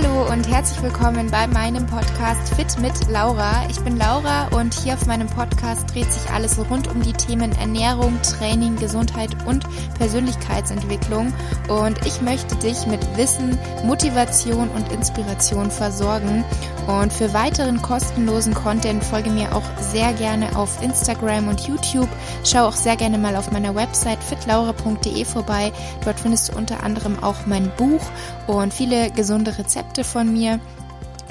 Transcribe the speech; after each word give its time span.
Hallo 0.00 0.30
und 0.30 0.48
herzlich 0.48 0.80
willkommen 0.80 1.28
bei 1.28 1.48
meinem 1.48 1.84
Podcast 1.84 2.54
Fit 2.54 2.80
mit 2.80 2.92
Laura. 3.10 3.66
Ich 3.68 3.80
bin 3.80 3.96
Laura 3.96 4.46
und 4.56 4.72
hier 4.72 4.94
auf 4.94 5.06
meinem 5.06 5.26
Podcast 5.26 5.92
dreht 5.92 6.12
sich 6.12 6.30
alles 6.30 6.56
rund 6.70 6.86
um 6.86 7.02
die 7.02 7.12
Themen 7.14 7.50
Ernährung, 7.58 8.16
Training, 8.22 8.76
Gesundheit 8.76 9.30
und 9.44 9.64
Persönlichkeitsentwicklung. 9.98 11.34
Und 11.66 12.06
ich 12.06 12.22
möchte 12.22 12.54
dich 12.54 12.86
mit 12.86 13.00
Wissen, 13.16 13.58
Motivation 13.84 14.68
und 14.68 14.92
Inspiration 14.92 15.68
versorgen. 15.68 16.44
Und 16.86 17.12
für 17.12 17.34
weiteren 17.34 17.82
kostenlosen 17.82 18.54
Content 18.54 19.02
folge 19.02 19.30
mir 19.30 19.54
auch 19.54 19.64
sehr 19.80 20.12
gerne 20.12 20.56
auf 20.56 20.80
Instagram 20.80 21.48
und 21.48 21.66
YouTube. 21.66 22.08
Schau 22.44 22.68
auch 22.68 22.76
sehr 22.76 22.94
gerne 22.94 23.18
mal 23.18 23.34
auf 23.34 23.50
meiner 23.50 23.74
Website 23.74 24.22
fitlaura.de 24.22 25.24
vorbei. 25.24 25.72
Dort 26.04 26.20
findest 26.20 26.52
du 26.52 26.56
unter 26.56 26.84
anderem 26.84 27.22
auch 27.22 27.46
mein 27.46 27.70
Buch 27.76 28.06
und 28.46 28.72
viele 28.72 29.10
gesunde 29.10 29.58
Rezepte 29.58 29.87
Rezepte 29.88 30.04
von 30.04 30.32
mir. 30.32 30.60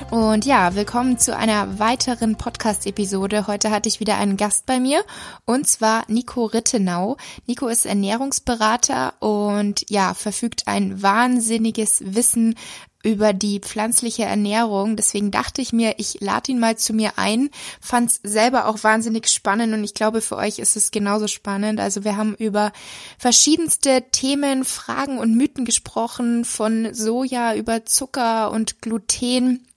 Und 0.10 0.46
ja, 0.46 0.74
willkommen 0.74 1.20
zu 1.20 1.36
einer 1.36 1.80
weiteren 1.80 2.38
Podcast-Episode. 2.38 3.46
Heute 3.46 3.70
hatte 3.72 3.88
ich 3.90 4.00
wieder 4.00 4.18
einen 4.18 4.38
Gast 4.38 4.66
bei 4.66 4.80
mir 4.80 5.04
und 5.46 5.68
zwar 5.68 6.06
Nico 6.08 6.46
Rittenau. 6.46 7.18
Nico 7.46 7.68
ist 7.68 7.86
Ernährungsberater 7.86 9.14
und 9.20 9.86
ja, 9.90 10.14
verfügt 10.14 10.68
ein 10.68 11.04
wahnsinniges 11.04 12.02
Wissen 12.04 12.56
über 13.04 13.34
die 13.34 13.60
pflanzliche 13.60 14.24
Ernährung. 14.24 14.96
Deswegen 14.96 15.32
dachte 15.32 15.62
ich 15.62 15.72
mir, 15.72 15.96
ich 15.98 16.20
lade 16.20 16.52
ihn 16.52 16.60
mal 16.60 16.78
zu 16.78 16.94
mir 16.94 17.14
ein. 17.18 17.50
Fand 17.80 18.12
es 18.12 18.20
selber 18.24 18.68
auch 18.68 18.84
wahnsinnig 18.84 19.28
spannend 19.28 19.74
und 19.74 19.84
ich 19.84 19.94
glaube, 19.94 20.22
für 20.22 20.38
euch 20.38 20.60
ist 20.60 20.76
es 20.76 20.92
genauso 20.92 21.28
spannend. 21.28 21.80
Also 21.80 22.04
wir 22.04 22.18
haben 22.18 22.36
über 22.36 22.72
verschiedenste 23.18 24.04
Themen, 24.12 24.66
Fragen 24.66 25.20
und 25.20 25.36
Mythen 25.36 25.66
gesprochen, 25.66 26.44
von 26.44 26.94
Soja 26.94 27.56
über 27.56 27.86
Zucker 27.86 28.52
und 28.52 28.82
Gluten. 28.82 29.68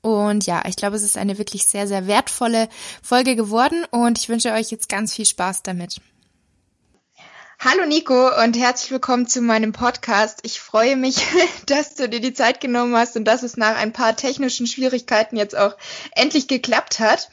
Und 0.00 0.46
ja, 0.46 0.64
ich 0.68 0.76
glaube, 0.76 0.96
es 0.96 1.02
ist 1.02 1.16
eine 1.16 1.38
wirklich 1.38 1.66
sehr, 1.66 1.86
sehr 1.86 2.06
wertvolle 2.06 2.68
Folge 3.02 3.36
geworden 3.36 3.84
und 3.90 4.18
ich 4.18 4.28
wünsche 4.28 4.52
euch 4.52 4.70
jetzt 4.70 4.88
ganz 4.88 5.14
viel 5.14 5.26
Spaß 5.26 5.62
damit. 5.62 6.00
Hallo 7.68 7.84
Nico 7.84 8.30
und 8.44 8.56
herzlich 8.56 8.92
willkommen 8.92 9.26
zu 9.26 9.40
meinem 9.40 9.72
Podcast. 9.72 10.38
Ich 10.44 10.60
freue 10.60 10.94
mich, 10.94 11.26
dass 11.66 11.96
du 11.96 12.08
dir 12.08 12.20
die 12.20 12.32
Zeit 12.32 12.60
genommen 12.60 12.94
hast 12.94 13.16
und 13.16 13.24
dass 13.24 13.42
es 13.42 13.56
nach 13.56 13.76
ein 13.76 13.92
paar 13.92 14.14
technischen 14.14 14.68
Schwierigkeiten 14.68 15.34
jetzt 15.34 15.56
auch 15.56 15.76
endlich 16.14 16.46
geklappt 16.46 17.00
hat. 17.00 17.28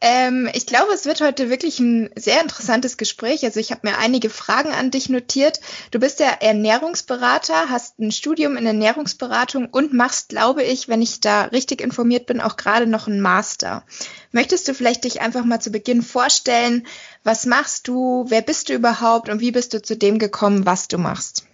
Ähm, 0.00 0.48
ich 0.54 0.64
glaube, 0.64 0.94
es 0.94 1.04
wird 1.04 1.20
heute 1.20 1.50
wirklich 1.50 1.80
ein 1.80 2.08
sehr 2.16 2.40
interessantes 2.40 2.96
Gespräch. 2.96 3.44
Also 3.44 3.60
ich 3.60 3.72
habe 3.72 3.86
mir 3.86 3.98
einige 3.98 4.30
Fragen 4.30 4.72
an 4.72 4.90
dich 4.90 5.10
notiert. 5.10 5.60
Du 5.90 5.98
bist 5.98 6.18
ja 6.18 6.28
Ernährungsberater, 6.28 7.68
hast 7.68 7.98
ein 7.98 8.10
Studium 8.10 8.56
in 8.56 8.64
Ernährungsberatung 8.64 9.66
und 9.66 9.92
machst, 9.92 10.30
glaube 10.30 10.62
ich, 10.62 10.88
wenn 10.88 11.02
ich 11.02 11.20
da 11.20 11.42
richtig 11.42 11.82
informiert 11.82 12.24
bin, 12.24 12.40
auch 12.40 12.56
gerade 12.56 12.86
noch 12.86 13.06
einen 13.06 13.20
Master. 13.20 13.84
Möchtest 14.32 14.66
du 14.66 14.72
vielleicht 14.72 15.04
dich 15.04 15.20
einfach 15.20 15.44
mal 15.44 15.60
zu 15.60 15.70
Beginn 15.70 16.02
vorstellen? 16.02 16.86
Was 17.24 17.46
machst 17.46 17.88
du? 17.88 18.26
Wer 18.28 18.42
bist 18.42 18.68
du 18.68 18.74
überhaupt? 18.74 19.30
Und 19.30 19.40
wie 19.40 19.50
bist 19.50 19.72
du 19.72 19.80
zu 19.80 19.96
dem 19.96 20.18
gekommen, 20.18 20.66
was 20.66 20.88
du 20.88 20.98
machst? 20.98 21.46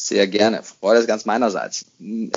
Sehr 0.00 0.28
gerne. 0.28 0.62
Freude 0.62 1.00
ist 1.00 1.08
ganz 1.08 1.24
meinerseits. 1.24 1.84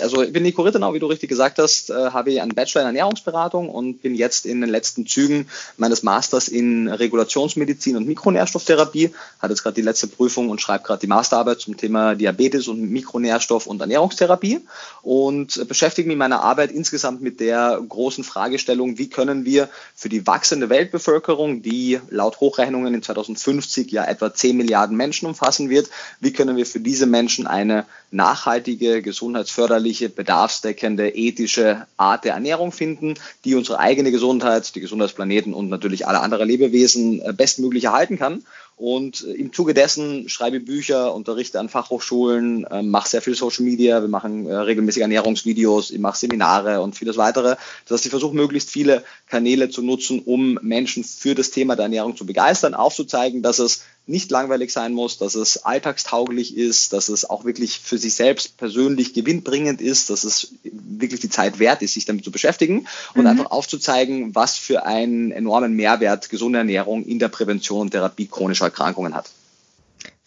Also 0.02 0.24
ich 0.24 0.34
bin 0.34 0.42
Nico 0.42 0.64
Rittenau, 0.64 0.96
wie 0.96 1.00
du 1.00 1.06
richtig 1.06 1.30
gesagt 1.30 1.60
hast, 1.60 1.92
äh, 1.92 1.94
habe 2.10 2.32
ich 2.32 2.42
einen 2.42 2.56
Bachelor 2.56 2.82
in 2.82 2.88
Ernährungsberatung 2.88 3.70
und 3.70 4.02
bin 4.02 4.16
jetzt 4.16 4.48
in 4.48 4.62
den 4.62 4.70
letzten 4.72 5.06
Zügen 5.06 5.48
meines 5.78 6.02
Masters 6.02 6.48
in 6.48 6.88
Regulationsmedizin 6.88 7.98
und 7.98 8.08
Mikronährstofftherapie. 8.08 9.12
Hatte 9.38 9.54
jetzt 9.54 9.62
gerade 9.62 9.76
die 9.76 9.84
letzte 9.84 10.08
Prüfung 10.08 10.50
und 10.50 10.60
schreibe 10.60 10.86
gerade 10.86 11.02
die 11.02 11.08
Masterarbeit 11.08 11.60
zum 11.60 11.78
Thema 11.78 12.16
Diabetes 12.16 12.68
und 12.68 12.82
Mikronährstoff 12.82 13.68
und 13.68 13.80
Ernährungstherapie 13.80 14.62
und 15.04 15.68
beschäftige 15.68 16.08
mich 16.08 16.14
in 16.14 16.20
meiner 16.20 16.42
Arbeit 16.42 16.72
insgesamt 16.72 17.22
mit 17.22 17.40
der 17.40 17.80
großen 17.88 18.24
Fragestellung, 18.24 18.98
wie 18.98 19.10
können 19.10 19.46
wir 19.46 19.70
für 19.94 20.10
die 20.10 20.26
wachsende 20.26 20.70
Weltbevölkerung, 20.70 21.62
die 21.62 22.00
laut 22.10 22.40
Hochrechnungen 22.40 22.96
in 22.96 23.04
2050 23.04 23.92
ja 23.92 24.04
etwa 24.06 24.34
10 24.34 24.58
Milliarden 24.58 24.98
Menschen 24.98 25.28
umfassen 25.28 25.70
wird, 25.70 25.92
wie 26.20 26.34
können 26.34 26.58
wir 26.58 26.66
für 26.66 26.80
diese 26.80 27.06
Menschen 27.06 27.51
eine 27.52 27.86
nachhaltige, 28.12 29.02
gesundheitsförderliche, 29.02 30.10
bedarfsdeckende, 30.10 31.16
ethische 31.16 31.88
Art 31.98 32.26
der 32.26 32.34
Ernährung 32.34 32.72
finden, 32.72 33.16
die 33.46 33.56
unsere 33.56 33.80
eigene 33.80 34.12
Gesundheit, 34.12 34.76
die 34.76 34.82
Gesundheitsplaneten 34.82 35.54
und 35.54 35.70
natürlich 35.70 36.08
alle 36.08 36.20
anderen 36.20 36.48
Lebewesen 36.48 37.22
äh, 37.22 37.34
bestmöglich 37.34 37.86
erhalten 37.86 38.20
kann. 38.20 38.44
Und 38.76 39.24
äh, 39.24 39.34
im 39.34 39.54
Zuge 39.54 39.74
dessen 39.74 40.28
schreibe 40.28 40.60
Bücher, 40.60 41.14
unterrichte 41.14 41.60
an 41.60 41.70
Fachhochschulen, 41.70 42.66
äh, 42.66 42.84
mache 42.84 43.10
sehr 43.10 43.22
viel 43.22 43.36
Social 43.36 43.64
Media, 43.64 44.02
wir 44.02 44.10
machen 44.10 44.48
regelmäßig 44.48 45.04
Ernährungsvideos, 45.04 45.92
ich 45.92 46.00
mache 46.00 46.18
Seminare 46.18 46.82
und 46.82 46.98
vieles 46.98 47.18
weitere. 47.18 47.56
Das 47.86 47.96
heißt, 47.98 48.06
ich 48.06 48.12
versuche 48.12 48.36
möglichst 48.36 48.70
viele 48.70 49.04
Kanäle 49.30 49.70
zu 49.70 49.82
nutzen, 49.82 50.20
um 50.20 50.60
Menschen 50.62 51.04
für 51.04 51.36
das 51.36 51.52
Thema 51.52 51.76
der 51.76 51.84
Ernährung 51.84 52.18
zu 52.18 52.26
begeistern, 52.26 52.74
aufzuzeigen, 52.74 53.42
dass 53.42 53.60
es 53.60 53.84
nicht 54.08 54.32
langweilig 54.32 54.72
sein 54.74 54.94
muss, 54.94 55.18
dass 55.18 55.36
es 55.36 55.64
alltagstauglich 55.64 56.58
ist, 56.58 56.92
dass 56.94 57.08
es 57.08 57.30
auch 57.30 57.46
wirklich 57.46 57.80
für 57.80 57.98
sich 57.98 58.16
selbst 58.16 58.58
persönlich 58.58 59.14
gewinnbringend 59.14 59.80
ist, 59.80 60.10
dass 60.10 60.24
es 60.24 60.54
wirklich 60.64 61.22
die 61.22 61.30
Zeit 61.30 61.60
wert 61.60 61.82
ist, 61.82 61.94
sich 61.94 62.06
damit 62.06 62.24
zu 62.24 62.32
beschäftigen 62.32 62.88
und 63.14 63.22
mhm. 63.22 63.28
einfach 63.28 63.52
aufzuzeigen, 63.52 64.34
was 64.34 64.58
für 64.58 64.86
einen 64.86 65.32
enormen 65.32 65.76
Mehrwert 65.76 66.30
gesunde 66.30 66.60
Ernährung 66.60 67.06
in 67.06 67.20
der 67.20 67.30
Prävention 67.30 67.82
und 67.82 67.92
Therapie 67.92 68.28
chronischer 68.28 68.66
Erkrankungen 68.66 69.14
hat. 69.14 69.30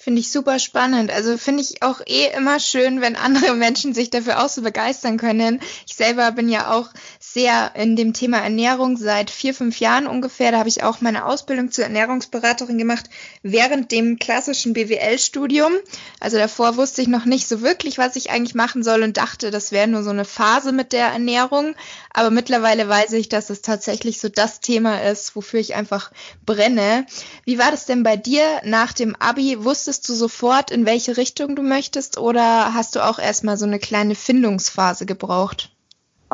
Finde 0.04 0.20
ich 0.20 0.30
super 0.30 0.58
spannend. 0.58 1.10
Also 1.10 1.38
finde 1.38 1.62
ich 1.62 1.82
auch 1.82 2.02
eh 2.06 2.26
immer 2.36 2.60
schön, 2.60 3.00
wenn 3.00 3.16
andere 3.16 3.54
Menschen 3.54 3.94
sich 3.94 4.10
dafür 4.10 4.44
auch 4.44 4.50
so 4.50 4.60
begeistern 4.60 5.16
können. 5.16 5.60
Ich 5.86 5.94
selber 5.94 6.30
bin 6.32 6.50
ja 6.50 6.74
auch 6.74 6.90
sehr 7.34 7.72
in 7.74 7.96
dem 7.96 8.12
Thema 8.12 8.38
Ernährung 8.38 8.96
seit 8.96 9.28
vier, 9.28 9.54
fünf 9.54 9.80
Jahren 9.80 10.06
ungefähr. 10.06 10.52
Da 10.52 10.58
habe 10.58 10.68
ich 10.68 10.84
auch 10.84 11.00
meine 11.00 11.26
Ausbildung 11.26 11.72
zur 11.72 11.82
Ernährungsberaterin 11.82 12.78
gemacht 12.78 13.10
während 13.42 13.90
dem 13.90 14.20
klassischen 14.20 14.72
BWL-Studium. 14.72 15.72
Also 16.20 16.38
davor 16.38 16.76
wusste 16.76 17.02
ich 17.02 17.08
noch 17.08 17.24
nicht 17.24 17.48
so 17.48 17.60
wirklich, 17.60 17.98
was 17.98 18.14
ich 18.14 18.30
eigentlich 18.30 18.54
machen 18.54 18.84
soll 18.84 19.02
und 19.02 19.16
dachte, 19.16 19.50
das 19.50 19.72
wäre 19.72 19.88
nur 19.88 20.04
so 20.04 20.10
eine 20.10 20.24
Phase 20.24 20.70
mit 20.70 20.92
der 20.92 21.08
Ernährung. 21.08 21.74
Aber 22.12 22.30
mittlerweile 22.30 22.88
weiß 22.88 23.12
ich, 23.14 23.28
dass 23.28 23.50
es 23.50 23.62
tatsächlich 23.62 24.20
so 24.20 24.28
das 24.28 24.60
Thema 24.60 25.02
ist, 25.02 25.34
wofür 25.34 25.58
ich 25.58 25.74
einfach 25.74 26.12
brenne. 26.46 27.04
Wie 27.44 27.58
war 27.58 27.72
das 27.72 27.84
denn 27.84 28.04
bei 28.04 28.16
dir 28.16 28.44
nach 28.62 28.92
dem 28.92 29.16
Abi? 29.16 29.64
Wusstest 29.64 30.08
du 30.08 30.14
sofort, 30.14 30.70
in 30.70 30.86
welche 30.86 31.16
Richtung 31.16 31.56
du 31.56 31.62
möchtest 31.62 32.16
oder 32.16 32.74
hast 32.74 32.94
du 32.94 33.04
auch 33.04 33.18
erstmal 33.18 33.56
so 33.56 33.66
eine 33.66 33.80
kleine 33.80 34.14
Findungsphase 34.14 35.04
gebraucht? 35.04 35.73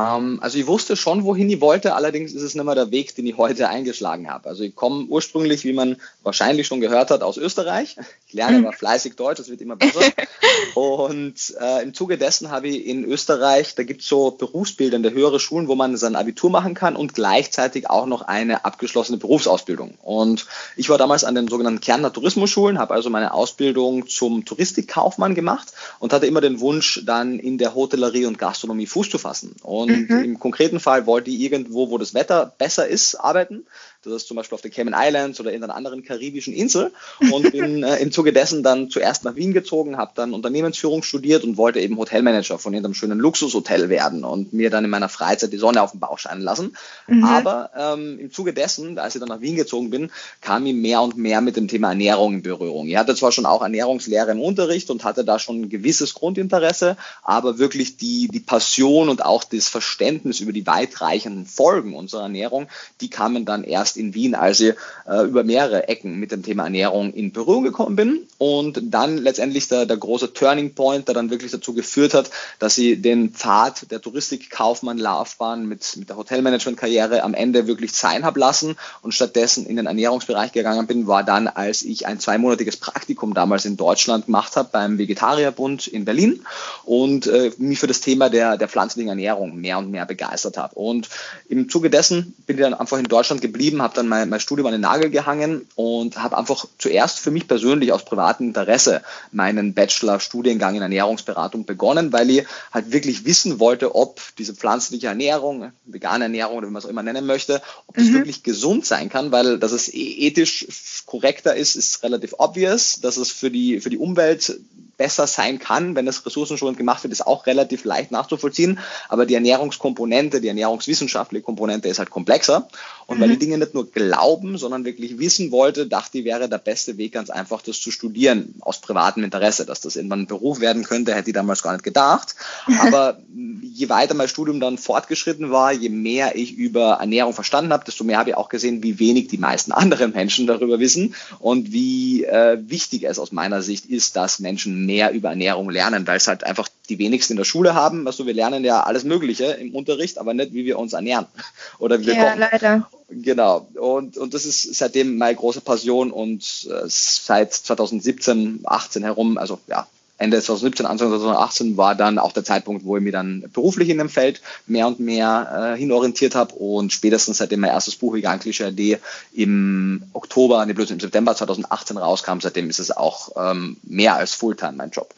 Ähm, 0.01 0.39
also 0.41 0.59
ich 0.59 0.67
wusste 0.67 0.97
schon, 0.97 1.25
wohin 1.25 1.51
ich 1.51 1.61
wollte, 1.61 1.95
allerdings 1.95 2.33
ist 2.33 2.43
es 2.43 2.55
nicht 2.55 2.65
mehr 2.65 2.75
der 2.75 2.91
Weg, 2.91 3.15
den 3.15 3.27
ich 3.27 3.37
heute 3.37 3.69
eingeschlagen 3.69 4.31
habe. 4.31 4.49
Also 4.49 4.63
ich 4.63 4.75
komme 4.75 5.05
ursprünglich, 5.07 5.65
wie 5.65 5.73
man 5.73 5.97
wahrscheinlich 6.23 6.67
schon 6.67 6.81
gehört 6.81 7.11
hat, 7.11 7.23
aus 7.23 7.37
Österreich. 7.37 7.97
Ich 8.27 8.35
lerne 8.35 8.59
aber 8.59 8.73
fleißig 8.73 9.17
Deutsch, 9.17 9.41
es 9.41 9.51
wird 9.51 9.61
immer 9.61 9.77
besser. 9.77 10.01
Und 10.75 11.55
äh, 11.61 11.83
im 11.83 11.95
Zuge 11.95 12.19
dessen 12.19 12.51
habe 12.51 12.69
ich 12.69 12.87
in 12.87 13.05
Österreich, 13.05 13.75
da 13.75 13.83
gibt 13.83 14.03
es 14.03 14.09
so 14.09 14.31
berufsbildende 14.31 15.13
höhere 15.13 15.41
Schulen, 15.41 15.69
wo 15.69 15.75
man 15.75 15.97
sein 15.97 16.17
Abitur 16.17 16.51
machen 16.51 16.75
kann 16.75 16.97
und 16.97 17.15
gleichzeitig 17.15 17.91
auch 17.91 18.07
noch 18.07 18.23
eine 18.23 18.65
abgeschlossene 18.65 19.19
Berufsausbildung. 19.19 19.95
Und 20.03 20.47
ich 20.77 20.89
war 20.89 20.99
damals 20.99 21.25
an 21.25 21.35
den 21.35 21.49
sogenannten 21.49 21.81
Kärntner 21.81 22.13
Tourismusschulen, 22.13 22.79
habe 22.79 22.95
also 22.95 23.11
meine 23.11 23.35
Ausbildung 23.35 24.09
zum 24.09 24.45
Touristikkaufmann 24.45 25.35
gemacht 25.35 25.73
und 25.99 26.13
hatte 26.13 26.27
immer 26.27 26.41
den 26.41 26.61
Wunsch, 26.61 27.03
dann 27.05 27.39
in 27.39 27.59
der 27.59 27.75
Hotellerie 27.75 28.27
und 28.27 28.39
Gastronomie 28.39 28.87
Fuß 28.87 29.11
zu 29.11 29.19
fassen. 29.19 29.57
Und 29.63 29.90
und 29.95 30.11
mhm. 30.11 30.25
im 30.25 30.39
konkreten 30.39 30.81
Fall 30.81 31.07
wollte 31.07 31.31
ich 31.31 31.41
irgendwo, 31.41 31.91
wo 31.91 31.99
das 31.99 32.15
Wetter 32.15 32.55
besser 32.59 32.87
ist, 32.87 33.15
arbeiten. 33.17 33.67
Das 34.03 34.15
ist 34.15 34.29
zum 34.29 34.37
Beispiel 34.37 34.55
auf 34.55 34.63
den 34.63 34.71
Cayman 34.71 34.95
Islands 34.97 35.41
oder 35.41 35.53
in 35.53 35.63
einer 35.63 35.75
anderen 35.75 36.03
karibischen 36.03 36.55
Insel. 36.55 36.93
Und 37.31 37.53
bin 37.53 37.83
äh, 37.85 37.97
im 37.99 38.13
Zuge 38.13 38.33
dessen 38.33 38.63
dann 38.63 38.89
zuerst 38.89 39.25
nach 39.25 39.37
Wien 39.37 39.53
gezogen, 39.53 39.99
habe 39.99 40.13
dann 40.15 40.33
Unternehmensführung 40.33 41.03
studiert 41.03 41.45
und 41.45 41.57
wollte 41.59 41.81
eben 41.81 41.99
Hotelmanager 41.99 42.59
von 42.59 42.73
irgendeinem 42.73 42.95
schönen 42.95 43.19
Luxushotel 43.19 43.91
werden 43.91 44.25
und 44.25 44.53
mir 44.55 44.71
dann 44.71 44.85
in 44.85 44.91
meiner 44.91 45.11
Freizeit 45.11 45.53
die 45.53 45.59
Sonne 45.59 45.83
auf 45.83 45.91
den 45.91 46.01
Bauch 46.01 46.19
scheinen 46.19 46.41
lassen. 46.41 46.77
Mhm. 47.09 47.25
Aber 47.25 47.71
ähm, 47.77 48.19
im 48.19 48.33
Zuge 48.33 48.55
dessen, 48.55 48.99
als 48.99 49.15
ich 49.15 49.21
dann 49.21 49.29
nach 49.29 49.43
Wien 49.43 49.57
gezogen 49.57 49.91
bin, 49.91 50.11
kam 50.41 50.65
ich 50.65 50.75
mehr 50.75 51.03
und 51.03 51.19
mehr 51.19 51.43
mit 51.43 51.57
dem 51.57 51.69
Thema 51.69 51.91
Ernährung 51.91 52.35
in 52.35 52.43
Berührung. 52.43 52.87
Ich 52.87 52.97
hatte 52.97 53.15
zwar 53.15 53.33
schon 53.33 53.47
auch 53.47 53.63
Ernährungslehre 53.63 54.31
im 54.31 54.41
Unterricht 54.41 54.91
und 54.91 55.05
hatte 55.05 55.25
da 55.25 55.39
schon 55.39 55.63
ein 55.63 55.69
gewisses 55.69 56.15
Grundinteresse, 56.15 56.97
aber 57.23 57.59
wirklich 57.59 57.99
die, 57.99 58.29
die 58.29 58.41
Passion 58.41 59.11
und 59.11 59.25
auch 59.25 59.45
das 59.45 59.69
Verständnis 59.69 60.41
über 60.41 60.53
die 60.53 60.67
weitreichenden 60.67 61.45
Folgen 61.45 61.95
unserer 61.95 62.23
Ernährung, 62.23 62.69
die 63.01 63.11
kamen 63.11 63.45
dann 63.45 63.63
erst 63.65 63.90
erst 63.91 63.97
in 63.97 64.15
Wien, 64.15 64.35
als 64.35 64.61
ich 64.61 64.75
äh, 65.09 65.25
über 65.25 65.45
mehrere 65.45 65.89
Ecken 65.89 66.19
mit 66.19 66.31
dem 66.31 66.43
Thema 66.43 66.65
Ernährung 66.65 67.13
in 67.13 67.33
Berührung 67.33 67.65
gekommen 67.65 67.97
bin 67.97 68.27
und 68.39 68.81
dann 68.83 69.19
letztendlich 69.19 69.69
der, 69.69 69.87
der 69.87 69.97
große 69.97 70.33
Turning 70.33 70.75
Point, 70.75 71.09
der 71.09 71.15
dann 71.15 71.31
wirklich 71.31 71.51
dazu 71.51 71.75
geführt 71.75 72.15
hat, 72.15 72.31
dass 72.59 72.79
ich 72.79 73.03
den 73.03 73.31
Pfad 73.31 73.91
der 73.91 74.01
Touristikkaufmann-Laufbahn 74.01 75.67
mit, 75.67 75.97
mit 75.97 76.09
der 76.09 76.17
Hotelmanagement-Karriere 76.17 77.23
am 77.23 77.35
Ende 77.35 77.67
wirklich 77.67 77.93
sein 77.93 78.25
habe 78.25 78.39
lassen 78.39 78.77
und 79.03 79.13
stattdessen 79.13 79.67
in 79.67 79.77
den 79.77 79.87
Ernährungsbereich 79.87 80.53
gegangen 80.53 80.87
bin, 80.87 81.07
war 81.07 81.25
dann, 81.25 81.49
als 81.49 81.83
ich 81.83 82.07
ein 82.07 82.21
zweimonatiges 82.21 82.77
Praktikum 82.77 83.35
damals 83.35 83.65
in 83.65 83.77
Deutschland 83.77 84.27
gemacht 84.27 84.57
habe 84.57 84.69
beim 84.73 84.99
Vegetarierbund 84.99 85.87
in 85.89 86.05
Berlin 86.05 86.45
und 86.85 87.27
äh, 87.27 87.51
mich 87.59 87.81
für 87.81 87.87
das 87.87 88.01
Thema 88.01 88.31
der, 88.31 88.57
der 88.57 88.69
pflanzlichen 88.69 89.09
Ernährung 89.09 89.61
mehr 89.61 89.79
und 89.79 89.91
mehr 89.91 90.07
begeistert 90.07 90.57
habe. 90.57 90.75
Und 90.77 91.09
im 91.49 91.69
Zuge 91.69 91.91
dessen 91.91 92.35
bin 92.47 92.57
ich 92.57 92.63
dann 92.63 92.75
einfach 92.75 92.99
in 92.99 93.05
Deutschland 93.05 93.41
geblieben, 93.41 93.80
habe 93.81 93.95
dann 93.95 94.09
mein, 94.09 94.29
mein 94.29 94.41
Studium 94.41 94.67
an 94.67 94.73
den 94.73 94.81
Nagel 94.81 95.11
gehangen 95.11 95.67
und 95.75 96.23
habe 96.23 96.39
einfach 96.39 96.67
zuerst 96.79 97.21
für 97.21 97.31
mich 97.31 97.49
persönlich 97.49 97.93
aus 97.93 98.05
privatem 98.05 98.49
Interesse 98.49 99.03
meinen 99.33 99.75
Bachelor-Studiengang 99.75 100.75
in 100.77 100.83
Ernährungsberatung 100.83 101.65
begonnen, 101.65 102.13
weil 102.13 102.31
ich 102.31 102.47
halt 102.73 102.93
wirklich 102.93 103.25
wissen 103.25 103.61
wollte, 103.61 103.95
ob 103.95 104.21
diese 104.39 104.55
pflanzliche 104.55 105.09
Ernährung, 105.09 105.73
vegane 105.85 106.25
Ernährung 106.25 106.59
oder 106.59 106.69
wie 106.69 106.73
man 106.73 106.81
es 106.81 106.87
auch 106.87 106.91
immer 106.91 107.03
nennen 107.03 107.27
möchte, 107.27 107.63
ob 107.87 107.97
das 107.97 108.07
mhm. 108.07 108.15
wirklich 108.15 108.43
gesund 108.43 108.87
sein 108.87 109.09
kann, 109.09 109.33
weil 109.33 109.59
dass 109.59 109.73
es 109.73 109.93
e-, 109.93 110.27
ethisch 110.27 110.67
korrekter 111.07 111.55
ist, 111.55 111.75
ist 111.75 112.03
relativ 112.03 112.35
obvious, 112.39 113.01
dass 113.01 113.17
es 113.17 113.31
für 113.31 113.51
die, 113.51 113.81
für 113.81 113.91
die 113.91 113.99
Umwelt 113.99 114.61
besser 115.01 115.27
sein 115.27 115.59
kann, 115.59 115.97
wenn 115.97 116.05
das 116.05 116.27
ressourcenschonend 116.27 116.77
gemacht 116.77 117.03
wird, 117.03 117.13
ist 117.15 117.27
auch 117.27 117.47
relativ 117.47 117.85
leicht 117.87 118.11
nachzuvollziehen. 118.11 118.79
Aber 119.09 119.25
die 119.25 119.33
Ernährungskomponente, 119.33 120.43
die 120.43 120.49
ernährungswissenschaftliche 120.49 121.43
Komponente 121.43 121.89
ist 121.89 121.99
halt 121.99 122.11
komplexer. 122.11 122.69
Und 123.07 123.17
mhm. 123.17 123.23
weil 123.23 123.29
die 123.31 123.39
Dinge 123.39 123.57
nicht 123.71 123.75
nur 123.75 123.91
glauben, 123.91 124.59
sondern 124.59 124.85
wirklich 124.85 125.19
wissen 125.19 125.53
wollte, 125.53 125.87
dachte 125.87 126.19
ich, 126.19 126.25
wäre 126.25 126.49
der 126.49 126.59
beste 126.59 126.99
Weg 126.99 127.13
ganz 127.13 127.31
einfach, 127.31 127.63
das 127.63 127.81
zu 127.81 127.91
studieren, 127.91 128.57
aus 128.61 128.81
privatem 128.81 129.23
Interesse. 129.23 129.65
Dass 129.65 129.81
das 129.81 129.97
irgendwann 129.97 130.23
ein 130.23 130.27
Beruf 130.27 130.61
werden 130.61 130.83
könnte, 130.83 131.15
hätte 131.15 131.31
ich 131.31 131.35
damals 131.35 131.63
gar 131.63 131.73
nicht 131.73 131.85
gedacht. 131.85 132.35
Aber 132.81 133.21
je 133.63 133.89
weiter 133.89 134.15
mein 134.15 134.29
Studium 134.29 134.61
dann 134.61 134.79
fortgeschritten 134.79 135.51
war, 135.51 135.73
je 135.73 135.89
mehr 135.89 136.37
ich 136.37 136.55
über 136.55 136.95
Ernährung 136.95 137.33
verstanden 137.33 137.73
habe, 137.73 137.85
desto 137.85 138.05
mehr 138.05 138.19
habe 138.19 138.31
ich 138.31 138.37
auch 138.37 138.49
gesehen, 138.49 138.83
wie 138.83 138.99
wenig 138.99 139.29
die 139.29 139.39
meisten 139.39 139.73
anderen 139.81 140.13
Menschen 140.13 140.47
darüber 140.47 140.81
wissen 140.81 141.15
und 141.39 141.73
wie 141.73 142.25
äh, 142.25 142.59
wichtig 142.67 143.05
es 143.05 143.19
aus 143.19 143.33
meiner 143.33 143.63
Sicht 143.63 143.87
ist, 143.87 144.17
dass 144.17 144.41
Menschen 144.41 144.87
mehr 144.87 145.13
über 145.13 145.31
Ernährung 145.31 145.71
lernen, 145.71 146.07
weil 146.07 146.17
es 146.17 146.27
halt 146.27 146.45
einfach 146.45 146.69
die 146.91 146.99
wenigsten 146.99 147.35
in 147.35 147.37
der 147.39 147.45
Schule 147.45 147.75
haben. 147.75 148.07
Also 148.07 148.27
wir 148.27 148.35
lernen 148.35 148.65
ja 148.65 148.83
alles 148.83 149.05
Mögliche 149.05 149.45
im 149.45 149.75
Unterricht, 149.75 150.19
aber 150.19 150.35
nicht, 150.35 150.53
wie 150.53 150.65
wir 150.65 150.79
uns 150.79 150.93
ernähren 150.93 151.27
oder 151.79 152.01
wie 152.01 152.07
wir 152.07 152.15
ja, 152.15 152.25
kochen. 152.25 152.41
leider. 152.41 152.91
Genau. 153.09 153.69
Und, 153.75 154.17
und 154.19 154.35
das 154.35 154.45
ist 154.45 154.75
seitdem 154.75 155.17
meine 155.17 155.37
große 155.37 155.63
Passion 155.63 156.11
und 156.11 156.69
äh, 156.71 156.83
seit 156.87 157.55
2017, 157.55 158.61
18 158.65 159.03
herum, 159.03 159.39
also 159.39 159.59
ja, 159.67 159.87
Ende 160.21 160.39
2017, 160.39 160.85
Anfang 160.85 161.09
2018 161.09 161.77
war 161.79 161.95
dann 161.95 162.19
auch 162.19 162.33
der 162.33 162.45
Zeitpunkt, 162.45 162.85
wo 162.85 162.99
ich 162.99 163.03
mich 163.03 163.13
dann 163.13 163.43
beruflich 163.55 163.89
in 163.89 163.97
dem 163.97 164.11
Feld 164.11 164.43
mehr 164.67 164.87
und 164.87 165.01
mehr 165.01 165.73
äh, 165.75 165.79
hinorientiert 165.79 166.35
habe 166.35 166.55
und 166.57 166.93
spätestens 166.93 167.39
seitdem 167.39 167.61
mein 167.61 167.71
erstes 167.71 167.97
Buch 167.97 168.13
Vegan 168.13 168.39
Klischee 168.39 168.99
im 169.33 170.03
Oktober, 170.13 170.67
nee, 170.67 170.75
bloß 170.75 170.91
im 170.91 171.01
September 171.01 171.35
2018 171.35 171.97
rauskam, 171.97 172.41
seitdem 172.41 172.69
ist 172.69 172.81
es 172.81 172.95
auch 172.95 173.31
ähm, 173.35 173.79
mehr 173.83 174.17
als 174.17 174.35
Fulltime 174.35 174.75
mein 174.75 174.91
Job. 174.91 175.15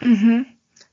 Mhm. 0.00 0.46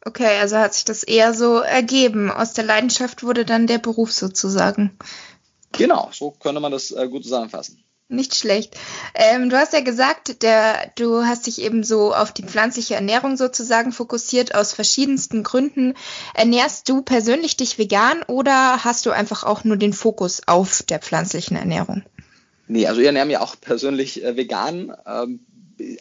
Okay, 0.07 0.39
also 0.39 0.55
hat 0.55 0.73
sich 0.73 0.85
das 0.85 1.03
eher 1.03 1.33
so 1.33 1.59
ergeben. 1.59 2.31
Aus 2.31 2.53
der 2.53 2.63
Leidenschaft 2.63 3.23
wurde 3.23 3.43
dann 3.43 3.67
der 3.67 3.77
Beruf 3.77 4.13
sozusagen. 4.13 4.97
Genau, 5.73 6.09
so 6.13 6.31
könnte 6.31 6.61
man 6.61 6.71
das 6.71 6.91
äh, 6.91 7.09
gut 7.09 7.23
zusammenfassen. 7.23 7.83
Nicht 8.07 8.35
schlecht. 8.35 8.77
Ähm, 9.15 9.49
du 9.49 9.57
hast 9.57 9.73
ja 9.73 9.81
gesagt, 9.81 10.43
der, 10.43 10.93
du 10.95 11.25
hast 11.25 11.45
dich 11.45 11.61
eben 11.61 11.83
so 11.83 12.13
auf 12.13 12.31
die 12.31 12.43
pflanzliche 12.43 12.95
Ernährung 12.95 13.35
sozusagen 13.35 13.91
fokussiert 13.91 14.55
aus 14.55 14.71
verschiedensten 14.71 15.43
Gründen. 15.43 15.93
Ernährst 16.33 16.87
du 16.87 17.01
persönlich 17.01 17.57
dich 17.57 17.77
vegan 17.77 18.23
oder 18.27 18.85
hast 18.85 19.05
du 19.07 19.11
einfach 19.11 19.43
auch 19.43 19.65
nur 19.65 19.75
den 19.75 19.91
Fokus 19.91 20.41
auf 20.47 20.83
der 20.83 20.99
pflanzlichen 20.99 21.57
Ernährung? 21.57 22.03
Nee, 22.69 22.87
also 22.87 23.01
ich 23.01 23.07
ernähre 23.07 23.25
mich 23.25 23.39
auch 23.39 23.59
persönlich 23.59 24.23
äh, 24.23 24.37
vegan. 24.37 24.95
Ähm, 25.05 25.45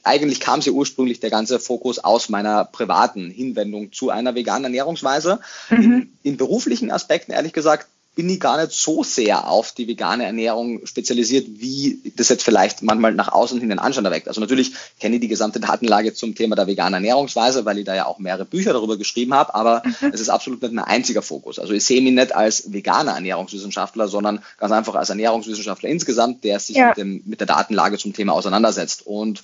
eigentlich 0.04 0.40
kam 0.40 0.62
sie 0.62 0.70
ursprünglich 0.70 1.20
der 1.20 1.30
ganze 1.30 1.58
Fokus 1.58 1.98
aus 1.98 2.28
meiner 2.28 2.64
privaten 2.64 3.30
Hinwendung 3.30 3.92
zu 3.92 4.10
einer 4.10 4.34
veganen 4.34 4.64
Ernährungsweise. 4.64 5.40
Mhm. 5.70 5.82
In, 5.82 6.12
in 6.22 6.36
beruflichen 6.36 6.90
Aspekten, 6.90 7.32
ehrlich 7.32 7.52
gesagt, 7.52 7.86
bin 8.16 8.30
ich 8.30 8.40
gar 8.40 8.56
nicht 8.56 8.72
so 8.72 9.04
sehr 9.04 9.46
auf 9.46 9.72
die 9.72 9.86
vegane 9.86 10.24
Ernährung 10.24 10.86
spezialisiert, 10.86 11.46
wie 11.60 12.00
das 12.16 12.30
jetzt 12.30 12.42
vielleicht 12.42 12.82
manchmal 12.82 13.12
nach 13.12 13.30
außen 13.30 13.60
hin 13.60 13.68
den 13.68 13.78
Anschein 13.78 14.06
erweckt. 14.06 14.26
Also 14.26 14.40
natürlich 14.40 14.72
kenne 14.98 15.16
ich 15.16 15.20
die 15.20 15.28
gesamte 15.28 15.60
Datenlage 15.60 16.14
zum 16.14 16.34
Thema 16.34 16.56
der 16.56 16.66
veganen 16.66 16.94
Ernährungsweise, 16.94 17.66
weil 17.66 17.78
ich 17.78 17.84
da 17.84 17.94
ja 17.94 18.06
auch 18.06 18.18
mehrere 18.18 18.46
Bücher 18.46 18.72
darüber 18.72 18.96
geschrieben 18.96 19.34
habe, 19.34 19.54
aber 19.54 19.82
mhm. 19.84 20.12
es 20.14 20.20
ist 20.22 20.30
absolut 20.30 20.62
nicht 20.62 20.72
mein 20.72 20.86
einziger 20.86 21.20
Fokus. 21.20 21.58
Also 21.58 21.74
ich 21.74 21.84
sehe 21.84 22.00
mich 22.00 22.14
nicht 22.14 22.34
als 22.34 22.72
veganer 22.72 23.12
Ernährungswissenschaftler, 23.12 24.08
sondern 24.08 24.42
ganz 24.56 24.72
einfach 24.72 24.94
als 24.94 25.10
Ernährungswissenschaftler 25.10 25.90
insgesamt, 25.90 26.42
der 26.42 26.58
sich 26.58 26.76
ja. 26.76 26.88
mit, 26.88 26.96
dem, 26.96 27.22
mit 27.26 27.40
der 27.40 27.46
Datenlage 27.46 27.98
zum 27.98 28.14
Thema 28.14 28.32
auseinandersetzt. 28.32 29.06
Und 29.06 29.42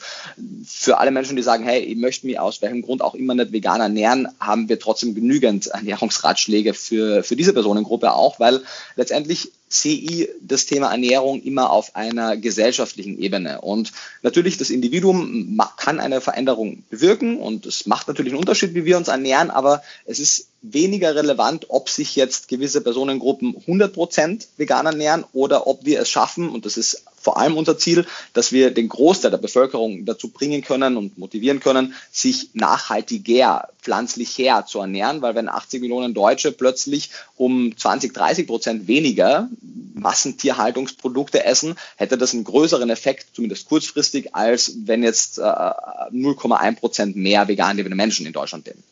für 0.66 0.96
alle 0.96 1.10
Menschen, 1.10 1.36
die 1.36 1.42
sagen, 1.42 1.64
hey, 1.64 1.80
ich 1.80 1.98
möchte 1.98 2.26
mich 2.26 2.40
aus 2.40 2.62
welchem 2.62 2.80
Grund 2.80 3.02
auch 3.02 3.14
immer 3.14 3.34
nicht 3.34 3.52
vegan 3.52 3.82
ernähren, 3.82 4.28
haben 4.40 4.70
wir 4.70 4.78
trotzdem 4.78 5.14
genügend 5.14 5.66
Ernährungsratschläge 5.66 6.72
für, 6.72 7.22
für 7.22 7.36
diese 7.36 7.52
Personengruppe 7.52 8.14
auch, 8.14 8.40
weil 8.40 8.61
letztendlich 8.96 9.52
sehe 9.68 9.96
ich 9.96 10.28
das 10.40 10.66
Thema 10.66 10.90
Ernährung 10.90 11.42
immer 11.42 11.70
auf 11.70 11.96
einer 11.96 12.36
gesellschaftlichen 12.36 13.18
Ebene. 13.18 13.62
Und 13.62 13.92
natürlich, 14.22 14.58
das 14.58 14.70
Individuum 14.70 15.58
kann 15.76 15.98
eine 15.98 16.20
Veränderung 16.20 16.84
bewirken 16.90 17.38
und 17.38 17.64
es 17.64 17.86
macht 17.86 18.08
natürlich 18.08 18.32
einen 18.32 18.40
Unterschied, 18.40 18.74
wie 18.74 18.84
wir 18.84 18.98
uns 18.98 19.08
ernähren, 19.08 19.50
aber 19.50 19.82
es 20.04 20.18
ist 20.18 20.48
weniger 20.60 21.14
relevant, 21.14 21.66
ob 21.70 21.88
sich 21.88 22.14
jetzt 22.16 22.48
gewisse 22.48 22.82
Personengruppen 22.82 23.56
100% 23.66 24.46
vegan 24.58 24.86
ernähren 24.86 25.24
oder 25.32 25.66
ob 25.66 25.84
wir 25.84 26.00
es 26.00 26.10
schaffen, 26.10 26.50
und 26.50 26.66
das 26.66 26.76
ist 26.76 27.04
vor 27.22 27.38
allem 27.38 27.56
unser 27.56 27.78
Ziel, 27.78 28.04
dass 28.32 28.52
wir 28.52 28.72
den 28.72 28.88
Großteil 28.88 29.30
der 29.30 29.38
Bevölkerung 29.38 30.04
dazu 30.04 30.28
bringen 30.28 30.62
können 30.62 30.96
und 30.96 31.16
motivieren 31.18 31.60
können, 31.60 31.94
sich 32.10 32.50
nachhaltiger, 32.52 33.68
pflanzlicher 33.80 34.66
zu 34.66 34.80
ernähren, 34.80 35.22
weil 35.22 35.34
wenn 35.34 35.48
80 35.48 35.80
Millionen 35.80 36.14
Deutsche 36.14 36.52
plötzlich 36.52 37.10
um 37.36 37.76
20, 37.76 38.12
30 38.12 38.46
Prozent 38.46 38.88
weniger 38.88 39.48
Massentierhaltungsprodukte 39.94 41.44
essen, 41.44 41.76
hätte 41.96 42.18
das 42.18 42.34
einen 42.34 42.44
größeren 42.44 42.90
Effekt, 42.90 43.26
zumindest 43.34 43.68
kurzfristig, 43.68 44.34
als 44.34 44.72
wenn 44.84 45.02
jetzt 45.02 45.38
äh, 45.38 45.42
0,1 45.42 46.76
Prozent 46.76 47.16
mehr 47.16 47.48
vegan 47.48 47.76
lebende 47.76 47.96
Menschen 47.96 48.26
in 48.26 48.32
Deutschland 48.32 48.66
leben. 48.66 48.82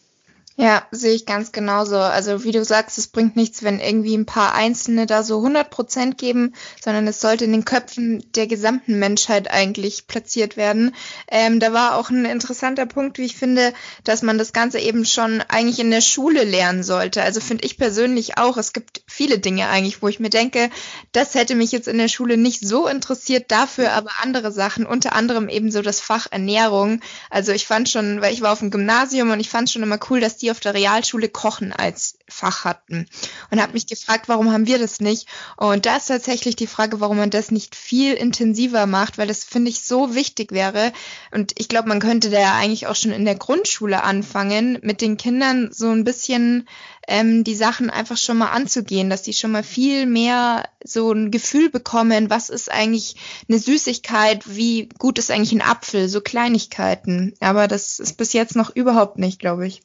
Ja, 0.62 0.87
sehe 0.91 1.15
ich 1.15 1.25
ganz 1.25 1.53
genauso. 1.53 1.97
Also 1.97 2.45
wie 2.45 2.53
du 2.53 2.62
sagst, 2.67 2.99
es 2.99 3.07
bringt 3.07 3.35
nichts, 3.35 3.62
wenn 3.62 3.81
irgendwie 3.81 4.15
ein 4.15 4.27
paar 4.27 4.55
Einzelne 4.55 5.07
da 5.07 5.23
so 5.23 5.39
100 5.39 5.71
Prozent 5.71 6.19
geben, 6.19 6.53
sondern 6.85 7.07
es 7.07 7.23
sollte 7.23 7.47
in 7.47 7.53
den 7.53 7.65
Köpfen 7.65 8.23
der 8.35 8.47
gesamten 8.47 8.99
Menschheit 8.99 9.51
eigentlich 9.51 10.07
platziert 10.07 10.59
werden. 10.59 10.95
Ähm, 11.29 11.61
da 11.61 11.73
war 11.73 11.97
auch 11.97 12.11
ein 12.11 12.27
interessanter 12.27 12.85
Punkt, 12.85 13.17
wie 13.17 13.25
ich 13.25 13.37
finde, 13.37 13.73
dass 14.05 14.21
man 14.21 14.37
das 14.37 14.52
Ganze 14.52 14.81
eben 14.81 15.07
schon 15.07 15.40
eigentlich 15.49 15.79
in 15.79 15.90
der 15.90 16.02
Schule 16.02 16.45
lernen 16.45 16.83
sollte. 16.83 17.23
Also 17.23 17.40
finde 17.40 17.64
ich 17.64 17.79
persönlich 17.79 18.37
auch, 18.37 18.59
es 18.59 18.75
gibt 18.75 19.00
viele 19.07 19.38
Dinge 19.38 19.67
eigentlich, 19.71 20.02
wo 20.02 20.09
ich 20.09 20.21
mir 20.21 20.29
denke, 20.29 20.69
das 21.12 21.35
hätte 21.35 21.55
mich 21.55 21.73
jetzt 21.73 21.88
in 21.88 21.97
der 21.97 22.09
Schule 22.09 22.37
nicht 22.37 22.69
so 22.69 22.87
interessiert, 22.87 23.50
dafür 23.50 23.93
aber 23.93 24.11
andere 24.21 24.52
Sachen, 24.52 24.85
unter 24.85 25.14
anderem 25.14 25.49
eben 25.49 25.73
so 25.73 25.81
das 25.81 26.00
Fach 26.00 26.26
Ernährung. 26.31 27.00
Also 27.31 27.52
ich 27.52 27.67
fand 27.67 27.88
schon, 27.88 28.21
weil 28.21 28.35
ich 28.35 28.43
war 28.43 28.52
auf 28.52 28.59
dem 28.59 28.71
Gymnasium 28.71 29.31
und 29.31 29.40
ich 29.40 29.49
fand 29.49 29.71
schon 29.71 29.83
immer 29.83 29.99
cool, 30.11 30.21
dass 30.21 30.37
die 30.37 30.50
auf 30.50 30.61
der 30.61 30.75
Realschule 30.75 31.28
Kochen 31.28 31.73
als 31.73 32.19
Fach 32.28 32.64
hatten 32.64 33.07
und 33.50 33.61
habe 33.61 33.73
mich 33.73 33.87
gefragt, 33.87 34.28
warum 34.28 34.52
haben 34.52 34.66
wir 34.66 34.78
das 34.78 35.00
nicht? 35.00 35.26
Und 35.57 35.87
da 35.87 35.97
ist 35.97 36.07
tatsächlich 36.07 36.57
die 36.57 36.66
Frage, 36.66 37.00
warum 37.00 37.16
man 37.16 37.30
das 37.30 37.50
nicht 37.50 37.75
viel 37.75 38.14
intensiver 38.14 38.87
macht, 38.87 39.19
weil 39.19 39.26
das 39.26 39.45
finde 39.45 39.71
ich 39.71 39.83
so 39.83 40.14
wichtig 40.14 40.52
wäre. 40.52 40.92
Und 41.33 41.52
ich 41.59 41.69
glaube, 41.69 41.88
man 41.88 42.00
könnte 42.00 42.30
da 42.30 42.40
ja 42.40 42.54
eigentlich 42.54 42.87
auch 42.87 42.97
schon 42.97 43.12
in 43.12 43.25
der 43.25 43.35
Grundschule 43.35 44.02
anfangen, 44.02 44.78
mit 44.83 45.00
den 45.00 45.16
Kindern 45.16 45.71
so 45.73 45.90
ein 45.90 46.04
bisschen 46.04 46.69
ähm, 47.09 47.45
die 47.45 47.57
Sachen 47.57 47.90
einfach 47.90 48.16
schon 48.16 48.38
mal 48.38 48.50
anzugehen, 48.50 49.11
dass 49.11 49.23
die 49.23 49.33
schon 49.33 49.50
mal 49.50 49.64
viel 49.64 50.07
mehr 50.07 50.69
so 50.85 51.12
ein 51.12 51.30
Gefühl 51.30 51.69
bekommen, 51.69 52.30
was 52.30 52.50
ist 52.50 52.71
eigentlich 52.71 53.16
eine 53.49 53.59
Süßigkeit, 53.59 54.45
wie 54.54 54.88
gut 54.99 55.19
ist 55.19 55.30
eigentlich 55.30 55.52
ein 55.52 55.62
Apfel, 55.62 56.09
so 56.09 56.21
Kleinigkeiten. 56.21 57.35
Aber 57.40 57.69
das 57.69 57.99
ist 57.99 58.16
bis 58.16 58.33
jetzt 58.33 58.54
noch 58.54 58.75
überhaupt 58.75 59.19
nicht, 59.19 59.40
glaube 59.40 59.66
ich. 59.66 59.83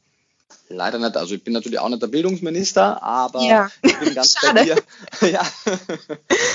Leider 0.68 0.98
nicht. 0.98 1.16
Also 1.16 1.36
ich 1.36 1.44
bin 1.44 1.54
natürlich 1.54 1.80
auch 1.80 1.90
nicht 1.90 2.02
der 2.02 2.08
Bildungsminister, 2.08 3.04
aber 3.04 3.42
ja. 3.44 3.70
ich 3.84 3.98
bin 4.00 4.16
ganz 4.16 4.36
bei 4.54 4.64
dir. 4.64 4.76
ja, 5.22 5.42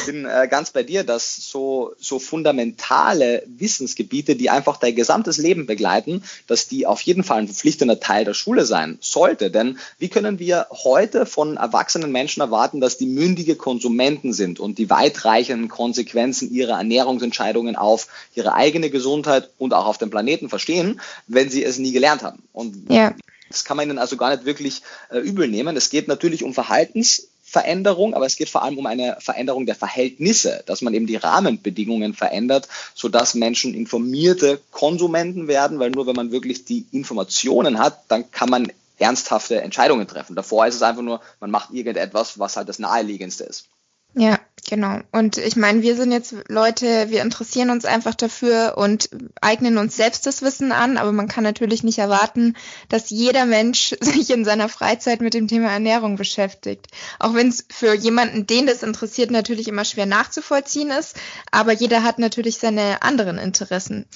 bin 0.07 0.26
äh, 0.26 0.49
ganz 0.50 0.71
bei 0.71 0.83
dir, 0.83 1.04
dass 1.04 1.37
so, 1.37 1.92
so 1.99 2.19
fundamentale 2.19 3.45
Wissensgebiete, 3.47 4.35
die 4.35 4.50
einfach 4.50 4.78
dein 4.78 4.97
gesamtes 4.97 5.38
Leben 5.38 5.66
begleiten, 5.66 6.25
dass 6.49 6.66
die 6.66 6.87
auf 6.87 7.00
jeden 7.02 7.23
Fall 7.23 7.38
ein 7.38 7.47
verpflichtender 7.47 8.00
Teil 8.00 8.25
der 8.25 8.35
Schule 8.35 8.64
sein 8.64 8.99
sollte. 9.00 9.50
Denn 9.50 9.78
wie 9.99 10.09
können 10.09 10.38
wir 10.40 10.66
heute 10.71 11.25
von 11.25 11.57
erwachsenen 11.57 12.11
Menschen 12.11 12.40
erwarten, 12.40 12.80
dass 12.80 12.99
die 12.99 13.07
mündige 13.07 13.54
Konsumenten 13.54 14.33
sind 14.33 14.59
und 14.59 14.78
die 14.78 14.90
weitreichenden 14.90 15.69
Konsequenzen 15.69 16.52
ihrer 16.52 16.78
Ernährungsentscheidungen 16.78 17.76
auf 17.76 18.09
ihre 18.35 18.54
eigene 18.54 18.90
Gesundheit 18.90 19.50
und 19.59 19.73
auch 19.73 19.87
auf 19.87 19.99
den 19.99 20.11
Planeten 20.11 20.49
verstehen, 20.49 21.00
wenn 21.28 21.49
sie 21.49 21.62
es 21.62 21.78
nie 21.78 21.92
gelernt 21.92 22.23
haben? 22.23 22.42
Und 22.52 22.90
ja. 22.90 23.14
Das 23.50 23.64
kann 23.64 23.76
man 23.76 23.88
ihnen 23.88 23.99
also 23.99 24.16
gar 24.16 24.30
nicht 24.30 24.45
wirklich 24.45 24.83
äh, 25.11 25.19
übel 25.19 25.49
nehmen. 25.49 25.76
Es 25.76 25.90
geht 25.90 26.07
natürlich 26.07 26.45
um 26.45 26.54
Verhaltensveränderung, 26.54 28.14
aber 28.14 28.25
es 28.25 28.37
geht 28.37 28.49
vor 28.49 28.62
allem 28.62 28.78
um 28.78 28.87
eine 28.87 29.16
Veränderung 29.21 29.66
der 29.66 29.75
Verhältnisse, 29.75 30.62
dass 30.66 30.83
man 30.83 30.95
eben 30.95 31.09
die 31.09 31.16
Rahmenbedingungen 31.16 32.14
verändert, 32.14 32.69
sodass 32.95 33.35
Menschen 33.35 33.75
informierte 33.75 34.61
Konsumenten 34.71 35.49
werden, 35.49 35.80
weil 35.80 35.90
nur 35.90 36.07
wenn 36.07 36.16
man 36.16 36.30
wirklich 36.30 36.64
die 36.64 36.87
Informationen 36.92 37.80
hat, 37.80 38.04
dann 38.09 38.30
kann 38.30 38.50
man 38.50 38.73
ernsthafte 38.99 39.61
Entscheidungen 39.61 40.07
treffen. 40.07 40.37
Davor 40.37 40.66
ist 40.66 40.76
es 40.76 40.83
einfach 40.83 41.02
nur, 41.02 41.21
man 41.40 41.50
macht 41.50 41.73
irgendetwas, 41.73 42.38
was 42.38 42.57
halt 42.57 42.69
das 42.69 42.78
Naheliegendste 42.78 43.45
ist. 43.45 43.66
Ja, 44.14 44.40
genau. 44.69 44.99
Und 45.12 45.38
ich 45.38 45.57
meine, 45.57 45.83
wir 45.83 45.95
sind 45.95 46.11
jetzt 46.11 46.35
Leute, 46.49 47.11
wir 47.11 47.23
interessieren 47.23 47.71
uns 47.71 47.85
einfach 47.85 48.14
dafür 48.14 48.75
und 48.76 49.09
eignen 49.40 49.79
uns 49.79 49.97
selbst 49.97 50.26
das 50.26 50.43
Wissen 50.43 50.73
an, 50.73 50.97
aber 50.97 51.12
man 51.12 51.29
kann 51.29 51.45
natürlich 51.45 51.85
nicht 51.85 51.99
erwarten, 51.99 52.57
dass 52.88 53.11
jeder 53.11 53.47
Mensch 53.47 53.95
sich 54.00 54.31
in 54.31 54.45
seiner 54.45 54.69
Freizeit 54.69 55.21
mit 55.21 55.35
dem 55.35 55.47
Thema 55.47 55.71
Ernährung 55.71 56.17
beschäftigt. 56.17 56.88
Auch 57.19 57.35
wenn 57.35 57.49
es 57.49 57.64
für 57.71 57.95
jemanden, 57.95 58.47
den 58.47 58.67
das 58.67 58.83
interessiert, 58.83 59.31
natürlich 59.31 59.69
immer 59.69 59.85
schwer 59.85 60.07
nachzuvollziehen 60.07 60.90
ist, 60.90 61.17
aber 61.52 61.73
jeder 61.73 62.02
hat 62.02 62.19
natürlich 62.19 62.59
seine 62.59 63.02
anderen 63.02 63.38
Interessen. 63.38 64.07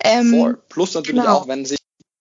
Ähm, 0.00 0.58
Plus 0.68 0.94
natürlich 0.94 1.22
genau. 1.22 1.34
auch, 1.34 1.48
wenn 1.48 1.64
sich 1.64 1.77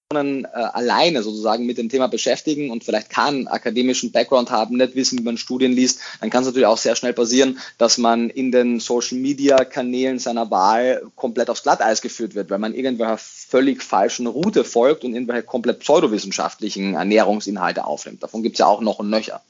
alleine 0.09 1.21
sozusagen 1.21 1.65
mit 1.65 1.77
dem 1.77 1.89
Thema 1.89 2.07
beschäftigen 2.07 2.71
und 2.71 2.85
vielleicht 2.85 3.09
keinen 3.09 3.49
akademischen 3.49 4.13
Background 4.13 4.51
haben, 4.51 4.77
nicht 4.77 4.95
wissen, 4.95 5.19
wie 5.19 5.23
man 5.23 5.37
Studien 5.37 5.73
liest, 5.73 5.99
dann 6.21 6.29
kann 6.29 6.43
es 6.43 6.47
natürlich 6.47 6.67
auch 6.67 6.77
sehr 6.77 6.95
schnell 6.95 7.11
passieren, 7.11 7.59
dass 7.77 7.97
man 7.97 8.29
in 8.29 8.53
den 8.53 8.79
Social 8.79 9.17
Media 9.17 9.65
Kanälen 9.65 10.17
seiner 10.17 10.49
Wahl 10.49 11.01
komplett 11.17 11.49
aufs 11.49 11.63
Glatteis 11.63 12.01
geführt 12.01 12.35
wird, 12.35 12.49
weil 12.49 12.57
man 12.57 12.73
irgendwelcher 12.73 13.17
völlig 13.17 13.83
falschen 13.83 14.27
Route 14.27 14.63
folgt 14.63 15.03
und 15.03 15.13
irgendwelche 15.13 15.43
komplett 15.43 15.79
pseudowissenschaftlichen 15.79 16.93
Ernährungsinhalte 16.93 17.83
aufnimmt. 17.83 18.23
Davon 18.23 18.43
gibt 18.43 18.55
es 18.55 18.59
ja 18.59 18.65
auch 18.65 18.79
noch 18.79 18.99
und 18.99 19.09
nöcher. 19.09 19.41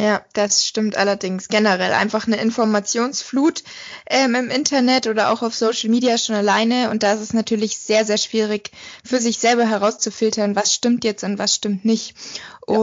Ja, 0.00 0.24
das 0.32 0.64
stimmt 0.64 0.96
allerdings. 0.96 1.48
Generell 1.48 1.92
einfach 1.92 2.28
eine 2.28 2.36
Informationsflut 2.36 3.64
ähm, 4.08 4.36
im 4.36 4.48
Internet 4.48 5.08
oder 5.08 5.32
auch 5.32 5.42
auf 5.42 5.56
Social 5.56 5.90
Media 5.90 6.16
schon 6.18 6.36
alleine. 6.36 6.90
Und 6.90 7.02
da 7.02 7.14
ist 7.14 7.20
es 7.20 7.32
natürlich 7.32 7.78
sehr, 7.78 8.04
sehr 8.04 8.16
schwierig 8.16 8.70
für 9.04 9.18
sich 9.18 9.38
selber 9.38 9.68
herauszufiltern, 9.68 10.54
was 10.54 10.72
stimmt 10.72 11.02
jetzt 11.02 11.24
und 11.24 11.38
was 11.38 11.52
stimmt 11.56 11.84
nicht. 11.84 12.14
Ja. 12.68 12.78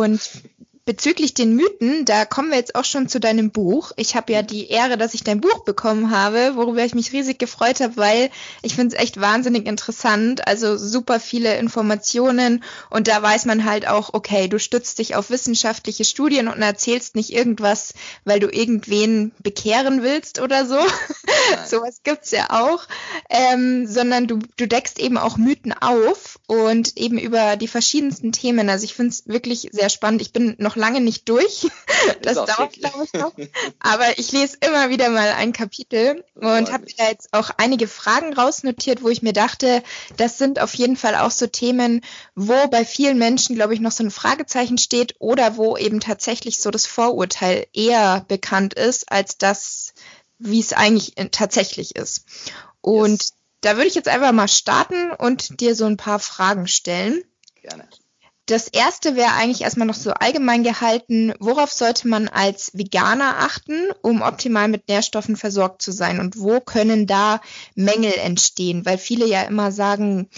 Bezüglich 0.85 1.33
den 1.33 1.55
Mythen, 1.55 2.05
da 2.05 2.25
kommen 2.25 2.51
wir 2.51 2.57
jetzt 2.57 2.75
auch 2.75 2.85
schon 2.85 3.09
zu 3.09 3.19
deinem 3.19 3.49
Buch. 3.49 3.91
Ich 3.95 4.15
habe 4.15 4.31
ja 4.31 4.43
die 4.43 4.67
Ehre, 4.67 4.99
dass 4.99 5.15
ich 5.15 5.23
dein 5.23 5.41
Buch 5.41 5.63
bekommen 5.63 6.11
habe, 6.11 6.55
worüber 6.57 6.85
ich 6.85 6.93
mich 6.93 7.11
riesig 7.11 7.39
gefreut 7.39 7.79
habe, 7.79 7.97
weil 7.97 8.29
ich 8.61 8.75
finde 8.75 8.95
es 8.95 9.01
echt 9.01 9.19
wahnsinnig 9.19 9.65
interessant. 9.65 10.47
Also 10.47 10.77
super 10.77 11.19
viele 11.19 11.57
Informationen 11.57 12.63
und 12.91 13.07
da 13.07 13.19
weiß 13.19 13.45
man 13.45 13.65
halt 13.65 13.87
auch, 13.87 14.13
okay, 14.13 14.47
du 14.47 14.59
stützt 14.59 14.99
dich 14.99 15.15
auf 15.15 15.31
wissenschaftliche 15.31 16.05
Studien 16.05 16.47
und 16.47 16.61
erzählst 16.61 17.15
nicht 17.15 17.33
irgendwas, 17.33 17.95
weil 18.23 18.39
du 18.39 18.47
irgendwen 18.47 19.31
bekehren 19.41 20.03
willst 20.03 20.39
oder 20.39 20.67
so. 20.67 20.77
Sowas 21.65 22.01
gibt's 22.03 22.29
ja 22.29 22.51
auch. 22.51 22.87
Ähm, 23.31 23.87
sondern 23.87 24.27
du, 24.27 24.37
du 24.57 24.67
deckst 24.67 24.99
eben 24.99 25.17
auch 25.17 25.37
Mythen 25.37 25.73
auf 25.73 26.39
und 26.45 26.95
eben 26.95 27.17
über 27.17 27.55
die 27.55 27.67
verschiedensten 27.67 28.31
Themen. 28.31 28.69
Also 28.69 28.85
ich 28.85 28.93
finde 28.93 29.09
es 29.09 29.27
wirklich 29.27 29.69
sehr 29.71 29.89
spannend. 29.89 30.21
Ich 30.21 30.31
bin 30.31 30.53
noch 30.59 30.74
noch 30.75 30.81
lange 30.81 31.01
nicht 31.01 31.27
durch. 31.29 31.67
Das 32.21 32.35
dauert, 32.35 32.73
glaube 32.73 33.03
ich, 33.03 33.13
noch. 33.13 33.33
Aber 33.79 34.19
ich 34.19 34.31
lese 34.31 34.57
immer 34.61 34.89
wieder 34.89 35.09
mal 35.09 35.29
ein 35.29 35.53
Kapitel 35.53 36.23
und 36.35 36.71
habe 36.71 36.85
da 36.97 37.07
jetzt 37.07 37.33
auch 37.33 37.49
einige 37.57 37.87
Fragen 37.87 38.33
rausnotiert, 38.33 39.01
wo 39.01 39.09
ich 39.09 39.23
mir 39.23 39.33
dachte, 39.33 39.81
das 40.17 40.37
sind 40.37 40.59
auf 40.59 40.73
jeden 40.75 40.97
Fall 40.97 41.15
auch 41.15 41.31
so 41.31 41.47
Themen, 41.47 42.01
wo 42.35 42.67
bei 42.67 42.85
vielen 42.85 43.17
Menschen, 43.17 43.55
glaube 43.55 43.73
ich, 43.73 43.79
noch 43.79 43.91
so 43.91 44.03
ein 44.03 44.11
Fragezeichen 44.11 44.77
steht 44.77 45.15
oder 45.19 45.57
wo 45.57 45.77
eben 45.77 45.99
tatsächlich 45.99 46.59
so 46.61 46.69
das 46.69 46.85
Vorurteil 46.85 47.65
eher 47.73 48.23
bekannt 48.27 48.75
ist, 48.75 49.11
als 49.11 49.37
das, 49.37 49.93
wie 50.37 50.59
es 50.59 50.73
eigentlich 50.73 51.13
tatsächlich 51.31 51.95
ist. 51.95 52.25
Und 52.81 53.23
yes. 53.23 53.33
da 53.61 53.77
würde 53.77 53.87
ich 53.87 53.95
jetzt 53.95 54.09
einfach 54.09 54.31
mal 54.31 54.47
starten 54.47 55.11
und 55.11 55.59
dir 55.59 55.75
so 55.75 55.85
ein 55.85 55.97
paar 55.97 56.19
Fragen 56.19 56.67
stellen. 56.67 57.23
Gerne. 57.61 57.87
Das 58.47 58.67
erste 58.67 59.15
wäre 59.15 59.33
eigentlich 59.33 59.61
erstmal 59.61 59.87
noch 59.87 59.95
so 59.95 60.11
allgemein 60.11 60.63
gehalten. 60.63 61.33
Worauf 61.39 61.71
sollte 61.71 62.07
man 62.07 62.27
als 62.27 62.71
Veganer 62.73 63.39
achten, 63.39 63.89
um 64.03 64.21
optimal 64.21 64.67
mit 64.67 64.87
Nährstoffen 64.87 65.35
versorgt 65.35 65.81
zu 65.81 65.91
sein? 65.91 66.19
Und 66.19 66.39
wo 66.39 66.59
können 66.59 67.07
da 67.07 67.41
Mängel 67.73 68.13
entstehen? 68.13 68.85
Weil 68.85 68.99
viele 68.99 69.25
ja 69.25 69.41
immer 69.43 69.71
sagen, 69.71 70.29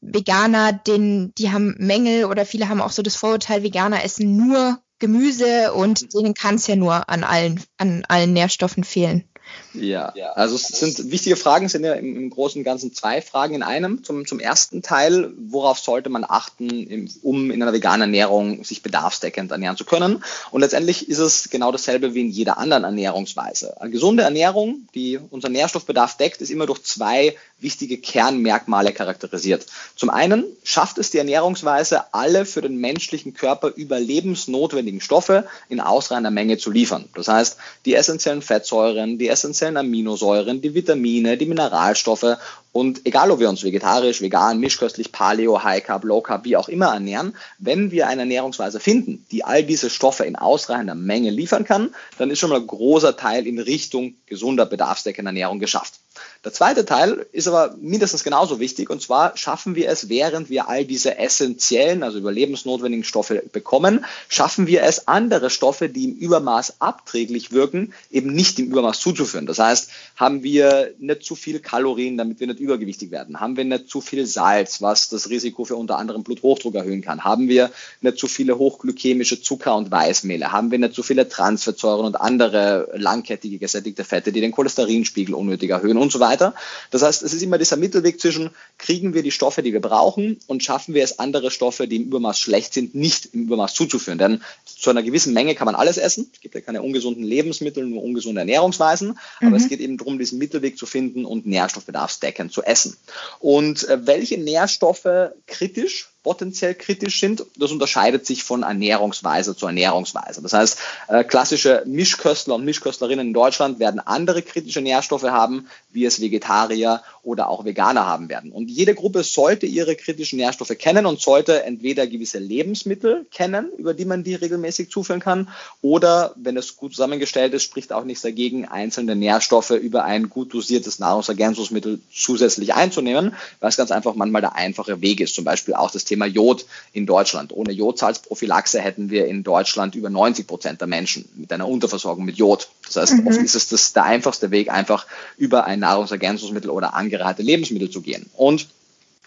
Veganer, 0.00 0.72
den, 0.72 1.32
die 1.36 1.52
haben 1.52 1.76
Mängel 1.78 2.24
oder 2.24 2.44
viele 2.44 2.68
haben 2.68 2.80
auch 2.80 2.90
so 2.90 3.02
das 3.02 3.16
Vorurteil, 3.16 3.62
Veganer 3.62 4.02
essen 4.02 4.36
nur 4.36 4.80
Gemüse 4.98 5.72
und 5.74 6.12
denen 6.12 6.34
kann 6.34 6.56
es 6.56 6.66
ja 6.66 6.76
nur 6.76 7.08
an 7.08 7.24
allen, 7.24 7.62
an 7.76 8.04
allen 8.08 8.32
Nährstoffen 8.32 8.84
fehlen. 8.84 9.28
Ja, 9.74 10.12
also 10.34 10.54
es 10.54 10.68
sind 10.68 11.10
wichtige 11.10 11.36
Fragen, 11.36 11.68
sind 11.68 11.84
ja 11.84 11.94
im, 11.94 12.16
im 12.16 12.30
Großen 12.30 12.60
und 12.60 12.64
Ganzen 12.64 12.92
zwei 12.94 13.20
Fragen 13.20 13.54
in 13.54 13.62
einem. 13.62 14.04
Zum, 14.04 14.26
zum 14.26 14.38
ersten 14.38 14.82
Teil, 14.82 15.32
worauf 15.36 15.78
sollte 15.78 16.10
man 16.10 16.24
achten, 16.26 16.70
im, 16.70 17.10
um 17.22 17.50
in 17.50 17.62
einer 17.62 17.72
veganen 17.72 18.02
Ernährung 18.02 18.64
sich 18.64 18.82
bedarfsdeckend 18.82 19.50
ernähren 19.50 19.76
zu 19.76 19.84
können? 19.84 20.22
Und 20.50 20.60
letztendlich 20.60 21.08
ist 21.08 21.18
es 21.18 21.50
genau 21.50 21.72
dasselbe 21.72 22.14
wie 22.14 22.20
in 22.20 22.30
jeder 22.30 22.58
anderen 22.58 22.84
Ernährungsweise. 22.84 23.80
Eine 23.80 23.90
gesunde 23.90 24.22
Ernährung, 24.22 24.86
die 24.94 25.18
unseren 25.30 25.52
Nährstoffbedarf 25.52 26.16
deckt, 26.16 26.40
ist 26.40 26.50
immer 26.50 26.66
durch 26.66 26.82
zwei 26.82 27.34
wichtige 27.60 27.98
Kernmerkmale 27.98 28.92
charakterisiert. 28.92 29.66
Zum 29.96 30.10
einen 30.10 30.44
schafft 30.62 30.98
es 30.98 31.10
die 31.10 31.18
Ernährungsweise, 31.18 32.12
alle 32.12 32.44
für 32.46 32.60
den 32.60 32.76
menschlichen 32.76 33.34
Körper 33.34 33.72
überlebensnotwendigen 33.74 35.00
Stoffe 35.00 35.46
in 35.68 35.80
ausreichender 35.80 36.30
Menge 36.30 36.58
zu 36.58 36.70
liefern. 36.70 37.08
Das 37.14 37.28
heißt, 37.28 37.56
die 37.86 37.94
essentiellen 37.94 38.42
Fettsäuren, 38.42 39.18
die 39.18 39.28
essentiellen 39.28 39.43
Aminosäuren, 39.76 40.60
die 40.60 40.74
Vitamine, 40.74 41.36
die 41.36 41.46
Mineralstoffe 41.46 42.38
und 42.74 43.06
egal, 43.06 43.30
ob 43.30 43.38
wir 43.38 43.48
uns 43.48 43.62
vegetarisch, 43.62 44.20
vegan, 44.20 44.58
mischköstlich, 44.58 45.12
Paleo, 45.12 45.62
High 45.62 45.84
Carb, 45.84 46.02
Low 46.02 46.20
Carb, 46.20 46.44
wie 46.44 46.56
auch 46.56 46.68
immer 46.68 46.92
ernähren, 46.92 47.36
wenn 47.60 47.92
wir 47.92 48.08
eine 48.08 48.22
Ernährungsweise 48.22 48.80
finden, 48.80 49.24
die 49.30 49.44
all 49.44 49.62
diese 49.62 49.90
Stoffe 49.90 50.24
in 50.24 50.34
ausreichender 50.34 50.96
Menge 50.96 51.30
liefern 51.30 51.64
kann, 51.64 51.94
dann 52.18 52.30
ist 52.30 52.40
schon 52.40 52.50
mal 52.50 52.58
ein 52.58 52.66
großer 52.66 53.16
Teil 53.16 53.46
in 53.46 53.60
Richtung 53.60 54.14
gesunder, 54.26 54.66
bedarfsdeckender 54.66 55.28
Ernährung 55.28 55.60
geschafft. 55.60 56.00
Der 56.44 56.52
zweite 56.52 56.84
Teil 56.84 57.26
ist 57.32 57.48
aber 57.48 57.74
mindestens 57.80 58.22
genauso 58.22 58.60
wichtig 58.60 58.90
und 58.90 59.00
zwar 59.00 59.36
schaffen 59.36 59.74
wir 59.76 59.88
es, 59.88 60.08
während 60.08 60.50
wir 60.50 60.68
all 60.68 60.84
diese 60.84 61.16
essentiellen, 61.18 62.02
also 62.02 62.18
überlebensnotwendigen 62.18 63.04
Stoffe 63.04 63.42
bekommen, 63.52 64.04
schaffen 64.28 64.66
wir 64.66 64.82
es, 64.82 65.08
andere 65.08 65.48
Stoffe, 65.48 65.88
die 65.88 66.04
im 66.04 66.14
Übermaß 66.16 66.80
abträglich 66.80 67.52
wirken, 67.52 67.94
eben 68.10 68.32
nicht 68.32 68.58
im 68.58 68.66
Übermaß 68.66 69.00
zuzuführen. 69.00 69.46
Das 69.46 69.58
heißt, 69.58 69.90
haben 70.16 70.42
wir 70.42 70.92
nicht 70.98 71.24
zu 71.24 71.34
viel 71.34 71.60
Kalorien, 71.60 72.16
damit 72.16 72.40
wir 72.40 72.46
nicht 72.46 72.60
übergewichtig 72.64 73.10
werden? 73.10 73.40
Haben 73.40 73.56
wir 73.56 73.64
nicht 73.64 73.88
zu 73.88 74.00
viel 74.00 74.26
Salz, 74.26 74.82
was 74.82 75.08
das 75.08 75.30
Risiko 75.30 75.64
für 75.64 75.76
unter 75.76 75.98
anderem 75.98 76.22
Bluthochdruck 76.22 76.74
erhöhen 76.74 77.02
kann? 77.02 77.24
Haben 77.24 77.48
wir 77.48 77.70
nicht 78.00 78.18
zu 78.18 78.26
viele 78.26 78.58
hochglykämische 78.58 79.40
Zucker 79.40 79.76
und 79.76 79.90
Weißmehle? 79.90 80.50
Haben 80.50 80.70
wir 80.70 80.78
nicht 80.78 80.94
zu 80.94 81.02
viele 81.02 81.28
Transfettsäuren 81.28 82.06
und 82.06 82.20
andere 82.20 82.88
langkettige 82.94 83.58
gesättigte 83.58 84.04
Fette, 84.04 84.32
die 84.32 84.40
den 84.40 84.52
Cholesterinspiegel 84.52 85.34
unnötig 85.34 85.70
erhöhen 85.70 85.98
und 85.98 86.10
so 86.10 86.20
weiter? 86.20 86.54
Das 86.90 87.02
heißt, 87.02 87.22
es 87.22 87.32
ist 87.32 87.42
immer 87.42 87.58
dieser 87.58 87.76
Mittelweg 87.76 88.20
zwischen, 88.20 88.50
kriegen 88.78 89.14
wir 89.14 89.22
die 89.22 89.30
Stoffe, 89.30 89.62
die 89.62 89.72
wir 89.72 89.80
brauchen 89.80 90.38
und 90.46 90.64
schaffen 90.64 90.94
wir 90.94 91.04
es, 91.04 91.18
andere 91.18 91.50
Stoffe, 91.50 91.86
die 91.86 91.96
im 91.96 92.04
Übermaß 92.04 92.38
schlecht 92.38 92.74
sind, 92.74 92.94
nicht 92.94 93.34
im 93.34 93.44
Übermaß 93.44 93.74
zuzuführen. 93.74 94.18
Denn 94.18 94.42
zu 94.76 94.90
einer 94.90 95.02
gewissen 95.02 95.32
Menge 95.32 95.54
kann 95.54 95.66
man 95.66 95.74
alles 95.74 95.98
essen. 95.98 96.30
Es 96.32 96.40
gibt 96.40 96.54
ja 96.54 96.60
keine 96.60 96.82
ungesunden 96.82 97.24
Lebensmittel, 97.24 97.84
nur 97.84 98.02
ungesunde 98.02 98.40
Ernährungsweisen. 98.40 99.18
Aber 99.40 99.50
mhm. 99.50 99.56
es 99.56 99.68
geht 99.68 99.80
eben 99.80 99.96
darum, 99.96 100.18
diesen 100.18 100.38
Mittelweg 100.38 100.78
zu 100.78 100.86
finden 100.86 101.24
und 101.24 101.46
nährstoffbedarfsdeckend 101.46 102.52
zu 102.52 102.62
essen. 102.62 102.96
Und 103.38 103.88
äh, 103.88 104.06
welche 104.06 104.38
Nährstoffe 104.38 105.32
kritisch 105.46 106.13
potenziell 106.24 106.74
kritisch 106.74 107.20
sind. 107.20 107.44
Das 107.56 107.70
unterscheidet 107.70 108.26
sich 108.26 108.42
von 108.42 108.64
Ernährungsweise 108.64 109.54
zu 109.54 109.66
Ernährungsweise. 109.66 110.42
Das 110.42 110.52
heißt, 110.52 110.78
äh, 111.08 111.22
klassische 111.22 111.84
Mischköstler 111.86 112.56
und 112.56 112.64
Mischköstlerinnen 112.64 113.28
in 113.28 113.34
Deutschland 113.34 113.78
werden 113.78 114.00
andere 114.00 114.42
kritische 114.42 114.80
Nährstoffe 114.80 115.22
haben, 115.22 115.68
wie 115.92 116.04
es 116.04 116.20
Vegetarier 116.20 117.02
oder 117.22 117.48
auch 117.48 117.64
Veganer 117.64 118.06
haben 118.06 118.28
werden. 118.28 118.52
Und 118.52 118.70
jede 118.70 118.94
Gruppe 118.94 119.22
sollte 119.22 119.66
ihre 119.66 119.96
kritischen 119.96 120.38
Nährstoffe 120.38 120.76
kennen 120.78 121.06
und 121.06 121.20
sollte 121.20 121.62
entweder 121.62 122.06
gewisse 122.06 122.38
Lebensmittel 122.38 123.26
kennen, 123.30 123.70
über 123.76 123.94
die 123.94 124.04
man 124.04 124.24
die 124.24 124.34
regelmäßig 124.34 124.90
zuführen 124.90 125.20
kann, 125.20 125.48
oder 125.82 126.34
wenn 126.36 126.56
es 126.56 126.76
gut 126.76 126.92
zusammengestellt 126.92 127.54
ist, 127.54 127.62
spricht 127.62 127.92
auch 127.92 128.04
nichts 128.04 128.22
dagegen, 128.22 128.66
einzelne 128.66 129.14
Nährstoffe 129.14 129.70
über 129.70 130.04
ein 130.04 130.30
gut 130.30 130.52
dosiertes 130.54 130.98
Nahrungsergänzungsmittel 130.98 132.00
zusätzlich 132.12 132.74
einzunehmen, 132.74 133.34
weil 133.60 133.68
es 133.68 133.76
ganz 133.76 133.90
einfach 133.90 134.14
manchmal 134.14 134.42
der 134.42 134.54
einfache 134.54 135.00
Weg 135.00 135.20
ist. 135.20 135.34
Zum 135.34 135.44
Beispiel 135.44 135.74
auch 135.74 135.90
das 135.90 136.04
Thema 136.04 136.13
Jod 136.22 136.66
in 136.92 137.06
Deutschland. 137.06 137.52
Ohne 137.52 137.72
Jodsalzprophylaxe 137.72 138.80
hätten 138.80 139.10
wir 139.10 139.26
in 139.26 139.42
Deutschland 139.42 139.94
über 139.94 140.10
90 140.10 140.46
Prozent 140.46 140.80
der 140.80 140.88
Menschen 140.88 141.28
mit 141.36 141.52
einer 141.52 141.68
Unterversorgung 141.68 142.24
mit 142.24 142.36
Jod. 142.36 142.68
Das 142.86 142.96
heißt, 142.96 143.14
mhm. 143.14 143.26
oft 143.26 143.40
ist 143.40 143.54
es 143.54 143.68
das, 143.68 143.92
der 143.92 144.04
einfachste 144.04 144.50
Weg, 144.50 144.70
einfach 144.70 145.06
über 145.36 145.64
ein 145.64 145.80
Nahrungsergänzungsmittel 145.80 146.70
oder 146.70 146.94
angereihte 146.94 147.42
Lebensmittel 147.42 147.90
zu 147.90 148.00
gehen. 148.00 148.30
Und 148.36 148.66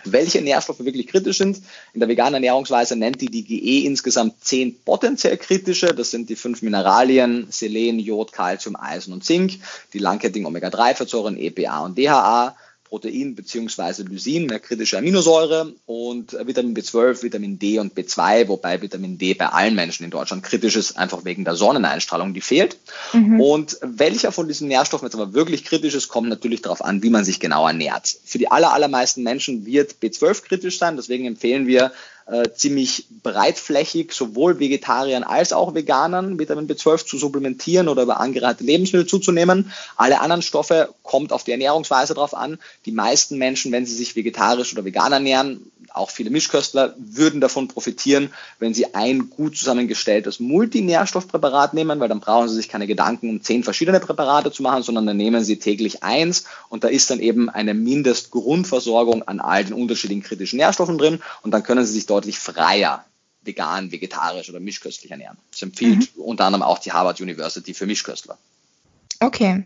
welche 0.03 0.41
Nährstoffe 0.41 0.79
wirklich 0.79 1.07
kritisch 1.07 1.37
sind. 1.37 1.61
In 1.93 1.99
der 1.99 2.09
veganen 2.09 2.35
Ernährungsweise 2.35 2.95
nennt 2.95 3.21
die 3.21 3.29
DGE 3.29 3.85
insgesamt 3.85 4.43
zehn 4.43 4.77
potenziell 4.85 5.37
kritische. 5.37 5.87
Das 5.87 6.11
sind 6.11 6.29
die 6.29 6.35
fünf 6.35 6.61
Mineralien, 6.61 7.47
Selen, 7.49 7.99
Jod, 7.99 8.31
Calcium, 8.31 8.75
Eisen 8.75 9.13
und 9.13 9.23
Zink, 9.23 9.59
die 9.93 9.99
langkettigen 9.99 10.45
Omega-3-Fettsäuren 10.45 11.37
EPA 11.37 11.79
und 11.79 11.97
DHA, 11.97 12.55
Protein 12.89 13.35
bzw. 13.35 14.03
Lysin, 14.03 14.49
eine 14.49 14.59
kritische 14.59 14.97
Aminosäure 14.97 15.73
und 15.85 16.33
Vitamin 16.33 16.75
B12, 16.75 17.23
Vitamin 17.23 17.59
D 17.59 17.79
und 17.79 17.93
B2, 17.95 18.47
wobei 18.47 18.81
Vitamin 18.81 19.17
D 19.17 19.33
bei 19.33 19.47
allen 19.47 19.75
Menschen 19.75 20.03
in 20.03 20.11
Deutschland 20.11 20.43
kritisch 20.43 20.75
ist, 20.75 20.97
einfach 20.97 21.25
wegen 21.25 21.45
der 21.45 21.55
Sonneneinstrahlung, 21.55 22.33
die 22.33 22.41
fehlt. 22.41 22.77
Mhm. 23.13 23.39
Und 23.39 23.77
welcher 23.81 24.31
von 24.31 24.47
diesen 24.47 24.67
Nährstoffen 24.67 25.05
jetzt 25.05 25.15
aber 25.15 25.33
wirklich 25.33 25.65
kritisch 25.65 25.95
ist, 25.95 26.07
kommt 26.07 26.29
natürlich 26.29 26.61
darauf 26.61 26.83
an, 26.83 27.03
wie 27.03 27.09
man 27.09 27.25
sich 27.25 27.39
genau 27.39 27.67
ernährt. 27.67 28.17
Für 28.23 28.37
die 28.37 28.49
aller, 28.49 28.73
allermeisten 28.73 29.23
Menschen 29.23 29.65
wird 29.65 29.95
B12 30.01 30.43
kritisch 30.43 30.77
sein, 30.77 30.95
deswegen 30.95 31.25
empfehlen 31.25 31.67
wir 31.67 31.91
äh, 32.27 32.49
ziemlich 32.53 33.07
breitflächig 33.23 34.11
sowohl 34.11 34.59
Vegetariern 34.59 35.23
als 35.23 35.53
auch 35.53 35.73
Veganern 35.73 36.37
Vitamin 36.37 36.67
B12 36.67 37.05
zu 37.05 37.17
supplementieren 37.17 37.87
oder 37.87 38.03
über 38.03 38.19
angereihte 38.19 38.63
Lebensmittel 38.63 39.07
zuzunehmen. 39.07 39.71
Alle 39.95 40.19
anderen 40.19 40.41
Stoffe 40.41 40.93
kommt 41.03 41.31
auf 41.31 41.45
die 41.45 41.51
Ernährungsweise 41.51 42.13
drauf 42.13 42.33
an. 42.33 42.59
Die 42.85 42.91
meisten 42.91 43.37
Menschen, 43.37 43.71
wenn 43.71 43.85
sie 43.85 43.95
sich 43.95 44.15
vegetarisch 44.15 44.73
oder 44.73 44.83
vegan 44.83 45.13
ernähren, 45.13 45.71
auch 45.93 46.09
viele 46.09 46.29
Mischköstler 46.29 46.95
würden 46.97 47.41
davon 47.41 47.67
profitieren, 47.67 48.31
wenn 48.59 48.73
sie 48.73 48.93
ein 48.93 49.29
gut 49.29 49.57
zusammengestelltes 49.57 50.39
Multinährstoffpräparat 50.39 51.73
nehmen, 51.73 51.99
weil 51.99 52.09
dann 52.09 52.19
brauchen 52.19 52.49
sie 52.49 52.55
sich 52.55 52.69
keine 52.69 52.87
Gedanken, 52.87 53.29
um 53.29 53.41
zehn 53.41 53.63
verschiedene 53.63 53.99
Präparate 53.99 54.51
zu 54.51 54.63
machen, 54.63 54.83
sondern 54.83 55.05
dann 55.07 55.17
nehmen 55.17 55.43
sie 55.43 55.57
täglich 55.57 56.03
eins 56.03 56.45
und 56.69 56.83
da 56.83 56.87
ist 56.87 57.09
dann 57.09 57.19
eben 57.19 57.49
eine 57.49 57.73
Mindestgrundversorgung 57.73 59.23
an 59.23 59.39
all 59.39 59.63
den 59.65 59.73
unterschiedlichen 59.73 60.23
kritischen 60.23 60.57
Nährstoffen 60.57 60.97
drin 60.97 61.19
und 61.41 61.51
dann 61.51 61.63
können 61.63 61.85
sie 61.85 61.93
sich 61.93 62.05
deutlich 62.05 62.39
freier 62.39 63.05
vegan, 63.43 63.91
vegetarisch 63.91 64.49
oder 64.49 64.59
mischköstlich 64.59 65.09
ernähren. 65.09 65.37
Das 65.51 65.61
empfiehlt 65.61 66.15
mhm. 66.15 66.21
unter 66.21 66.45
anderem 66.45 66.63
auch 66.63 66.79
die 66.79 66.91
Harvard 66.91 67.21
University 67.21 67.73
für 67.73 67.87
Mischköstler. 67.87 68.37
Okay. 69.19 69.63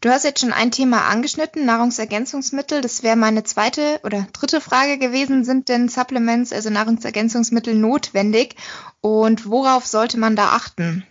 Du 0.00 0.10
hast 0.10 0.24
jetzt 0.24 0.40
schon 0.40 0.52
ein 0.52 0.70
Thema 0.70 1.06
angeschnitten, 1.06 1.64
Nahrungsergänzungsmittel. 1.64 2.80
Das 2.80 3.02
wäre 3.02 3.16
meine 3.16 3.44
zweite 3.44 4.00
oder 4.04 4.26
dritte 4.32 4.60
Frage 4.60 4.98
gewesen. 4.98 5.44
Sind 5.44 5.68
denn 5.68 5.88
Supplements, 5.88 6.52
also 6.52 6.70
Nahrungsergänzungsmittel, 6.70 7.74
notwendig? 7.74 8.56
Und 9.00 9.46
worauf 9.46 9.86
sollte 9.86 10.18
man 10.18 10.36
da 10.36 10.50
achten? 10.50 11.04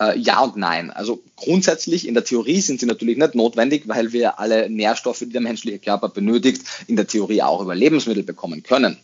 Äh, 0.00 0.18
ja 0.18 0.40
und 0.40 0.56
nein. 0.56 0.90
Also 0.90 1.22
grundsätzlich 1.36 2.08
in 2.08 2.14
der 2.14 2.24
Theorie 2.24 2.60
sind 2.60 2.80
sie 2.80 2.86
natürlich 2.86 3.18
nicht 3.18 3.34
notwendig, 3.34 3.86
weil 3.86 4.12
wir 4.12 4.38
alle 4.40 4.70
Nährstoffe, 4.70 5.18
die 5.20 5.28
der 5.28 5.42
menschliche 5.42 5.78
Körper 5.78 6.08
benötigt, 6.08 6.62
in 6.86 6.96
der 6.96 7.06
Theorie 7.06 7.42
auch 7.42 7.60
über 7.60 7.74
Lebensmittel 7.74 8.22
bekommen 8.22 8.62
können. 8.62 8.96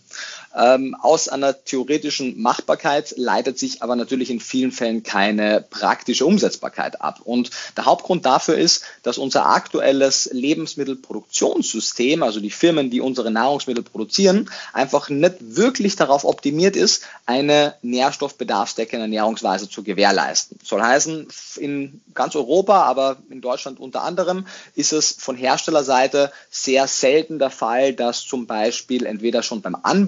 Ähm, 0.56 0.96
aus 1.00 1.28
einer 1.28 1.64
theoretischen 1.64 2.40
Machbarkeit 2.40 3.14
leitet 3.18 3.58
sich 3.58 3.82
aber 3.82 3.94
natürlich 3.94 4.30
in 4.30 4.40
vielen 4.40 4.72
Fällen 4.72 5.02
keine 5.02 5.60
praktische 5.60 6.24
Umsetzbarkeit 6.24 7.02
ab. 7.02 7.20
Und 7.24 7.50
der 7.76 7.84
Hauptgrund 7.84 8.24
dafür 8.24 8.56
ist, 8.56 8.84
dass 9.02 9.18
unser 9.18 9.46
aktuelles 9.46 10.30
Lebensmittelproduktionssystem, 10.32 12.22
also 12.22 12.40
die 12.40 12.50
Firmen, 12.50 12.90
die 12.90 13.02
unsere 13.02 13.30
Nahrungsmittel 13.30 13.84
produzieren, 13.84 14.50
einfach 14.72 15.10
nicht 15.10 15.34
wirklich 15.40 15.96
darauf 15.96 16.24
optimiert 16.24 16.74
ist, 16.74 17.02
eine 17.26 17.74
nährstoffbedarfsdeckende 17.82 19.02
Ernährungsweise 19.02 19.68
zu 19.68 19.82
gewährleisten. 19.82 20.58
Soll 20.64 20.80
heißen, 20.80 21.28
in 21.58 22.00
ganz 22.14 22.34
Europa, 22.34 22.82
aber 22.82 23.18
in 23.28 23.42
Deutschland 23.42 23.78
unter 23.78 24.02
anderem, 24.02 24.46
ist 24.74 24.92
es 24.92 25.16
von 25.18 25.36
Herstellerseite 25.36 26.32
sehr 26.50 26.86
selten 26.86 27.38
der 27.38 27.50
Fall, 27.50 27.92
dass 27.92 28.24
zum 28.24 28.46
Beispiel 28.46 29.04
entweder 29.04 29.42
schon 29.42 29.60
beim 29.60 29.76
Anbau 29.82 30.05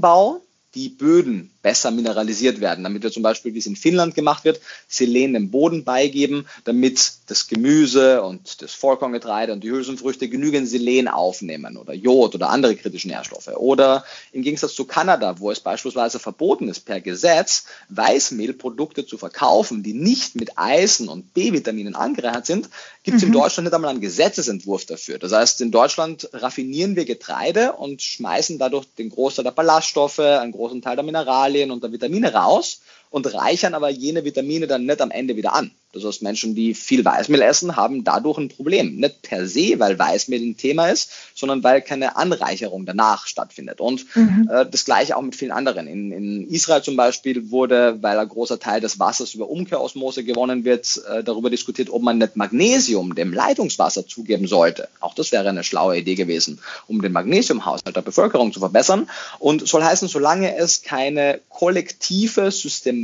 die 0.74 0.88
Böden 0.90 1.50
besser 1.68 1.90
mineralisiert 1.90 2.62
werden, 2.62 2.82
damit 2.82 3.02
wir 3.02 3.12
zum 3.12 3.22
Beispiel, 3.22 3.52
wie 3.52 3.58
es 3.58 3.66
in 3.66 3.76
Finnland 3.76 4.14
gemacht 4.14 4.46
wird, 4.46 4.58
Selen 4.88 5.34
dem 5.34 5.50
Boden 5.50 5.84
beigeben, 5.84 6.46
damit 6.64 7.12
das 7.26 7.46
Gemüse 7.46 8.22
und 8.22 8.62
das 8.62 8.72
Vollkorngetreide 8.72 9.52
und 9.52 9.62
die 9.62 9.70
Hülsenfrüchte 9.70 10.30
genügend 10.30 10.66
Selen 10.66 11.08
aufnehmen 11.08 11.76
oder 11.76 11.92
Jod 11.92 12.34
oder 12.34 12.48
andere 12.48 12.74
kritische 12.74 13.08
Nährstoffe. 13.08 13.48
Oder 13.48 14.02
im 14.32 14.40
Gegensatz 14.40 14.74
zu 14.74 14.86
Kanada, 14.86 15.40
wo 15.40 15.50
es 15.50 15.60
beispielsweise 15.60 16.18
verboten 16.18 16.68
ist, 16.68 16.86
per 16.86 17.02
Gesetz 17.02 17.66
Weißmehlprodukte 17.90 19.04
zu 19.04 19.18
verkaufen, 19.18 19.82
die 19.82 19.92
nicht 19.92 20.36
mit 20.36 20.56
Eisen 20.56 21.10
und 21.10 21.34
B-Vitaminen 21.34 21.94
angereichert 21.94 22.46
sind, 22.46 22.70
gibt 23.02 23.18
es 23.18 23.24
mhm. 23.24 23.28
in 23.28 23.32
Deutschland 23.40 23.66
nicht 23.66 23.74
einmal 23.74 23.90
einen 23.90 24.00
Gesetzesentwurf 24.00 24.86
dafür. 24.86 25.18
Das 25.18 25.32
heißt, 25.32 25.60
in 25.60 25.70
Deutschland 25.70 26.30
raffinieren 26.32 26.96
wir 26.96 27.04
Getreide 27.04 27.74
und 27.74 28.00
schmeißen 28.00 28.58
dadurch 28.58 28.86
den 28.96 29.10
Großteil 29.10 29.44
der 29.44 29.50
Ballaststoffe, 29.50 30.18
einen 30.18 30.52
großen 30.52 30.80
Teil 30.80 30.96
der 30.96 31.04
Mineralien 31.04 31.57
und 31.64 31.82
der 31.82 31.92
Vitamine 31.92 32.32
raus 32.32 32.80
und 33.10 33.32
reichern 33.32 33.74
aber 33.74 33.88
jene 33.90 34.24
Vitamine 34.24 34.66
dann 34.66 34.86
nicht 34.86 35.00
am 35.00 35.10
Ende 35.10 35.36
wieder 35.36 35.54
an. 35.54 35.70
Das 35.94 36.04
heißt, 36.04 36.22
Menschen, 36.22 36.54
die 36.54 36.74
viel 36.74 37.02
Weißmehl 37.02 37.40
essen, 37.40 37.76
haben 37.76 38.04
dadurch 38.04 38.36
ein 38.36 38.50
Problem. 38.50 38.96
Nicht 38.96 39.22
per 39.22 39.48
se, 39.48 39.78
weil 39.78 39.98
Weißmehl 39.98 40.42
ein 40.42 40.56
Thema 40.56 40.88
ist, 40.88 41.10
sondern 41.34 41.64
weil 41.64 41.80
keine 41.80 42.16
Anreicherung 42.16 42.84
danach 42.84 43.26
stattfindet. 43.26 43.80
Und 43.80 44.04
mhm. 44.14 44.50
äh, 44.52 44.66
das 44.70 44.84
gleiche 44.84 45.16
auch 45.16 45.22
mit 45.22 45.34
vielen 45.34 45.50
anderen. 45.50 45.86
In, 45.86 46.12
in, 46.12 46.48
Israel 46.48 46.82
zum 46.82 46.96
Beispiel 46.96 47.50
wurde, 47.50 48.02
weil 48.02 48.18
ein 48.18 48.28
großer 48.28 48.58
Teil 48.58 48.82
des 48.82 48.98
Wassers 48.98 49.32
über 49.32 49.48
Umkehrosmose 49.48 50.24
gewonnen 50.24 50.64
wird, 50.64 51.00
äh, 51.10 51.24
darüber 51.24 51.48
diskutiert, 51.48 51.88
ob 51.90 52.02
man 52.02 52.18
nicht 52.18 52.36
Magnesium 52.36 53.14
dem 53.14 53.32
Leitungswasser 53.32 54.06
zugeben 54.06 54.46
sollte. 54.46 54.88
Auch 55.00 55.14
das 55.14 55.32
wäre 55.32 55.48
eine 55.48 55.64
schlaue 55.64 55.96
Idee 55.96 56.16
gewesen, 56.16 56.58
um 56.86 57.00
den 57.00 57.12
Magnesiumhaushalt 57.12 57.96
der 57.96 58.02
Bevölkerung 58.02 58.52
zu 58.52 58.60
verbessern. 58.60 59.08
Und 59.38 59.66
soll 59.66 59.82
heißen, 59.82 60.08
solange 60.08 60.54
es 60.56 60.82
keine 60.82 61.40
kollektive, 61.48 62.50
systematische 62.50 62.97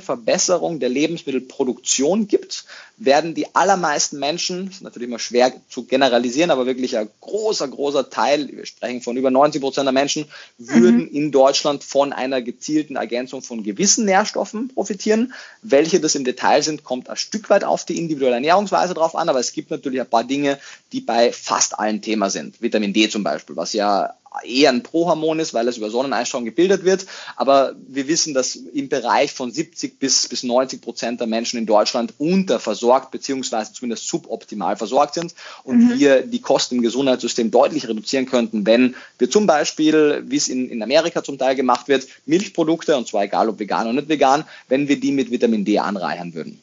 Verbesserung 0.00 0.80
der 0.80 0.88
Lebensmittelproduktion 0.88 2.28
gibt, 2.28 2.64
werden 3.00 3.34
die 3.34 3.54
allermeisten 3.54 4.18
Menschen, 4.18 4.66
das 4.66 4.76
ist 4.76 4.82
natürlich 4.82 5.08
immer 5.08 5.18
schwer 5.18 5.52
zu 5.70 5.84
generalisieren, 5.84 6.50
aber 6.50 6.66
wirklich 6.66 6.98
ein 6.98 7.08
großer, 7.20 7.66
großer 7.66 8.10
Teil, 8.10 8.48
wir 8.52 8.66
sprechen 8.66 9.00
von 9.00 9.16
über 9.16 9.30
90 9.30 9.62
Prozent 9.62 9.86
der 9.86 9.92
Menschen, 9.92 10.26
würden 10.58 11.04
mhm. 11.04 11.08
in 11.08 11.32
Deutschland 11.32 11.82
von 11.82 12.12
einer 12.12 12.42
gezielten 12.42 12.96
Ergänzung 12.96 13.40
von 13.40 13.62
gewissen 13.62 14.04
Nährstoffen 14.04 14.68
profitieren. 14.68 15.32
Welche 15.62 15.98
das 15.98 16.14
im 16.14 16.24
Detail 16.24 16.62
sind, 16.62 16.84
kommt 16.84 17.08
ein 17.08 17.16
Stück 17.16 17.48
weit 17.48 17.64
auf 17.64 17.86
die 17.86 17.98
individuelle 17.98 18.34
Ernährungsweise 18.34 18.92
drauf 18.92 19.16
an, 19.16 19.30
aber 19.30 19.40
es 19.40 19.52
gibt 19.52 19.70
natürlich 19.70 20.00
ein 20.00 20.10
paar 20.10 20.24
Dinge, 20.24 20.58
die 20.92 21.00
bei 21.00 21.32
fast 21.32 21.78
allen 21.78 22.02
Thema 22.02 22.28
sind. 22.28 22.60
Vitamin 22.60 22.92
D 22.92 23.08
zum 23.08 23.22
Beispiel, 23.22 23.56
was 23.56 23.72
ja 23.72 24.14
eher 24.44 24.70
ein 24.70 24.82
Prohormon 24.82 25.40
ist, 25.40 25.54
weil 25.54 25.66
es 25.68 25.76
über 25.76 25.90
Sonneneinstrahlung 25.90 26.44
gebildet 26.44 26.84
wird. 26.84 27.06
Aber 27.36 27.74
wir 27.88 28.06
wissen, 28.06 28.32
dass 28.32 28.54
im 28.54 28.88
Bereich 28.88 29.32
von 29.32 29.50
70 29.50 29.98
bis, 29.98 30.28
bis 30.28 30.42
90 30.42 30.80
Prozent 30.80 31.20
der 31.20 31.26
Menschen 31.26 31.58
in 31.58 31.66
Deutschland 31.66 32.14
unterversorgt 32.18 33.10
beziehungsweise 33.10 33.72
zumindest 33.72 34.06
suboptimal 34.08 34.76
versorgt 34.76 35.14
sind 35.14 35.34
und 35.64 35.78
mhm. 35.78 35.98
wir 35.98 36.22
die 36.22 36.40
Kosten 36.40 36.76
im 36.76 36.82
Gesundheitssystem 36.82 37.50
deutlich 37.50 37.88
reduzieren 37.88 38.26
könnten, 38.26 38.64
wenn 38.66 38.94
wir 39.18 39.30
zum 39.30 39.46
Beispiel, 39.46 40.22
wie 40.26 40.36
es 40.36 40.48
in, 40.48 40.70
in 40.70 40.82
Amerika 40.82 41.24
zum 41.24 41.38
Teil 41.38 41.56
gemacht 41.56 41.88
wird, 41.88 42.06
Milchprodukte, 42.26 42.96
und 42.96 43.08
zwar 43.08 43.24
egal 43.24 43.48
ob 43.48 43.58
vegan 43.58 43.86
oder 43.86 43.94
nicht 43.94 44.08
vegan, 44.08 44.44
wenn 44.68 44.88
wir 44.88 45.00
die 45.00 45.12
mit 45.12 45.30
Vitamin 45.30 45.64
D 45.64 45.78
anreichern 45.78 46.34
würden. 46.34 46.60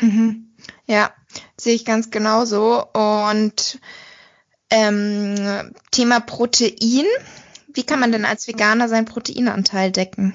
Mhm. 0.00 0.46
Ja, 0.86 1.12
sehe 1.56 1.74
ich 1.74 1.84
ganz 1.84 2.10
genauso. 2.10 2.84
Und 2.92 3.78
ähm, 4.70 5.72
Thema 5.90 6.20
Protein. 6.20 7.06
Wie 7.72 7.82
kann 7.82 8.00
man 8.00 8.12
denn 8.12 8.24
als 8.24 8.48
Veganer 8.48 8.88
seinen 8.88 9.04
Proteinanteil 9.04 9.92
decken? 9.92 10.34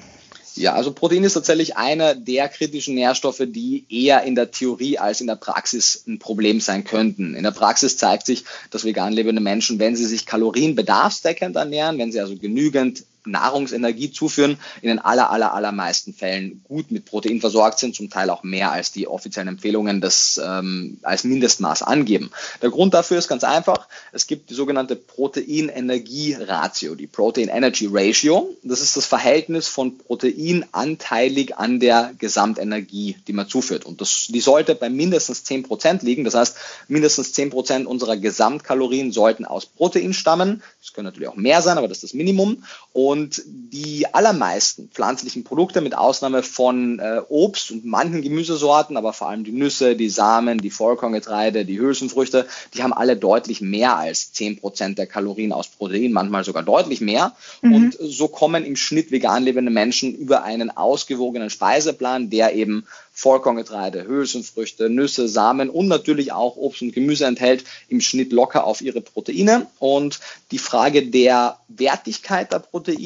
Ja, 0.56 0.74
also 0.74 0.94
Protein 0.94 1.26
ist 1.26 1.34
tatsächlich 1.34 1.76
einer 1.76 2.16
der 2.16 2.48
kritischen 2.48 2.96
Nährstoffe, 2.96 3.44
die 3.46 3.86
eher 3.90 4.24
in 4.24 4.36
der 4.36 4.52
Theorie 4.52 4.98
als 4.98 5.20
in 5.20 5.28
der 5.28 5.36
Praxis 5.36 6.06
ein 6.08 6.18
Problem 6.18 6.62
sein 6.62 6.86
könnten. 6.86 7.36
In 7.36 7.44
der 7.44 7.52
Praxis 7.52 7.98
zeigt 7.98 8.26
sich, 8.26 8.46
dass 8.72 8.86
vegan 8.86 9.12
lebende 9.12 9.42
Menschen, 9.42 9.80
wenn 9.80 9.98
sie 9.98 10.06
sich 10.06 10.26
kalorienbedarfsdeckend 10.26 11.58
ernähren, 11.58 11.98
wenn 11.98 12.14
sie 12.14 12.22
also 12.22 12.38
genügend 12.38 13.04
Nahrungsenergie 13.26 14.12
zuführen, 14.12 14.58
in 14.82 14.90
den 14.90 15.00
aller, 15.00 15.30
aller, 15.30 15.54
allermeisten 15.54 16.14
Fällen 16.14 16.64
gut 16.68 16.92
mit 16.92 17.06
Protein 17.06 17.40
versorgt 17.40 17.80
sind, 17.80 17.96
zum 17.96 18.10
Teil 18.10 18.30
auch 18.30 18.44
mehr 18.44 18.72
als 18.72 18.92
die 18.92 19.08
offiziellen 19.08 19.50
Empfehlungen 19.50 20.02
das 20.02 20.40
ähm, 20.44 21.00
als 21.04 21.24
Mindestmaß 21.24 21.84
angeben. 21.84 22.32
Der 22.62 22.70
Grund 22.70 22.94
dafür 22.94 23.18
ist 23.18 23.28
ganz 23.28 23.44
einfach. 23.44 23.88
Es 24.12 24.28
gibt 24.28 24.50
die 24.50 24.54
sogenannte 24.54 24.96
Protein-Energie-Ratio, 24.96 26.96
die 26.96 27.08
Protein-Energy 27.08 27.90
Ratio. 27.92 28.56
Das 28.64 28.82
ist 28.82 28.98
das 28.98 29.06
Verhältnis 29.06 29.68
von 29.68 29.98
Protein 29.98 30.66
anteilig 30.72 31.58
an 31.58 31.80
der 31.80 32.14
Gesamtenergie, 32.18 33.18
die 33.28 33.34
man 33.34 33.48
zuführt. 33.48 33.86
Und 33.86 34.02
das, 34.02 34.28
die 34.30 34.42
sollte 34.42 34.76
bei 34.76 34.90
mindestens 34.90 35.44
10 35.44 35.64
Prozent 35.64 36.04
liegen. 36.04 36.24
Das 36.24 36.36
heißt, 36.36 36.58
mindestens 36.88 37.34
10 37.34 37.50
Prozent 37.50 37.88
unserer 37.88 38.18
Gesamtkalorien 38.18 39.12
sollten 39.12 39.46
aus 39.46 39.66
Protein 39.66 40.14
stammen. 40.14 40.62
Das 40.82 40.94
können 40.94 41.06
natürlich 41.06 41.30
auch 41.30 41.36
mehr 41.36 41.62
sein, 41.62 41.78
aber 41.78 41.88
das 41.88 41.98
ist 41.98 42.04
das 42.04 42.14
Minimum. 42.14 42.64
Und 42.94 43.15
die 43.46 44.14
allermeisten 44.14 44.90
pflanzlichen 44.90 45.44
Produkte, 45.44 45.82
mit 45.82 45.98
Ausnahme 45.98 46.44
von 46.44 47.00
äh, 47.00 47.22
Obst 47.30 47.72
und 47.72 47.86
manchen 47.86 48.22
Gemüsesorten, 48.22 48.98
aber 48.98 49.14
vor 49.14 49.30
allem 49.30 49.44
die 49.44 49.52
Nüsse, 49.52 49.96
die 49.96 50.10
Samen, 50.10 50.60
die 50.60 50.70
Vollkorngetreide, 50.70 51.66
die 51.66 51.80
Hülsenfrüchte, 51.80 52.46
die 52.74 52.84
haben 52.84 52.94
alle 52.94 53.18
deutlich 53.18 53.62
mehr 53.62 53.98
als 53.98 54.32
10 54.34 54.60
Prozent 54.60 54.98
der 54.98 55.08
Kalorien 55.08 55.52
aus 55.52 55.68
Protein, 55.68 56.12
manchmal 56.12 56.44
sogar 56.44 56.64
deutlich 56.64 57.02
mehr. 57.02 57.36
Mhm. 57.62 57.76
Und 57.76 57.98
so 58.00 58.28
kommen 58.28 58.66
im 58.66 58.76
Schnitt 58.76 59.12
vegan 59.12 59.44
lebende 59.44 59.72
Menschen 59.72 60.16
über 60.16 60.44
einen 60.44 60.70
ausgewogenen 60.70 61.50
Speiseplan, 61.50 62.30
der 62.30 62.54
eben 62.56 62.86
Vollkorngetreide, 63.18 64.06
Hülsenfrüchte, 64.06 64.90
Nüsse, 64.90 65.30
Samen 65.30 65.70
und 65.70 65.88
natürlich 65.88 66.34
auch 66.34 66.58
Obst 66.58 66.82
und 66.82 66.94
Gemüse 66.94 67.26
enthält, 67.26 67.64
im 67.88 68.02
Schnitt 68.02 68.34
locker 68.34 68.66
auf 68.66 68.82
ihre 68.82 69.00
Proteine. 69.00 69.68
Und 69.80 70.20
die 70.52 70.58
Frage 70.58 71.08
der 71.08 71.58
Wertigkeit 71.70 72.52
der 72.52 72.60
Proteine 72.60 73.05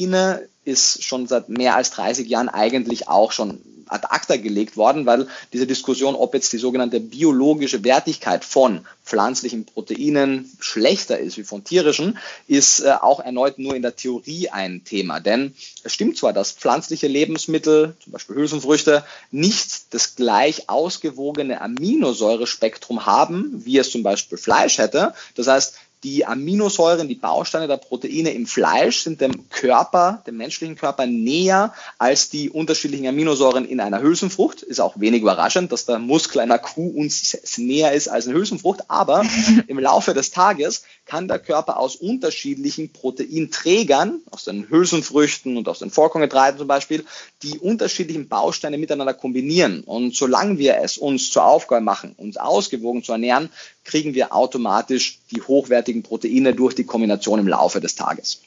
ist 0.66 1.04
schon 1.04 1.28
seit 1.28 1.50
mehr 1.50 1.76
als 1.76 1.92
30 1.92 2.28
Jahren 2.28 2.50
eigentlich 2.50 3.08
auch 3.08 3.32
schon 3.32 3.60
ad 3.90 4.08
acta 4.10 4.38
gelegt 4.38 4.78
worden, 4.78 5.06
weil 5.06 5.28
diese 5.52 5.68
Diskussion, 5.68 6.16
ob 6.16 6.34
jetzt 6.34 6.54
die 6.54 6.58
sogenannte 6.58 7.00
biologische 7.00 7.84
Wertigkeit 7.84 8.46
von 8.46 8.86
pflanzlichen 9.04 9.66
Proteinen 9.66 10.50
schlechter 10.60 11.18
ist 11.18 11.38
wie 11.38 11.44
von 11.44 11.64
tierischen, 11.64 12.18
ist 12.48 12.82
äh, 12.82 12.92
auch 13.02 13.20
erneut 13.20 13.58
nur 13.58 13.76
in 13.76 13.82
der 13.82 13.96
Theorie 13.96 14.50
ein 14.50 14.84
Thema. 14.84 15.20
Denn 15.20 15.56
es 15.84 15.94
stimmt 15.94 16.18
zwar, 16.18 16.34
dass 16.34 16.52
pflanzliche 16.52 17.08
Lebensmittel, 17.08 17.96
zum 18.04 18.14
Beispiel 18.14 18.36
Hülsenfrüchte, 18.36 19.04
nicht 19.32 19.94
das 19.94 20.16
gleich 20.16 20.70
ausgewogene 20.70 21.62
Aminosäurespektrum 21.62 23.08
haben, 23.08 23.64
wie 23.66 23.80
es 23.80 23.92
zum 23.92 24.04
Beispiel 24.04 24.38
Fleisch 24.38 24.78
hätte. 24.78 25.14
Das 25.36 25.48
heißt, 25.48 25.74
die 26.04 26.26
Aminosäuren, 26.26 27.08
die 27.08 27.16
Bausteine 27.16 27.68
der 27.68 27.78
Proteine 27.78 28.32
im 28.32 28.48
Fleisch 28.48 29.00
sind 29.00 29.20
dem 29.20 29.50
Körper, 29.50 30.24
dem 30.26 30.38
menschlichen 30.38 30.76
Körper 30.76 31.06
näher 31.06 31.74
als 31.98 32.30
die 32.30 32.50
unterschiedlichen 32.50 33.08
Aminosäuren 33.08 33.66
in 33.66 33.82
einer 33.82 34.02
Hülsenfrucht. 34.02 34.62
Ist 34.62 34.80
auch 34.80 35.00
wenig 35.00 35.22
überraschend, 35.22 35.72
dass 35.72 35.86
der 35.86 36.00
Muskel 36.00 36.40
einer 36.40 36.58
Kuh 36.58 36.88
uns 36.88 37.58
näher 37.58 37.92
ist 37.92 38.08
als 38.08 38.28
eine 38.28 38.38
Hülsenfrucht. 38.38 38.90
Aber 38.90 39.26
im 39.68 39.80
Laufe 39.80 40.14
des 40.14 40.32
Tages 40.32 40.84
kann 41.10 41.28
der 41.28 41.39
Körper 41.39 41.78
aus 41.80 41.95
unterschiedlichen 41.95 42.93
Proteinträgern, 42.93 44.22
aus 44.30 44.43
den 44.43 44.69
Hülsenfrüchten 44.69 45.58
und 45.58 45.67
aus 45.67 45.80
den 45.80 45.89
Vollkorngetreiden 45.89 46.60
zum 46.60 46.67
Beispiel, 46.67 47.04
die 47.41 47.58
unterschiedlichen 47.58 48.28
Bausteine 48.28 48.78
miteinander 48.78 49.15
kombinieren. 49.15 49.82
Und 49.84 50.15
solange 50.15 50.60
wir 50.60 50.78
es 50.78 51.00
uns 51.00 51.32
zur 51.32 51.45
Aufgabe 51.45 51.84
machen, 51.84 52.13
uns 52.15 52.38
ausgewogen 52.38 53.04
zu 53.04 53.12
ernähren, 53.12 53.50
kriegen 53.84 54.13
wir 54.13 54.36
automatisch 54.36 55.19
die 55.32 55.41
hochwertigen 55.41 56.04
Proteine 56.04 56.54
durch 56.54 56.76
die 56.76 56.84
Kombination 56.84 57.39
im 57.39 57.48
Laufe 57.48 57.82
des 57.82 57.95
Tages. 57.95 58.41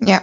Ja, 0.00 0.22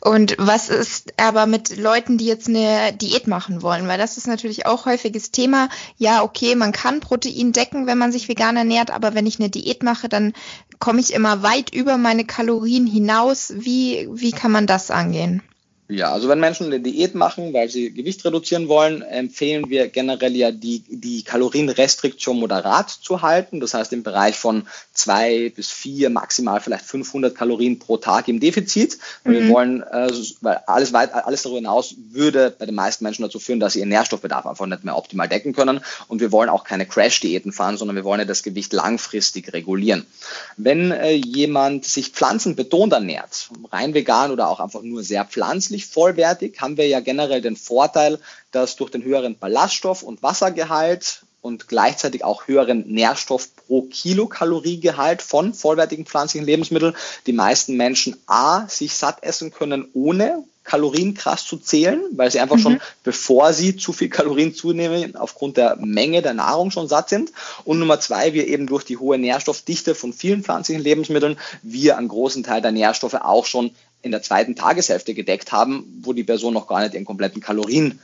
und 0.00 0.34
was 0.38 0.68
ist 0.68 1.14
aber 1.16 1.46
mit 1.46 1.76
Leuten, 1.76 2.18
die 2.18 2.26
jetzt 2.26 2.48
eine 2.48 2.92
Diät 2.92 3.28
machen 3.28 3.62
wollen? 3.62 3.86
Weil 3.86 3.98
das 3.98 4.16
ist 4.16 4.26
natürlich 4.26 4.66
auch 4.66 4.84
häufiges 4.84 5.30
Thema. 5.30 5.68
Ja, 5.96 6.22
okay, 6.22 6.56
man 6.56 6.72
kann 6.72 6.98
Protein 6.98 7.52
decken, 7.52 7.86
wenn 7.86 7.98
man 7.98 8.10
sich 8.10 8.28
vegan 8.28 8.56
ernährt, 8.56 8.90
aber 8.90 9.14
wenn 9.14 9.26
ich 9.26 9.38
eine 9.38 9.48
Diät 9.48 9.84
mache, 9.84 10.08
dann 10.08 10.32
komme 10.80 11.00
ich 11.00 11.12
immer 11.12 11.44
weit 11.44 11.72
über 11.72 11.98
meine 11.98 12.24
Kalorien 12.24 12.86
hinaus. 12.86 13.52
Wie, 13.54 14.08
wie 14.12 14.32
kann 14.32 14.50
man 14.50 14.66
das 14.66 14.90
angehen? 14.90 15.42
Ja, 15.92 16.10
also 16.10 16.28
wenn 16.28 16.40
Menschen 16.40 16.66
eine 16.66 16.80
Diät 16.80 17.14
machen, 17.14 17.52
weil 17.52 17.68
sie 17.68 17.92
Gewicht 17.92 18.24
reduzieren 18.24 18.68
wollen, 18.68 19.02
empfehlen 19.02 19.68
wir 19.68 19.88
generell 19.88 20.34
ja 20.34 20.50
die, 20.50 20.82
die 20.88 21.22
Kalorienrestriktion 21.22 22.40
moderat 22.40 22.88
zu 22.88 23.20
halten. 23.20 23.60
Das 23.60 23.74
heißt 23.74 23.92
im 23.92 24.02
Bereich 24.02 24.36
von 24.36 24.66
zwei 24.94 25.52
bis 25.54 25.70
vier, 25.70 26.08
maximal 26.08 26.60
vielleicht 26.60 26.86
500 26.86 27.34
Kalorien 27.34 27.78
pro 27.78 27.98
Tag 27.98 28.28
im 28.28 28.40
Defizit. 28.40 28.96
Mhm. 29.24 29.32
Wir 29.32 29.48
wollen, 29.50 29.82
äh, 29.82 30.10
weil 30.40 30.62
alles, 30.66 30.94
weit, 30.94 31.12
alles 31.12 31.42
darüber 31.42 31.58
hinaus 31.58 31.94
würde 32.10 32.54
bei 32.58 32.64
den 32.64 32.74
meisten 32.74 33.04
Menschen 33.04 33.22
dazu 33.22 33.38
führen, 33.38 33.60
dass 33.60 33.74
sie 33.74 33.80
ihren 33.80 33.90
Nährstoffbedarf 33.90 34.46
einfach 34.46 34.66
nicht 34.66 34.84
mehr 34.84 34.96
optimal 34.96 35.28
decken 35.28 35.52
können. 35.52 35.80
Und 36.08 36.20
wir 36.20 36.32
wollen 36.32 36.48
auch 36.48 36.64
keine 36.64 36.86
Crash-Diäten 36.86 37.52
fahren, 37.52 37.76
sondern 37.76 37.96
wir 37.96 38.04
wollen 38.04 38.20
ja 38.20 38.26
das 38.26 38.42
Gewicht 38.42 38.72
langfristig 38.72 39.52
regulieren. 39.52 40.06
Wenn 40.56 40.90
äh, 40.90 41.12
jemand 41.12 41.84
sich 41.84 42.08
pflanzenbetont 42.08 42.94
ernährt, 42.94 43.50
rein 43.70 43.92
vegan 43.92 44.30
oder 44.30 44.48
auch 44.48 44.60
einfach 44.60 44.80
nur 44.80 45.02
sehr 45.02 45.26
pflanzlich, 45.26 45.81
nicht 45.82 45.92
vollwertig, 45.92 46.60
haben 46.60 46.76
wir 46.76 46.86
ja 46.86 47.00
generell 47.00 47.40
den 47.40 47.56
Vorteil, 47.56 48.18
dass 48.52 48.76
durch 48.76 48.90
den 48.90 49.02
höheren 49.02 49.36
Ballaststoff- 49.38 50.02
und 50.02 50.22
Wassergehalt 50.22 51.22
und 51.40 51.66
gleichzeitig 51.66 52.22
auch 52.22 52.46
höheren 52.46 52.86
Nährstoff 52.86 53.48
pro 53.56 53.82
Kilokaloriegehalt 53.82 55.22
von 55.22 55.54
vollwertigen 55.54 56.06
pflanzlichen 56.06 56.46
Lebensmitteln 56.46 56.94
die 57.26 57.32
meisten 57.32 57.76
Menschen 57.76 58.16
A, 58.26 58.68
sich 58.68 58.94
satt 58.94 59.24
essen 59.24 59.52
können, 59.52 59.88
ohne 59.92 60.44
Kalorien 60.62 61.14
krass 61.14 61.44
zu 61.44 61.56
zählen, 61.56 62.00
weil 62.12 62.30
sie 62.30 62.38
einfach 62.38 62.56
mhm. 62.56 62.60
schon, 62.60 62.80
bevor 63.02 63.52
sie 63.52 63.76
zu 63.76 63.92
viel 63.92 64.08
Kalorien 64.08 64.54
zunehmen, 64.54 65.16
aufgrund 65.16 65.56
der 65.56 65.74
Menge 65.76 66.22
der 66.22 66.34
Nahrung 66.34 66.70
schon 66.70 66.86
satt 66.86 67.08
sind. 67.08 67.32
Und 67.64 67.80
Nummer 67.80 67.98
zwei, 67.98 68.32
wir 68.32 68.46
eben 68.46 68.68
durch 68.68 68.84
die 68.84 68.96
hohe 68.96 69.18
Nährstoffdichte 69.18 69.96
von 69.96 70.12
vielen 70.12 70.44
pflanzlichen 70.44 70.84
Lebensmitteln, 70.84 71.36
wir 71.64 71.98
einen 71.98 72.06
großen 72.06 72.44
Teil 72.44 72.62
der 72.62 72.70
Nährstoffe 72.70 73.14
auch 73.14 73.46
schon 73.46 73.72
in 74.02 74.10
der 74.10 74.22
zweiten 74.22 74.56
Tageshälfte 74.56 75.14
gedeckt 75.14 75.52
haben, 75.52 76.00
wo 76.02 76.12
die 76.12 76.24
Person 76.24 76.54
noch 76.54 76.66
gar 76.66 76.80
nicht 76.82 76.94
ihren 76.94 77.04
kompletten 77.04 77.40
Kalorien 77.40 78.00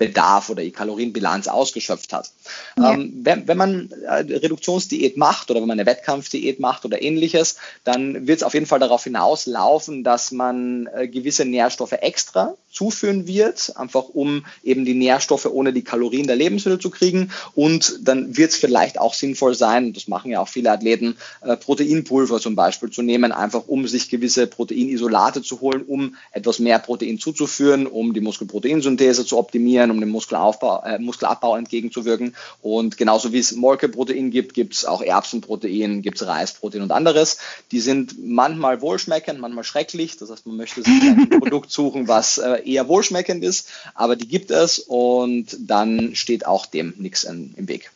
Bedarf 0.00 0.48
oder 0.48 0.62
die 0.62 0.70
Kalorienbilanz 0.70 1.46
ausgeschöpft 1.46 2.14
hat. 2.14 2.30
Ja. 2.78 2.94
Ähm, 2.94 3.20
wenn, 3.22 3.46
wenn, 3.46 3.58
man 3.58 3.92
eine 4.08 4.42
Reduktionsdiät 4.42 5.18
macht 5.18 5.50
oder 5.50 5.60
wenn 5.60 5.68
man 5.68 5.78
eine 5.78 5.86
Wettkampfdiät 5.86 6.58
macht 6.58 6.86
oder 6.86 7.02
ähnliches, 7.02 7.56
dann 7.84 8.26
wird 8.26 8.38
es 8.38 8.42
auf 8.42 8.54
jeden 8.54 8.64
Fall 8.64 8.78
darauf 8.78 9.04
hinauslaufen, 9.04 10.02
dass 10.02 10.32
man 10.32 10.88
äh, 10.94 11.06
gewisse 11.06 11.44
Nährstoffe 11.44 11.92
extra 11.92 12.54
zuführen 12.70 13.26
wird, 13.26 13.76
einfach 13.76 14.04
um 14.12 14.44
eben 14.62 14.84
die 14.84 14.94
Nährstoffe 14.94 15.46
ohne 15.46 15.72
die 15.72 15.82
Kalorien 15.82 16.26
der 16.26 16.36
Lebensmittel 16.36 16.78
zu 16.78 16.90
kriegen. 16.90 17.32
Und 17.54 17.98
dann 18.02 18.36
wird 18.36 18.50
es 18.50 18.56
vielleicht 18.56 18.98
auch 19.00 19.14
sinnvoll 19.14 19.54
sein, 19.54 19.92
das 19.92 20.08
machen 20.08 20.30
ja 20.30 20.40
auch 20.40 20.48
viele 20.48 20.70
Athleten, 20.70 21.16
äh, 21.42 21.56
Proteinpulver 21.56 22.40
zum 22.40 22.54
Beispiel 22.54 22.90
zu 22.90 23.02
nehmen, 23.02 23.32
einfach 23.32 23.64
um 23.66 23.86
sich 23.88 24.08
gewisse 24.08 24.46
Proteinisolate 24.46 25.42
zu 25.42 25.60
holen, 25.60 25.82
um 25.86 26.16
etwas 26.32 26.58
mehr 26.58 26.78
Protein 26.78 27.18
zuzuführen, 27.18 27.86
um 27.86 28.14
die 28.14 28.20
Muskelproteinsynthese 28.20 29.26
zu 29.26 29.36
optimieren, 29.36 29.90
um 29.90 30.00
dem 30.00 30.10
Muskelaufbau, 30.10 30.82
äh, 30.84 30.98
Muskelabbau 30.98 31.56
entgegenzuwirken. 31.56 32.36
Und 32.62 32.96
genauso 32.96 33.32
wie 33.32 33.38
es 33.38 33.52
Molkeprotein 33.52 34.30
gibt, 34.30 34.54
gibt 34.54 34.74
es 34.74 34.84
auch 34.84 35.02
Erbsenprotein, 35.02 36.02
gibt 36.02 36.20
es 36.20 36.26
Reisprotein 36.26 36.82
und 36.82 36.92
anderes. 36.92 37.38
Die 37.72 37.80
sind 37.80 38.14
manchmal 38.24 38.80
wohlschmeckend, 38.80 39.40
manchmal 39.40 39.64
schrecklich. 39.64 40.16
Das 40.16 40.30
heißt, 40.30 40.46
man 40.46 40.56
möchte 40.56 40.82
sich 40.82 41.02
ein 41.02 41.28
Produkt 41.40 41.70
suchen, 41.70 42.06
was 42.06 42.38
äh, 42.38 42.59
eher 42.66 42.88
wohlschmeckend 42.88 43.44
ist, 43.44 43.68
aber 43.94 44.16
die 44.16 44.28
gibt 44.28 44.50
es 44.50 44.78
und 44.78 45.56
dann 45.60 46.14
steht 46.14 46.46
auch 46.46 46.66
dem 46.66 46.94
nichts 46.98 47.24
im 47.24 47.54
Weg. 47.56 47.90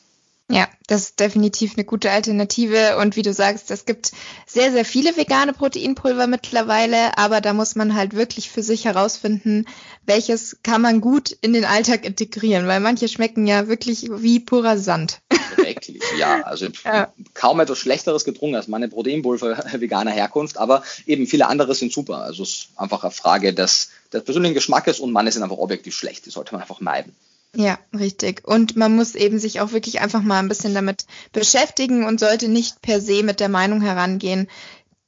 Ja, 0.50 0.68
das 0.88 1.05
ist 1.05 1.20
definitiv 1.20 1.72
eine 1.74 1.85
gute 1.85 2.11
Alternative. 2.11 2.98
Und 2.98 3.16
wie 3.16 3.22
du 3.22 3.33
sagst, 3.33 3.70
es 3.70 3.87
gibt 3.87 4.12
sehr, 4.46 4.72
sehr 4.72 4.85
viele 4.85 5.16
vegane 5.16 5.55
Proteinpulver 5.55 6.27
mittlerweile, 6.27 7.16
aber 7.16 7.40
da 7.40 7.55
muss 7.55 7.77
man 7.77 7.94
halt 7.94 8.14
wirklich 8.14 8.50
für 8.50 8.62
sich 8.62 8.85
herausfinden, 8.85 9.64
welches 10.05 10.59
kann 10.62 10.83
man 10.83 11.00
gut 11.00 11.31
in 11.40 11.55
den 11.55 11.64
Alltag 11.64 12.05
integrieren, 12.05 12.66
weil 12.66 12.81
manche 12.81 13.09
schmecken 13.09 13.46
ja 13.46 13.68
wirklich 13.68 14.11
wie 14.11 14.38
purer 14.38 14.77
Sand. 14.77 15.22
Schrecklich, 15.84 16.02
ja. 16.18 16.42
Also 16.42 16.68
ja. 16.84 17.12
kaum 17.34 17.60
etwas 17.60 17.78
Schlechteres 17.78 18.24
getrunken 18.24 18.56
als 18.56 18.68
meine 18.68 18.88
Proteinpulver 18.88 19.64
veganer 19.80 20.10
Herkunft, 20.10 20.58
aber 20.58 20.82
eben 21.06 21.26
viele 21.26 21.46
andere 21.46 21.74
sind 21.74 21.92
super. 21.92 22.18
Also 22.18 22.42
es 22.42 22.50
ist 22.50 22.68
einfach 22.76 23.04
eine 23.04 23.10
Frage 23.10 23.54
des, 23.54 23.90
des 24.12 24.24
persönlichen 24.24 24.54
Geschmackes 24.54 25.00
und 25.00 25.12
manche 25.12 25.32
sind 25.32 25.42
einfach 25.42 25.58
objektiv 25.58 25.94
schlecht. 25.94 26.26
Die 26.26 26.30
sollte 26.30 26.52
man 26.52 26.62
einfach 26.62 26.80
meiden. 26.80 27.14
Ja, 27.56 27.78
richtig. 27.96 28.46
Und 28.46 28.76
man 28.76 28.96
muss 28.96 29.14
eben 29.14 29.38
sich 29.38 29.60
auch 29.60 29.72
wirklich 29.72 30.00
einfach 30.00 30.22
mal 30.22 30.40
ein 30.40 30.48
bisschen 30.48 30.74
damit 30.74 31.06
beschäftigen 31.32 32.04
und 32.04 32.18
sollte 32.18 32.48
nicht 32.48 32.82
per 32.82 33.00
se 33.00 33.22
mit 33.22 33.38
der 33.38 33.48
Meinung 33.48 33.80
herangehen, 33.80 34.48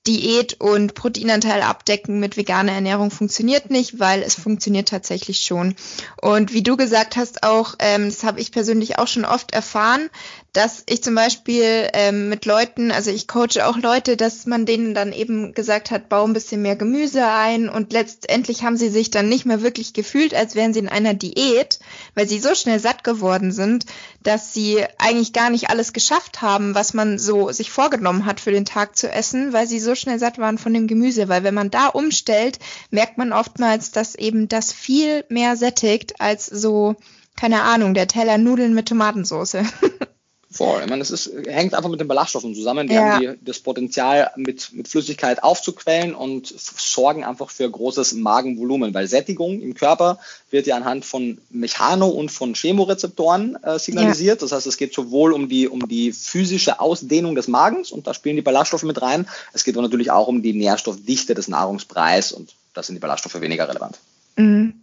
Diät 0.07 0.61
und 0.61 0.95
Proteinanteil 0.95 1.63
abdecken 1.63 2.21
mit 2.21 2.37
veganer 2.37 2.73
Ernährung 2.73 3.11
funktioniert 3.11 3.71
nicht, 3.71 3.99
weil 3.99 4.23
es 4.23 4.37
funktioniert 4.37 4.89
tatsächlich 4.89 5.41
schon. 5.41 5.75
Und 6.21 6.53
wie 6.53 6.63
du 6.63 6.77
gesagt 6.77 7.17
hast 7.17 7.43
auch, 7.43 7.75
ähm, 7.81 8.07
das 8.07 8.23
habe 8.23 8.41
ich 8.41 8.53
persönlich 8.53 8.99
auch 8.99 9.09
schon 9.09 9.25
oft 9.25 9.53
erfahren, 9.53 10.09
dass 10.57 10.85
ich 10.87 11.03
zum 11.03 11.15
Beispiel 11.15 11.91
ähm, 11.93 12.31
mit 12.31 12.47
Leuten, 12.47 12.91
also 12.91 13.11
ich 13.11 13.29
coache 13.29 13.67
auch 13.67 13.77
Leute, 13.77 14.17
dass 14.17 14.47
man 14.47 14.65
denen 14.65 14.95
dann 14.95 15.13
eben 15.13 15.53
gesagt 15.53 15.91
hat, 15.91 16.09
bau 16.09 16.25
ein 16.25 16.33
bisschen 16.33 16.63
mehr 16.63 16.77
Gemüse 16.77 17.27
ein 17.27 17.69
und 17.69 17.93
letztendlich 17.93 18.65
haben 18.65 18.79
sie 18.79 18.89
sich 18.89 19.11
dann 19.11 19.29
nicht 19.29 19.45
mehr 19.45 19.61
wirklich 19.61 19.93
gefühlt, 19.93 20.33
als 20.33 20.55
wären 20.55 20.73
sie 20.73 20.79
in 20.79 20.89
einer 20.89 21.13
Diät, 21.13 21.79
weil 22.15 22.27
sie 22.27 22.39
so 22.39 22.55
schnell 22.55 22.81
satt 22.81 23.05
geworden 23.05 23.53
sind, 23.53 23.85
dass 24.23 24.55
sie 24.55 24.83
eigentlich 24.97 25.35
gar 25.35 25.51
nicht 25.51 25.69
alles 25.69 25.93
geschafft 25.93 26.41
haben, 26.41 26.75
was 26.75 26.95
man 26.95 27.19
so 27.19 27.53
sich 27.53 27.71
vorgenommen 27.71 28.25
hat 28.25 28.41
für 28.41 28.51
den 28.51 28.65
Tag 28.65 28.97
zu 28.97 29.13
essen, 29.13 29.53
weil 29.53 29.67
sie 29.67 29.79
so 29.79 29.95
schnell 29.95 30.19
satt 30.19 30.39
waren 30.39 30.57
von 30.57 30.73
dem 30.73 30.87
Gemüse. 30.87 31.29
Weil 31.29 31.45
wenn 31.45 31.55
man 31.55 31.71
da 31.71 31.89
umstellt, 31.89 32.59
merkt 32.91 33.19
man 33.19 33.35
oftmals, 33.35 33.91
dass 33.91 34.15
eben 34.15 34.49
das 34.49 34.73
viel 34.73 35.27
mehr 35.29 35.55
sättigt 35.57 36.19
als 36.19 36.47
so, 36.47 36.97
keine 37.37 37.61
Ahnung, 37.61 37.93
der 37.93 38.09
Teller 38.09 38.39
Nudeln 38.39 38.73
mit 38.73 38.89
Tomatensauce. 38.89 39.59
Voll. 40.57 40.83
Ich 40.83 40.89
meine, 40.89 41.01
das 41.01 41.11
ist, 41.11 41.31
hängt 41.47 41.75
einfach 41.75 41.91
mit 41.91 42.01
den 42.01 42.09
Ballaststoffen 42.09 42.55
zusammen. 42.55 42.89
Die 42.89 42.95
ja. 42.95 43.15
haben 43.15 43.21
die, 43.21 43.45
das 43.45 43.59
Potenzial, 43.61 44.31
mit, 44.37 44.73
mit 44.73 44.89
Flüssigkeit 44.89 45.43
aufzuquellen 45.43 46.15
und 46.15 46.47
sorgen 46.57 47.25
einfach 47.25 47.51
für 47.51 47.71
großes 47.71 48.15
Magenvolumen, 48.15 48.95
weil 48.95 49.07
Sättigung 49.07 49.61
im 49.61 49.75
Körper 49.75 50.19
wird 50.51 50.67
ja 50.67 50.77
anhand 50.77 51.05
von 51.05 51.39
Mechano- 51.51 52.09
und 52.09 52.31
von 52.31 52.55
Chemorezeptoren 52.55 53.63
äh, 53.63 53.79
signalisiert. 53.79 54.41
Ja. 54.41 54.47
Das 54.47 54.53
heißt, 54.53 54.67
es 54.67 54.79
geht 54.79 54.95
sowohl 54.95 55.33
um 55.33 55.49
die, 55.49 55.69
um 55.69 55.87
die 55.89 56.13
physische 56.13 56.81
Ausdehnung 56.81 57.35
des 57.35 57.49
Magens 57.49 57.91
und 57.91 58.07
da 58.07 58.15
spielen 58.15 58.37
die 58.37 58.43
Ballaststoffe 58.43 58.85
mit 58.85 59.03
rein. 59.03 59.29
Es 59.53 59.65
geht 59.65 59.75
aber 59.75 59.83
natürlich 59.83 60.11
auch 60.11 60.29
um 60.29 60.43
die 60.43 60.55
Nährstoffdichte 60.55 61.35
des 61.35 61.49
Nahrungspreis 61.49 62.33
und 62.33 62.55
da 62.73 62.83
sind 62.83 62.95
die 62.95 63.01
Ballaststoffe 63.01 63.41
weniger 63.41 63.69
relevant. 63.69 63.99
Mhm. 64.37 64.75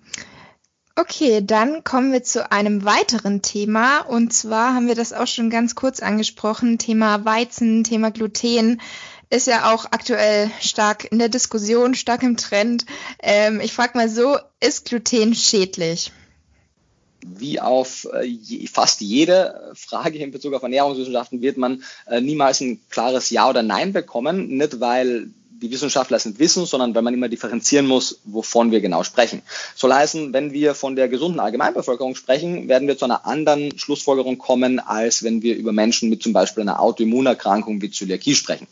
Okay, 1.03 1.41
dann 1.45 1.83
kommen 1.83 2.13
wir 2.13 2.23
zu 2.23 2.49
einem 2.49 2.85
weiteren 2.85 3.41
Thema. 3.41 3.99
Und 3.99 4.31
zwar 4.31 4.73
haben 4.73 4.87
wir 4.87 4.95
das 4.95 5.11
auch 5.11 5.27
schon 5.27 5.49
ganz 5.49 5.75
kurz 5.75 5.99
angesprochen. 5.99 6.77
Thema 6.77 7.25
Weizen, 7.25 7.83
Thema 7.83 8.09
Gluten 8.09 8.79
ist 9.29 9.47
ja 9.47 9.73
auch 9.73 9.83
aktuell 9.91 10.49
stark 10.61 11.11
in 11.11 11.19
der 11.19 11.27
Diskussion, 11.27 11.93
stark 11.93 12.23
im 12.23 12.37
Trend. 12.37 12.85
Ähm, 13.21 13.59
ich 13.59 13.73
frage 13.73 13.97
mal 13.97 14.07
so, 14.07 14.37
ist 14.61 14.85
Gluten 14.85 15.35
schädlich? 15.35 16.13
Wie 17.19 17.59
auf 17.59 18.07
äh, 18.13 18.65
fast 18.67 19.01
jede 19.01 19.73
Frage 19.75 20.19
in 20.19 20.31
Bezug 20.31 20.53
auf 20.53 20.63
Ernährungswissenschaften 20.63 21.41
wird 21.41 21.57
man 21.57 21.83
äh, 22.05 22.21
niemals 22.21 22.61
ein 22.61 22.79
klares 22.89 23.29
Ja 23.29 23.49
oder 23.49 23.61
Nein 23.61 23.91
bekommen. 23.91 24.55
Nicht, 24.55 24.79
weil 24.79 25.31
die 25.63 25.71
Wissenschaftler 25.71 26.17
nicht 26.17 26.39
wissen, 26.39 26.65
sondern 26.65 26.93
weil 26.93 27.01
man 27.01 27.13
immer 27.13 27.29
differenzieren 27.29 27.87
muss, 27.87 28.19
wovon 28.25 28.71
wir 28.71 28.81
genau 28.81 29.03
sprechen. 29.03 29.41
Soll 29.75 29.93
heißen, 29.93 30.33
wenn 30.33 30.51
wir 30.51 30.75
von 30.75 30.95
der 30.95 31.07
gesunden 31.07 31.39
Allgemeinbevölkerung 31.39 32.15
sprechen, 32.15 32.67
werden 32.67 32.87
wir 32.87 32.97
zu 32.97 33.05
einer 33.05 33.25
anderen 33.25 33.77
Schlussfolgerung 33.79 34.37
kommen, 34.37 34.79
als 34.79 35.23
wenn 35.23 35.41
wir 35.41 35.55
über 35.55 35.71
Menschen 35.71 36.09
mit 36.09 36.21
zum 36.21 36.33
Beispiel 36.33 36.61
einer 36.61 36.81
Autoimmunerkrankung 36.81 37.81
wie 37.81 37.89
Zöliakie 37.89 38.35
sprechen. 38.35 38.67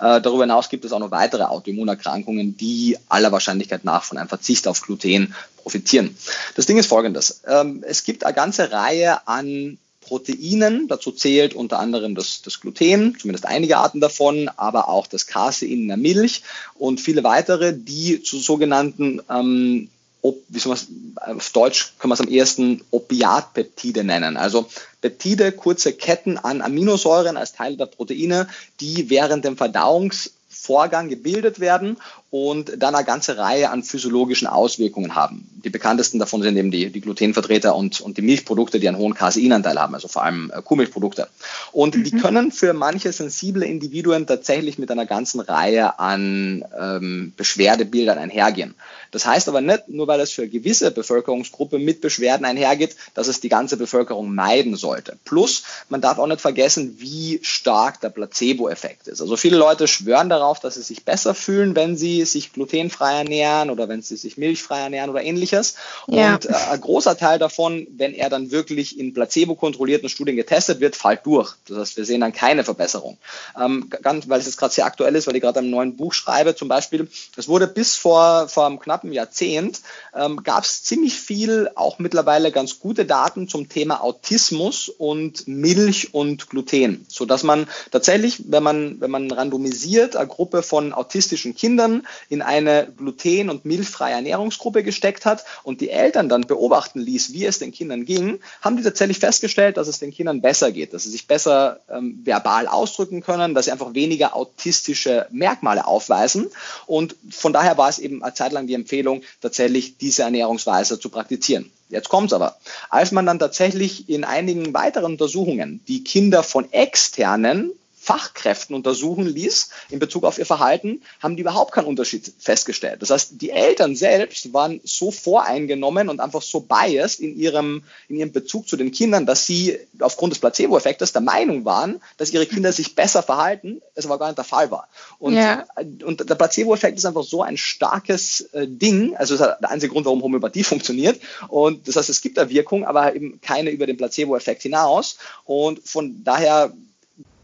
Äh, 0.00 0.20
darüber 0.20 0.42
hinaus 0.42 0.68
gibt 0.68 0.84
es 0.84 0.92
auch 0.92 0.98
noch 0.98 1.12
weitere 1.12 1.44
Autoimmunerkrankungen, 1.44 2.56
die 2.56 2.98
aller 3.08 3.30
Wahrscheinlichkeit 3.30 3.84
nach 3.84 4.02
von 4.02 4.18
einem 4.18 4.28
Verzicht 4.28 4.66
auf 4.66 4.82
Gluten 4.82 5.34
profitieren. 5.56 6.16
Das 6.56 6.66
Ding 6.66 6.76
ist 6.76 6.86
folgendes. 6.86 7.42
Ähm, 7.46 7.84
es 7.86 8.02
gibt 8.02 8.24
eine 8.24 8.34
ganze 8.34 8.72
Reihe 8.72 9.26
an 9.28 9.78
Proteinen. 10.12 10.88
Dazu 10.88 11.10
zählt 11.10 11.54
unter 11.54 11.78
anderem 11.78 12.14
das, 12.14 12.42
das 12.42 12.60
Gluten, 12.60 13.16
zumindest 13.18 13.46
einige 13.46 13.78
Arten 13.78 13.98
davon, 13.98 14.50
aber 14.56 14.90
auch 14.90 15.06
das 15.06 15.26
Casein 15.26 15.70
in 15.70 15.88
der 15.88 15.96
Milch 15.96 16.42
und 16.74 17.00
viele 17.00 17.24
weitere, 17.24 17.72
die 17.72 18.22
zu 18.22 18.38
sogenannten 18.38 19.22
ähm, 19.30 19.88
wie 20.22 20.58
soll 20.58 20.76
man 20.76 21.36
auf 21.38 21.50
Deutsch 21.50 21.94
können 21.98 22.10
wir 22.10 22.14
es 22.14 22.20
am 22.20 22.28
ehesten 22.28 22.84
Opiatpeptide 22.90 24.04
nennen. 24.04 24.36
Also 24.36 24.66
Peptide, 25.00 25.50
kurze 25.50 25.94
Ketten 25.94 26.36
an 26.38 26.60
Aminosäuren 26.60 27.36
als 27.38 27.54
Teil 27.54 27.76
der 27.76 27.86
Proteine, 27.86 28.48
die 28.80 29.08
während 29.08 29.44
dem 29.46 29.56
Verdauungsvorgang 29.56 31.08
gebildet 31.08 31.58
werden 31.58 31.96
und 32.32 32.82
dann 32.82 32.94
eine 32.94 33.04
ganze 33.04 33.36
Reihe 33.36 33.68
an 33.68 33.82
physiologischen 33.82 34.46
Auswirkungen 34.46 35.14
haben. 35.14 35.46
Die 35.66 35.68
bekanntesten 35.68 36.18
davon 36.18 36.40
sind 36.40 36.56
eben 36.56 36.70
die, 36.70 36.88
die 36.88 37.02
Glutenvertreter 37.02 37.76
und, 37.76 38.00
und 38.00 38.16
die 38.16 38.22
Milchprodukte, 38.22 38.80
die 38.80 38.88
einen 38.88 38.96
hohen 38.96 39.12
Caseinanteil 39.12 39.78
haben, 39.78 39.94
also 39.94 40.08
vor 40.08 40.24
allem 40.24 40.50
äh, 40.50 40.62
Kuhmilchprodukte. 40.62 41.28
Und 41.72 41.94
mhm. 41.94 42.04
die 42.04 42.12
können 42.12 42.50
für 42.50 42.72
manche 42.72 43.12
sensible 43.12 43.66
Individuen 43.66 44.26
tatsächlich 44.26 44.78
mit 44.78 44.90
einer 44.90 45.04
ganzen 45.04 45.40
Reihe 45.40 45.98
an 45.98 46.64
ähm, 46.80 47.34
Beschwerdebildern 47.36 48.16
einhergehen. 48.16 48.74
Das 49.10 49.26
heißt 49.26 49.50
aber 49.50 49.60
nicht, 49.60 49.88
nur 49.88 50.06
weil 50.06 50.20
es 50.20 50.32
für 50.32 50.42
eine 50.42 50.50
gewisse 50.50 50.90
Bevölkerungsgruppe 50.90 51.78
mit 51.78 52.00
Beschwerden 52.00 52.46
einhergeht, 52.46 52.96
dass 53.12 53.28
es 53.28 53.40
die 53.40 53.50
ganze 53.50 53.76
Bevölkerung 53.76 54.34
meiden 54.34 54.74
sollte. 54.74 55.18
Plus, 55.26 55.64
man 55.90 56.00
darf 56.00 56.18
auch 56.18 56.26
nicht 56.26 56.40
vergessen, 56.40 56.96
wie 56.98 57.40
stark 57.42 58.00
der 58.00 58.08
Placebo-Effekt 58.08 59.08
ist. 59.08 59.20
Also 59.20 59.36
viele 59.36 59.58
Leute 59.58 59.86
schwören 59.86 60.30
darauf, 60.30 60.60
dass 60.60 60.76
sie 60.76 60.82
sich 60.82 61.04
besser 61.04 61.34
fühlen, 61.34 61.76
wenn 61.76 61.98
sie 61.98 62.21
sich 62.26 62.52
glutenfrei 62.52 63.18
ernähren 63.18 63.70
oder 63.70 63.88
wenn 63.88 64.02
sie 64.02 64.16
sich 64.16 64.36
milchfrei 64.36 64.80
ernähren 64.80 65.10
oder 65.10 65.22
ähnliches. 65.22 65.76
Ja. 66.06 66.34
Und 66.34 66.46
äh, 66.46 66.54
ein 66.70 66.80
großer 66.80 67.16
Teil 67.16 67.38
davon, 67.38 67.86
wenn 67.96 68.14
er 68.14 68.30
dann 68.30 68.50
wirklich 68.50 68.98
in 68.98 69.14
placebo-kontrollierten 69.14 70.08
Studien 70.08 70.36
getestet 70.36 70.80
wird, 70.80 70.96
fällt 70.96 71.24
durch. 71.24 71.54
Das 71.66 71.78
heißt, 71.78 71.96
wir 71.96 72.04
sehen 72.04 72.20
dann 72.20 72.32
keine 72.32 72.64
Verbesserung. 72.64 73.18
Ähm, 73.60 73.90
ganz, 74.02 74.28
weil 74.28 74.40
es 74.40 74.46
jetzt 74.46 74.58
gerade 74.58 74.74
sehr 74.74 74.86
aktuell 74.86 75.14
ist, 75.14 75.26
weil 75.26 75.36
ich 75.36 75.42
gerade 75.42 75.60
am 75.60 75.70
neuen 75.70 75.96
Buch 75.96 76.12
schreibe 76.12 76.54
zum 76.54 76.68
Beispiel. 76.68 77.08
Es 77.36 77.48
wurde 77.48 77.66
bis 77.66 77.96
vor, 77.96 78.48
vor 78.48 78.66
einem 78.66 78.78
knappen 78.78 79.12
Jahrzehnt, 79.12 79.80
ähm, 80.14 80.42
gab 80.42 80.64
es 80.64 80.82
ziemlich 80.82 81.14
viel, 81.14 81.70
auch 81.74 81.98
mittlerweile 81.98 82.52
ganz 82.52 82.78
gute 82.78 83.04
Daten 83.04 83.48
zum 83.48 83.68
Thema 83.68 84.02
Autismus 84.02 84.88
und 84.88 85.46
Milch 85.48 86.14
und 86.14 86.48
Gluten, 86.50 87.06
sodass 87.08 87.42
man 87.42 87.68
tatsächlich, 87.90 88.42
wenn 88.46 88.62
man, 88.62 89.00
wenn 89.00 89.10
man 89.10 89.30
randomisiert, 89.30 90.16
eine 90.16 90.28
Gruppe 90.28 90.62
von 90.62 90.92
autistischen 90.92 91.54
Kindern 91.54 92.06
in 92.28 92.42
eine 92.42 92.92
gluten- 92.96 93.50
und 93.50 93.64
milchfreie 93.64 94.14
Ernährungsgruppe 94.14 94.82
gesteckt 94.82 95.24
hat 95.24 95.44
und 95.62 95.80
die 95.80 95.90
Eltern 95.90 96.28
dann 96.28 96.42
beobachten 96.42 97.00
ließ, 97.00 97.32
wie 97.32 97.44
es 97.44 97.58
den 97.58 97.72
Kindern 97.72 98.04
ging, 98.04 98.40
haben 98.60 98.76
die 98.76 98.82
tatsächlich 98.82 99.18
festgestellt, 99.18 99.76
dass 99.76 99.88
es 99.88 99.98
den 99.98 100.12
Kindern 100.12 100.40
besser 100.40 100.72
geht, 100.72 100.94
dass 100.94 101.04
sie 101.04 101.10
sich 101.10 101.26
besser 101.26 101.80
ähm, 101.90 102.20
verbal 102.24 102.66
ausdrücken 102.66 103.22
können, 103.22 103.54
dass 103.54 103.66
sie 103.66 103.72
einfach 103.72 103.94
weniger 103.94 104.34
autistische 104.36 105.26
Merkmale 105.30 105.86
aufweisen. 105.86 106.48
Und 106.86 107.16
von 107.30 107.52
daher 107.52 107.78
war 107.78 107.88
es 107.88 107.98
eben 107.98 108.22
eine 108.22 108.34
Zeit 108.34 108.52
lang 108.52 108.66
die 108.66 108.74
Empfehlung, 108.74 109.22
tatsächlich 109.40 109.98
diese 109.98 110.22
Ernährungsweise 110.22 110.98
zu 110.98 111.08
praktizieren. 111.08 111.70
Jetzt 111.92 112.08
kommt's 112.08 112.32
aber. 112.32 112.56
Als 112.88 113.12
man 113.12 113.26
dann 113.26 113.38
tatsächlich 113.38 114.08
in 114.08 114.24
einigen 114.24 114.72
weiteren 114.72 115.12
Untersuchungen 115.12 115.82
die 115.88 116.02
Kinder 116.02 116.42
von 116.42 116.72
externen 116.72 117.72
Fachkräften 118.02 118.74
untersuchen 118.74 119.26
ließ 119.26 119.70
in 119.90 120.00
Bezug 120.00 120.24
auf 120.24 120.36
ihr 120.36 120.44
Verhalten, 120.44 121.02
haben 121.20 121.36
die 121.36 121.42
überhaupt 121.42 121.70
keinen 121.70 121.86
Unterschied 121.86 122.32
festgestellt. 122.36 123.00
Das 123.00 123.10
heißt, 123.10 123.40
die 123.40 123.50
Eltern 123.50 123.94
selbst 123.94 124.52
waren 124.52 124.80
so 124.82 125.12
voreingenommen 125.12 126.08
und 126.08 126.18
einfach 126.18 126.42
so 126.42 126.58
biased 126.58 127.20
in 127.20 127.36
ihrem, 127.36 127.84
in 128.08 128.16
ihrem 128.16 128.32
Bezug 128.32 128.66
zu 128.66 128.76
den 128.76 128.90
Kindern, 128.90 129.24
dass 129.24 129.46
sie 129.46 129.78
aufgrund 130.00 130.32
des 130.32 130.40
Placebo-Effektes 130.40 131.12
der 131.12 131.22
Meinung 131.22 131.64
waren, 131.64 132.02
dass 132.16 132.32
ihre 132.32 132.46
Kinder 132.46 132.72
sich 132.72 132.96
besser 132.96 133.22
verhalten, 133.22 133.80
es 133.94 134.04
aber 134.04 134.18
gar 134.18 134.26
nicht 134.26 134.38
der 134.38 134.44
Fall 134.44 134.72
war. 134.72 134.88
Und, 135.20 135.34
ja. 135.34 135.64
und 136.04 136.28
der 136.28 136.34
Placebo-Effekt 136.34 136.98
ist 136.98 137.06
einfach 137.06 137.22
so 137.22 137.42
ein 137.42 137.56
starkes 137.56 138.40
äh, 138.52 138.66
Ding, 138.66 139.14
also 139.14 139.36
das 139.36 139.46
ist 139.48 139.60
der 139.60 139.70
einzige 139.70 139.92
Grund, 139.92 140.06
warum 140.06 140.24
Homöopathie 140.24 140.64
funktioniert. 140.64 141.20
Und 141.46 141.86
das 141.86 141.94
heißt, 141.94 142.08
es 142.08 142.20
gibt 142.20 142.36
da 142.36 142.50
Wirkung, 142.50 142.84
aber 142.84 143.14
eben 143.14 143.40
keine 143.40 143.70
über 143.70 143.86
den 143.86 143.96
Placebo-Effekt 143.96 144.62
hinaus. 144.62 145.18
Und 145.44 145.78
von 145.86 146.24
daher 146.24 146.72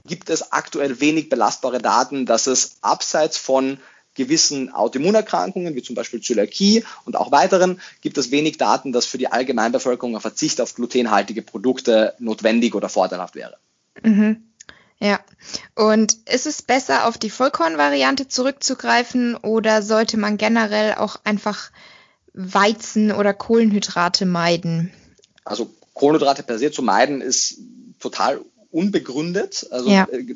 gibt 0.09 0.31
es 0.31 0.53
aktuell 0.53 1.01
wenig 1.01 1.29
belastbare 1.29 1.79
Daten, 1.79 2.27
dass 2.27 2.47
es 2.47 2.79
abseits 2.81 3.39
von 3.39 3.79
gewissen 4.15 4.75
Autoimmunerkrankungen, 4.75 5.75
wie 5.77 5.83
zum 5.83 5.95
Beispiel 5.95 6.21
Zöliakie 6.21 6.85
und 7.05 7.17
auch 7.17 7.31
weiteren, 7.31 7.81
gibt 8.01 8.19
es 8.19 8.33
wenig 8.33 8.59
Daten, 8.59 8.93
dass 8.93 9.07
für 9.07 9.17
die 9.17 9.29
Allgemeinbevölkerung 9.29 10.17
ein 10.17 10.21
Verzicht 10.21 10.61
auf 10.61 10.75
glutenhaltige 10.75 11.43
Produkte 11.43 12.15
notwendig 12.19 12.75
oder 12.75 12.89
vorteilhaft 12.89 13.37
wäre. 13.37 13.57
Mhm. 14.03 14.43
Ja. 14.99 15.21
Und 15.77 16.17
ist 16.29 16.47
es 16.47 16.63
besser, 16.63 17.07
auf 17.07 17.17
die 17.17 17.31
Vollkornvariante 17.31 18.27
zurückzugreifen 18.27 19.37
oder 19.37 19.83
sollte 19.83 20.17
man 20.17 20.37
generell 20.37 20.95
auch 20.95 21.21
einfach 21.23 21.71
Weizen 22.33 23.13
oder 23.13 23.33
Kohlenhydrate 23.33 24.27
meiden? 24.27 24.93
Also 25.45 25.73
Kohlenhydrate 25.95 26.43
per 26.43 26.59
se 26.59 26.73
zu 26.73 26.83
meiden 26.83 27.21
ist 27.21 27.59
total 28.01 28.41
unbegründet. 28.71 29.67
Also 29.71 29.89
ja. 29.89 30.07
Äh, 30.11 30.35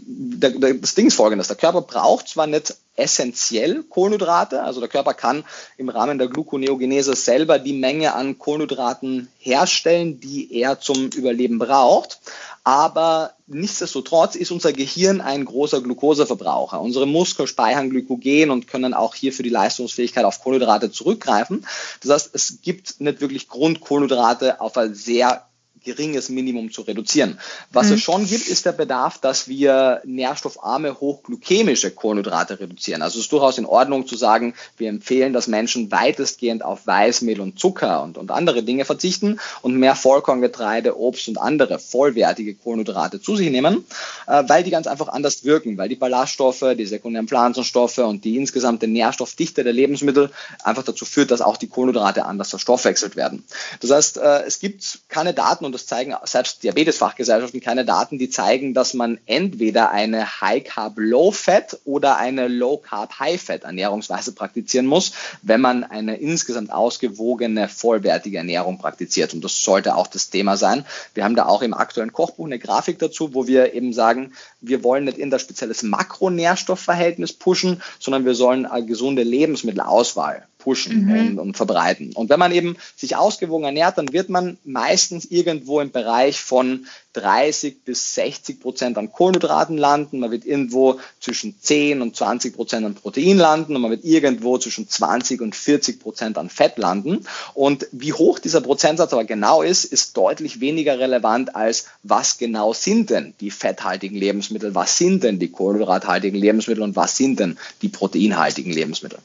das 0.81 0.95
Ding 0.95 1.09
ist 1.09 1.15
folgendes, 1.15 1.49
der 1.49 1.57
Körper 1.57 1.83
braucht 1.83 2.29
zwar 2.29 2.47
nicht 2.47 2.77
essentiell 2.95 3.83
Kohlenhydrate, 3.85 4.63
also 4.63 4.81
der 4.81 4.89
Körper 4.89 5.15
kann 5.15 5.45
im 5.79 5.89
Rahmen 5.89 6.19
der 6.19 6.29
Gluconeogenese 6.29 7.15
selber 7.17 7.59
die 7.59 7.73
Menge 7.73 8.15
an 8.15 8.39
Kohlenhydraten 8.39 9.29
herstellen, 9.39 10.21
die 10.21 10.53
er 10.55 10.79
zum 10.81 11.09
Überleben 11.09 11.59
braucht, 11.59 12.21
aber 12.65 13.33
nichtsdestotrotz 13.47 14.37
ist 14.37 14.53
unser 14.53 14.73
Gehirn 14.73 15.21
ein 15.21 15.45
großer 15.45 15.81
Glukoseverbraucher. 15.81 16.81
Unsere 16.81 17.07
Muskeln 17.07 17.49
speichern 17.49 17.91
Glykogen 17.91 18.51
und 18.51 18.69
können 18.69 18.95
auch 18.95 19.15
hier 19.15 19.33
für 19.33 19.43
die 19.43 19.49
Leistungsfähigkeit 19.49 20.25
auf 20.25 20.43
Kohlenhydrate 20.43 20.91
zurückgreifen. 20.91 21.67
Das 22.03 22.13
heißt, 22.13 22.31
es 22.35 22.59
gibt 22.63 23.01
nicht 23.01 23.21
wirklich 23.21 23.49
Grund, 23.49 23.81
Kohlenhydrate 23.81 24.61
auf 24.61 24.77
ein 24.77 24.95
sehr 24.95 25.45
geringes 25.85 26.29
Minimum 26.29 26.71
zu 26.71 26.83
reduzieren. 26.83 27.39
Was 27.73 27.89
mhm. 27.89 27.95
es 27.95 28.01
schon 28.01 28.27
gibt, 28.27 28.49
ist 28.49 28.67
der 28.67 28.73
Bedarf, 28.73 29.19
dass 29.19 29.49
wir 29.49 30.01
nährstoffarme, 30.05 31.01
hochglykämische 31.01 31.91
Kohlenhydrate 31.91 32.61
reduzieren. 32.61 33.03
Also 33.03 33.19
es 33.19 33.25
ist 33.25 33.33
durchaus 33.33 33.59
in 33.59 33.67
Ordnung 33.67 34.07
zu 34.07 34.17
sagen, 34.17 34.55
wir 34.77 34.89
empfehlen, 34.89 35.33
dass 35.33 35.47
Menschen 35.47 35.91
weitestgehend 35.91 36.65
auf 36.65 36.87
Weißmehl 36.87 37.41
und 37.41 37.59
Zucker 37.59 38.03
und, 38.03 38.19
und 38.19 38.31
andere 38.31 38.63
Dinge 38.63 38.85
verzichten 38.85 39.41
und 39.63 39.77
mehr 39.77 39.95
Vollkorngetreide, 39.95 40.99
Obst 40.99 41.29
und 41.29 41.39
andere 41.39 41.79
vollwertige 41.79 42.55
Kohlenhydrate 42.55 43.21
zu 43.21 43.37
sich 43.37 43.51
nehmen, 43.51 43.85
äh, 44.27 44.45
weil 44.47 44.65
die 44.65 44.71
ganz 44.71 44.87
einfach 44.87 45.09
anders 45.09 45.45
wirken, 45.45 45.79
weil 45.79 45.89
die 45.89 45.97
Ballaststoffe, 45.97 46.65
die 46.77 46.87
sekundären 46.87 47.29
Pflanzenstoffe 47.29 47.99
und 47.99 48.25
die 48.25 48.37
insgesamte 48.37 48.87
Nährstoffdichte 48.87 49.65
der 49.65 49.73
Lebensmittel 49.73 50.31
einfach 50.63 50.85
dazu 50.85 51.05
führt, 51.05 51.31
dass 51.31 51.41
auch 51.41 51.57
die 51.57 51.69
Kohlenhydrate 51.69 52.25
anders 52.25 52.51
verstoffwechselt 52.51 53.17
werden. 53.17 53.45
Das 53.81 53.91
heißt, 53.91 54.19
äh, 54.19 54.43
es 54.43 54.61
gibt 54.61 55.01
keine 55.09 55.35
Daten 55.35 55.65
und 55.65 55.72
das 55.73 55.87
zeigen 55.87 56.15
selbst 56.25 56.63
Diabetesfachgesellschaften 56.63 57.61
keine 57.61 57.85
Daten, 57.85 58.19
die 58.19 58.31
zeigen, 58.31 58.75
dass 58.75 58.95
man 58.95 59.19
entweder 59.27 59.91
eine 59.91 60.41
High 60.41 60.65
Carb 60.65 60.95
Low 60.97 61.33
Fat 61.33 61.79
oder 61.85 62.17
eine 62.17 62.49
Low 62.49 62.77
Carb 62.77 63.19
High 63.19 63.41
Fat 63.41 63.65
Ernährungsweise 63.65 64.33
praktizieren 64.33 64.87
muss, 64.87 65.13
wenn 65.43 65.61
man 65.61 65.85
eine 65.85 66.17
insgesamt 66.17 66.73
ausgewogene, 66.73 67.69
vollwertige 67.69 68.39
Ernährung 68.39 68.79
praktiziert. 68.79 69.35
Und 69.35 69.43
das 69.43 69.61
sollte 69.61 69.97
auch 69.97 70.07
das 70.07 70.31
Thema 70.31 70.57
sein. 70.57 70.85
Wir 71.15 71.25
haben 71.25 71.37
da 71.37 71.47
auch 71.47 71.63
im 71.63 71.75
aktuellen 71.75 72.13
Kochbuch 72.13 72.47
eine 72.47 72.59
Grafik 72.59 72.99
dazu, 72.99 73.35
wo 73.35 73.47
wir 73.47 73.75
eben 73.75 73.93
sagen, 73.93 74.33
wir 74.61 74.85
wollen 74.85 75.05
nicht 75.05 75.19
in 75.19 75.31
das 75.31 75.43
spezielles 75.43 75.83
Makronährstoffverhältnis 75.83 77.33
pushen, 77.33 77.83
sondern 77.99 78.25
wir 78.25 78.35
sollen 78.35 78.67
eine 78.67 78.87
gesunde 78.87 79.23
Lebensmittelauswahl 79.23 80.47
pushen 80.63 81.07
mhm. 81.07 81.13
und, 81.13 81.39
und, 81.39 81.57
verbreiten. 81.57 82.13
Und 82.15 82.31
wenn 82.31 82.39
man 82.39 82.53
eben 82.53 82.77
sich 82.97 83.17
ausgewogen 83.17 83.65
ernährt, 83.65 83.99
dann 83.99 84.13
wird 84.13 84.29
man 84.29 84.59
meistens 84.65 85.25
irgendwo 85.25 85.81
im 85.81 85.91
Bereich 85.91 86.41
von 86.41 86.87
30 87.15 87.85
bis 87.85 88.15
60 88.15 88.61
Prozent 88.61 88.97
an 88.97 89.13
Kohlenhydraten 89.13 89.77
landen, 89.77 90.21
man 90.21 90.31
wird 90.31 90.47
irgendwo 90.47 90.99
zwischen 91.21 91.57
10 91.61 92.01
und 92.01 92.17
20 92.17 92.55
Prozent 92.55 92.87
an 92.87 92.95
Protein 92.95 93.37
landen 93.37 93.77
und 93.77 93.83
man 93.83 93.91
wird 93.91 94.05
irgendwo 94.05 94.57
zwischen 94.59 94.89
20 94.89 95.41
und 95.41 95.55
40 95.55 96.01
Prozent 96.01 96.39
an 96.39 96.49
Fett 96.49 96.79
landen. 96.79 97.27
Und 97.55 97.87
wie 97.93 98.13
hoch 98.13 98.39
dieser 98.39 98.61
Prozentsatz 98.61 99.13
aber 99.13 99.25
genau 99.25 99.63
ist, 99.63 99.85
ist 99.85 100.17
deutlich 100.17 100.61
weniger 100.61 100.99
relevant 100.99 101.55
als 101.55 101.87
was 102.03 102.39
genau 102.39 102.73
sind 102.73 103.11
denn 103.11 103.35
die 103.41 103.51
fetthaltigen 103.51 104.17
Lebensmittel, 104.17 104.75
was 104.75 104.97
sind 104.97 105.25
denn 105.25 105.39
die 105.39 105.51
kohlenhydrathaltigen 105.51 106.39
Lebensmittel 106.39 106.83
und 106.83 106.97
was 106.97 107.17
sind 107.17 107.41
denn 107.41 107.59
die 107.83 107.89
proteinhaltigen 107.89 108.73
Lebensmittel. 108.73 109.19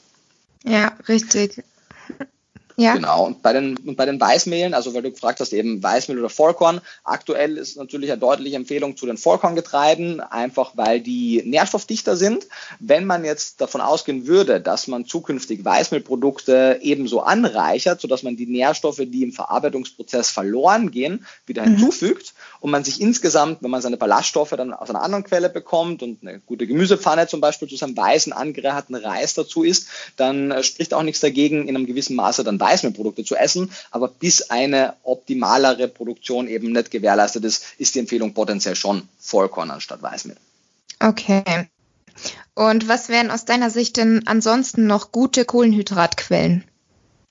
Ja, 0.64 0.96
richtig. 1.08 1.64
Ja. 2.78 2.94
Genau. 2.94 3.26
Und 3.26 3.42
bei 3.42 3.52
den, 3.52 3.76
und 3.78 3.96
bei 3.96 4.06
den 4.06 4.20
Weißmehlen, 4.20 4.72
also 4.72 4.94
weil 4.94 5.02
du 5.02 5.10
gefragt 5.10 5.40
hast, 5.40 5.52
eben 5.52 5.82
Weißmehl 5.82 6.16
oder 6.16 6.28
Vollkorn, 6.28 6.80
aktuell 7.02 7.56
ist 7.58 7.76
natürlich 7.76 8.12
eine 8.12 8.20
deutliche 8.20 8.54
Empfehlung 8.54 8.96
zu 8.96 9.04
den 9.04 9.16
Vollkorngetreiden, 9.16 10.20
einfach 10.20 10.76
weil 10.76 11.00
die 11.00 11.42
nährstoffdichter 11.44 12.16
sind. 12.16 12.46
Wenn 12.78 13.04
man 13.04 13.24
jetzt 13.24 13.60
davon 13.60 13.80
ausgehen 13.80 14.28
würde, 14.28 14.60
dass 14.60 14.86
man 14.86 15.06
zukünftig 15.06 15.64
Weißmehlprodukte 15.64 16.78
ebenso 16.80 17.20
anreichert, 17.20 18.00
sodass 18.00 18.22
man 18.22 18.36
die 18.36 18.46
Nährstoffe, 18.46 19.02
die 19.04 19.24
im 19.24 19.32
Verarbeitungsprozess 19.32 20.30
verloren 20.30 20.92
gehen, 20.92 21.26
wieder 21.46 21.62
mhm. 21.66 21.78
hinzufügt 21.78 22.32
und 22.60 22.70
man 22.70 22.84
sich 22.84 23.00
insgesamt, 23.00 23.60
wenn 23.60 23.72
man 23.72 23.82
seine 23.82 23.96
Ballaststoffe 23.96 24.50
dann 24.50 24.72
aus 24.72 24.88
einer 24.88 25.02
anderen 25.02 25.24
Quelle 25.24 25.48
bekommt 25.48 26.04
und 26.04 26.22
eine 26.22 26.38
gute 26.38 26.68
Gemüsepfanne 26.68 27.26
zum 27.26 27.40
Beispiel 27.40 27.66
zu 27.66 27.74
seinem 27.74 27.96
weißen, 27.96 28.32
angereicherten 28.32 28.94
Reis 28.94 29.34
dazu 29.34 29.64
isst, 29.64 29.88
dann 30.16 30.52
äh, 30.52 30.62
spricht 30.62 30.94
auch 30.94 31.02
nichts 31.02 31.20
dagegen, 31.20 31.66
in 31.66 31.74
einem 31.74 31.86
gewissen 31.86 32.14
Maße 32.14 32.44
dann 32.44 32.60
Weißmehlprodukte 32.68 33.24
zu 33.24 33.36
essen. 33.36 33.70
Aber 33.90 34.08
bis 34.08 34.50
eine 34.50 34.94
optimalere 35.02 35.88
Produktion 35.88 36.48
eben 36.48 36.72
nicht 36.72 36.90
gewährleistet 36.90 37.44
ist, 37.44 37.64
ist 37.78 37.94
die 37.94 38.00
Empfehlung 38.00 38.34
potenziell 38.34 38.76
schon 38.76 39.08
Vollkorn 39.18 39.70
anstatt 39.70 40.02
Weißmehl. 40.02 40.36
Okay. 41.00 41.42
Und 42.54 42.88
was 42.88 43.08
wären 43.08 43.30
aus 43.30 43.44
deiner 43.44 43.70
Sicht 43.70 43.96
denn 43.96 44.26
ansonsten 44.26 44.86
noch 44.86 45.12
gute 45.12 45.44
Kohlenhydratquellen? 45.44 46.64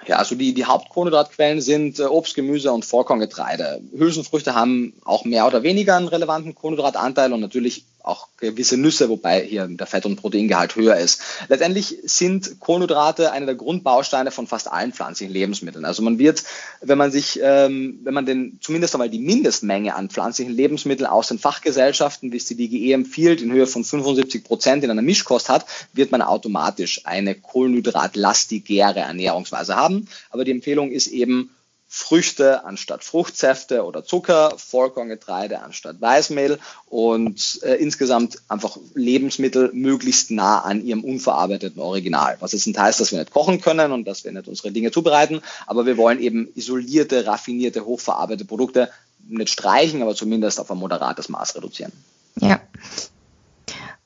Ja, 0.06 0.18
also 0.18 0.36
die, 0.36 0.54
die 0.54 0.64
Hauptkohlenhydratquellen 0.64 1.60
sind 1.60 2.00
äh, 2.00 2.04
Obst, 2.04 2.36
Gemüse 2.36 2.72
und 2.72 2.86
Vollkorngetreide. 2.86 3.82
Hülsenfrüchte 3.92 4.56
haben 4.56 4.94
auch 5.04 5.26
mehr 5.26 5.46
oder 5.46 5.64
weniger 5.64 5.98
einen 5.98 6.08
relevanten 6.08 6.56
Kohlenhydratanteil 6.56 7.34
und 7.34 7.42
natürlich 7.42 7.84
auch 8.08 8.28
gewisse 8.38 8.78
Nüsse, 8.78 9.10
wobei 9.10 9.42
hier 9.42 9.68
der 9.68 9.88
Fett- 9.88 10.06
und 10.06 10.16
Proteingehalt 10.16 10.76
höher 10.76 10.98
ist. 10.98 11.22
Letztendlich 11.48 11.98
sind 12.04 12.60
Kohlenhydrate 12.60 13.32
eine 13.32 13.46
der 13.46 13.56
Grundbausteine 13.56 14.32
von 14.32 14.48
fast 14.48 14.72
allen 14.72 14.94
pflanzlichen 14.94 15.34
Lebensmitteln. 15.34 15.86
Also 15.86 16.02
man 16.04 16.20
wird, 16.20 16.44
wenn 16.82 16.98
man 16.98 17.12
sich, 17.12 17.40
ähm, 17.42 18.00
wenn 18.04 18.14
man 18.14 18.26
den 18.26 18.60
zumindest 18.62 18.96
einmal 18.96 19.10
die 19.10 19.20
Mindestmenge 19.20 19.96
an 19.96 20.10
pflanzlichen 20.10 20.54
Lebensmitteln 20.54 21.10
aus 21.10 21.28
den 21.28 21.40
Fachgesellschaften, 21.40 22.32
wie 22.32 22.38
es 22.38 22.46
die 22.46 22.56
DGE 22.56 22.94
empfiehlt, 22.94 23.42
in 23.42 23.52
Höhe 23.52 23.68
von 23.68 23.84
75 23.84 24.44
Prozent 24.44 24.84
in 24.84 24.92
einer 24.92 25.02
Mischkost 25.02 25.50
hat, 25.50 25.66
wird 25.94 26.12
man 26.12 26.22
automatisch 26.22 27.06
eine 27.06 27.36
kohlenhydratlastigere 27.36 29.00
Ernährungsweise 29.00 29.76
haben. 29.76 30.08
Aber 30.30 30.46
die 30.46 30.52
Empfehlung 30.52 30.92
ist 30.92 31.08
eben 31.08 31.50
Früchte 31.90 32.66
anstatt 32.66 33.04
Fruchtsäfte 33.04 33.86
oder 33.86 34.04
Zucker, 34.04 34.54
Vollkorngetreide 34.58 35.62
anstatt 35.62 36.02
Weißmehl 36.02 36.60
und 36.88 37.60
äh, 37.64 37.76
insgesamt 37.76 38.42
einfach 38.50 38.78
Lebensmittel 38.94 39.72
möglichst 39.74 40.32
nah 40.32 40.60
an 40.60 40.86
ihrem 40.86 41.06
unverarbeiteten 41.06 41.82
Original. 41.82 42.36
Was 42.42 42.52
jetzt 42.52 42.68
nicht 42.68 42.78
heißt, 42.78 43.00
dass 43.00 43.12
wir 43.12 43.20
nicht 43.20 43.32
kochen 43.32 43.62
können 43.62 43.94
und 43.94 44.06
dass 44.06 44.26
wir 44.26 44.34
nicht 44.34 44.50
unsere 44.50 44.72
Dinge 44.72 44.92
zubereiten, 44.92 45.42
aber 45.66 45.86
wir 45.86 45.96
wollen 45.96 46.20
eben 46.20 46.50
isolierte, 46.56 47.26
raffinierte, 47.26 47.86
hochverarbeitete 47.86 48.46
Produkte 48.46 48.90
nicht 49.28 49.50
streichen, 49.50 50.02
aber 50.02 50.16
zumindest 50.16 50.60
auf 50.60 50.70
ein 50.70 50.78
moderates 50.78 51.30
Maß 51.30 51.56
reduzieren. 51.56 51.92
Ja. 52.40 52.60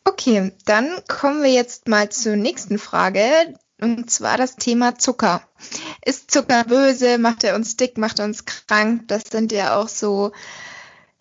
Okay, 0.03 0.51
dann 0.65 0.89
kommen 1.07 1.43
wir 1.43 1.51
jetzt 1.51 1.87
mal 1.87 2.09
zur 2.09 2.35
nächsten 2.35 2.77
Frage. 2.77 3.23
Und 3.81 4.11
zwar 4.11 4.37
das 4.37 4.57
Thema 4.57 4.97
Zucker. 4.99 5.41
Ist 6.05 6.29
Zucker 6.29 6.63
böse? 6.65 7.17
Macht 7.17 7.43
er 7.43 7.55
uns 7.55 7.77
dick? 7.77 7.97
Macht 7.97 8.19
er 8.19 8.25
uns 8.25 8.45
krank? 8.45 9.07
Das 9.07 9.23
sind 9.31 9.51
ja 9.51 9.75
auch 9.75 9.87
so, 9.87 10.31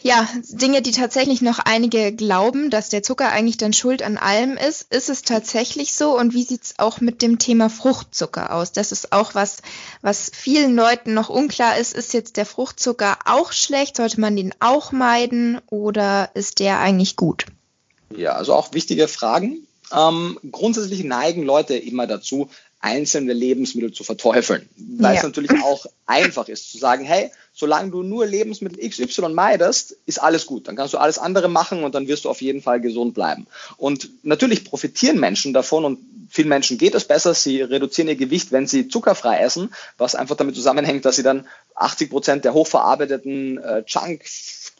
ja, 0.02 0.28
Dinge, 0.48 0.82
die 0.82 0.90
tatsächlich 0.92 1.40
noch 1.40 1.58
einige 1.58 2.12
glauben, 2.12 2.68
dass 2.68 2.90
der 2.90 3.02
Zucker 3.02 3.30
eigentlich 3.32 3.56
dann 3.56 3.72
schuld 3.72 4.02
an 4.02 4.18
allem 4.18 4.58
ist. 4.58 4.92
Ist 4.92 5.08
es 5.08 5.22
tatsächlich 5.22 5.94
so? 5.94 6.18
Und 6.18 6.34
wie 6.34 6.42
sieht's 6.42 6.74
auch 6.78 7.00
mit 7.00 7.22
dem 7.22 7.38
Thema 7.38 7.70
Fruchtzucker 7.70 8.54
aus? 8.54 8.72
Das 8.72 8.92
ist 8.92 9.12
auch 9.12 9.34
was, 9.34 9.62
was 10.02 10.30
vielen 10.34 10.76
Leuten 10.76 11.14
noch 11.14 11.30
unklar 11.30 11.78
ist. 11.78 11.94
Ist 11.94 12.12
jetzt 12.12 12.36
der 12.36 12.46
Fruchtzucker 12.46 13.18
auch 13.24 13.52
schlecht? 13.52 13.96
Sollte 13.96 14.20
man 14.20 14.36
den 14.36 14.54
auch 14.60 14.92
meiden? 14.92 15.60
Oder 15.70 16.30
ist 16.34 16.58
der 16.58 16.78
eigentlich 16.78 17.16
gut? 17.16 17.46
Ja, 18.14 18.32
also 18.32 18.54
auch 18.54 18.74
wichtige 18.74 19.08
Fragen. 19.08 19.66
Ähm, 19.92 20.38
grundsätzlich 20.50 21.04
neigen 21.04 21.42
Leute 21.44 21.76
immer 21.76 22.06
dazu, 22.06 22.48
einzelne 22.80 23.34
Lebensmittel 23.34 23.92
zu 23.92 24.04
verteufeln, 24.04 24.66
weil 24.76 25.12
ja. 25.12 25.18
es 25.18 25.22
natürlich 25.22 25.50
auch 25.62 25.84
einfach 26.06 26.48
ist 26.48 26.72
zu 26.72 26.78
sagen, 26.78 27.04
hey, 27.04 27.30
solange 27.52 27.90
du 27.90 28.02
nur 28.02 28.24
Lebensmittel 28.26 28.88
XY 28.88 29.28
meidest, 29.30 29.96
ist 30.06 30.20
alles 30.20 30.46
gut. 30.46 30.66
Dann 30.66 30.76
kannst 30.76 30.94
du 30.94 30.98
alles 30.98 31.18
andere 31.18 31.48
machen 31.48 31.84
und 31.84 31.94
dann 31.94 32.08
wirst 32.08 32.24
du 32.24 32.30
auf 32.30 32.40
jeden 32.40 32.62
Fall 32.62 32.80
gesund 32.80 33.12
bleiben. 33.12 33.46
Und 33.76 34.08
natürlich 34.22 34.64
profitieren 34.64 35.20
Menschen 35.20 35.52
davon 35.52 35.84
und 35.84 35.98
vielen 36.30 36.48
Menschen 36.48 36.78
geht 36.78 36.94
es 36.94 37.04
besser. 37.04 37.34
Sie 37.34 37.60
reduzieren 37.60 38.08
ihr 38.08 38.16
Gewicht, 38.16 38.50
wenn 38.50 38.66
sie 38.66 38.88
zuckerfrei 38.88 39.40
essen, 39.40 39.74
was 39.98 40.14
einfach 40.14 40.36
damit 40.36 40.54
zusammenhängt, 40.54 41.04
dass 41.04 41.16
sie 41.16 41.22
dann 41.22 41.46
80 41.74 42.08
Prozent 42.08 42.44
der 42.46 42.54
hochverarbeiteten 42.54 43.58
äh, 43.58 43.84
Junk 43.86 44.22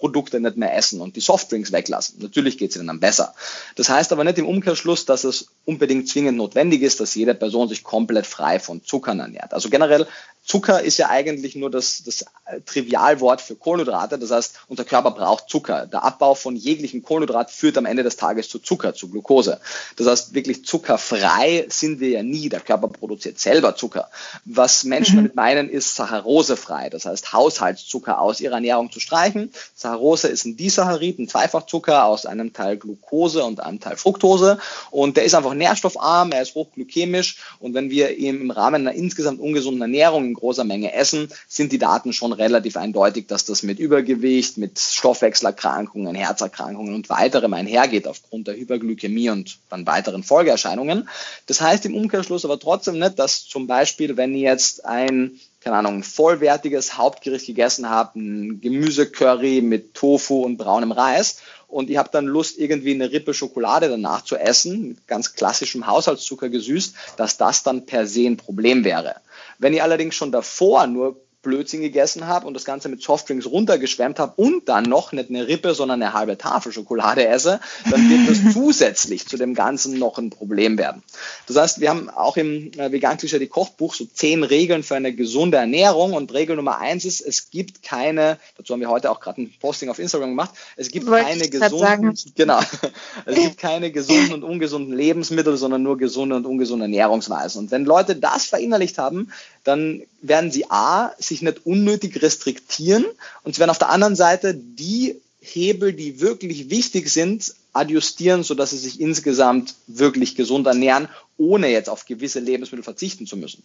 Produkte 0.01 0.41
nicht 0.41 0.57
mehr 0.57 0.77
essen 0.77 1.01
und 1.01 1.15
die 1.15 1.21
Softdrinks 1.21 1.71
weglassen. 1.71 2.17
Natürlich 2.21 2.59
geht 2.59 2.71
es 2.71 2.77
ihnen 2.77 2.89
dann 2.89 2.99
besser. 2.99 3.35
Das 3.77 3.89
heißt 3.89 4.11
aber 4.13 4.25
nicht 4.25 4.39
im 4.39 4.49
Umkehrschluss, 4.49 5.05
dass 5.05 5.25
es 5.25 5.49
unbedingt 5.65 6.09
zwingend 6.09 6.39
notwendig 6.39 6.83
ist, 6.83 6.99
dass 7.01 7.15
jede 7.15 7.35
Person 7.35 7.69
sich 7.69 7.85
komplett 7.85 8.27
frei 8.27 8.59
von 8.59 8.83
Zuckern 8.83 9.21
ernährt. 9.21 9.55
Also 9.55 9.71
generell 9.71 10.07
Zucker 10.43 10.83
ist 10.83 10.97
ja 10.99 11.09
eigentlich 11.09 11.55
nur 11.55 11.71
das, 11.71 12.03
das 12.05 12.25
Trivialwort 12.67 13.41
für 13.41 13.57
Kohlenhydrate. 13.57 14.19
Das 14.19 14.31
heißt, 14.31 14.61
unser 14.69 14.85
Körper 14.85 15.13
braucht 15.13 15.49
Zucker. 15.49 15.87
Der 15.87 16.03
Abbau 16.03 16.35
von 16.35 16.57
jeglichem 16.57 17.03
Kohlenhydrat 17.03 17.51
führt 17.51 17.79
am 17.79 17.87
Ende 17.87 18.03
des 18.03 18.17
Tages 18.17 18.49
zu 18.49 18.59
Zucker, 18.59 18.95
zu 18.95 19.09
Glucose. 19.09 19.61
Das 19.97 20.07
heißt, 20.07 20.35
wirklich 20.35 20.65
zuckerfrei 20.65 21.67
sind 21.69 22.01
wir 22.01 22.09
ja 22.09 22.23
nie. 22.23 22.49
Der 22.49 22.61
Körper 22.61 22.89
produziert 22.89 23.39
selber 23.39 23.77
Zucker. 23.77 24.09
Was 24.45 24.85
Menschen 24.85 25.17
mhm. 25.17 25.19
damit 25.19 25.37
meinen, 25.37 25.69
ist 25.69 25.95
saccharosefrei. 25.95 26.91
Das 26.91 27.05
heißt, 27.05 27.33
Haushaltszucker 27.33 28.21
aus 28.21 28.41
ihrer 28.41 28.55
Ernährung 28.55 28.91
zu 28.91 28.99
streichen. 28.99 29.53
Saccharose 29.75 30.29
ist 30.29 30.47
ein 30.47 30.57
Disaccharid, 30.57 31.19
ein 31.19 31.29
Zweifachzucker 31.29 32.07
aus 32.07 32.27
einem 32.27 32.53
Teil 32.53 32.77
Glucose 32.77 33.45
und 33.45 33.61
einem 33.61 33.81
Teil 33.81 33.97
Fructose. 33.97 34.59
Und 34.91 35.17
der 35.17 35.25
ist 35.25 35.35
einfach 35.35 35.55
nährstoffarm, 35.55 36.33
er 36.33 36.43
ist 36.43 36.55
hochglykämisch. 36.55 37.39
Und 37.61 37.75
wenn 37.75 37.91
wir 37.91 38.17
im 38.17 38.51
Rahmen 38.51 38.87
einer 38.87 38.97
insgesamt 38.97 39.41
ungesunden 39.41 39.83
Ernährung 39.83 40.30
in 40.31 40.35
großer 40.35 40.65
Menge 40.65 40.93
essen, 40.95 41.29
sind 41.49 41.73
die 41.73 41.79
Daten 41.79 42.13
schon 42.13 42.33
relativ 42.33 42.77
eindeutig, 42.77 43.27
dass 43.27 43.45
das 43.45 43.63
mit 43.63 43.79
Übergewicht, 43.79 44.57
mit 44.59 44.79
Stoffwechselerkrankungen, 44.79 46.15
Herzerkrankungen 46.15 46.95
und 46.95 47.09
weiterem 47.11 47.55
einhergeht 47.55 48.07
aufgrund 48.07 48.49
der 48.49 48.57
Hyperglykämie 48.57 49.31
und 49.31 49.59
dann 49.69 49.87
weiteren 49.87 50.23
Folgeerscheinungen. 50.23 51.09
Das 51.47 51.61
heißt 51.61 51.85
im 51.87 51.95
Umkehrschluss 51.95 52.45
aber 52.45 52.59
trotzdem 52.59 52.99
nicht, 52.99 53.19
dass 53.19 53.45
zum 53.45 53.67
Beispiel, 53.67 54.17
wenn 54.17 54.35
ihr 54.35 54.51
jetzt 54.51 54.85
ein 54.85 55.39
keine 55.63 55.77
Ahnung, 55.77 56.03
vollwertiges 56.03 56.97
Hauptgericht 56.97 57.47
gegessen 57.47 57.91
habt, 57.91 58.17
ein 58.17 58.63
Gemüsecurry 58.63 59.61
mit 59.61 59.93
Tofu 59.93 60.43
und 60.43 60.57
braunem 60.57 60.91
Reis 60.91 61.43
und 61.71 61.89
ihr 61.89 61.99
habt 61.99 62.15
dann 62.15 62.27
Lust, 62.27 62.59
irgendwie 62.59 62.95
eine 62.95 63.13
Rippe 63.13 63.33
Schokolade 63.33 63.89
danach 63.89 64.25
zu 64.25 64.37
essen, 64.37 64.89
mit 64.89 65.07
ganz 65.07 65.35
klassischem 65.35 65.87
Haushaltszucker 65.87 66.49
gesüßt, 66.49 66.95
dass 67.17 67.37
das 67.37 67.63
dann 67.63 67.87
per 67.87 68.07
se 68.07 68.27
ein 68.27 68.37
Problem 68.37 68.85
wäre. 68.85 69.17
Wenn 69.61 69.75
ihr 69.75 69.85
allerdings 69.85 70.15
schon 70.15 70.33
davor 70.33 70.87
nur 70.87 71.21
Blödsinn 71.43 71.81
gegessen 71.81 72.27
habe 72.27 72.47
und 72.47 72.55
das 72.55 72.65
Ganze 72.65 72.89
mit 72.89 73.03
Softdrinks 73.03 73.47
runtergeschwemmt 73.47 74.19
habe 74.19 74.35
und 74.37 74.69
dann 74.69 74.85
noch 74.85 75.13
nicht 75.13 75.31
eine 75.31 75.49
Rippe, 75.49 75.75
sondern 75.75 76.03
eine 76.03 76.13
halbe 76.13 76.37
Tafel 76.37 76.71
Schokolade 76.73 77.27
esse, 77.27 77.61
dann 77.91 78.11
wird 78.11 78.29
das 78.29 78.53
zusätzlich 78.53 79.27
zu 79.27 79.39
dem 79.39 79.55
Ganzen 79.55 79.99
noch 79.99 80.19
ein 80.19 80.29
Problem 80.29 80.77
werden. 80.77 81.03
Das 81.47 81.57
heißt, 81.57 81.81
wir 81.81 81.89
haben 81.89 82.11
auch 82.11 82.37
im 82.37 82.73
äh, 82.79 82.93
Vegan 82.93 83.17
Klischee 83.17 83.47
Kochbuch 83.47 83.95
so 83.95 84.05
zehn 84.05 84.45
Regeln 84.45 84.83
für 84.83 84.97
eine 84.97 85.15
gesunde 85.15 85.57
Ernährung 85.57 86.13
und 86.13 86.33
Regel 86.35 86.57
Nummer 86.57 86.79
eins 86.79 87.07
ist, 87.07 87.23
es 87.23 87.51
gibt 87.51 87.83
keine, 87.83 88.39
dazu 88.59 88.75
haben 88.75 88.81
wir 88.81 88.91
heute 88.91 89.11
auch 89.11 89.21
gerade 89.21 89.43
ein 89.43 89.55
Posting 89.61 89.89
auf 89.89 89.99
Instagram 89.99 90.31
gemacht, 90.31 90.51
es 90.77 90.91
gibt 90.91 91.07
Wollte 91.07 91.25
keine 91.25 91.49
gesunden, 91.49 92.19
genau, 92.35 92.61
es 93.25 93.35
gibt 93.35 93.59
keine 93.59 93.91
gesunden 93.91 94.35
und 94.35 94.45
ungesunden 94.45 94.93
Lebensmittel, 94.95 95.57
sondern 95.57 95.83
nur 95.83 95.97
gesunde 95.97 96.37
und 96.37 96.45
ungesunde 96.45 96.85
Ernährungsweisen. 96.85 97.63
Und 97.63 97.71
wenn 97.71 97.85
Leute 97.85 98.17
das 98.17 98.45
verinnerlicht 98.47 98.99
haben, 98.99 99.33
dann 99.65 100.03
werden 100.23 100.51
sie 100.51 100.71
A, 100.71 101.13
sich 101.31 101.43
nicht 101.43 101.65
unnötig 101.65 102.21
restriktieren 102.23 103.07
und 103.43 103.55
sie 103.55 103.61
werden 103.61 103.71
auf 103.71 103.79
der 103.79 103.89
anderen 103.89 104.17
Seite 104.17 104.55
die 104.55 105.21
Hebel, 105.41 105.95
die 105.95 106.21
wirklich 106.21 106.69
wichtig 106.69 107.09
sind, 107.09 107.55
adjustieren, 107.73 108.43
sodass 108.43 108.71
sie 108.71 108.79
sich 108.79 109.01
insgesamt 109.01 109.75
wirklich 109.87 110.37
gesund 110.37 110.67
ernähren, 110.67 111.09
ohne 111.39 111.69
jetzt 111.69 111.89
auf 111.89 112.05
gewisse 112.05 112.41
Lebensmittel 112.41 112.85
verzichten 112.85 113.27
zu 113.27 113.37
müssen. 113.37 113.63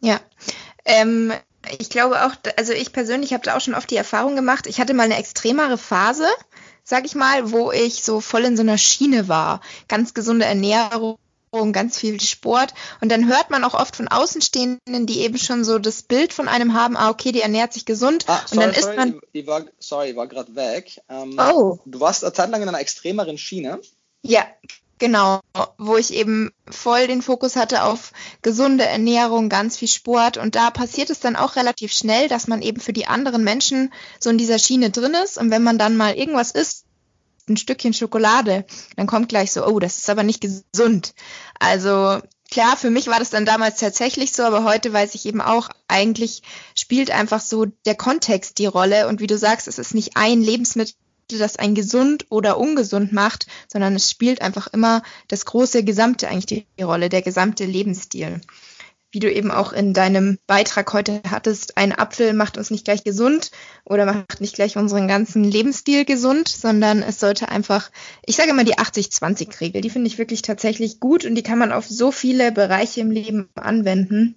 Ja, 0.00 0.20
ähm, 0.84 1.32
ich 1.78 1.90
glaube 1.90 2.24
auch, 2.24 2.36
also 2.56 2.72
ich 2.72 2.92
persönlich 2.92 3.32
habe 3.32 3.44
da 3.44 3.56
auch 3.56 3.60
schon 3.60 3.74
oft 3.74 3.90
die 3.90 3.96
Erfahrung 3.96 4.36
gemacht, 4.36 4.66
ich 4.66 4.78
hatte 4.78 4.94
mal 4.94 5.04
eine 5.04 5.18
extremere 5.18 5.78
Phase, 5.78 6.28
sag 6.84 7.04
ich 7.04 7.16
mal, 7.16 7.50
wo 7.50 7.72
ich 7.72 8.04
so 8.04 8.20
voll 8.20 8.44
in 8.44 8.56
so 8.56 8.62
einer 8.62 8.78
Schiene 8.78 9.26
war. 9.26 9.60
Ganz 9.88 10.14
gesunde 10.14 10.44
Ernährung, 10.44 11.18
ganz 11.64 11.98
viel 11.98 12.20
Sport. 12.20 12.74
Und 13.00 13.10
dann 13.10 13.28
hört 13.28 13.50
man 13.50 13.64
auch 13.64 13.74
oft 13.74 13.96
von 13.96 14.08
Außenstehenden, 14.08 15.06
die 15.06 15.20
eben 15.20 15.38
schon 15.38 15.64
so 15.64 15.78
das 15.78 16.02
Bild 16.02 16.32
von 16.32 16.48
einem 16.48 16.74
haben, 16.74 16.96
ah, 16.96 17.10
okay, 17.10 17.32
die 17.32 17.42
ernährt 17.42 17.72
sich 17.72 17.84
gesund. 17.84 18.24
Ah, 18.28 18.40
sorry, 18.46 18.66
und 18.66 18.74
dann 18.74 18.82
sorry, 18.82 18.92
ist 18.92 18.96
man. 18.96 19.20
Ich 19.32 19.46
war, 19.46 19.64
sorry, 19.78 20.10
ich 20.10 20.16
war 20.16 20.26
gerade 20.26 20.54
weg. 20.54 21.00
Ähm, 21.08 21.38
oh. 21.38 21.78
Du 21.84 22.00
warst 22.00 22.24
eine 22.24 22.32
Zeit 22.32 22.50
lang 22.50 22.62
in 22.62 22.68
einer 22.68 22.80
extremeren 22.80 23.38
Schiene. 23.38 23.80
Ja, 24.22 24.46
genau. 24.98 25.40
Wo 25.78 25.96
ich 25.96 26.12
eben 26.12 26.50
voll 26.68 27.06
den 27.06 27.22
Fokus 27.22 27.56
hatte 27.56 27.84
auf 27.84 28.12
gesunde 28.42 28.84
Ernährung, 28.84 29.48
ganz 29.48 29.76
viel 29.76 29.88
Sport. 29.88 30.36
Und 30.36 30.54
da 30.54 30.70
passiert 30.70 31.10
es 31.10 31.20
dann 31.20 31.36
auch 31.36 31.56
relativ 31.56 31.92
schnell, 31.92 32.28
dass 32.28 32.48
man 32.48 32.62
eben 32.62 32.80
für 32.80 32.92
die 32.92 33.06
anderen 33.06 33.44
Menschen 33.44 33.92
so 34.18 34.30
in 34.30 34.38
dieser 34.38 34.58
Schiene 34.58 34.90
drin 34.90 35.14
ist. 35.14 35.38
Und 35.38 35.50
wenn 35.50 35.62
man 35.62 35.78
dann 35.78 35.96
mal 35.96 36.14
irgendwas 36.14 36.50
isst, 36.50 36.85
ein 37.48 37.56
Stückchen 37.56 37.92
Schokolade, 37.92 38.64
dann 38.96 39.06
kommt 39.06 39.28
gleich 39.28 39.52
so, 39.52 39.66
oh, 39.66 39.78
das 39.78 39.98
ist 39.98 40.10
aber 40.10 40.22
nicht 40.22 40.40
gesund. 40.40 41.14
Also 41.58 42.20
klar, 42.50 42.76
für 42.76 42.90
mich 42.90 43.06
war 43.06 43.18
das 43.18 43.30
dann 43.30 43.46
damals 43.46 43.78
tatsächlich 43.78 44.32
so, 44.32 44.42
aber 44.42 44.64
heute 44.64 44.92
weiß 44.92 45.14
ich 45.14 45.26
eben 45.26 45.40
auch, 45.40 45.68
eigentlich 45.88 46.42
spielt 46.74 47.10
einfach 47.10 47.40
so 47.40 47.66
der 47.84 47.94
Kontext 47.94 48.58
die 48.58 48.66
Rolle. 48.66 49.08
Und 49.08 49.20
wie 49.20 49.26
du 49.26 49.38
sagst, 49.38 49.68
es 49.68 49.78
ist 49.78 49.94
nicht 49.94 50.16
ein 50.16 50.40
Lebensmittel, 50.40 50.94
das 51.28 51.56
ein 51.56 51.74
gesund 51.74 52.26
oder 52.28 52.56
ungesund 52.56 53.12
macht, 53.12 53.46
sondern 53.66 53.96
es 53.96 54.10
spielt 54.10 54.42
einfach 54.42 54.68
immer 54.68 55.02
das 55.26 55.44
große 55.44 55.82
Gesamte 55.82 56.28
eigentlich 56.28 56.66
die 56.78 56.82
Rolle, 56.82 57.08
der 57.08 57.22
gesamte 57.22 57.64
Lebensstil 57.64 58.40
wie 59.16 59.20
du 59.20 59.32
eben 59.32 59.50
auch 59.50 59.72
in 59.72 59.94
deinem 59.94 60.38
Beitrag 60.46 60.92
heute 60.92 61.22
hattest, 61.30 61.78
ein 61.78 61.98
Apfel 61.98 62.34
macht 62.34 62.58
uns 62.58 62.70
nicht 62.70 62.84
gleich 62.84 63.02
gesund 63.02 63.50
oder 63.86 64.04
macht 64.04 64.42
nicht 64.42 64.56
gleich 64.56 64.76
unseren 64.76 65.08
ganzen 65.08 65.42
Lebensstil 65.42 66.04
gesund, 66.04 66.48
sondern 66.48 67.02
es 67.02 67.18
sollte 67.18 67.48
einfach, 67.48 67.90
ich 68.26 68.36
sage 68.36 68.50
immer 68.50 68.62
die 68.62 68.74
80-20-Regel, 68.74 69.80
die 69.80 69.88
finde 69.88 70.08
ich 70.08 70.18
wirklich 70.18 70.42
tatsächlich 70.42 71.00
gut 71.00 71.24
und 71.24 71.34
die 71.34 71.42
kann 71.42 71.58
man 71.58 71.72
auf 71.72 71.86
so 71.88 72.12
viele 72.12 72.52
Bereiche 72.52 73.00
im 73.00 73.10
Leben 73.10 73.48
anwenden. 73.54 74.34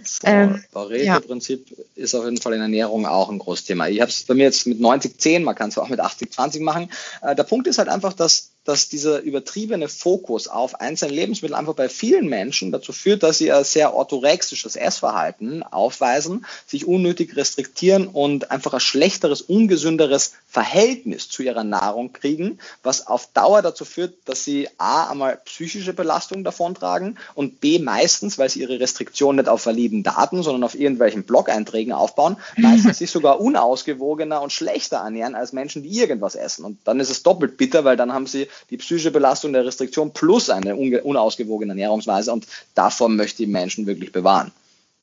Das 0.00 0.18
ähm, 0.24 0.64
Pareto-Prinzip 0.72 1.70
ja. 1.70 1.84
ist 1.94 2.16
auf 2.16 2.24
jeden 2.24 2.38
Fall 2.38 2.54
in 2.54 2.60
Ernährung 2.60 3.06
auch 3.06 3.28
ein 3.28 3.38
großes 3.38 3.66
Thema. 3.66 3.86
Ich 3.86 4.00
habe 4.00 4.10
es 4.10 4.24
bei 4.24 4.34
mir 4.34 4.44
jetzt 4.44 4.66
mit 4.66 4.80
90-10, 4.80 5.44
man 5.44 5.54
kann 5.54 5.68
es 5.68 5.78
auch 5.78 5.90
mit 5.90 6.00
80-20 6.00 6.60
machen. 6.64 6.90
Äh, 7.22 7.36
der 7.36 7.44
Punkt 7.44 7.68
ist 7.68 7.78
halt 7.78 7.88
einfach, 7.88 8.14
dass 8.14 8.50
dass 8.68 8.90
dieser 8.90 9.22
übertriebene 9.22 9.88
Fokus 9.88 10.46
auf 10.46 10.78
einzelne 10.82 11.14
Lebensmittel 11.14 11.56
einfach 11.56 11.72
bei 11.72 11.88
vielen 11.88 12.28
Menschen 12.28 12.70
dazu 12.70 12.92
führt, 12.92 13.22
dass 13.22 13.38
sie 13.38 13.50
ein 13.50 13.64
sehr 13.64 13.94
orthorexisches 13.94 14.76
Essverhalten 14.76 15.62
aufweisen, 15.62 16.44
sich 16.66 16.86
unnötig 16.86 17.34
restriktieren 17.34 18.08
und 18.08 18.50
einfach 18.50 18.74
ein 18.74 18.80
schlechteres, 18.80 19.40
ungesünderes 19.40 20.34
Verhältnis 20.46 21.30
zu 21.30 21.42
ihrer 21.42 21.64
Nahrung 21.64 22.12
kriegen, 22.12 22.58
was 22.82 23.06
auf 23.06 23.28
Dauer 23.32 23.62
dazu 23.62 23.86
führt, 23.86 24.12
dass 24.26 24.44
sie 24.44 24.68
A, 24.76 25.10
einmal 25.10 25.40
psychische 25.46 25.94
Belastung 25.94 26.44
davontragen 26.44 27.16
und 27.34 27.60
B, 27.60 27.78
meistens, 27.78 28.36
weil 28.36 28.50
sie 28.50 28.60
ihre 28.60 28.80
Restriktion 28.80 29.36
nicht 29.36 29.48
auf 29.48 29.64
validen 29.64 30.02
Daten, 30.02 30.42
sondern 30.42 30.64
auf 30.64 30.74
irgendwelchen 30.74 31.22
Blog-Einträgen 31.22 31.94
aufbauen, 31.94 32.36
meistens 32.58 32.98
sich 32.98 33.10
sogar 33.10 33.40
unausgewogener 33.40 34.42
und 34.42 34.52
schlechter 34.52 34.98
ernähren 34.98 35.34
als 35.34 35.54
Menschen, 35.54 35.82
die 35.82 35.98
irgendwas 35.98 36.34
essen. 36.34 36.66
Und 36.66 36.78
dann 36.84 37.00
ist 37.00 37.08
es 37.08 37.22
doppelt 37.22 37.56
bitter, 37.56 37.84
weil 37.84 37.96
dann 37.96 38.12
haben 38.12 38.26
sie 38.26 38.46
die 38.70 38.76
psychische 38.76 39.10
Belastung 39.10 39.52
der 39.52 39.64
Restriktion 39.64 40.12
plus 40.12 40.50
eine 40.50 40.76
unausgewogene 40.76 41.72
Ernährungsweise 41.72 42.32
und 42.32 42.46
davor 42.74 43.08
möchte 43.08 43.42
ich 43.42 43.48
Menschen 43.48 43.86
wirklich 43.86 44.12
bewahren. 44.12 44.52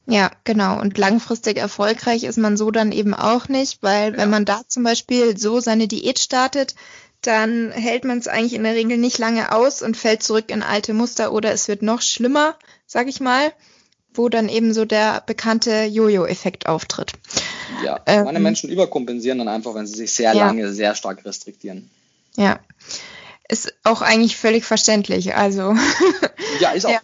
Ja, 0.07 0.31
genau. 0.43 0.79
Und 0.79 0.97
langfristig 0.97 1.57
erfolgreich 1.57 2.23
ist 2.23 2.37
man 2.37 2.57
so 2.57 2.69
dann 2.71 2.91
eben 2.91 3.13
auch 3.13 3.47
nicht, 3.47 3.81
weil 3.81 4.11
ja. 4.11 4.17
wenn 4.17 4.29
man 4.29 4.45
da 4.45 4.61
zum 4.67 4.83
Beispiel 4.83 5.37
so 5.37 5.59
seine 5.59 5.87
Diät 5.87 6.19
startet, 6.19 6.75
dann 7.21 7.71
hält 7.71 8.05
man 8.05 8.19
es 8.19 8.27
eigentlich 8.27 8.53
in 8.53 8.63
der 8.63 8.75
Regel 8.75 8.97
nicht 8.97 9.17
lange 9.17 9.51
aus 9.51 9.81
und 9.81 9.97
fällt 9.97 10.21
zurück 10.21 10.51
in 10.51 10.61
alte 10.61 10.93
Muster 10.93 11.33
oder 11.33 11.51
es 11.51 11.67
wird 11.67 11.81
noch 11.81 12.01
schlimmer, 12.01 12.55
sag 12.85 13.07
ich 13.07 13.19
mal, 13.19 13.51
wo 14.13 14.29
dann 14.29 14.47
eben 14.47 14.73
so 14.73 14.85
der 14.85 15.23
bekannte 15.25 15.85
Jojo-Effekt 15.85 16.67
auftritt. 16.67 17.13
Ja, 17.83 17.99
ähm, 18.05 18.25
meine 18.25 18.39
Menschen 18.39 18.69
überkompensieren 18.69 19.39
dann 19.39 19.47
einfach, 19.47 19.73
wenn 19.73 19.87
sie 19.87 19.95
sich 19.95 20.13
sehr 20.13 20.33
ja. 20.33 20.45
lange 20.45 20.71
sehr 20.71 20.93
stark 20.93 21.25
restriktieren. 21.25 21.89
Ja 22.35 22.59
auch 23.85 24.01
eigentlich 24.01 24.37
völlig 24.37 24.65
verständlich. 24.65 25.35
Also 25.35 25.75
ja, 26.59 26.71
ist 26.71 26.85
auch 26.85 26.91
ja. 26.91 26.99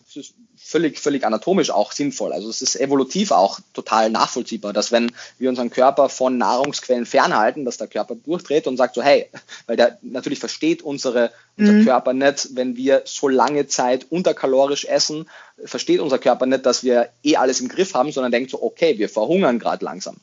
völlig, 0.57 0.99
völlig 0.99 1.25
anatomisch 1.25 1.69
auch 1.69 1.91
sinnvoll. 1.91 2.33
Also 2.33 2.49
es 2.49 2.61
ist 2.61 2.75
evolutiv 2.79 3.31
auch 3.31 3.59
total 3.73 4.09
nachvollziehbar, 4.09 4.73
dass 4.73 4.91
wenn 4.91 5.11
wir 5.37 5.49
unseren 5.49 5.69
Körper 5.69 6.09
von 6.09 6.37
Nahrungsquellen 6.37 7.05
fernhalten, 7.05 7.65
dass 7.65 7.77
der 7.77 7.87
Körper 7.87 8.15
durchdreht 8.15 8.67
und 8.67 8.77
sagt 8.77 8.95
so, 8.95 9.03
hey, 9.03 9.29
weil 9.67 9.77
der 9.77 9.99
natürlich 10.01 10.39
versteht 10.39 10.81
unsere, 10.81 11.31
unser 11.57 11.73
mhm. 11.73 11.85
Körper 11.85 12.13
nicht, 12.13 12.49
wenn 12.55 12.75
wir 12.75 13.03
so 13.05 13.27
lange 13.27 13.67
Zeit 13.67 14.07
unterkalorisch 14.09 14.85
essen, 14.85 15.29
versteht 15.63 15.99
unser 15.99 16.17
Körper 16.17 16.45
nicht, 16.45 16.65
dass 16.65 16.83
wir 16.83 17.09
eh 17.23 17.35
alles 17.35 17.61
im 17.61 17.67
Griff 17.67 17.93
haben, 17.93 18.11
sondern 18.11 18.31
denkt 18.31 18.51
so, 18.51 18.61
okay, 18.61 18.97
wir 18.97 19.09
verhungern 19.09 19.59
gerade 19.59 19.85
langsam. 19.85 20.17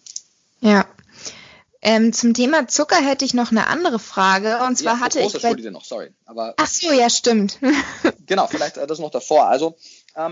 Ja, 0.61 0.87
ähm, 1.81 2.13
zum 2.13 2.35
Thema 2.35 2.67
Zucker 2.67 2.97
hätte 2.97 3.25
ich 3.25 3.35
noch 3.35 3.51
eine 3.53 3.69
andere 3.69 3.99
Frage. 3.99 4.59
Und 4.67 4.77
zwar 4.77 4.95
ja, 4.95 5.01
hatte 5.01 5.21
ich. 5.21 5.41
Bei... 5.41 5.53
noch, 5.71 5.85
sorry. 5.85 6.11
Aber 6.27 6.55
Ach 6.57 6.67
so, 6.67 6.91
ja, 6.93 7.09
stimmt. 7.09 7.59
genau, 8.27 8.47
vielleicht 8.49 8.77
äh, 8.79 8.87
das 8.87 8.99
noch 8.99 9.11
davor. 9.11 9.47
Also 9.47 9.77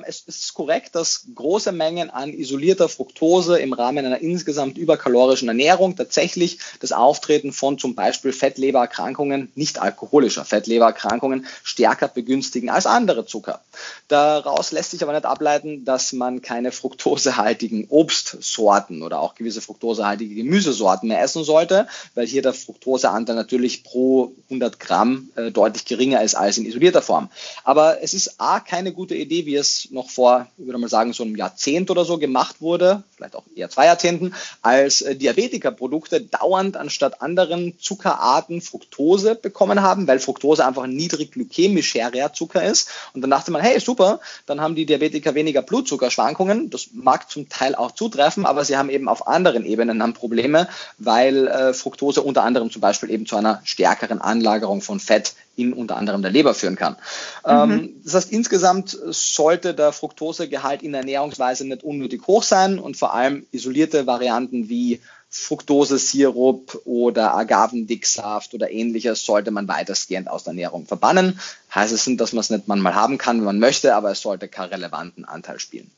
es 0.07 0.22
ist 0.22 0.55
korrekt, 0.55 0.97
dass 0.97 1.26
große 1.32 1.70
Mengen 1.70 2.11
an 2.11 2.32
isolierter 2.32 2.89
Fructose 2.89 3.59
im 3.59 3.72
Rahmen 3.72 4.05
einer 4.05 4.20
insgesamt 4.20 4.78
überkalorischen 4.78 5.47
Ernährung 5.47 5.95
tatsächlich 5.95 6.59
das 6.80 6.91
Auftreten 6.91 7.53
von 7.53 7.78
zum 7.78 7.95
Beispiel 7.95 8.32
Fettlebererkrankungen, 8.32 9.53
nicht 9.55 9.80
alkoholischer 9.80 10.45
Fettlebererkrankungen, 10.45 11.47
stärker 11.62 12.09
begünstigen 12.09 12.68
als 12.68 12.87
andere 12.87 13.26
Zucker. 13.26 13.61
Daraus 14.09 14.72
lässt 14.72 14.91
sich 14.91 15.05
aber 15.05 15.12
nicht 15.12 15.24
ableiten, 15.24 15.84
dass 15.84 16.12
man 16.12 16.43
keine 16.43 16.72
fruktosehaltigen 16.72 17.87
Obstsorten 17.89 19.03
oder 19.03 19.20
auch 19.20 19.37
gewisse 19.37 19.61
fruktosehaltige 19.61 20.34
Gemüsesorten 20.34 21.09
mehr 21.09 21.22
essen 21.22 21.45
sollte, 21.45 21.87
weil 22.14 22.26
hier 22.26 22.43
der 22.43 22.55
Fructoseanteil 22.55 23.37
natürlich 23.37 23.84
pro 23.84 24.32
100 24.47 24.80
Gramm 24.80 25.30
äh, 25.37 25.53
deutlich 25.53 25.84
geringer 25.84 26.22
ist 26.22 26.34
als 26.34 26.59
in 26.59 26.66
isolierter 26.66 27.03
Form. 27.03 27.30
Aber 27.62 28.03
es 28.03 28.14
ist 28.14 28.41
A, 28.41 28.59
keine 28.59 28.93
gute 28.93 29.14
Idee, 29.14 29.47
wie 29.47 29.55
es 29.55 29.76
noch 29.91 30.11
vor, 30.11 30.47
ich 30.59 30.66
würde 30.66 30.79
mal 30.79 30.89
sagen, 30.89 31.12
so 31.12 31.22
einem 31.22 31.37
Jahrzehnt 31.37 31.91
oder 31.91 32.05
so 32.05 32.18
gemacht 32.18 32.61
wurde, 32.61 33.03
vielleicht 33.16 33.37
auch 33.37 33.45
eher 33.55 33.70
zwei 33.70 33.87
Jahrzehnten, 33.87 34.35
als 34.62 35.03
äh, 35.03 35.16
Diabetikerprodukte 35.16 36.20
dauernd 36.20 36.77
anstatt 36.77 37.22
anderen 37.22 37.79
Zuckerarten 37.79 38.61
Fructose 38.61 39.35
bekommen 39.35 39.83
haben, 39.83 40.07
weil 40.07 40.18
Fructose 40.18 40.66
einfach 40.66 40.85
ein 40.85 40.95
niedrig 40.95 41.33
glykämischer 41.33 42.33
Zucker 42.33 42.64
ist. 42.64 42.89
Und 43.14 43.22
dann 43.22 43.31
dachte 43.31 43.51
man, 43.51 43.62
hey, 43.62 43.81
super, 43.81 44.20
dann 44.47 44.61
haben 44.61 44.74
die 44.74 44.87
Diabetiker 44.87 45.35
weniger 45.35 45.62
Blutzuckerschwankungen. 45.62 46.70
Das 46.70 46.89
mag 46.93 47.31
zum 47.31 47.49
Teil 47.49 47.74
auch 47.74 47.93
zutreffen, 47.93 48.47
aber 48.47 48.64
sie 48.64 48.77
haben 48.77 48.91
eben 48.91 49.09
auf 49.09 49.27
anderen 49.27 49.64
Ebenen 49.64 49.99
dann 49.99 50.14
Probleme, 50.14 50.68
weil 50.99 51.47
äh, 51.47 51.74
Fructose 51.74 52.22
unter 52.22 52.43
anderem 52.43 52.70
zum 52.70 52.81
Beispiel 52.81 53.11
eben 53.11 53.27
zu 53.27 53.37
einer 53.37 53.61
stärkeren 53.64 54.20
Anlagerung 54.20 54.83
von 54.83 55.01
Fett 55.01 55.35
in 55.57 55.72
unter 55.72 55.96
anderem 55.96 56.22
der 56.22 56.30
Leber 56.30 56.54
führen 56.54 56.76
kann. 56.76 56.96
Ähm, 57.44 57.68
mhm. 57.68 58.00
Das 58.04 58.14
heißt, 58.14 58.32
insgesamt 58.32 58.96
sollte 59.11 59.74
der 59.74 59.92
Fructosegehalt 59.92 60.82
in 60.82 60.92
der 60.92 61.00
Ernährungsweise 61.00 61.66
nicht 61.66 61.82
unnötig 61.82 62.26
hoch 62.26 62.42
sein 62.42 62.78
und 62.78 62.96
vor 62.96 63.14
allem 63.14 63.46
isolierte 63.52 64.07
Varianten 64.07 64.68
wie 64.68 65.00
Fructose-Sirup 65.28 66.82
oder 66.84 67.34
Agavendicksaft 67.34 68.54
oder 68.54 68.70
ähnliches 68.70 69.24
sollte 69.24 69.50
man 69.50 69.68
weitestgehend 69.68 70.28
aus 70.28 70.44
der 70.44 70.52
Ernährung 70.52 70.86
verbannen. 70.86 71.40
Heißt 71.74 71.92
es 71.92 72.07
nicht, 72.07 72.20
dass 72.20 72.32
man 72.32 72.40
es 72.40 72.50
nicht 72.50 72.68
manchmal 72.68 72.94
haben 72.94 73.18
kann, 73.18 73.38
wenn 73.38 73.44
man 73.44 73.59
möchte, 73.59 73.94
aber 73.94 74.12
es 74.12 74.20
sollte 74.20 74.48
keinen 74.48 74.70
relevanten 74.70 75.24
Anteil 75.24 75.59
spielen. 75.59 75.90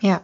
Ja. 0.00 0.22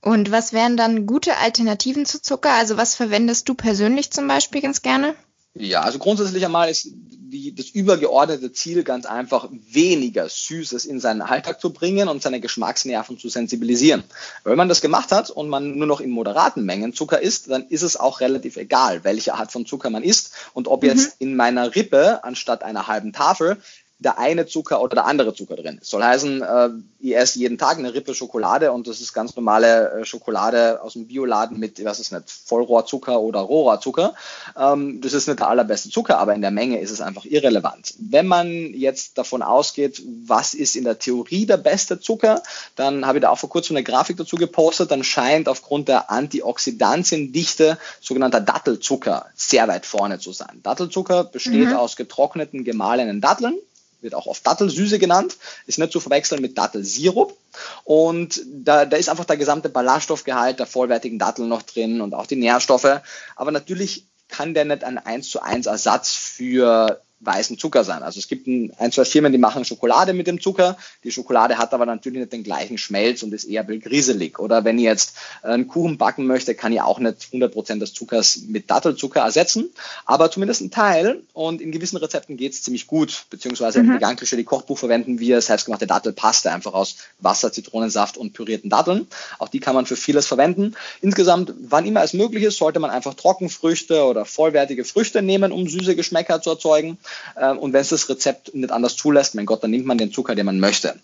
Und 0.00 0.30
was 0.30 0.52
wären 0.52 0.76
dann 0.76 1.06
gute 1.06 1.36
Alternativen 1.36 2.06
zu 2.06 2.22
Zucker? 2.22 2.52
Also 2.52 2.76
was 2.76 2.94
verwendest 2.94 3.48
du 3.48 3.54
persönlich 3.54 4.10
zum 4.10 4.26
Beispiel 4.26 4.62
ganz 4.62 4.82
gerne? 4.82 5.14
Ja, 5.54 5.80
also 5.82 5.98
grundsätzlich 5.98 6.44
einmal 6.44 6.70
ist 6.70 6.88
die, 7.30 7.54
das 7.54 7.70
übergeordnete 7.70 8.52
Ziel 8.52 8.84
ganz 8.84 9.06
einfach, 9.06 9.48
weniger 9.50 10.28
Süßes 10.28 10.84
in 10.84 11.00
seinen 11.00 11.20
Alltag 11.20 11.60
zu 11.60 11.72
bringen 11.72 12.08
und 12.08 12.22
seine 12.22 12.40
Geschmacksnerven 12.40 13.18
zu 13.18 13.28
sensibilisieren. 13.28 14.04
Wenn 14.44 14.56
man 14.56 14.68
das 14.68 14.80
gemacht 14.80 15.12
hat 15.12 15.30
und 15.30 15.48
man 15.48 15.76
nur 15.76 15.86
noch 15.86 16.00
in 16.00 16.10
moderaten 16.10 16.64
Mengen 16.64 16.94
Zucker 16.94 17.20
isst, 17.20 17.50
dann 17.50 17.66
ist 17.68 17.82
es 17.82 17.96
auch 17.96 18.20
relativ 18.20 18.56
egal, 18.56 19.04
welche 19.04 19.34
Art 19.34 19.52
von 19.52 19.66
Zucker 19.66 19.90
man 19.90 20.02
isst 20.02 20.32
und 20.54 20.68
ob 20.68 20.84
jetzt 20.84 21.20
mhm. 21.20 21.26
in 21.26 21.36
meiner 21.36 21.74
Rippe 21.74 22.24
anstatt 22.24 22.62
einer 22.62 22.86
halben 22.86 23.12
Tafel 23.12 23.58
der 24.00 24.18
eine 24.18 24.46
Zucker 24.46 24.80
oder 24.80 24.94
der 24.94 25.06
andere 25.06 25.34
Zucker 25.34 25.56
drin. 25.56 25.78
Das 25.80 25.90
soll 25.90 26.04
heißen, 26.04 26.42
äh, 26.42 26.68
ich 27.00 27.16
esse 27.16 27.40
jeden 27.40 27.58
Tag 27.58 27.78
eine 27.78 27.94
Rippe 27.94 28.14
Schokolade 28.14 28.70
und 28.72 28.86
das 28.86 29.00
ist 29.00 29.12
ganz 29.12 29.34
normale 29.34 29.90
äh, 29.90 30.04
Schokolade 30.04 30.80
aus 30.82 30.92
dem 30.92 31.08
Bioladen 31.08 31.58
mit, 31.58 31.84
weiß 31.84 31.98
es 31.98 32.12
nicht, 32.12 32.30
Vollrohrzucker 32.30 33.20
oder 33.20 33.40
Rohrzucker. 33.40 34.14
Ähm, 34.56 35.00
das 35.00 35.14
ist 35.14 35.26
nicht 35.26 35.40
der 35.40 35.48
allerbeste 35.48 35.90
Zucker, 35.90 36.18
aber 36.18 36.34
in 36.34 36.42
der 36.42 36.52
Menge 36.52 36.80
ist 36.80 36.92
es 36.92 37.00
einfach 37.00 37.24
irrelevant. 37.24 37.94
Wenn 37.98 38.28
man 38.28 38.72
jetzt 38.72 39.18
davon 39.18 39.42
ausgeht, 39.42 40.00
was 40.26 40.54
ist 40.54 40.76
in 40.76 40.84
der 40.84 41.00
Theorie 41.00 41.46
der 41.46 41.56
beste 41.56 41.98
Zucker, 41.98 42.42
dann 42.76 43.04
habe 43.04 43.18
ich 43.18 43.22
da 43.22 43.30
auch 43.30 43.38
vor 43.38 43.50
kurzem 43.50 43.76
eine 43.76 43.84
Grafik 43.84 44.16
dazu 44.16 44.36
gepostet, 44.36 44.92
dann 44.92 45.02
scheint 45.02 45.48
aufgrund 45.48 45.88
der 45.88 46.08
Antioxidantiendichte 46.08 47.78
sogenannter 48.00 48.40
Dattelzucker 48.40 49.26
sehr 49.34 49.66
weit 49.66 49.86
vorne 49.86 50.20
zu 50.20 50.32
sein. 50.32 50.60
Dattelzucker 50.62 51.24
besteht 51.24 51.70
mhm. 51.70 51.76
aus 51.76 51.96
getrockneten, 51.96 52.62
gemahlenen 52.62 53.20
Datteln 53.20 53.58
wird 54.00 54.14
auch 54.14 54.26
oft 54.26 54.46
Dattelsüße 54.46 54.98
genannt, 54.98 55.36
ist 55.66 55.78
nicht 55.78 55.92
zu 55.92 56.00
verwechseln 56.00 56.40
mit 56.40 56.56
Dattelsirup. 56.56 57.36
Und 57.84 58.42
da, 58.46 58.84
da 58.84 58.96
ist 58.96 59.08
einfach 59.08 59.24
der 59.24 59.36
gesamte 59.36 59.68
Ballaststoffgehalt 59.68 60.58
der 60.58 60.66
vollwertigen 60.66 61.18
Datteln 61.18 61.48
noch 61.48 61.62
drin 61.62 62.00
und 62.00 62.14
auch 62.14 62.26
die 62.26 62.36
Nährstoffe. 62.36 63.00
Aber 63.36 63.50
natürlich 63.50 64.04
kann 64.28 64.54
der 64.54 64.64
nicht 64.64 64.84
ein 64.84 64.98
1 64.98 65.28
zu 65.30 65.42
1 65.42 65.66
Ersatz 65.66 66.12
für 66.12 67.00
weißen 67.20 67.58
Zucker 67.58 67.84
sein. 67.84 68.02
Also 68.02 68.20
es 68.20 68.28
gibt 68.28 68.46
ein, 68.46 68.72
ein, 68.78 68.92
zwei 68.92 69.04
Firmen, 69.04 69.32
die 69.32 69.38
machen 69.38 69.64
Schokolade 69.64 70.12
mit 70.12 70.26
dem 70.26 70.40
Zucker. 70.40 70.76
Die 71.02 71.10
Schokolade 71.10 71.58
hat 71.58 71.74
aber 71.74 71.84
natürlich 71.84 72.20
nicht 72.20 72.32
den 72.32 72.44
gleichen 72.44 72.78
Schmelz 72.78 73.22
und 73.22 73.34
ist 73.34 73.44
eher 73.44 73.64
griselig. 73.64 74.38
Oder 74.38 74.64
wenn 74.64 74.78
ich 74.78 74.84
jetzt 74.84 75.14
einen 75.42 75.66
Kuchen 75.66 75.98
backen 75.98 76.26
möchte, 76.26 76.54
kann 76.54 76.72
ich 76.72 76.80
auch 76.80 77.00
nicht 77.00 77.28
100% 77.32 77.78
des 77.80 77.92
Zuckers 77.92 78.42
mit 78.48 78.70
Dattelzucker 78.70 79.20
ersetzen, 79.20 79.70
aber 80.06 80.30
zumindest 80.30 80.60
ein 80.60 80.70
Teil. 80.70 81.22
Und 81.32 81.60
in 81.60 81.72
gewissen 81.72 81.96
Rezepten 81.96 82.36
geht 82.36 82.52
es 82.52 82.62
ziemlich 82.62 82.86
gut, 82.86 83.24
beziehungsweise 83.30 83.82
mhm. 83.82 83.90
im 83.90 83.94
vegan 83.96 84.16
Kochbuch 84.44 84.78
verwenden 84.78 85.18
wir 85.18 85.40
selbstgemachte 85.40 85.86
Dattelpaste 85.86 86.52
einfach 86.52 86.74
aus 86.74 86.96
Wasser, 87.18 87.52
Zitronensaft 87.52 88.16
und 88.16 88.32
pürierten 88.32 88.70
Datteln. 88.70 89.08
Auch 89.38 89.48
die 89.48 89.60
kann 89.60 89.74
man 89.74 89.86
für 89.86 89.96
vieles 89.96 90.26
verwenden. 90.26 90.76
Insgesamt, 91.00 91.52
wann 91.60 91.84
immer 91.84 92.02
es 92.02 92.12
möglich 92.12 92.44
ist, 92.44 92.58
sollte 92.58 92.78
man 92.78 92.90
einfach 92.90 93.14
Trockenfrüchte 93.14 94.04
oder 94.04 94.24
vollwertige 94.24 94.84
Früchte 94.84 95.22
nehmen, 95.22 95.50
um 95.52 95.68
süße 95.68 95.96
Geschmäcker 95.96 96.40
zu 96.40 96.50
erzeugen. 96.50 96.98
Ähm, 97.36 97.58
und 97.58 97.72
wenn 97.72 97.80
es 97.80 97.88
das 97.88 98.08
Rezept 98.08 98.54
nicht 98.54 98.70
anders 98.70 98.96
zulässt, 98.96 99.34
mein 99.34 99.46
Gott, 99.46 99.62
dann 99.62 99.70
nimmt 99.70 99.86
man 99.86 99.98
den 99.98 100.12
Zucker, 100.12 100.34
den 100.34 100.46
man 100.46 100.60
möchte. 100.60 100.94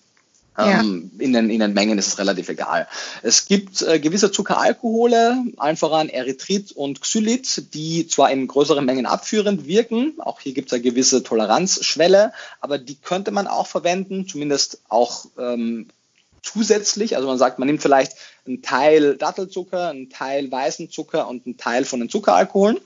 Ja. 0.57 0.81
Ähm, 0.81 1.11
in, 1.19 1.33
den, 1.33 1.51
in 1.51 1.59
den 1.59 1.75
Mengen 1.75 1.99
ist 1.99 2.07
es 2.07 2.19
relativ 2.19 2.49
egal. 2.49 2.87
Es 3.23 3.47
gibt 3.47 3.83
äh, 3.83 3.99
gewisse 3.99 4.31
Zuckeralkohole, 4.31 5.43
allen 5.57 5.77
voran 5.77 6.09
Erythrit 6.09 6.71
und 6.71 7.01
Xylit, 7.01 7.75
die 7.75 8.07
zwar 8.07 8.31
in 8.31 8.47
größeren 8.47 8.85
Mengen 8.85 9.07
abführend 9.07 9.67
wirken, 9.67 10.15
auch 10.21 10.39
hier 10.39 10.55
gibt 10.55 10.69
es 10.69 10.75
eine 10.75 10.83
gewisse 10.83 11.25
Toleranzschwelle, 11.25 12.33
aber 12.61 12.79
die 12.79 12.95
könnte 12.95 13.33
man 13.33 13.49
auch 13.49 13.67
verwenden, 13.67 14.29
zumindest 14.29 14.79
auch 14.89 15.27
ähm, 15.39 15.89
zusätzlich. 16.45 17.17
Also 17.17 17.27
man 17.27 17.39
sagt, 17.39 17.59
man 17.59 17.67
nimmt 17.67 17.83
vielleicht 17.83 18.13
einen 18.47 18.63
Teil 18.63 19.17
Dattelzucker, 19.17 19.89
einen 19.89 20.11
Teil 20.11 20.51
weißen 20.51 20.91
Zucker 20.91 21.29
und 21.29 21.47
einen 21.47 21.57
Teil 21.57 21.85
von 21.85 22.01
den 22.01 22.11
Zuckeralkoholen. 22.11 22.79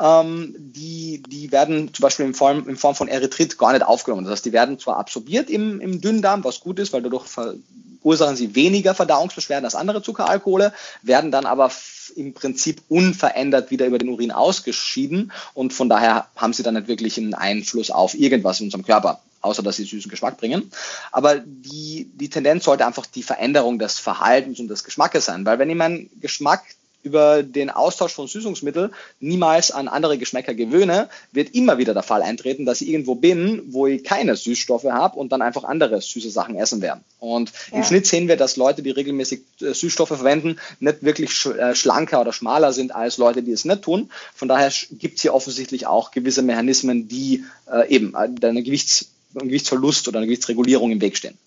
Ähm, 0.00 0.54
die, 0.56 1.22
die 1.28 1.50
werden 1.50 1.92
zum 1.92 2.04
Beispiel 2.04 2.26
in 2.26 2.34
Form, 2.34 2.68
in 2.68 2.76
Form 2.76 2.94
von 2.94 3.08
Erythrit 3.08 3.58
gar 3.58 3.72
nicht 3.72 3.84
aufgenommen. 3.84 4.24
Das 4.24 4.32
heißt, 4.32 4.46
die 4.46 4.52
werden 4.52 4.78
zwar 4.78 4.96
absorbiert 4.96 5.50
im, 5.50 5.80
im 5.80 6.00
Dünndarm, 6.00 6.44
was 6.44 6.60
gut 6.60 6.78
ist, 6.78 6.92
weil 6.92 7.02
dadurch 7.02 7.26
verursachen 7.26 8.36
sie 8.36 8.54
weniger 8.54 8.94
Verdauungsbeschwerden 8.94 9.64
als 9.64 9.74
andere 9.74 10.02
Zuckeralkohole, 10.02 10.72
werden 11.02 11.32
dann 11.32 11.46
aber 11.46 11.70
im 12.16 12.34
Prinzip 12.34 12.82
unverändert 12.88 13.70
wieder 13.70 13.86
über 13.86 13.98
den 13.98 14.08
Urin 14.08 14.32
ausgeschieden 14.32 15.32
und 15.54 15.72
von 15.72 15.88
daher 15.88 16.26
haben 16.34 16.52
sie 16.52 16.64
dann 16.64 16.74
nicht 16.74 16.88
wirklich 16.88 17.18
einen 17.18 17.34
Einfluss 17.34 17.90
auf 17.92 18.14
irgendwas 18.14 18.58
in 18.58 18.66
unserem 18.66 18.84
Körper 18.84 19.20
außer 19.40 19.62
dass 19.62 19.76
sie 19.76 19.84
süßen 19.84 20.10
Geschmack 20.10 20.38
bringen. 20.38 20.70
Aber 21.12 21.38
die, 21.38 22.10
die 22.14 22.28
Tendenz 22.28 22.64
sollte 22.64 22.86
einfach 22.86 23.06
die 23.06 23.22
Veränderung 23.22 23.78
des 23.78 23.98
Verhaltens 23.98 24.60
und 24.60 24.68
des 24.68 24.84
Geschmackes 24.84 25.26
sein, 25.26 25.44
weil 25.46 25.58
wenn 25.58 25.70
ich 25.70 25.76
meinen 25.76 26.10
Geschmack 26.20 26.62
über 27.02 27.42
den 27.42 27.70
Austausch 27.70 28.12
von 28.12 28.26
Süßungsmitteln 28.26 28.92
niemals 29.20 29.70
an 29.70 29.88
andere 29.88 30.18
Geschmäcker 30.18 30.54
gewöhne, 30.54 31.08
wird 31.32 31.54
immer 31.54 31.78
wieder 31.78 31.94
der 31.94 32.02
Fall 32.02 32.22
eintreten, 32.22 32.66
dass 32.66 32.80
ich 32.80 32.88
irgendwo 32.88 33.14
bin, 33.14 33.62
wo 33.68 33.86
ich 33.86 34.04
keine 34.04 34.36
Süßstoffe 34.36 34.84
habe 34.84 35.18
und 35.18 35.32
dann 35.32 35.40
einfach 35.40 35.64
andere 35.64 36.00
süße 36.00 36.30
Sachen 36.30 36.56
essen 36.56 36.82
werde. 36.82 37.00
Und 37.18 37.52
ja. 37.70 37.78
im 37.78 37.84
Schnitt 37.84 38.06
sehen 38.06 38.28
wir, 38.28 38.36
dass 38.36 38.56
Leute, 38.56 38.82
die 38.82 38.90
regelmäßig 38.90 39.40
äh, 39.62 39.72
Süßstoffe 39.72 40.08
verwenden, 40.08 40.58
nicht 40.78 41.02
wirklich 41.02 41.46
äh, 41.46 41.74
schlanker 41.74 42.20
oder 42.20 42.32
schmaler 42.32 42.72
sind 42.72 42.94
als 42.94 43.16
Leute, 43.16 43.42
die 43.42 43.52
es 43.52 43.64
nicht 43.64 43.82
tun. 43.82 44.10
Von 44.34 44.48
daher 44.48 44.70
gibt 44.92 45.16
es 45.16 45.22
hier 45.22 45.34
offensichtlich 45.34 45.86
auch 45.86 46.10
gewisse 46.10 46.42
Mechanismen, 46.42 47.08
die 47.08 47.44
äh, 47.70 47.88
eben 47.88 48.14
eine 48.14 48.62
Gewichts 48.62 49.06
ein 49.34 49.48
Gewichtsverlust 49.48 50.08
oder 50.08 50.18
eine 50.18 50.26
Gewichtsregulierung 50.26 50.90
im 50.90 51.00
Weg 51.00 51.16
stehen. 51.16 51.38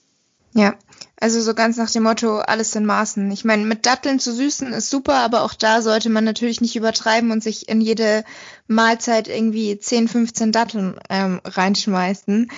Ja, 0.54 0.76
also 1.20 1.42
so 1.42 1.54
ganz 1.54 1.78
nach 1.78 1.90
dem 1.90 2.04
Motto, 2.04 2.40
alles 2.40 2.76
in 2.76 2.86
Maßen. 2.86 3.32
Ich 3.32 3.44
meine, 3.44 3.66
mit 3.66 3.86
Datteln 3.86 4.20
zu 4.20 4.32
süßen 4.34 4.72
ist 4.74 4.90
super, 4.90 5.16
aber 5.16 5.42
auch 5.44 5.54
da 5.54 5.82
sollte 5.82 6.10
man 6.10 6.24
natürlich 6.24 6.62
nicht 6.62 6.76
übertreiben 6.76 7.32
und 7.32 7.42
sich 7.42 7.70
in 7.70 7.82
jede 7.82 8.24
Mahlzeit 8.68 9.28
irgendwie 9.28 9.80
10, 9.80 10.08
15 10.08 10.52
Datteln 10.52 11.00
ähm, 11.10 11.42
reinschmeißen. 11.44 12.52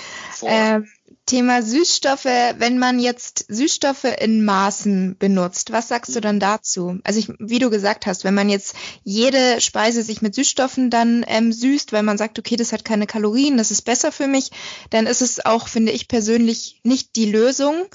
Ähm, 0.43 0.87
Thema 1.25 1.63
Süßstoffe, 1.63 2.25
wenn 2.25 2.77
man 2.77 2.99
jetzt 2.99 3.45
Süßstoffe 3.47 4.05
in 4.19 4.45
Maßen 4.45 5.17
benutzt, 5.17 5.71
was 5.71 5.87
sagst 5.87 6.15
du 6.15 6.21
dann 6.21 6.39
dazu? 6.39 6.99
Also 7.03 7.19
ich, 7.19 7.29
wie 7.39 7.57
du 7.57 7.71
gesagt 7.71 8.05
hast, 8.05 8.23
wenn 8.23 8.35
man 8.35 8.47
jetzt 8.47 8.75
jede 9.03 9.59
Speise 9.59 10.03
sich 10.03 10.21
mit 10.21 10.35
Süßstoffen 10.35 10.91
dann 10.91 11.25
ähm, 11.27 11.51
süßt, 11.51 11.93
weil 11.93 12.03
man 12.03 12.19
sagt, 12.19 12.37
okay, 12.37 12.55
das 12.55 12.71
hat 12.71 12.85
keine 12.85 13.07
Kalorien, 13.07 13.57
das 13.57 13.71
ist 13.71 13.81
besser 13.81 14.11
für 14.11 14.27
mich, 14.27 14.51
dann 14.91 15.07
ist 15.07 15.21
es 15.21 15.43
auch, 15.43 15.67
finde 15.67 15.91
ich 15.91 16.07
persönlich, 16.07 16.79
nicht 16.83 17.15
die 17.15 17.31
Lösung, 17.31 17.85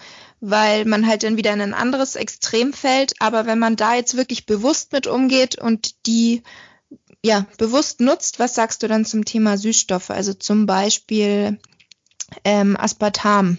weil 0.40 0.84
man 0.84 1.06
halt 1.06 1.22
dann 1.22 1.36
wieder 1.36 1.52
in 1.52 1.60
ein 1.60 1.74
anderes 1.74 2.16
Extrem 2.16 2.72
fällt. 2.72 3.14
Aber 3.20 3.46
wenn 3.46 3.60
man 3.60 3.76
da 3.76 3.94
jetzt 3.94 4.16
wirklich 4.16 4.46
bewusst 4.46 4.92
mit 4.92 5.06
umgeht 5.06 5.56
und 5.56 6.06
die 6.06 6.42
ja, 7.22 7.46
bewusst 7.58 8.00
nutzt, 8.00 8.38
was 8.38 8.54
sagst 8.54 8.82
du 8.82 8.88
dann 8.88 9.04
zum 9.04 9.24
Thema 9.24 9.58
Süßstoffe? 9.58 10.10
Also 10.10 10.32
zum 10.32 10.66
Beispiel 10.66 11.58
ähm, 12.44 12.76
Aspartam. 12.76 13.58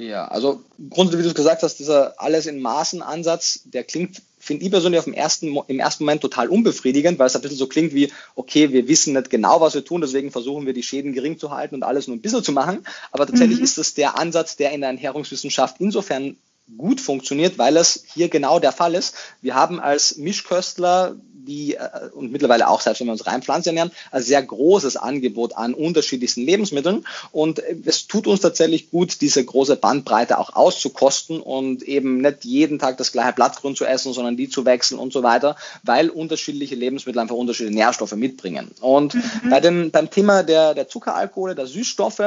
Ja, 0.00 0.28
also 0.28 0.62
grundsätzlich, 0.88 1.18
wie 1.18 1.24
du 1.24 1.28
es 1.28 1.34
gesagt 1.34 1.62
hast, 1.62 1.76
dieser 1.78 2.18
alles 2.20 2.46
in 2.46 2.60
Maßen 2.60 3.02
Ansatz, 3.02 3.60
der 3.64 3.84
klingt, 3.84 4.22
finde 4.38 4.64
ich 4.64 4.70
persönlich 4.70 4.98
auf 4.98 5.04
dem 5.04 5.12
ersten, 5.12 5.54
im 5.66 5.78
ersten 5.78 6.04
Moment 6.04 6.22
total 6.22 6.48
unbefriedigend, 6.48 7.18
weil 7.18 7.26
es 7.26 7.36
ein 7.36 7.42
bisschen 7.42 7.58
so 7.58 7.66
klingt 7.66 7.92
wie, 7.92 8.10
okay, 8.34 8.72
wir 8.72 8.88
wissen 8.88 9.12
nicht 9.12 9.28
genau, 9.28 9.60
was 9.60 9.74
wir 9.74 9.84
tun, 9.84 10.00
deswegen 10.00 10.30
versuchen 10.30 10.64
wir 10.64 10.72
die 10.72 10.82
Schäden 10.82 11.12
gering 11.12 11.38
zu 11.38 11.50
halten 11.50 11.74
und 11.74 11.82
alles 11.82 12.06
nur 12.06 12.16
ein 12.16 12.22
bisschen 12.22 12.42
zu 12.42 12.52
machen. 12.52 12.86
Aber 13.12 13.26
tatsächlich 13.26 13.58
mhm. 13.58 13.64
ist 13.64 13.76
das 13.76 13.92
der 13.92 14.18
Ansatz, 14.18 14.56
der 14.56 14.72
in 14.72 14.80
der 14.80 14.88
Ernährungswissenschaft 14.88 15.76
insofern 15.80 16.36
gut 16.76 17.00
funktioniert, 17.00 17.58
weil 17.58 17.76
es 17.76 18.04
hier 18.14 18.28
genau 18.28 18.58
der 18.58 18.72
Fall 18.72 18.94
ist. 18.94 19.14
Wir 19.42 19.54
haben 19.54 19.80
als 19.80 20.16
Mischköstler 20.16 21.16
die, 21.46 21.74
äh, 21.74 22.10
und 22.14 22.32
mittlerweile 22.32 22.68
auch 22.68 22.80
selbst 22.80 23.00
wenn 23.00 23.08
wir 23.08 23.12
uns 23.12 23.26
rein 23.26 23.42
Pflanzen 23.42 23.70
ernähren, 23.70 23.90
ein 24.10 24.22
sehr 24.22 24.42
großes 24.42 24.96
Angebot 24.96 25.56
an 25.56 25.74
unterschiedlichsten 25.74 26.42
Lebensmitteln. 26.42 27.06
Und 27.32 27.62
es 27.84 28.06
tut 28.06 28.26
uns 28.26 28.40
tatsächlich 28.40 28.90
gut, 28.90 29.20
diese 29.20 29.44
große 29.44 29.76
Bandbreite 29.76 30.38
auch 30.38 30.54
auszukosten 30.54 31.40
und 31.40 31.82
eben 31.82 32.18
nicht 32.18 32.44
jeden 32.44 32.78
Tag 32.78 32.98
das 32.98 33.12
gleiche 33.12 33.32
Blattgrün 33.32 33.76
zu 33.76 33.84
essen, 33.84 34.12
sondern 34.12 34.36
die 34.36 34.48
zu 34.48 34.64
wechseln 34.64 34.98
und 34.98 35.12
so 35.12 35.22
weiter, 35.22 35.56
weil 35.82 36.10
unterschiedliche 36.10 36.74
Lebensmittel 36.74 37.20
einfach 37.20 37.36
unterschiedliche 37.36 37.76
Nährstoffe 37.76 38.12
mitbringen. 38.12 38.70
Und 38.80 39.14
mhm. 39.14 39.50
bei 39.50 39.60
dem, 39.60 39.90
beim 39.90 40.10
Thema 40.10 40.42
der, 40.42 40.74
der 40.74 40.88
Zuckeralkohole, 40.88 41.54
der 41.54 41.66
Süßstoffe, 41.66 42.20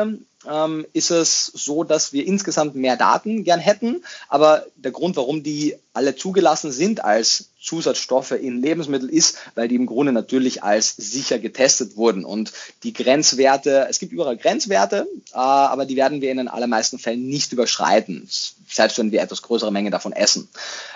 ähm, 0.50 0.86
ist 0.94 1.12
es 1.12 1.46
so, 1.46 1.84
dass 1.84 2.14
wir 2.14 2.26
insgesamt 2.26 2.76
mehr 2.76 2.98
Daten 2.98 3.44
gern 3.44 3.60
hätten. 3.60 4.04
Aber 4.30 4.66
der 4.76 4.92
Grund, 4.92 5.16
warum 5.16 5.44
die 5.44 5.76
alle 5.94 6.16
zugelassen 6.16 6.72
sind 6.72 7.04
als 7.04 7.50
Zusatzstoffe 7.64 8.32
in 8.32 8.62
Lebensmitteln 8.62 9.10
ist, 9.10 9.38
weil 9.56 9.70
die 9.70 9.76
im 9.76 9.86
Grunde 9.86 10.12
natürlich 10.12 10.64
als 10.64 10.96
sicher 10.98 11.40
getestet 11.40 11.96
wurden. 11.96 12.26
Und 12.26 12.52
die 12.84 12.92
Grenzwerte, 12.92 13.88
es 13.90 14.00
gibt 14.00 14.12
überall 14.12 14.36
Grenzwerte, 14.36 15.08
äh, 15.32 15.38
aber 15.38 15.86
die 15.86 15.96
werden 15.96 16.22
wir 16.22 16.30
in 16.30 16.38
den 16.38 16.50
allermeisten 16.50 17.00
Fällen 17.00 17.26
nicht 17.28 17.54
überschreiten, 17.54 18.28
selbst 18.70 18.98
wenn 18.98 19.12
wir 19.14 19.22
etwas 19.22 19.42
größere 19.42 19.72
Menge 19.72 19.92
davon 19.92 20.12
essen. 20.12 20.50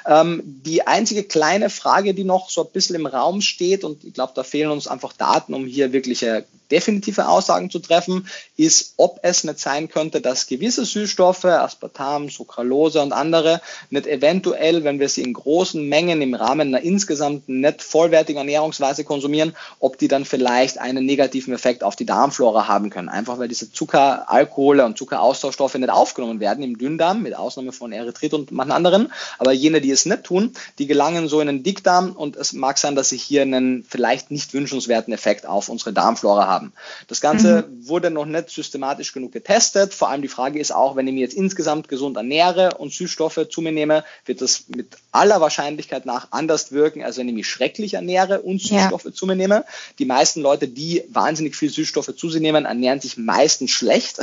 Ähm, 0.06 0.42
die 0.44 0.86
einzige 0.86 1.24
kleine 1.24 1.70
Frage, 1.70 2.14
die 2.14 2.26
noch 2.26 2.50
so 2.50 2.66
ein 2.66 2.72
bisschen 2.74 2.98
im 2.98 3.06
Raum 3.06 3.42
steht, 3.42 3.86
und 3.86 4.04
ich 4.04 4.14
glaube, 4.14 4.34
da 4.36 4.44
fehlen 4.44 4.72
uns 4.72 4.88
einfach 4.88 5.14
Daten, 5.14 5.54
um 5.54 5.66
hier 5.66 5.94
wirkliche 5.94 6.46
definitive 6.72 7.28
Aussagen 7.28 7.70
zu 7.70 7.80
treffen, 7.80 8.28
ist, 8.58 8.94
ob 8.98 9.20
es 9.24 9.44
nicht 9.44 9.60
sein 9.60 9.90
könnte, 9.90 10.22
dass 10.22 10.48
gewisse 10.48 10.86
Süßstoffe, 10.86 11.46
Aspartam, 11.46 12.30
Sucralose 12.30 13.02
und 13.02 13.14
andere, 13.14 13.62
nicht 13.90 14.08
eventuell, 14.08 14.84
wenn 14.84 15.00
wir 15.00 15.10
sie 15.10 15.22
in 15.22 15.34
großen 15.34 15.88
Mengen 15.88 16.22
im 16.22 16.34
Rahmen 16.34 16.57
einer 16.62 16.82
insgesamt 16.82 17.48
nicht 17.50 17.84
vollwertigen 17.84 18.40
Ernährungsweise 18.40 19.04
konsumieren, 19.04 19.56
ob 19.80 19.98
die 19.98 20.08
dann 20.08 20.26
vielleicht 20.26 20.78
einen 20.78 21.06
negativen 21.06 21.54
Effekt 21.54 21.84
auf 21.84 21.96
die 21.96 22.06
Darmflora 22.06 22.68
haben 22.68 22.90
können. 22.90 23.10
Einfach 23.10 23.40
weil 23.40 23.48
diese 23.48 23.72
Zucker, 23.72 24.30
Alkohole 24.30 24.86
und 24.86 24.98
Zuckeraustauschstoffe 24.98 25.76
nicht 25.76 25.90
aufgenommen 25.90 26.40
werden 26.40 26.64
im 26.64 26.78
Dünndarm, 26.78 27.22
mit 27.22 27.36
Ausnahme 27.36 27.72
von 27.72 27.92
Erythrit 27.92 28.34
und 28.34 28.52
manchen 28.52 28.72
anderen. 28.72 29.12
Aber 29.38 29.52
jene, 29.52 29.82
die 29.82 29.92
es 29.92 30.06
nicht 30.06 30.24
tun, 30.24 30.54
die 30.80 30.88
gelangen 30.88 31.28
so 31.28 31.42
in 31.42 31.48
den 31.48 31.64
Dickdarm 31.64 32.12
und 32.12 32.36
es 32.36 32.54
mag 32.54 32.78
sein, 32.78 32.96
dass 32.96 33.10
sie 33.10 33.18
hier 33.18 33.42
einen 33.42 33.84
vielleicht 33.84 34.32
nicht 34.32 34.54
wünschenswerten 34.54 35.14
Effekt 35.14 35.46
auf 35.46 35.70
unsere 35.70 35.94
Darmflora 35.94 36.48
haben. 36.48 36.74
Das 37.08 37.22
Ganze 37.22 37.68
mhm. 37.70 37.88
wurde 37.88 38.12
noch 38.12 38.26
nicht 38.26 38.50
systematisch 38.50 39.14
genug 39.14 39.32
getestet. 39.32 39.94
Vor 39.94 40.10
allem 40.10 40.22
die 40.22 40.28
Frage 40.28 40.60
ist 40.60 40.74
auch, 40.74 40.96
wenn 40.96 41.08
ich 41.08 41.14
mich 41.14 41.22
jetzt 41.22 41.36
insgesamt 41.36 41.88
gesund 41.88 42.18
ernähre 42.18 42.76
und 42.78 42.94
Süßstoffe 42.94 43.48
zu 43.50 43.62
mir 43.62 43.72
nehme, 43.72 44.04
wird 44.26 44.42
das 44.42 44.66
mit 44.68 44.98
aller 45.12 45.42
Wahrscheinlichkeit 45.42 46.06
nach 46.06 46.32
anders 46.48 46.72
wirken, 46.72 47.04
als 47.04 47.18
wenn 47.18 47.28
ich 47.28 47.36
mich 47.36 47.48
schrecklich 47.48 47.96
ernähre 47.96 48.42
und 48.42 48.62
Süßstoffe 48.62 49.06
ja. 49.06 49.12
zu 49.12 49.26
mir 49.26 49.36
nehme. 49.36 49.66
Die 50.00 50.06
meisten 50.06 50.42
Leute, 50.42 50.70
die 50.70 51.04
wahnsinnig 51.10 51.56
viel 51.56 51.70
Süßstoffe 51.70 52.16
zu 52.16 52.30
sich 52.30 52.42
nehmen, 52.42 52.64
ernähren 52.64 53.02
sich 53.02 53.18
meistens 53.18 53.72
schlecht. 53.72 54.20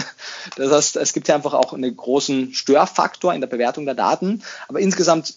Das 0.56 0.70
heißt, 0.70 0.96
es 0.96 1.12
gibt 1.12 1.28
ja 1.28 1.34
einfach 1.34 1.54
auch 1.54 1.72
einen 1.72 1.96
großen 1.96 2.54
Störfaktor 2.54 3.34
in 3.34 3.40
der 3.40 3.48
Bewertung 3.48 3.86
der 3.86 3.94
Daten. 3.94 4.42
Aber 4.68 4.80
insgesamt 4.80 5.34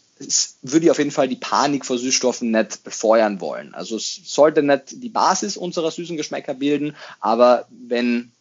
würde 0.61 0.85
ich 0.85 0.91
auf 0.91 0.97
jeden 0.97 1.11
Fall 1.11 1.27
die 1.27 1.35
Panik 1.35 1.85
vor 1.85 1.97
Süßstoffen 1.97 2.51
nicht 2.51 2.83
befeuern 2.83 3.39
wollen. 3.39 3.73
Also 3.73 3.97
es 3.97 4.21
sollte 4.25 4.63
nicht 4.63 5.03
die 5.03 5.09
Basis 5.09 5.57
unserer 5.57 5.91
süßen 5.91 6.17
Geschmäcker 6.17 6.53
bilden, 6.53 6.95
aber 7.19 7.67
wenn 7.69 8.31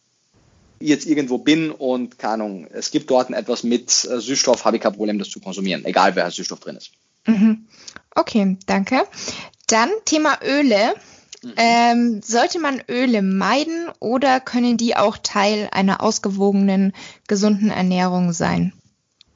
ich 0.79 0.89
jetzt 0.89 1.05
irgendwo 1.05 1.37
bin 1.37 1.71
und 1.71 2.19
keine 2.19 2.33
Ahnung, 2.33 2.67
es 2.71 2.91
gibt 2.91 3.09
dort 3.09 3.29
etwas 3.29 3.63
mit 3.63 3.89
äh, 4.05 4.19
Süßstoff, 4.19 4.65
habe 4.65 4.77
ich 4.77 4.83
kein 4.83 4.93
Problem, 4.93 5.19
das 5.19 5.29
zu 5.29 5.39
konsumieren, 5.39 5.85
egal 5.85 6.15
wer 6.15 6.29
Süßstoff 6.29 6.59
drin 6.59 6.77
ist. 6.77 6.91
Mhm. 7.27 7.67
Okay, 8.15 8.57
danke. 8.65 9.03
Dann 9.67 9.89
Thema 10.05 10.39
Öle. 10.43 10.95
Mhm. 11.43 11.53
Ähm, 11.57 12.21
sollte 12.23 12.59
man 12.59 12.81
Öle 12.89 13.21
meiden 13.21 13.89
oder 13.99 14.39
können 14.39 14.77
die 14.77 14.95
auch 14.95 15.17
Teil 15.21 15.69
einer 15.71 16.01
ausgewogenen, 16.01 16.93
gesunden 17.27 17.69
Ernährung 17.69 18.33
sein? 18.33 18.73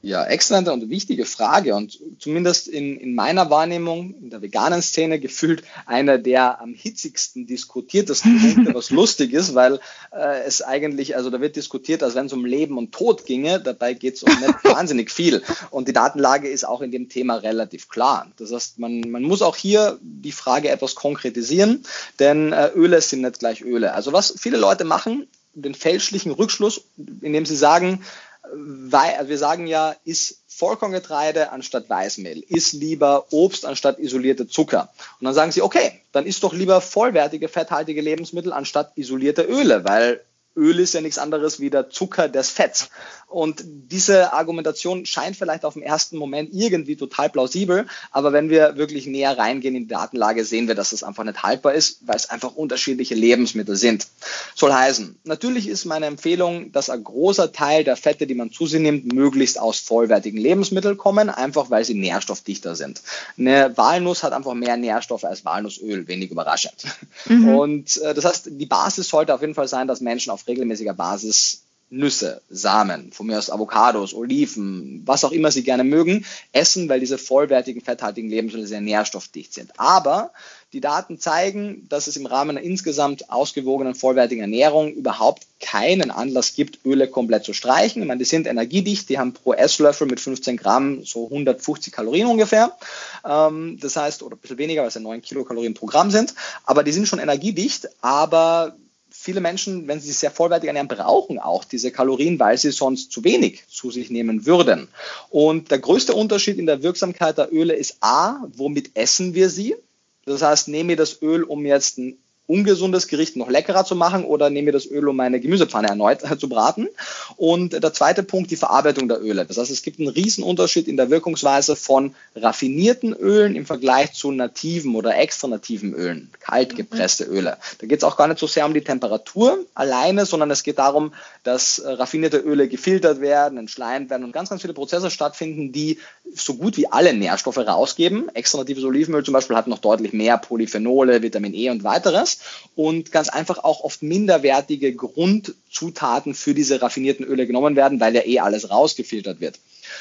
Ja, 0.04 0.24
exzellente 0.24 0.72
und 0.72 0.90
wichtige 0.90 1.24
Frage 1.24 1.76
und 1.76 1.96
zumindest 2.18 2.66
in, 2.66 2.96
in 2.98 3.14
meiner 3.14 3.50
Wahrnehmung 3.50 4.16
in 4.20 4.30
der 4.30 4.42
veganen 4.42 4.82
Szene 4.82 5.20
gefühlt 5.20 5.62
einer 5.86 6.18
der 6.18 6.60
am 6.60 6.74
hitzigsten 6.74 7.46
diskutiertesten 7.46 8.40
Punkte, 8.54 8.74
was 8.74 8.90
lustig 8.90 9.32
ist, 9.32 9.54
weil 9.54 9.78
äh, 10.10 10.40
es 10.44 10.60
eigentlich, 10.60 11.14
also 11.14 11.30
da 11.30 11.40
wird 11.40 11.54
diskutiert, 11.54 12.02
als 12.02 12.16
wenn 12.16 12.26
es 12.26 12.32
um 12.32 12.44
Leben 12.44 12.78
und 12.78 12.90
Tod 12.90 13.26
ginge, 13.26 13.60
dabei 13.60 13.94
geht 13.94 14.16
es 14.16 14.24
um 14.24 14.34
nicht 14.40 14.64
wahnsinnig 14.64 15.08
viel 15.08 15.40
und 15.70 15.86
die 15.86 15.92
Datenlage 15.92 16.48
ist 16.48 16.66
auch 16.66 16.80
in 16.80 16.90
dem 16.90 17.08
Thema 17.08 17.36
relativ 17.36 17.88
klar. 17.88 18.26
Das 18.38 18.50
heißt, 18.50 18.80
man, 18.80 19.02
man 19.02 19.22
muss 19.22 19.40
auch 19.40 19.54
hier 19.54 20.00
die 20.02 20.32
Frage 20.32 20.70
etwas 20.70 20.96
konkretisieren, 20.96 21.84
denn 22.18 22.52
äh, 22.52 22.72
Öle 22.74 23.00
sind 23.00 23.20
nicht 23.20 23.38
gleich 23.38 23.62
Öle. 23.62 23.94
Also 23.94 24.12
was 24.12 24.34
viele 24.36 24.56
Leute 24.56 24.82
machen, 24.82 25.28
den 25.54 25.74
fälschlichen 25.74 26.32
Rückschluss, 26.32 26.80
indem 27.20 27.46
sie 27.46 27.56
sagen, 27.56 28.02
also 28.42 29.28
wir 29.28 29.38
sagen 29.38 29.66
ja, 29.66 29.94
ist 30.04 30.42
Vollkorngetreide 30.48 31.50
anstatt 31.52 31.88
Weißmehl, 31.88 32.44
ist 32.46 32.72
lieber 32.72 33.26
Obst 33.30 33.64
anstatt 33.64 33.98
isolierte 33.98 34.46
Zucker. 34.46 34.90
Und 35.20 35.24
dann 35.24 35.34
sagen 35.34 35.52
sie, 35.52 35.62
okay, 35.62 36.00
dann 36.12 36.26
ist 36.26 36.42
doch 36.42 36.52
lieber 36.52 36.80
vollwertige, 36.80 37.48
fetthaltige 37.48 38.00
Lebensmittel 38.00 38.52
anstatt 38.52 38.92
isolierte 38.96 39.42
Öle, 39.42 39.84
weil 39.84 40.22
Öl 40.56 40.78
ist 40.78 40.94
ja 40.94 41.00
nichts 41.00 41.18
anderes 41.18 41.60
wie 41.60 41.70
der 41.70 41.90
Zucker 41.90 42.28
des 42.28 42.50
Fetts. 42.50 42.90
Und 43.32 43.64
diese 43.64 44.34
Argumentation 44.34 45.06
scheint 45.06 45.36
vielleicht 45.36 45.64
auf 45.64 45.72
den 45.72 45.82
ersten 45.82 46.18
Moment 46.18 46.50
irgendwie 46.52 46.96
total 46.96 47.30
plausibel, 47.30 47.86
aber 48.10 48.32
wenn 48.34 48.50
wir 48.50 48.76
wirklich 48.76 49.06
näher 49.06 49.38
reingehen 49.38 49.74
in 49.74 49.84
die 49.84 49.88
Datenlage, 49.88 50.44
sehen 50.44 50.68
wir, 50.68 50.74
dass 50.74 50.90
das 50.90 51.02
einfach 51.02 51.24
nicht 51.24 51.42
haltbar 51.42 51.72
ist, 51.72 52.00
weil 52.06 52.16
es 52.16 52.28
einfach 52.28 52.54
unterschiedliche 52.54 53.14
Lebensmittel 53.14 53.76
sind. 53.76 54.06
Soll 54.54 54.72
heißen, 54.72 55.16
natürlich 55.24 55.66
ist 55.66 55.86
meine 55.86 56.06
Empfehlung, 56.06 56.72
dass 56.72 56.90
ein 56.90 57.02
großer 57.02 57.52
Teil 57.52 57.84
der 57.84 57.96
Fette, 57.96 58.26
die 58.26 58.34
man 58.34 58.52
zu 58.52 58.66
sich 58.66 58.80
nimmt, 58.80 59.10
möglichst 59.12 59.58
aus 59.58 59.80
vollwertigen 59.80 60.38
Lebensmitteln 60.38 60.98
kommen, 60.98 61.30
einfach 61.30 61.70
weil 61.70 61.84
sie 61.84 61.94
nährstoffdichter 61.94 62.76
sind. 62.76 63.00
Eine 63.38 63.74
Walnuss 63.78 64.22
hat 64.22 64.34
einfach 64.34 64.52
mehr 64.52 64.76
Nährstoffe 64.76 65.24
als 65.24 65.44
Walnussöl, 65.46 66.06
wenig 66.06 66.30
überraschend. 66.30 66.84
Mhm. 67.24 67.48
Und 67.54 67.96
äh, 68.02 68.12
das 68.12 68.26
heißt, 68.26 68.48
die 68.50 68.66
Basis 68.66 69.08
sollte 69.08 69.34
auf 69.34 69.40
jeden 69.40 69.54
Fall 69.54 69.68
sein, 69.68 69.88
dass 69.88 70.00
Menschen 70.00 70.30
auf 70.30 70.41
regelmäßiger 70.46 70.94
Basis 70.94 71.62
Nüsse, 71.92 72.40
Samen, 72.48 73.12
von 73.12 73.26
mir 73.26 73.36
aus 73.36 73.50
Avocados, 73.50 74.14
Oliven, 74.14 75.02
was 75.04 75.24
auch 75.24 75.32
immer 75.32 75.50
Sie 75.50 75.62
gerne 75.62 75.84
mögen, 75.84 76.24
essen, 76.52 76.88
weil 76.88 77.00
diese 77.00 77.18
vollwertigen, 77.18 77.82
fetthaltigen 77.82 78.30
Lebensmittel 78.30 78.66
sehr 78.66 78.80
nährstoffdicht 78.80 79.52
sind. 79.52 79.78
Aber 79.78 80.32
die 80.72 80.80
Daten 80.80 81.18
zeigen, 81.18 81.86
dass 81.90 82.06
es 82.06 82.16
im 82.16 82.24
Rahmen 82.24 82.56
einer 82.56 82.66
insgesamt 82.66 83.28
ausgewogenen, 83.28 83.94
vollwertigen 83.94 84.40
Ernährung 84.40 84.94
überhaupt 84.94 85.46
keinen 85.60 86.10
Anlass 86.10 86.54
gibt, 86.54 86.78
Öle 86.86 87.08
komplett 87.08 87.44
zu 87.44 87.52
streichen. 87.52 88.00
Ich 88.00 88.08
meine, 88.08 88.18
die 88.18 88.24
sind 88.24 88.46
energiedicht, 88.46 89.10
die 89.10 89.18
haben 89.18 89.34
pro 89.34 89.52
Esslöffel 89.52 90.06
mit 90.06 90.18
15 90.18 90.56
Gramm 90.56 91.04
so 91.04 91.24
150 91.26 91.92
Kalorien 91.92 92.26
ungefähr. 92.26 92.74
Ähm, 93.22 93.78
das 93.82 93.96
heißt, 93.96 94.22
oder 94.22 94.36
ein 94.36 94.38
bisschen 94.38 94.56
weniger, 94.56 94.80
weil 94.80 94.88
es 94.88 94.94
ja 94.94 95.02
9 95.02 95.20
Kilokalorien 95.20 95.74
pro 95.74 95.84
Gramm 95.84 96.10
sind. 96.10 96.34
Aber 96.64 96.84
die 96.84 96.92
sind 96.92 97.06
schon 97.06 97.18
energiedicht, 97.18 97.90
aber 98.00 98.74
viele 99.22 99.40
Menschen, 99.40 99.86
wenn 99.86 100.00
sie 100.00 100.08
sich 100.08 100.18
sehr 100.18 100.32
vollwertig 100.32 100.66
ernähren, 100.66 100.88
brauchen 100.88 101.38
auch 101.38 101.64
diese 101.64 101.92
Kalorien, 101.92 102.40
weil 102.40 102.58
sie 102.58 102.72
sonst 102.72 103.12
zu 103.12 103.22
wenig 103.22 103.62
zu 103.68 103.90
sich 103.90 104.10
nehmen 104.10 104.46
würden. 104.46 104.88
Und 105.30 105.70
der 105.70 105.78
größte 105.78 106.12
Unterschied 106.12 106.58
in 106.58 106.66
der 106.66 106.82
Wirksamkeit 106.82 107.38
der 107.38 107.52
Öle 107.52 107.74
ist 107.74 107.98
A, 108.00 108.44
womit 108.56 108.90
essen 108.94 109.34
wir 109.34 109.48
sie? 109.48 109.76
Das 110.24 110.42
heißt, 110.42 110.68
nehme 110.68 110.92
ich 110.92 110.98
das 110.98 111.22
Öl, 111.22 111.44
um 111.44 111.64
jetzt 111.64 111.98
ein 111.98 112.18
ungesundes 112.52 113.08
Gericht 113.08 113.36
noch 113.36 113.48
leckerer 113.48 113.84
zu 113.84 113.96
machen 113.96 114.24
oder 114.24 114.50
nehme 114.50 114.70
ich 114.70 114.74
das 114.74 114.86
Öl, 114.86 115.08
um 115.08 115.16
meine 115.16 115.40
Gemüsepfanne 115.40 115.88
erneut 115.88 116.20
zu 116.38 116.48
braten. 116.48 116.88
Und 117.36 117.72
der 117.72 117.92
zweite 117.94 118.22
Punkt, 118.22 118.50
die 118.50 118.56
Verarbeitung 118.56 119.08
der 119.08 119.22
Öle. 119.22 119.46
Das 119.46 119.56
heißt, 119.56 119.70
es 119.70 119.82
gibt 119.82 119.98
einen 119.98 120.08
riesen 120.08 120.44
Unterschied 120.44 120.86
in 120.86 120.96
der 120.96 121.08
Wirkungsweise 121.08 121.76
von 121.76 122.14
raffinierten 122.36 123.14
Ölen 123.14 123.56
im 123.56 123.64
Vergleich 123.64 124.12
zu 124.12 124.30
nativen 124.30 124.94
oder 124.94 125.16
extra 125.16 125.48
nativen 125.48 125.94
Ölen, 125.94 126.30
kalt 126.40 126.76
gepresste 126.76 127.24
Öle. 127.24 127.56
Da 127.78 127.86
geht 127.86 127.98
es 127.98 128.04
auch 128.04 128.16
gar 128.16 128.28
nicht 128.28 128.38
so 128.38 128.46
sehr 128.46 128.66
um 128.66 128.74
die 128.74 128.84
Temperatur 128.84 129.64
alleine, 129.74 130.26
sondern 130.26 130.50
es 130.50 130.62
geht 130.62 130.78
darum, 130.78 131.12
dass 131.44 131.78
äh, 131.78 131.90
raffinierte 131.92 132.38
Öle 132.38 132.68
gefiltert 132.68 133.20
werden, 133.20 133.58
entschleimt 133.58 134.10
werden 134.10 134.24
und 134.24 134.32
ganz, 134.32 134.50
ganz 134.50 134.62
viele 134.62 134.74
Prozesse 134.74 135.10
stattfinden, 135.10 135.72
die 135.72 135.98
so 136.34 136.54
gut 136.54 136.76
wie 136.76 136.86
alle 136.86 137.14
Nährstoffe 137.14 137.58
rausgeben. 137.58 138.28
Extra 138.34 138.58
natives 138.58 138.84
Olivenöl 138.84 139.24
zum 139.24 139.34
Beispiel 139.34 139.56
hat 139.56 139.66
noch 139.66 139.78
deutlich 139.78 140.12
mehr 140.12 140.38
Polyphenole, 140.38 141.22
Vitamin 141.22 141.54
E 141.54 141.70
und 141.70 141.84
weiteres 141.84 142.38
und 142.74 143.12
ganz 143.12 143.28
einfach 143.28 143.58
auch 143.58 143.80
oft 143.80 144.02
minderwertige 144.02 144.94
Grundzutaten 144.94 146.34
für 146.34 146.54
diese 146.54 146.80
raffinierten 146.80 147.24
Öle 147.24 147.46
genommen 147.46 147.76
werden, 147.76 148.00
weil 148.00 148.14
ja 148.14 148.24
eh 148.24 148.40
alles 148.40 148.70
rausgefiltert 148.70 149.40
wird. 149.40 149.58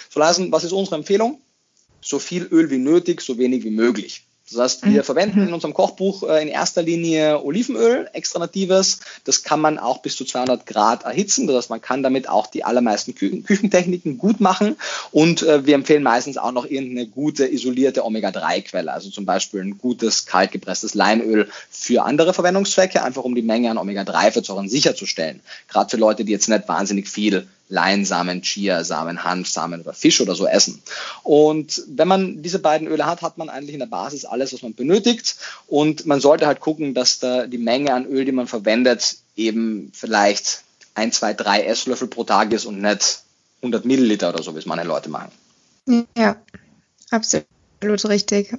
So 0.10 0.20
lassen, 0.20 0.52
was 0.52 0.64
ist 0.64 0.72
unsere 0.72 0.96
Empfehlung? 0.96 1.42
So 2.02 2.20
viel 2.20 2.48
Öl 2.52 2.70
wie 2.70 2.78
nötig, 2.78 3.22
so 3.22 3.38
wenig 3.38 3.64
wie 3.64 3.72
möglich. 3.72 4.24
Das 4.52 4.60
heißt, 4.60 4.86
wir 4.86 5.02
mhm. 5.02 5.06
verwenden 5.06 5.48
in 5.48 5.54
unserem 5.54 5.74
Kochbuch 5.74 6.24
äh, 6.24 6.42
in 6.42 6.48
erster 6.48 6.82
Linie 6.82 7.44
Olivenöl, 7.44 8.10
extra 8.14 8.40
natives. 8.40 9.00
Das 9.24 9.44
kann 9.44 9.60
man 9.60 9.80
auch 9.80 10.00
bis 10.00 10.16
zu 10.16 10.26
200 10.26 10.66
Grad 10.66 11.04
erhitzen. 11.04 11.48
Das 11.48 11.56
heißt, 11.56 11.70
man 11.70 11.82
kann 11.82 12.04
damit 12.04 12.30
auch 12.30 12.48
die 12.48 12.64
allermeisten 12.64 13.16
Kü 13.16 13.42
Küchentechniken 13.42 14.18
gut 14.18 14.40
machen. 14.40 14.76
Und 15.12 15.44
äh, 15.44 15.66
wir 15.66 15.76
empfehlen 15.76 16.04
meistens 16.04 16.38
auch 16.38 16.52
noch 16.52 16.66
irgendeine 16.66 17.08
gute 17.08 17.46
isolierte 17.48 18.06
Omega-3-Quelle, 18.06 18.92
also 18.92 19.10
zum 19.10 19.26
Beispiel 19.26 19.62
ein 19.62 19.78
gutes 19.78 20.26
kaltgepresstes 20.26 20.94
Leinöl 20.94 21.50
für 21.70 22.04
andere 22.04 22.34
Verwendungszwecke, 22.34 23.04
einfach 23.04 23.24
um 23.24 23.36
die 23.36 23.42
Menge 23.42 23.72
an 23.72 23.78
Omega-3-Fettsäuren 23.78 24.70
sicherzustellen. 24.70 25.42
Gerade 25.68 25.90
für 25.90 25.98
Leute, 25.98 26.26
die 26.26 26.32
jetzt 26.32 26.50
nicht 26.50 26.68
wahnsinnig 26.68 27.10
viel 27.10 27.48
Leinsamen, 27.72 28.42
Chiasamen, 28.42 29.24
Hanfsamen 29.24 29.82
oder 29.82 29.94
Fisch 29.94 30.20
oder 30.22 30.36
so 30.36 30.46
essen. 30.46 30.82
Und 31.24 31.84
wenn 31.88 32.08
man 32.08 32.44
diese 32.44 32.60
beiden 32.60 32.88
Öle 32.88 33.06
hat, 33.06 33.22
hat 33.22 33.38
man 33.38 33.50
eigentlich 33.50 33.74
in 33.74 33.80
der 33.80 33.88
Basis 33.88 34.26
alles, 34.26 34.54
was 34.54 34.62
man 34.62 34.76
benötigt. 34.76 35.38
Und 35.68 36.06
man 36.06 36.20
sollte 36.20 36.46
halt 36.48 36.60
gucken, 36.60 36.94
dass 36.94 37.20
da 37.20 37.48
die 37.48 37.58
Menge 37.58 37.94
an 37.94 38.06
Öl, 38.06 38.26
die 38.26 38.34
man 38.34 38.48
verwendet, 38.48 39.16
eben 39.38 39.90
vielleicht 39.94 40.64
ein, 40.96 41.14
zwei, 41.14 41.34
drei 41.34 41.64
Esslöffel 41.64 42.10
pro 42.10 42.26
Tag 42.26 42.52
ist 42.52 42.66
und 42.66 42.82
nicht 42.82 43.22
100 43.62 43.86
Milliliter 43.86 44.30
oder 44.30 44.44
so, 44.44 44.54
wie 44.54 44.60
es 44.60 44.66
meine 44.66 44.84
Leute 44.84 45.10
machen. 45.10 45.32
Ja, 46.18 46.36
absolut 47.10 47.51
richtig. 47.84 48.54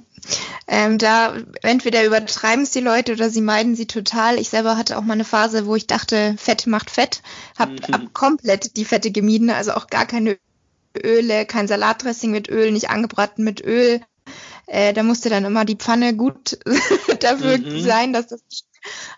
Ähm, 0.67 0.97
da 0.97 1.35
entweder 1.61 2.05
übertreiben 2.05 2.63
es 2.63 2.71
die 2.71 2.79
Leute 2.79 3.13
oder 3.13 3.29
sie 3.29 3.41
meiden 3.41 3.75
sie 3.75 3.87
total. 3.87 4.39
Ich 4.39 4.49
selber 4.49 4.77
hatte 4.77 4.97
auch 4.97 5.03
mal 5.03 5.13
eine 5.13 5.25
Phase, 5.25 5.65
wo 5.65 5.75
ich 5.75 5.87
dachte, 5.87 6.35
Fett 6.37 6.67
macht 6.67 6.89
Fett, 6.89 7.21
habe 7.57 7.73
mhm. 7.73 7.93
hab 7.93 8.13
komplett 8.13 8.77
die 8.77 8.85
Fette 8.85 9.11
gemieden, 9.11 9.49
also 9.49 9.73
auch 9.73 9.87
gar 9.87 10.05
keine 10.05 10.37
Öle, 11.01 11.45
kein 11.45 11.67
Salatdressing 11.67 12.31
mit 12.31 12.49
Öl, 12.49 12.71
nicht 12.71 12.89
angebraten 12.89 13.43
mit 13.43 13.63
Öl. 13.63 14.01
Äh, 14.67 14.93
da 14.93 15.03
musste 15.03 15.29
dann 15.29 15.45
immer 15.45 15.65
die 15.65 15.75
Pfanne 15.75 16.15
gut 16.15 16.59
dafür 17.19 17.57
mhm. 17.57 17.81
sein, 17.81 18.13
dass 18.13 18.27
das 18.27 18.41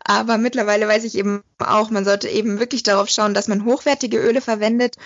aber 0.03 0.37
mittlerweile 0.37 0.87
weiß 0.87 1.03
ich 1.05 1.17
eben 1.17 1.43
auch, 1.57 1.89
man 1.89 2.05
sollte 2.05 2.29
eben 2.29 2.59
wirklich 2.59 2.83
darauf 2.83 3.09
schauen, 3.09 3.33
dass 3.33 3.47
man 3.47 3.65
hochwertige 3.65 4.19
Öle 4.19 4.41
verwendet 4.41 4.97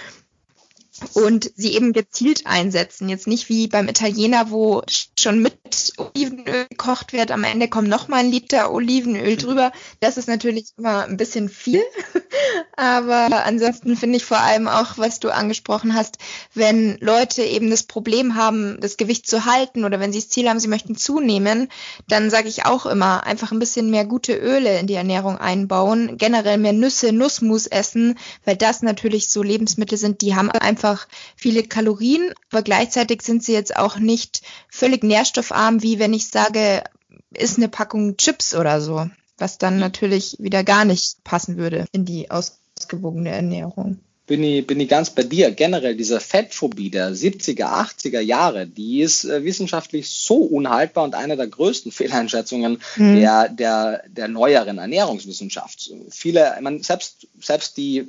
und 1.14 1.52
sie 1.56 1.74
eben 1.76 1.94
gezielt 1.94 2.46
einsetzen. 2.46 3.10
Jetzt 3.10 3.28
nicht 3.28 3.50
wie 3.50 3.68
beim 3.68 3.88
Italiener, 3.88 4.50
wo 4.50 4.84
schon 5.18 5.42
mit 5.42 5.58
Olivenöl 5.98 6.66
gekocht 6.70 7.14
wird. 7.14 7.32
Am 7.32 7.44
Ende 7.44 7.68
kommt 7.68 7.88
noch 7.88 8.08
mal 8.08 8.18
ein 8.18 8.32
Liter 8.32 8.72
Olivenöl 8.72 9.38
drüber. 9.38 9.72
Das 10.00 10.18
ist 10.18 10.28
natürlich 10.28 10.70
immer 10.78 11.06
ein 11.06 11.18
bisschen 11.18 11.50
viel. 11.50 11.82
Aber 12.76 13.46
ansonsten 13.46 13.96
finde 13.96 14.18
ich 14.18 14.26
vor 14.26 14.40
allem 14.40 14.68
auch, 14.68 14.98
was 14.98 15.20
du 15.20 15.30
angesprochen 15.30 15.94
hast, 15.94 16.18
wenn 16.54 16.98
Leute 17.00 17.44
eben 17.44 17.70
das 17.70 17.84
Problem 17.84 18.36
haben, 18.36 18.78
das 18.80 18.98
Gewicht 18.98 19.28
zu 19.28 19.46
halten 19.46 19.84
oder 19.84 20.00
wenn 20.00 20.14
sie 20.14 20.20
das 20.20 20.30
Ziel 20.30 20.50
haben, 20.50 20.60
sie 20.60 20.68
möchten 20.68 20.96
zunehmen, 20.96 21.70
dann 22.08 22.30
sage 22.30 22.48
ich 22.48 22.66
auch 22.66 22.86
immer, 22.86 23.26
einfach 23.26 23.52
ein 23.52 23.60
bisschen 23.60 23.90
mehr 23.90 24.06
gute 24.06 24.34
Öle 24.34 24.80
in 24.80 24.88
die 24.88 24.94
Ernährung 24.94 25.38
einbauen, 25.38 26.18
generell 26.18 26.58
mehr 26.58 26.74
Nüsse, 26.74 27.12
Nussmus 27.12 27.68
essen, 27.68 28.18
weil 28.46 28.56
das 28.56 28.82
natürlich 28.82 29.30
so 29.30 29.44
Lebensmittel 29.44 29.98
sind, 29.98 30.22
die 30.22 30.36
haben 30.36 30.50
einfach 30.52 30.89
viele 31.36 31.64
Kalorien, 31.64 32.34
aber 32.52 32.62
gleichzeitig 32.62 33.22
sind 33.22 33.44
sie 33.44 33.54
jetzt 33.54 33.76
auch 33.76 33.98
nicht 33.98 34.42
völlig 34.70 35.04
nährstoffarm, 35.04 35.82
wie 35.84 36.00
wenn 36.00 36.14
ich 36.14 36.28
sage, 36.28 36.84
ist 37.34 37.58
eine 37.58 37.70
Packung 37.70 38.18
Chips 38.18 38.56
oder 38.56 38.82
so, 38.82 39.10
was 39.38 39.58
dann 39.58 39.76
mhm. 39.76 39.82
natürlich 39.82 40.36
wieder 40.40 40.64
gar 40.64 40.86
nicht 40.86 41.24
passen 41.24 41.58
würde 41.58 41.86
in 41.92 42.06
die 42.06 42.32
ausgewogene 42.32 43.30
Ernährung. 43.30 44.00
Bin 44.30 44.44
ich, 44.44 44.68
bin 44.68 44.80
ich 44.80 44.88
ganz 44.88 45.10
bei 45.10 45.24
dir. 45.24 45.50
Generell 45.50 45.96
diese 45.96 46.20
Fettphobie 46.20 46.92
der 46.92 47.16
70er, 47.16 47.64
80er 47.64 48.20
Jahre, 48.20 48.68
die 48.68 49.02
ist 49.02 49.26
äh, 49.26 49.44
wissenschaftlich 49.44 50.08
so 50.08 50.36
unhaltbar 50.36 51.04
und 51.04 51.16
eine 51.16 51.36
der 51.36 51.48
größten 51.48 51.92
Fehleinschätzungen 51.92 52.80
mhm. 52.96 53.16
der, 53.16 53.50
der, 53.50 54.04
der 54.08 54.28
neueren 54.28 54.78
Ernährungswissenschaft. 54.78 55.92
Viele, 56.12 56.56
man, 56.62 56.84
selbst, 56.84 57.28
selbst 57.42 57.76
die 57.78 58.08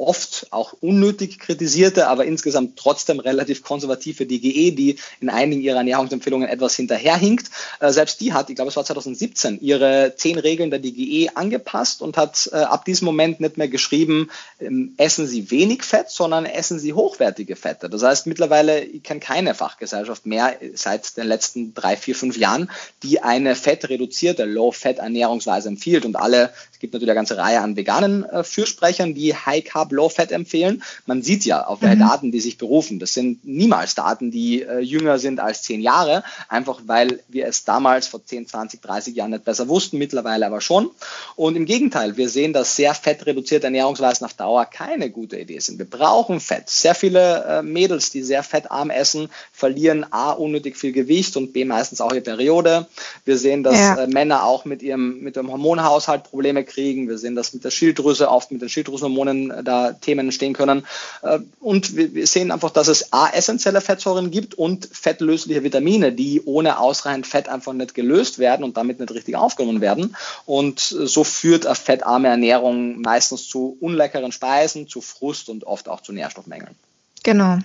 oft 0.00 0.46
auch 0.50 0.72
unnötig 0.80 1.38
kritisierte, 1.38 2.08
aber 2.08 2.24
insgesamt 2.24 2.78
trotzdem 2.78 3.20
relativ 3.20 3.62
konservative 3.62 4.26
DGE, 4.26 4.72
die 4.72 4.96
in 5.20 5.28
einigen 5.28 5.62
ihrer 5.62 5.78
Ernährungsempfehlungen 5.78 6.48
etwas 6.48 6.74
hinterherhinkt. 6.74 7.50
Äh, 7.80 7.92
selbst 7.92 8.20
die 8.20 8.32
hat, 8.32 8.48
ich 8.50 8.56
glaube 8.56 8.70
es 8.70 8.76
war 8.76 8.84
2017, 8.84 9.60
ihre 9.60 10.14
zehn 10.16 10.38
Regeln 10.38 10.70
der 10.70 10.80
DGE 10.80 11.30
angepasst 11.34 12.02
und 12.02 12.16
hat 12.16 12.48
äh, 12.52 12.56
ab 12.56 12.84
diesem 12.84 13.04
Moment 13.04 13.40
nicht 13.40 13.58
mehr 13.58 13.68
geschrieben, 13.68 14.30
ähm, 14.58 14.94
essen 14.96 15.26
Sie 15.26 15.50
wenig 15.50 15.82
Fett, 15.82 16.10
sondern 16.10 16.46
essen 16.46 16.78
Sie 16.78 16.94
hochwertige 16.94 17.56
Fette. 17.56 17.90
Das 17.90 18.02
heißt 18.02 18.26
mittlerweile, 18.26 18.82
ich 18.82 19.02
kenne 19.02 19.20
keine 19.20 19.54
Fachgesellschaft 19.54 20.26
mehr 20.26 20.56
seit 20.74 21.16
den 21.16 21.26
letzten 21.26 21.74
drei, 21.74 21.96
vier, 21.96 22.14
fünf 22.14 22.36
Jahren, 22.36 22.70
die 23.02 23.20
eine 23.22 23.54
fettreduzierte 23.54 24.44
Low-Fat-Ernährungsweise 24.44 25.68
empfiehlt 25.68 26.04
und 26.04 26.16
alle, 26.16 26.50
gibt 26.80 26.94
natürlich 26.94 27.10
eine 27.10 27.18
ganze 27.18 27.36
Reihe 27.36 27.60
an 27.60 27.76
veganen 27.76 28.24
äh, 28.24 28.42
Fürsprechern, 28.42 29.14
die 29.14 29.34
High 29.34 29.64
Carb 29.64 29.92
Low 29.92 30.08
Fat 30.08 30.32
empfehlen. 30.32 30.82
Man 31.06 31.22
sieht 31.22 31.44
ja 31.44 31.66
auf 31.66 31.82
welche 31.82 31.96
mhm. 31.96 32.00
Daten 32.00 32.32
die 32.32 32.40
sich 32.40 32.58
berufen. 32.58 32.98
Das 32.98 33.14
sind 33.14 33.44
niemals 33.44 33.94
Daten, 33.94 34.30
die 34.30 34.62
äh, 34.62 34.80
jünger 34.80 35.18
sind 35.18 35.40
als 35.40 35.62
zehn 35.62 35.80
Jahre, 35.80 36.24
einfach 36.48 36.80
weil 36.86 37.20
wir 37.28 37.46
es 37.46 37.64
damals 37.64 38.06
vor 38.06 38.24
10, 38.24 38.48
20, 38.48 38.80
30 38.80 39.14
Jahren 39.14 39.30
nicht 39.30 39.44
besser 39.44 39.68
wussten, 39.68 39.98
mittlerweile 39.98 40.46
aber 40.46 40.60
schon. 40.60 40.90
Und 41.36 41.56
im 41.56 41.66
Gegenteil, 41.66 42.16
wir 42.16 42.28
sehen, 42.28 42.52
dass 42.52 42.76
sehr 42.76 42.94
fettreduzierte 42.94 43.66
Ernährungsweisen 43.66 44.24
auf 44.24 44.34
Dauer 44.34 44.64
keine 44.64 45.10
gute 45.10 45.38
Idee 45.38 45.58
sind. 45.58 45.78
Wir 45.78 45.88
brauchen 45.88 46.40
Fett. 46.40 46.70
Sehr 46.70 46.94
viele 46.94 47.44
äh, 47.44 47.62
Mädels, 47.62 48.10
die 48.10 48.22
sehr 48.22 48.42
fettarm 48.42 48.90
essen, 48.90 49.28
verlieren 49.52 50.06
A, 50.10 50.32
unnötig 50.32 50.76
viel 50.76 50.92
Gewicht 50.92 51.36
und 51.36 51.52
B, 51.52 51.64
meistens 51.64 52.00
auch 52.00 52.12
ihre 52.12 52.22
Periode. 52.22 52.86
Wir 53.24 53.36
sehen, 53.36 53.62
dass 53.62 53.78
ja. 53.78 53.96
äh, 53.96 54.06
Männer 54.06 54.44
auch 54.44 54.64
mit 54.64 54.82
ihrem, 54.82 55.20
mit 55.20 55.36
dem 55.36 55.50
Hormonhaushalt 55.50 56.24
Probleme 56.24 56.64
kriegen. 56.70 57.08
Wir 57.08 57.18
sehen, 57.18 57.34
dass 57.34 57.52
mit 57.52 57.64
der 57.64 57.70
Schilddrüse, 57.70 58.30
oft 58.30 58.50
mit 58.50 58.62
den 58.62 58.68
Schilddrüsenhormonen 58.68 59.50
äh, 59.50 59.64
da 59.64 59.92
Themen 59.92 60.26
entstehen 60.26 60.54
können. 60.54 60.86
Äh, 61.22 61.40
und 61.60 61.96
wir 61.96 62.26
sehen 62.26 62.50
einfach, 62.50 62.70
dass 62.70 62.88
es 62.88 63.12
A, 63.12 63.28
essentielle 63.28 63.80
Fettsäuren 63.80 64.30
gibt 64.30 64.54
und 64.54 64.88
fettlösliche 64.90 65.62
Vitamine, 65.62 66.12
die 66.12 66.42
ohne 66.44 66.78
ausreichend 66.78 67.26
Fett 67.26 67.48
einfach 67.48 67.72
nicht 67.72 67.94
gelöst 67.94 68.38
werden 68.38 68.64
und 68.64 68.76
damit 68.76 69.00
nicht 69.00 69.12
richtig 69.12 69.36
aufgenommen 69.36 69.80
werden. 69.80 70.16
Und 70.46 70.80
so 70.80 71.24
führt 71.24 71.66
eine 71.66 71.74
fettarme 71.74 72.28
Ernährung 72.28 73.00
meistens 73.00 73.48
zu 73.48 73.76
unleckeren 73.80 74.32
Speisen, 74.32 74.88
zu 74.88 75.00
Frust 75.00 75.48
und 75.48 75.64
oft 75.64 75.88
auch 75.88 76.00
zu 76.00 76.12
Nährstoffmängeln. 76.12 76.74
Genau, 77.22 77.58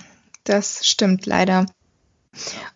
das 0.44 0.86
stimmt 0.86 1.26
leider. 1.26 1.66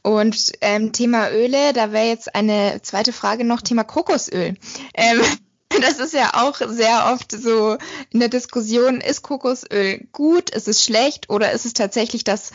Und 0.01 0.53
ähm, 0.61 0.91
Thema 0.93 1.31
Öle, 1.31 1.73
da 1.73 1.91
wäre 1.91 2.07
jetzt 2.07 2.33
eine 2.33 2.81
zweite 2.81 3.13
Frage 3.13 3.43
noch, 3.43 3.61
Thema 3.61 3.83
Kokosöl. 3.83 4.55
Ähm, 4.93 5.21
das 5.81 5.99
ist 5.99 6.13
ja 6.13 6.31
auch 6.33 6.59
sehr 6.67 7.11
oft 7.13 7.31
so 7.31 7.77
in 8.11 8.19
der 8.19 8.29
Diskussion, 8.29 9.01
ist 9.01 9.21
Kokosöl 9.21 10.07
gut, 10.11 10.49
ist 10.49 10.67
es 10.67 10.83
schlecht 10.83 11.29
oder 11.29 11.51
ist 11.51 11.65
es 11.65 11.73
tatsächlich 11.73 12.23
das 12.23 12.51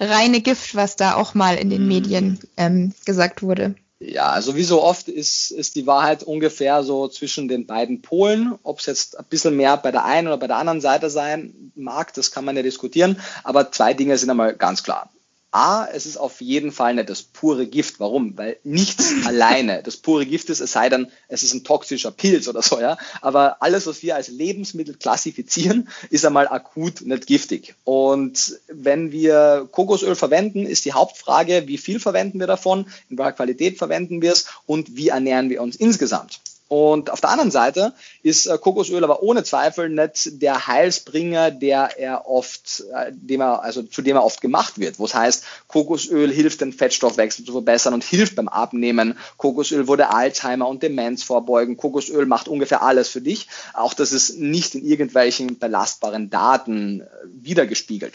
reine 0.00 0.40
Gift, 0.40 0.74
was 0.74 0.96
da 0.96 1.14
auch 1.14 1.34
mal 1.34 1.56
in 1.56 1.70
den 1.70 1.82
mhm. 1.82 1.88
Medien 1.88 2.38
ähm, 2.56 2.92
gesagt 3.04 3.42
wurde? 3.42 3.74
Ja, 3.98 4.28
also 4.28 4.56
wie 4.56 4.64
so 4.64 4.82
oft 4.82 5.08
ist, 5.08 5.50
ist 5.50 5.74
die 5.74 5.86
Wahrheit 5.86 6.22
ungefähr 6.22 6.82
so 6.82 7.08
zwischen 7.08 7.48
den 7.48 7.66
beiden 7.66 8.02
Polen. 8.02 8.54
Ob 8.62 8.80
es 8.80 8.86
jetzt 8.86 9.18
ein 9.18 9.24
bisschen 9.30 9.56
mehr 9.56 9.78
bei 9.78 9.90
der 9.90 10.04
einen 10.04 10.26
oder 10.26 10.36
bei 10.36 10.48
der 10.48 10.58
anderen 10.58 10.82
Seite 10.82 11.08
sein 11.08 11.72
mag, 11.74 12.12
das 12.12 12.30
kann 12.30 12.44
man 12.44 12.56
ja 12.56 12.62
diskutieren. 12.62 13.18
Aber 13.42 13.72
zwei 13.72 13.94
Dinge 13.94 14.18
sind 14.18 14.28
einmal 14.28 14.54
ganz 14.54 14.82
klar. 14.82 15.10
A, 15.56 15.88
es 15.90 16.04
ist 16.04 16.18
auf 16.18 16.42
jeden 16.42 16.70
Fall 16.70 16.94
nicht 16.94 17.08
das 17.08 17.22
pure 17.22 17.66
Gift. 17.66 17.98
Warum? 17.98 18.36
Weil 18.36 18.58
nichts 18.62 19.14
alleine 19.24 19.82
das 19.82 19.96
pure 19.96 20.26
Gift 20.26 20.50
ist, 20.50 20.60
es 20.60 20.72
sei 20.72 20.90
denn, 20.90 21.10
es 21.28 21.42
ist 21.42 21.54
ein 21.54 21.64
toxischer 21.64 22.10
Pilz 22.10 22.46
oder 22.46 22.60
so, 22.60 22.78
ja. 22.78 22.98
Aber 23.22 23.62
alles, 23.62 23.86
was 23.86 24.02
wir 24.02 24.16
als 24.16 24.28
Lebensmittel 24.28 24.96
klassifizieren, 24.96 25.88
ist 26.10 26.26
einmal 26.26 26.46
akut 26.46 27.00
nicht 27.00 27.26
giftig. 27.26 27.74
Und 27.84 28.58
wenn 28.68 29.12
wir 29.12 29.66
Kokosöl 29.72 30.14
verwenden, 30.14 30.66
ist 30.66 30.84
die 30.84 30.92
Hauptfrage, 30.92 31.66
wie 31.66 31.78
viel 31.78 32.00
verwenden 32.00 32.38
wir 32.38 32.46
davon, 32.46 32.86
in 33.08 33.16
welcher 33.16 33.32
Qualität 33.32 33.78
verwenden 33.78 34.20
wir 34.20 34.32
es 34.32 34.48
und 34.66 34.94
wie 34.94 35.08
ernähren 35.08 35.48
wir 35.48 35.62
uns 35.62 35.76
insgesamt. 35.76 36.40
Und 36.68 37.10
auf 37.10 37.20
der 37.20 37.30
anderen 37.30 37.52
Seite 37.52 37.92
ist 38.22 38.46
äh, 38.46 38.58
Kokosöl 38.58 39.04
aber 39.04 39.22
ohne 39.22 39.44
Zweifel 39.44 39.88
nicht 39.88 40.42
der 40.42 40.66
Heilsbringer, 40.66 41.52
der 41.52 41.96
er 41.96 42.28
oft, 42.28 42.84
äh, 42.92 43.12
dem 43.12 43.40
er, 43.40 43.62
also 43.62 43.84
zu 43.84 44.02
dem 44.02 44.16
er 44.16 44.24
oft 44.24 44.40
gemacht 44.40 44.78
wird. 44.78 44.98
Wo 44.98 45.04
es 45.04 45.14
heißt, 45.14 45.44
Kokosöl 45.68 46.32
hilft 46.32 46.60
den 46.60 46.72
Fettstoffwechsel 46.72 47.44
zu 47.44 47.52
verbessern 47.52 47.94
und 47.94 48.02
hilft 48.02 48.34
beim 48.34 48.48
Abnehmen. 48.48 49.16
Kokosöl 49.36 49.86
würde 49.86 50.10
Alzheimer 50.10 50.66
und 50.66 50.82
Demenz 50.82 51.22
vorbeugen. 51.22 51.76
Kokosöl 51.76 52.26
macht 52.26 52.48
ungefähr 52.48 52.82
alles 52.82 53.08
für 53.08 53.20
dich. 53.20 53.46
Auch 53.72 53.94
das 53.94 54.10
ist 54.10 54.38
nicht 54.38 54.74
in 54.74 54.84
irgendwelchen 54.84 55.58
belastbaren 55.58 56.30
Daten 56.30 57.02
äh, 57.02 57.04
wiedergespiegelt. 57.42 58.14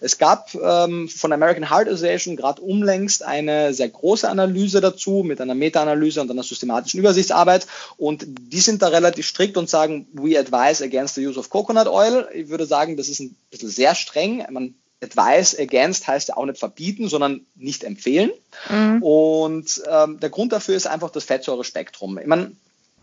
Es 0.00 0.18
gab 0.18 0.52
ähm, 0.54 1.08
von 1.08 1.32
American 1.32 1.70
Heart 1.70 1.86
Association 1.86 2.34
gerade 2.34 2.62
umlängst 2.62 3.22
eine 3.22 3.72
sehr 3.74 3.88
große 3.88 4.28
Analyse 4.28 4.80
dazu 4.80 5.22
mit 5.24 5.40
einer 5.40 5.54
Meta-Analyse 5.54 6.20
und 6.20 6.30
einer 6.30 6.42
systematischen 6.42 6.98
Übersichtsarbeit 6.98 7.68
und 7.96 8.24
die 8.26 8.60
sind 8.60 8.82
da 8.82 8.88
relativ 8.88 9.26
strikt 9.26 9.56
und 9.56 9.68
sagen, 9.68 10.06
we 10.12 10.38
advise 10.38 10.82
against 10.82 11.14
the 11.14 11.26
use 11.26 11.38
of 11.38 11.50
coconut 11.50 11.86
oil. 11.86 12.28
Ich 12.34 12.48
würde 12.48 12.66
sagen, 12.66 12.96
das 12.96 13.08
ist 13.08 13.20
ein 13.20 13.36
bisschen 13.50 13.70
sehr 13.70 13.94
streng. 13.94 14.44
Man 14.50 14.74
Advice 15.02 15.58
against 15.58 16.06
heißt 16.06 16.28
ja 16.28 16.36
auch 16.36 16.46
nicht 16.46 16.58
verbieten, 16.58 17.08
sondern 17.08 17.44
nicht 17.56 17.84
empfehlen. 17.84 18.30
Mhm. 18.70 19.02
Und 19.02 19.82
ähm, 19.88 20.20
der 20.20 20.30
Grund 20.30 20.52
dafür 20.52 20.76
ist 20.76 20.86
einfach 20.86 21.10
das 21.10 21.24
Fettsäurespektrum. 21.24 22.18
Ich 22.18 22.26
meine, 22.26 22.52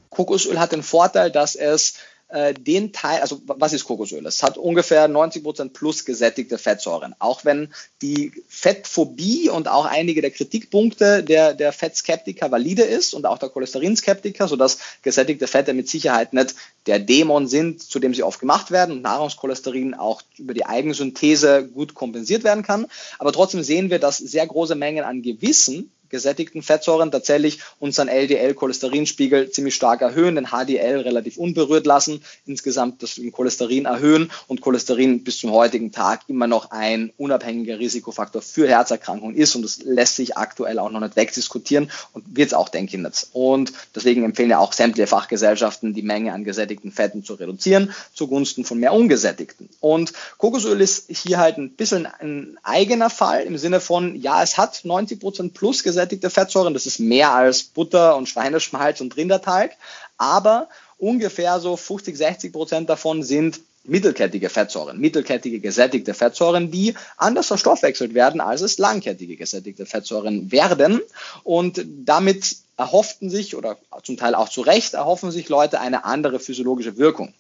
Kokosöl 0.10 0.60
hat 0.60 0.72
den 0.72 0.84
Vorteil, 0.84 1.30
dass 1.30 1.56
es 1.56 1.96
äh, 2.30 2.54
den 2.54 2.94
Teil, 2.94 3.22
also 3.22 3.42
was 3.46 3.74
ist 3.74 3.86
Kokosöl? 3.86 4.26
Es 4.26 4.44
hat 4.44 4.58
ungefähr 4.58 5.08
90 5.08 5.44
Prozent 5.44 5.74
plus 5.74 6.06
gesättigte 6.06 6.58
Fettsäuren. 6.58 7.16
Auch 7.18 7.44
wenn 7.44 7.74
die 8.02 8.32
Fettphobie 8.48 9.50
und 9.50 9.68
auch 9.68 9.86
einige 9.86 10.22
der 10.22 10.30
Kritikpunkte 10.30 11.24
der, 11.24 11.56
der 11.56 11.74
Fettskeptiker 11.74 12.52
valide 12.52 12.84
ist 12.84 13.16
und 13.16 13.26
auch 13.26 13.40
der 13.40 13.50
Cholesterinskeptiker, 13.50 14.48
sodass 14.48 14.78
gesättigte 15.02 15.48
Fette 15.48 15.74
mit 15.74 15.90
Sicherheit 15.90 16.34
nicht 16.34 16.56
der 16.86 17.00
Dämon 17.00 17.48
sind, 17.48 17.82
zu 17.82 18.00
dem 18.00 18.14
sie 18.14 18.24
oft 18.24 18.40
gemacht 18.40 18.70
werden 18.70 18.98
und 18.98 19.02
Nahrungskolesterin 19.02 19.96
auch 19.96 20.22
über 20.38 20.54
die 20.54 20.66
Eigensynthese 20.66 21.68
gut 21.68 21.96
kompensiert 21.96 22.44
werden 22.44 22.64
kann. 22.64 22.86
Aber 23.18 23.34
trotzdem 23.34 23.64
sehen 23.64 23.90
wir, 23.90 24.00
dass 24.00 24.18
sehr 24.20 24.46
große 24.46 24.76
Mengen 24.76 25.04
an 25.04 25.24
gewissen 25.24 25.92
gesättigten 26.10 26.62
Fettsäuren 26.62 27.12
tatsächlich 27.12 27.60
unseren 27.80 28.08
LDL-Cholesterinspiegel 28.08 29.52
ziemlich 29.52 29.76
stark 29.76 30.02
erhöhen, 30.02 30.36
den 30.36 30.48
HDL 30.48 31.02
relativ 31.02 31.38
unberührt 31.38 31.86
lassen, 31.86 32.22
insgesamt 32.46 33.04
das 33.04 33.20
Cholesterin 33.32 33.86
erhöhen 33.86 34.32
und 34.48 34.62
Cholesterin 34.62 35.24
bis 35.24 35.38
zum 35.38 35.52
heutigen 35.52 35.92
Tag 35.92 36.22
immer 36.28 36.48
noch 36.48 36.72
ein 36.72 37.12
unabhängiger 37.18 37.80
Risikofaktor 37.80 38.42
für 38.42 38.68
Herzerkrankungen 38.68 39.36
ist 39.36 39.56
und 39.56 39.62
das 39.62 39.80
lässt 39.84 40.16
sich 40.16 40.38
aktuell 40.38 40.80
auch 40.80 40.92
noch 40.92 41.00
nicht 41.00 41.16
wegdiskutieren 41.16 41.92
und 42.14 42.36
wird 42.36 42.48
es 42.48 42.54
auch, 42.54 42.70
denke 42.70 42.98
ich, 42.98 43.04
nicht. 43.04 43.28
Und 43.34 43.74
deswegen 43.96 44.24
empfehlen 44.24 44.50
ja 44.50 44.60
auch 44.60 44.74
sämtliche 44.74 45.08
Fachgesellschaften, 45.08 45.94
die 45.94 46.02
Menge 46.02 46.34
an 46.34 46.44
gesättigten 46.44 46.92
Fetten 46.92 47.24
zu 47.24 47.36
reduzieren, 47.36 47.94
zugunsten 48.14 48.66
von 48.66 48.80
mehr 48.80 48.94
ungesättigten. 48.94 49.70
Und 49.80 50.14
Kokosöl 50.38 50.82
ist 50.82 51.06
hier 51.10 51.38
halt 51.38 51.58
ein 51.58 51.72
bisschen 51.72 52.06
ein 52.06 52.58
eigener 52.64 53.10
Fall 53.10 53.44
im 53.44 53.58
Sinne 53.58 53.80
von, 53.80 54.16
ja, 54.16 54.42
es 54.42 54.58
hat 54.58 54.82
90 54.84 55.20
Prozent 55.20 55.54
plus 55.54 55.84
gesättigte 55.84 55.99
ungesättigte 56.00 56.30
Fettsäuren. 56.30 56.74
Das 56.74 56.86
ist 56.86 57.00
mehr 57.00 57.34
als 57.34 57.64
Butter 57.64 58.16
und 58.16 58.30
Schweineschmalz 58.30 59.02
und 59.02 59.18
Rinderteig. 59.18 59.76
Aber 60.18 60.70
ungefähr 60.98 61.60
so 61.60 61.76
50, 61.76 62.18
60 62.18 62.54
Prozent 62.54 62.90
davon 62.90 63.24
sind 63.24 63.60
mittelkettige 63.84 64.50
Fettsäuren, 64.50 65.00
mittelkettige 65.00 65.60
gesättigte 65.60 66.14
Fettsäuren, 66.14 66.70
die 66.70 66.94
anders 67.18 67.48
verstoffwechselt 67.48 68.14
werden, 68.14 68.40
als 68.40 68.62
es 68.62 68.78
langkettige 68.78 69.36
gesättigte 69.36 69.86
Fettsäuren 69.86 70.52
werden. 70.52 71.02
Und 71.44 71.86
damit 72.06 72.58
erhofften 72.78 73.30
sich 73.30 73.56
oder 73.56 73.78
zum 74.04 74.16
Teil 74.16 74.36
auch 74.36 74.50
zu 74.50 74.62
Recht 74.62 74.94
erhoffen 74.94 75.32
sich 75.32 75.50
Leute 75.50 75.80
eine 75.82 76.06
andere 76.06 76.40
physiologische 76.40 76.98
Wirkung. 76.98 77.34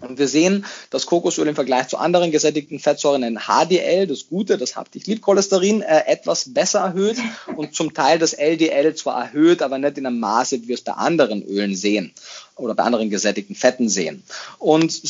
Und 0.00 0.18
wir 0.18 0.28
sehen, 0.28 0.64
dass 0.88 1.06
Kokosöl 1.06 1.46
im 1.46 1.54
Vergleich 1.54 1.88
zu 1.88 1.98
anderen 1.98 2.30
gesättigten 2.30 2.78
Fettsäuren 2.78 3.22
in 3.22 3.38
HDL, 3.38 4.06
das 4.06 4.28
Gute, 4.28 4.56
das 4.56 4.76
Haptic-Lipcholesterin, 4.76 5.82
äh, 5.82 6.04
etwas 6.06 6.54
besser 6.54 6.80
erhöht 6.80 7.18
und 7.56 7.74
zum 7.74 7.92
Teil 7.92 8.18
das 8.18 8.32
LDL 8.32 8.94
zwar 8.94 9.22
erhöht, 9.22 9.62
aber 9.62 9.78
nicht 9.78 9.98
in 9.98 10.06
einem 10.06 10.20
Maße, 10.20 10.62
wie 10.62 10.68
wir 10.68 10.74
es 10.74 10.80
bei 10.80 10.92
anderen 10.92 11.42
Ölen 11.42 11.74
sehen 11.76 12.12
oder 12.56 12.74
bei 12.74 12.84
anderen 12.84 13.10
gesättigten 13.10 13.54
Fetten 13.54 13.88
sehen. 13.88 14.22
Und 14.58 15.02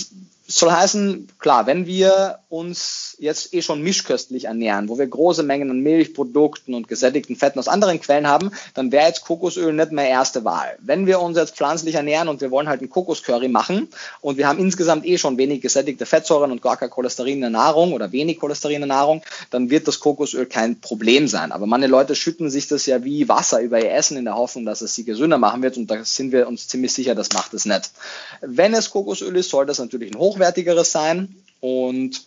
soll 0.59 0.73
heißen, 0.73 1.29
klar, 1.39 1.67
wenn 1.67 1.87
wir 1.87 2.41
uns 2.49 3.17
jetzt 3.21 3.55
eh 3.55 3.63
schon 3.63 3.83
mischköstlich 3.83 4.47
ernähren, 4.47 4.89
wo 4.89 4.99
wir 4.99 5.07
große 5.07 5.43
Mengen 5.45 5.71
an 5.71 5.81
Milchprodukten 5.81 6.75
und 6.75 6.89
gesättigten 6.89 7.37
Fetten 7.37 7.59
aus 7.59 7.69
anderen 7.69 8.01
Quellen 8.01 8.27
haben, 8.27 8.51
dann 8.75 8.91
wäre 8.91 9.07
jetzt 9.07 9.25
Kokosöl 9.25 9.73
nicht 9.73 9.93
mehr 9.93 10.09
erste 10.09 10.45
Wahl. 10.45 10.77
Wenn 10.81 11.07
wir 11.07 11.21
uns 11.21 11.37
jetzt 11.37 11.57
pflanzlich 11.57 11.95
ernähren 11.95 12.29
und 12.29 12.41
wir 12.41 12.51
wollen 12.51 12.69
halt 12.69 12.81
einen 12.81 12.91
Kokoscurry 12.91 13.49
machen 13.49 13.89
und 14.21 14.37
wir 14.37 14.49
haben 14.49 14.59
insgesamt 14.59 15.07
eh 15.07 15.19
schon 15.19 15.39
wenig 15.39 15.61
gesättigte 15.61 16.07
Fettsäuren 16.07 16.51
und 16.51 16.63
gar 16.63 16.77
kein 16.77 16.91
Cholesterin 16.91 17.35
in 17.35 17.41
der 17.43 17.51
Nahrung 17.51 17.93
oder 17.93 18.11
wenig 18.11 18.41
Cholesterin 18.41 18.77
in 18.77 18.89
der 18.89 18.97
Nahrung, 18.97 19.23
dann 19.51 19.71
wird 19.71 19.87
das 19.87 20.01
Kokosöl 20.01 20.47
kein 20.47 20.81
Problem 20.81 21.29
sein. 21.29 21.53
Aber 21.53 21.67
manche 21.67 21.87
Leute 21.87 22.17
schütten 22.17 22.51
sich 22.51 22.67
das 22.67 22.87
ja 22.87 23.05
wie 23.05 23.29
Wasser 23.29 23.61
über 23.61 23.81
ihr 23.81 23.93
Essen 23.93 24.17
in 24.17 24.25
der 24.25 24.35
Hoffnung, 24.35 24.65
dass 24.65 24.81
es 24.81 24.95
sie 24.95 25.05
gesünder 25.05 25.39
machen 25.39 25.63
wird 25.63 25.77
und 25.77 25.89
da 25.89 26.05
sind 26.05 26.33
wir 26.33 26.49
uns 26.49 26.67
ziemlich 26.67 26.93
sicher, 26.93 27.15
das 27.15 27.33
macht 27.33 27.55
es 27.55 27.65
nicht. 27.65 27.93
Wenn 28.41 28.75
es 28.75 28.91
Kokosöl 28.91 29.37
ist, 29.37 29.51
soll 29.51 29.67
das 29.67 29.79
natürlich 29.79 30.13
ein 30.13 30.19
hochwertigeres 30.41 30.93
sein 30.93 31.35
und 31.61 32.23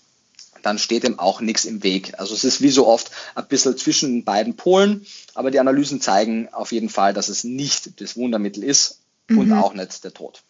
dann 0.62 0.78
steht 0.78 1.04
dem 1.04 1.20
auch 1.20 1.42
nichts 1.42 1.66
im 1.66 1.84
Weg. 1.84 2.14
Also 2.20 2.34
es 2.34 2.46
ist 2.46 2.62
wie 2.62 2.70
so 2.70 2.88
oft 2.88 3.12
ein 3.36 3.48
bisschen 3.48 3.78
zwischen 3.78 4.24
beiden 4.24 4.56
Polen, 4.56 5.06
aber 5.34 5.52
die 5.52 5.60
Analysen 5.60 6.00
zeigen 6.00 6.48
auf 6.54 6.72
jeden 6.72 6.90
Fall, 6.90 7.14
dass 7.14 7.28
es 7.28 7.44
nicht 7.44 8.00
das 8.00 8.16
Wundermittel 8.16 8.64
ist 8.64 9.00
mhm. 9.28 9.40
und 9.40 9.52
auch 9.52 9.74
nicht 9.74 10.04
der 10.04 10.14
Tod. 10.14 10.42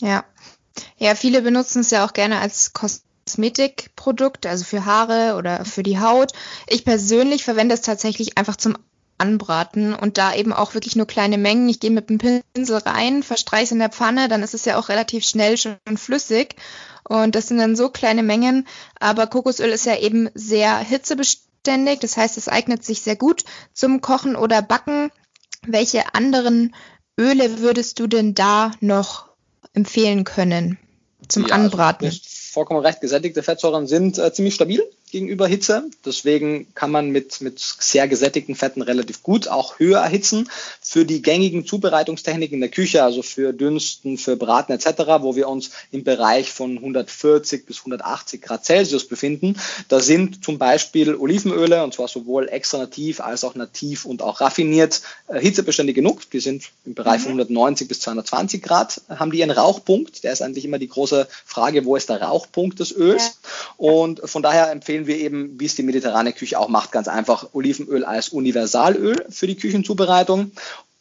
Ja. 0.00 0.24
Ja, 0.98 1.14
viele 1.14 1.42
benutzen 1.42 1.80
es 1.80 1.90
ja 1.90 2.06
auch 2.06 2.12
gerne 2.12 2.38
als 2.38 2.72
Kosmetikprodukt, 2.74 4.46
also 4.46 4.62
für 4.64 4.84
Haare 4.84 5.36
oder 5.36 5.64
für 5.64 5.82
die 5.82 5.98
Haut. 5.98 6.32
Ich 6.68 6.84
persönlich 6.84 7.44
verwende 7.44 7.74
es 7.74 7.80
tatsächlich 7.80 8.36
einfach 8.36 8.56
zum 8.56 8.76
anbraten 9.18 9.94
und 9.94 10.18
da 10.18 10.34
eben 10.34 10.52
auch 10.52 10.74
wirklich 10.74 10.96
nur 10.96 11.06
kleine 11.06 11.38
Mengen. 11.38 11.68
Ich 11.68 11.80
gehe 11.80 11.90
mit 11.90 12.10
dem 12.10 12.18
Pinsel 12.18 12.78
rein, 12.78 13.22
verstreiche 13.22 13.64
es 13.64 13.72
in 13.72 13.78
der 13.78 13.90
Pfanne, 13.90 14.28
dann 14.28 14.42
ist 14.42 14.54
es 14.54 14.64
ja 14.64 14.78
auch 14.78 14.88
relativ 14.88 15.24
schnell 15.24 15.56
schon 15.56 15.76
flüssig 15.96 16.56
und 17.08 17.34
das 17.34 17.48
sind 17.48 17.58
dann 17.58 17.76
so 17.76 17.88
kleine 17.88 18.22
Mengen, 18.22 18.66
aber 18.98 19.26
Kokosöl 19.26 19.70
ist 19.70 19.86
ja 19.86 19.96
eben 19.96 20.28
sehr 20.34 20.76
hitzebeständig, 20.78 22.00
das 22.00 22.16
heißt, 22.16 22.36
es 22.36 22.48
eignet 22.48 22.84
sich 22.84 23.02
sehr 23.02 23.16
gut 23.16 23.44
zum 23.72 24.00
Kochen 24.00 24.36
oder 24.36 24.62
Backen. 24.62 25.10
Welche 25.66 26.14
anderen 26.14 26.74
Öle 27.18 27.60
würdest 27.60 27.98
du 27.98 28.06
denn 28.06 28.34
da 28.34 28.72
noch 28.80 29.28
empfehlen 29.72 30.24
können 30.24 30.78
zum 31.28 31.46
ja, 31.46 31.54
also 31.54 31.64
Anbraten? 31.64 32.06
Also 32.06 32.20
vollkommen 32.24 32.80
recht, 32.80 33.00
gesättigte 33.00 33.42
Fettsäuren 33.42 33.86
sind 33.86 34.18
äh, 34.18 34.32
ziemlich 34.32 34.54
stabil 34.54 34.82
gegenüber 35.16 35.46
Hitze. 35.46 35.84
Deswegen 36.04 36.66
kann 36.74 36.90
man 36.90 37.08
mit, 37.08 37.40
mit 37.40 37.58
sehr 37.58 38.06
gesättigten 38.06 38.54
Fetten 38.54 38.82
relativ 38.82 39.22
gut 39.22 39.48
auch 39.48 39.78
höher 39.78 40.00
erhitzen. 40.00 40.50
Für 40.82 41.06
die 41.06 41.22
gängigen 41.22 41.64
Zubereitungstechniken 41.64 42.56
in 42.56 42.60
der 42.60 42.68
Küche, 42.68 43.02
also 43.02 43.22
für 43.22 43.54
Dünsten, 43.54 44.18
für 44.18 44.36
Braten 44.36 44.72
etc., 44.72 44.88
wo 45.20 45.34
wir 45.34 45.48
uns 45.48 45.70
im 45.90 46.04
Bereich 46.04 46.52
von 46.52 46.76
140 46.76 47.64
bis 47.64 47.78
180 47.78 48.42
Grad 48.42 48.66
Celsius 48.66 49.08
befinden, 49.08 49.56
da 49.88 50.00
sind 50.00 50.44
zum 50.44 50.58
Beispiel 50.58 51.14
Olivenöle, 51.14 51.82
und 51.82 51.94
zwar 51.94 52.08
sowohl 52.08 52.50
extra 52.50 52.76
nativ 52.76 53.20
als 53.20 53.42
auch 53.42 53.54
nativ 53.54 54.04
und 54.04 54.20
auch 54.20 54.42
raffiniert, 54.42 55.00
äh, 55.28 55.40
hitzebeständig 55.40 55.94
genug. 55.94 56.30
Die 56.30 56.40
sind 56.40 56.64
im 56.84 56.92
Bereich 56.92 57.22
von 57.22 57.30
190 57.30 57.86
mhm. 57.86 57.88
bis 57.88 58.00
220 58.00 58.62
Grad, 58.62 59.00
haben 59.08 59.30
die 59.30 59.38
ihren 59.38 59.50
Rauchpunkt. 59.50 60.24
Der 60.24 60.32
ist 60.32 60.42
eigentlich 60.42 60.66
immer 60.66 60.78
die 60.78 60.88
große 60.88 61.26
Frage, 61.46 61.86
wo 61.86 61.96
ist 61.96 62.10
der 62.10 62.20
Rauchpunkt 62.20 62.80
des 62.80 62.94
Öls? 62.94 63.22
Ja. 63.22 63.50
Und 63.78 64.20
von 64.28 64.42
daher 64.42 64.70
empfehlen 64.70 65.05
empfehlen 65.06 65.08
wir 65.08 65.18
eben, 65.18 65.60
wie 65.60 65.66
es 65.66 65.74
die 65.74 65.82
mediterrane 65.82 66.32
Küche 66.32 66.58
auch 66.58 66.68
macht, 66.68 66.92
ganz 66.92 67.08
einfach 67.08 67.48
Olivenöl 67.52 68.04
als 68.04 68.30
Universalöl 68.30 69.24
für 69.30 69.46
die 69.46 69.56
Küchenzubereitung 69.56 70.50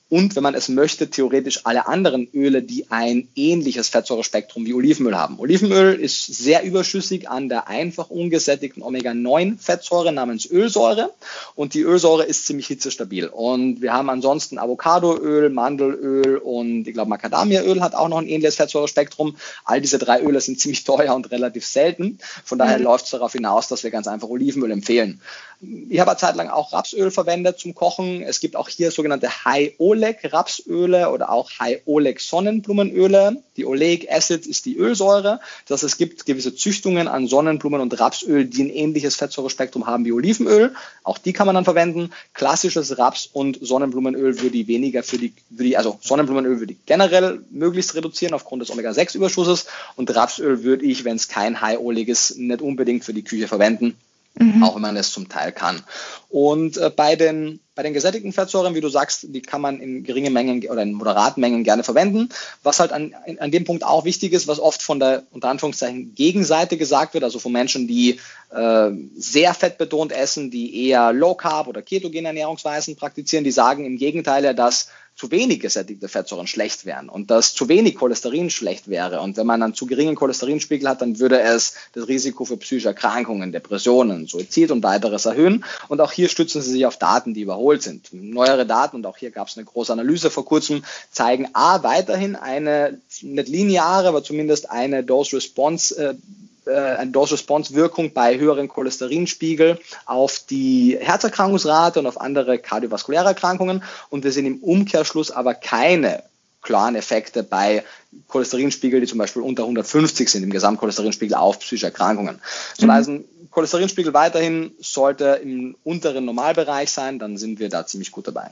und 0.07 0.35
wenn 0.35 0.43
man 0.43 0.53
es 0.53 0.69
möchte, 0.69 1.09
theoretisch 1.09 1.61
alle 1.63 1.87
anderen 1.87 2.27
Öle, 2.31 2.61
die 2.61 2.91
ein 2.91 3.27
ähnliches 3.35 3.89
Fettsäurespektrum 3.89 4.63
wie 4.65 4.75
Olivenöl 4.75 5.17
haben. 5.17 5.39
Olivenöl 5.39 5.95
ist 5.95 6.27
sehr 6.27 6.63
überschüssig 6.63 7.27
an 7.27 7.49
der 7.49 7.67
einfach 7.67 8.11
ungesättigten 8.11 8.83
Omega-9-Fettsäure 8.83 10.11
namens 10.11 10.45
Ölsäure 10.45 11.11
und 11.55 11.73
die 11.73 11.81
Ölsäure 11.81 12.23
ist 12.23 12.45
ziemlich 12.45 12.67
hitzestabil. 12.67 13.27
Und 13.27 13.81
wir 13.81 13.93
haben 13.93 14.11
ansonsten 14.11 14.59
Avocadoöl, 14.59 15.49
Mandelöl 15.49 16.37
und 16.37 16.87
ich 16.87 16.93
glaube 16.93 17.09
Macadamiaöl 17.09 17.81
hat 17.81 17.95
auch 17.95 18.07
noch 18.07 18.19
ein 18.19 18.27
ähnliches 18.27 18.57
Fettsäurespektrum. 18.57 19.37
All 19.63 19.81
diese 19.81 19.97
drei 19.97 20.21
Öle 20.21 20.39
sind 20.39 20.59
ziemlich 20.59 20.83
teuer 20.83 21.15
und 21.15 21.31
relativ 21.31 21.65
selten. 21.65 22.19
Von 22.43 22.59
daher 22.59 22.77
mhm. 22.77 22.83
läuft 22.83 23.05
es 23.05 23.11
darauf 23.11 23.33
hinaus, 23.33 23.69
dass 23.69 23.83
wir 23.83 23.89
ganz 23.89 24.07
einfach 24.07 24.29
Olivenöl 24.29 24.69
empfehlen. 24.69 25.19
Ich 25.61 25.99
habe 25.99 26.11
eine 26.11 26.19
Zeit 26.19 26.35
lang 26.35 26.49
auch 26.49 26.73
Rapsöl 26.73 27.11
verwendet 27.11 27.59
zum 27.59 27.73
Kochen. 27.73 28.21
Es 28.21 28.39
gibt 28.39 28.55
auch 28.55 28.67
hier 28.67 28.91
sogenannte 28.91 29.45
High-Oleic 29.45 30.33
Rapsöle 30.33 31.09
oder 31.09 31.31
auch 31.31 31.49
High-Oleic 31.59 32.19
Sonnenblumenöle. 32.19 33.41
Die 33.55 33.65
Oleic 33.65 34.11
Acid 34.11 34.45
ist 34.45 34.65
die 34.65 34.75
Ölsäure. 34.75 35.39
Das 35.67 35.81
heißt, 35.81 35.93
es 35.93 35.97
gibt 35.97 36.25
gewisse 36.25 36.55
Züchtungen 36.55 37.07
an 37.07 37.27
Sonnenblumen- 37.27 37.79
und 37.79 37.97
Rapsöl, 37.99 38.45
die 38.45 38.63
ein 38.63 38.69
ähnliches 38.69 39.15
Fettsäurespektrum 39.15 39.87
haben 39.87 40.03
wie 40.03 40.11
Olivenöl. 40.11 40.75
Auch 41.03 41.17
die 41.17 41.31
kann 41.31 41.45
man 41.45 41.55
dann 41.55 41.65
verwenden. 41.65 42.11
Klassisches 42.33 42.97
Raps- 42.97 43.29
und 43.31 43.57
Sonnenblumenöl 43.61 44.41
würde 44.41 44.57
ich 44.57 44.67
weniger 44.67 45.03
für 45.03 45.17
die, 45.17 45.33
für 45.55 45.63
die, 45.63 45.77
also 45.77 45.97
Sonnenblumenöl 46.01 46.59
würde 46.59 46.73
ich 46.73 46.85
generell 46.85 47.39
möglichst 47.49 47.95
reduzieren 47.95 48.33
aufgrund 48.33 48.61
des 48.61 48.71
Omega-6-Überschusses 48.71 49.67
und 49.95 50.13
Rapsöl 50.13 50.63
würde 50.63 50.85
ich, 50.85 51.05
wenn 51.05 51.15
es 51.15 51.29
kein 51.29 51.61
High-Oleic 51.61 52.09
ist, 52.09 52.37
nicht 52.37 52.61
unbedingt 52.61 53.05
für 53.05 53.13
die 53.13 53.23
Küche 53.23 53.47
verwenden 53.47 53.95
mhm. 54.39 54.63
auch 54.63 54.75
wenn 54.75 54.81
man 54.81 54.97
es 54.97 55.11
zum 55.11 55.29
Teil 55.29 55.51
kann. 55.51 55.81
Und 56.29 56.77
äh, 56.77 56.89
bei 56.89 57.15
den 57.15 57.59
bei 57.75 57.83
den 57.83 57.93
gesättigten 57.93 58.31
Fettsäuren, 58.31 58.73
wie 58.73 58.81
du 58.81 58.87
sagst, 58.87 59.27
die 59.29 59.41
kann 59.41 59.61
man 59.61 59.79
in 59.79 60.03
geringen 60.03 60.33
Mengen 60.33 60.65
oder 60.69 60.81
in 60.81 60.93
moderaten 60.93 61.41
Mengen 61.41 61.63
gerne 61.65 61.83
verwenden. 61.83 62.29
Was 62.63 62.79
halt 62.79 62.93
an, 62.93 63.13
an 63.39 63.51
dem 63.51 63.65
Punkt 63.65 63.83
auch 63.83 64.05
wichtig 64.05 64.31
ist, 64.31 64.47
was 64.47 64.59
oft 64.59 64.81
von 64.81 64.99
der 64.99 65.23
unter 65.31 65.49
Anführungszeichen 65.49 66.15
Gegenseite 66.15 66.77
gesagt 66.77 67.13
wird, 67.13 67.25
also 67.25 67.37
von 67.37 67.51
Menschen, 67.51 67.87
die 67.87 68.19
äh, 68.51 68.91
sehr 69.17 69.53
fettbetont 69.53 70.13
essen, 70.13 70.51
die 70.51 70.87
eher 70.87 71.11
Low 71.11 71.35
Carb 71.35 71.67
oder 71.67 71.81
ketogene 71.81 72.29
Ernährungsweisen 72.29 72.95
praktizieren, 72.95 73.43
die 73.43 73.51
sagen 73.51 73.85
im 73.85 73.97
Gegenteil 73.97 74.45
ja, 74.45 74.53
dass 74.53 74.87
zu 75.15 75.31
wenig 75.31 75.61
gesättigte 75.61 76.09
Fettsäuren 76.09 76.45
schlecht 76.45 76.85
wären 76.85 77.07
und 77.07 77.31
dass 77.31 77.53
zu 77.53 77.69
wenig 77.69 77.95
Cholesterin 77.95 78.49
schlecht 78.49 78.89
wäre. 78.89 79.21
Und 79.21 79.37
wenn 79.37 79.47
man 79.47 79.63
einen 79.63 79.73
zu 79.73 79.85
geringen 79.85 80.15
Cholesterinspiegel 80.15 80.89
hat, 80.89 81.01
dann 81.01 81.19
würde 81.19 81.39
es 81.39 81.75
das 81.93 82.09
Risiko 82.09 82.43
für 82.43 82.57
psychische 82.57 82.89
Erkrankungen, 82.89 83.53
Depressionen, 83.53 84.27
Suizid 84.27 84.71
und 84.71 84.83
weiteres 84.83 85.25
erhöhen. 85.25 85.63
Und 85.87 86.01
auch 86.01 86.11
hier 86.11 86.27
stützen 86.27 86.61
sie 86.61 86.71
sich 86.71 86.85
auf 86.85 86.97
Daten, 86.97 87.33
die 87.33 87.47
überholt 87.65 87.81
sind. 87.81 88.09
Neuere 88.13 88.65
Daten, 88.65 88.97
und 88.97 89.05
auch 89.05 89.17
hier 89.17 89.31
gab 89.31 89.47
es 89.47 89.57
eine 89.57 89.65
große 89.65 89.91
Analyse 89.91 90.29
vor 90.29 90.45
kurzem, 90.45 90.83
zeigen 91.11 91.47
A, 91.53 91.83
weiterhin 91.83 92.35
eine 92.35 92.99
nicht 93.21 93.47
lineare, 93.47 94.07
aber 94.07 94.23
zumindest 94.23 94.69
eine 94.69 95.03
Dose-Response 95.03 95.95
äh, 95.95 96.69
äh, 96.69 96.71
eine 96.71 97.11
Dose-Response-Wirkung 97.11 98.13
bei 98.13 98.37
höheren 98.37 98.67
Cholesterinspiegel 98.67 99.79
auf 100.05 100.39
die 100.49 100.97
Herzerkrankungsrate 100.99 101.99
und 101.99 102.07
auf 102.07 102.19
andere 102.21 102.59
kardiovaskuläre 102.59 103.27
Erkrankungen. 103.27 103.83
Und 104.09 104.23
wir 104.23 104.31
sehen 104.31 104.45
im 104.45 104.57
Umkehrschluss 104.63 105.31
aber 105.31 105.53
keine 105.53 106.23
klaren 106.65 106.95
Effekte 106.95 107.43
bei 107.43 107.83
Cholesterinspiegel, 108.27 108.99
die 108.99 109.07
zum 109.07 109.19
Beispiel 109.19 109.41
unter 109.41 109.63
150 109.63 110.29
sind, 110.29 110.43
im 110.43 110.49
Gesamtcholesterinspiegel 110.49 111.37
auf 111.37 111.59
psychische 111.59 111.85
Erkrankungen. 111.85 112.41
So 112.77 112.85
mhm. 112.85 112.89
also 112.89 113.23
Cholesterinspiegel 113.51 114.13
weiterhin 114.13 114.71
sollte 114.79 115.39
im 115.41 115.77
unteren 115.83 116.25
Normalbereich 116.25 116.91
sein, 116.91 117.19
dann 117.19 117.37
sind 117.37 117.59
wir 117.59 117.69
da 117.69 117.85
ziemlich 117.85 118.11
gut 118.11 118.27
dabei. 118.27 118.51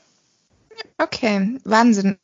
Okay, 0.97 1.59
Wahnsinn 1.65 2.17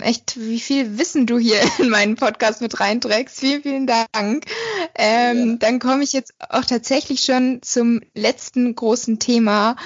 echt, 0.00 0.38
wie 0.38 0.60
viel 0.60 0.98
Wissen 0.98 1.26
du 1.26 1.38
hier 1.38 1.60
in 1.78 1.88
meinen 1.88 2.16
Podcast 2.16 2.60
mit 2.60 2.80
reinträgst. 2.80 3.38
Vielen, 3.38 3.62
vielen 3.62 3.86
Dank. 3.86 4.46
Ähm, 4.94 5.50
ja. 5.50 5.56
Dann 5.58 5.78
komme 5.78 6.02
ich 6.02 6.12
jetzt 6.12 6.34
auch 6.38 6.64
tatsächlich 6.64 7.24
schon 7.24 7.60
zum 7.62 8.00
letzten 8.14 8.74
großen 8.74 9.18
Thema, 9.18 9.76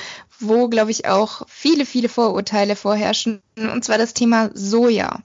wo, 0.41 0.69
glaube 0.69 0.91
ich, 0.91 1.07
auch 1.07 1.43
viele, 1.49 1.87
viele 1.87 2.09
Vorurteile 2.09 2.77
vorherrschen, 2.77 3.43
und 3.57 3.85
zwar 3.85 3.99
das 3.99 4.15
Thema 4.15 4.51
Soja. 4.55 5.23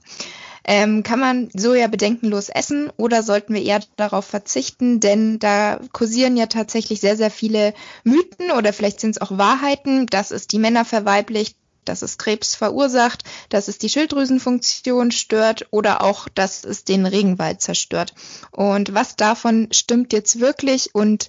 Ähm, 0.66 1.02
kann 1.02 1.20
man 1.20 1.50
Soja 1.54 1.88
bedenkenlos 1.88 2.48
essen 2.48 2.90
oder 2.96 3.22
sollten 3.22 3.52
wir 3.52 3.62
eher 3.62 3.80
darauf 3.96 4.24
verzichten? 4.24 4.98
Denn 4.98 5.38
da 5.38 5.78
kursieren 5.92 6.38
ja 6.38 6.46
tatsächlich 6.46 7.00
sehr, 7.00 7.16
sehr 7.18 7.30
viele 7.30 7.74
Mythen 8.02 8.50
oder 8.50 8.72
vielleicht 8.72 9.00
sind 9.00 9.10
es 9.10 9.20
auch 9.20 9.36
Wahrheiten, 9.36 10.06
dass 10.06 10.30
es 10.30 10.46
die 10.46 10.58
Männer 10.58 10.86
verweiblicht, 10.86 11.56
dass 11.84 12.00
es 12.00 12.16
Krebs 12.16 12.54
verursacht, 12.54 13.24
dass 13.50 13.68
es 13.68 13.76
die 13.76 13.90
Schilddrüsenfunktion 13.90 15.10
stört 15.10 15.66
oder 15.70 16.02
auch, 16.02 16.30
dass 16.30 16.64
es 16.64 16.84
den 16.84 17.04
Regenwald 17.04 17.60
zerstört. 17.60 18.14
Und 18.50 18.94
was 18.94 19.16
davon 19.16 19.68
stimmt 19.70 20.14
jetzt 20.14 20.40
wirklich 20.40 20.94
und 20.94 21.28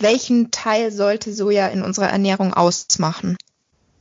welchen 0.00 0.50
Teil 0.50 0.92
sollte 0.92 1.32
Soja 1.32 1.68
in 1.68 1.82
unserer 1.82 2.08
Ernährung 2.08 2.54
ausmachen? 2.54 3.36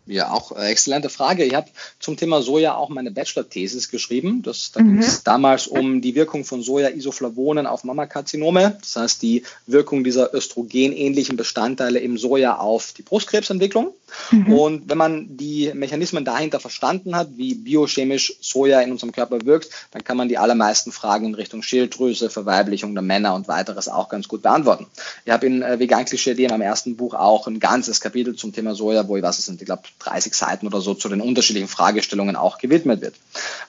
Ja, 0.09 0.31
auch 0.31 0.57
äh, 0.57 0.71
exzellente 0.71 1.09
Frage. 1.09 1.45
Ich 1.45 1.53
habe 1.53 1.67
zum 1.99 2.17
Thema 2.17 2.41
Soja 2.41 2.73
auch 2.73 2.89
meine 2.89 3.11
Bachelor-Thesis 3.11 3.89
geschrieben. 3.89 4.41
Das, 4.41 4.71
da 4.71 4.81
mhm. 4.81 4.93
ging 4.93 4.99
es 5.03 5.23
damals 5.23 5.67
um 5.67 6.01
die 6.01 6.15
Wirkung 6.15 6.45
von 6.45 6.63
Soja-Isoflavonen 6.63 7.67
auf 7.67 7.83
Mammakarzinome. 7.83 8.77
Das 8.81 8.95
heißt, 8.95 9.21
die 9.21 9.43
Wirkung 9.67 10.03
dieser 10.03 10.33
östrogenähnlichen 10.33 11.37
Bestandteile 11.37 11.99
im 11.99 12.17
Soja 12.17 12.57
auf 12.57 12.93
die 12.93 13.03
Brustkrebsentwicklung. 13.03 13.93
Mhm. 14.31 14.51
Und 14.51 14.89
wenn 14.89 14.97
man 14.97 15.37
die 15.37 15.71
Mechanismen 15.75 16.25
dahinter 16.25 16.59
verstanden 16.59 17.15
hat, 17.15 17.29
wie 17.37 17.53
biochemisch 17.53 18.33
Soja 18.41 18.81
in 18.81 18.91
unserem 18.91 19.11
Körper 19.11 19.45
wirkt, 19.45 19.69
dann 19.91 20.03
kann 20.03 20.17
man 20.17 20.27
die 20.27 20.39
allermeisten 20.39 20.91
Fragen 20.91 21.27
in 21.27 21.35
Richtung 21.35 21.61
Schilddrüse, 21.61 22.31
Verweiblichung 22.31 22.95
der 22.95 23.03
Männer 23.03 23.35
und 23.35 23.47
weiteres 23.47 23.87
auch 23.87 24.09
ganz 24.09 24.27
gut 24.27 24.41
beantworten. 24.41 24.87
Ich 25.25 25.31
habe 25.31 25.45
in 25.45 25.61
äh, 25.61 25.77
Vegan 25.77 26.05
Klischee 26.05 26.31
in 26.31 26.49
meinem 26.49 26.61
ersten 26.61 26.95
Buch 26.95 27.13
auch 27.13 27.45
ein 27.45 27.59
ganzes 27.59 28.01
Kapitel 28.01 28.35
zum 28.35 28.53
Thema 28.53 28.73
Soja, 28.73 29.07
wo 29.07 29.15
ich 29.15 29.21
was 29.21 29.37
es 29.37 29.45
sind, 29.45 29.61
ich 29.61 29.67
glaube 29.67 29.83
30 29.99 30.33
Seiten 30.33 30.67
oder 30.67 30.81
so 30.81 30.93
zu 30.93 31.09
den 31.09 31.21
unterschiedlichen 31.21 31.67
Fragestellungen 31.67 32.35
auch 32.35 32.57
gewidmet 32.57 33.01
wird. 33.01 33.15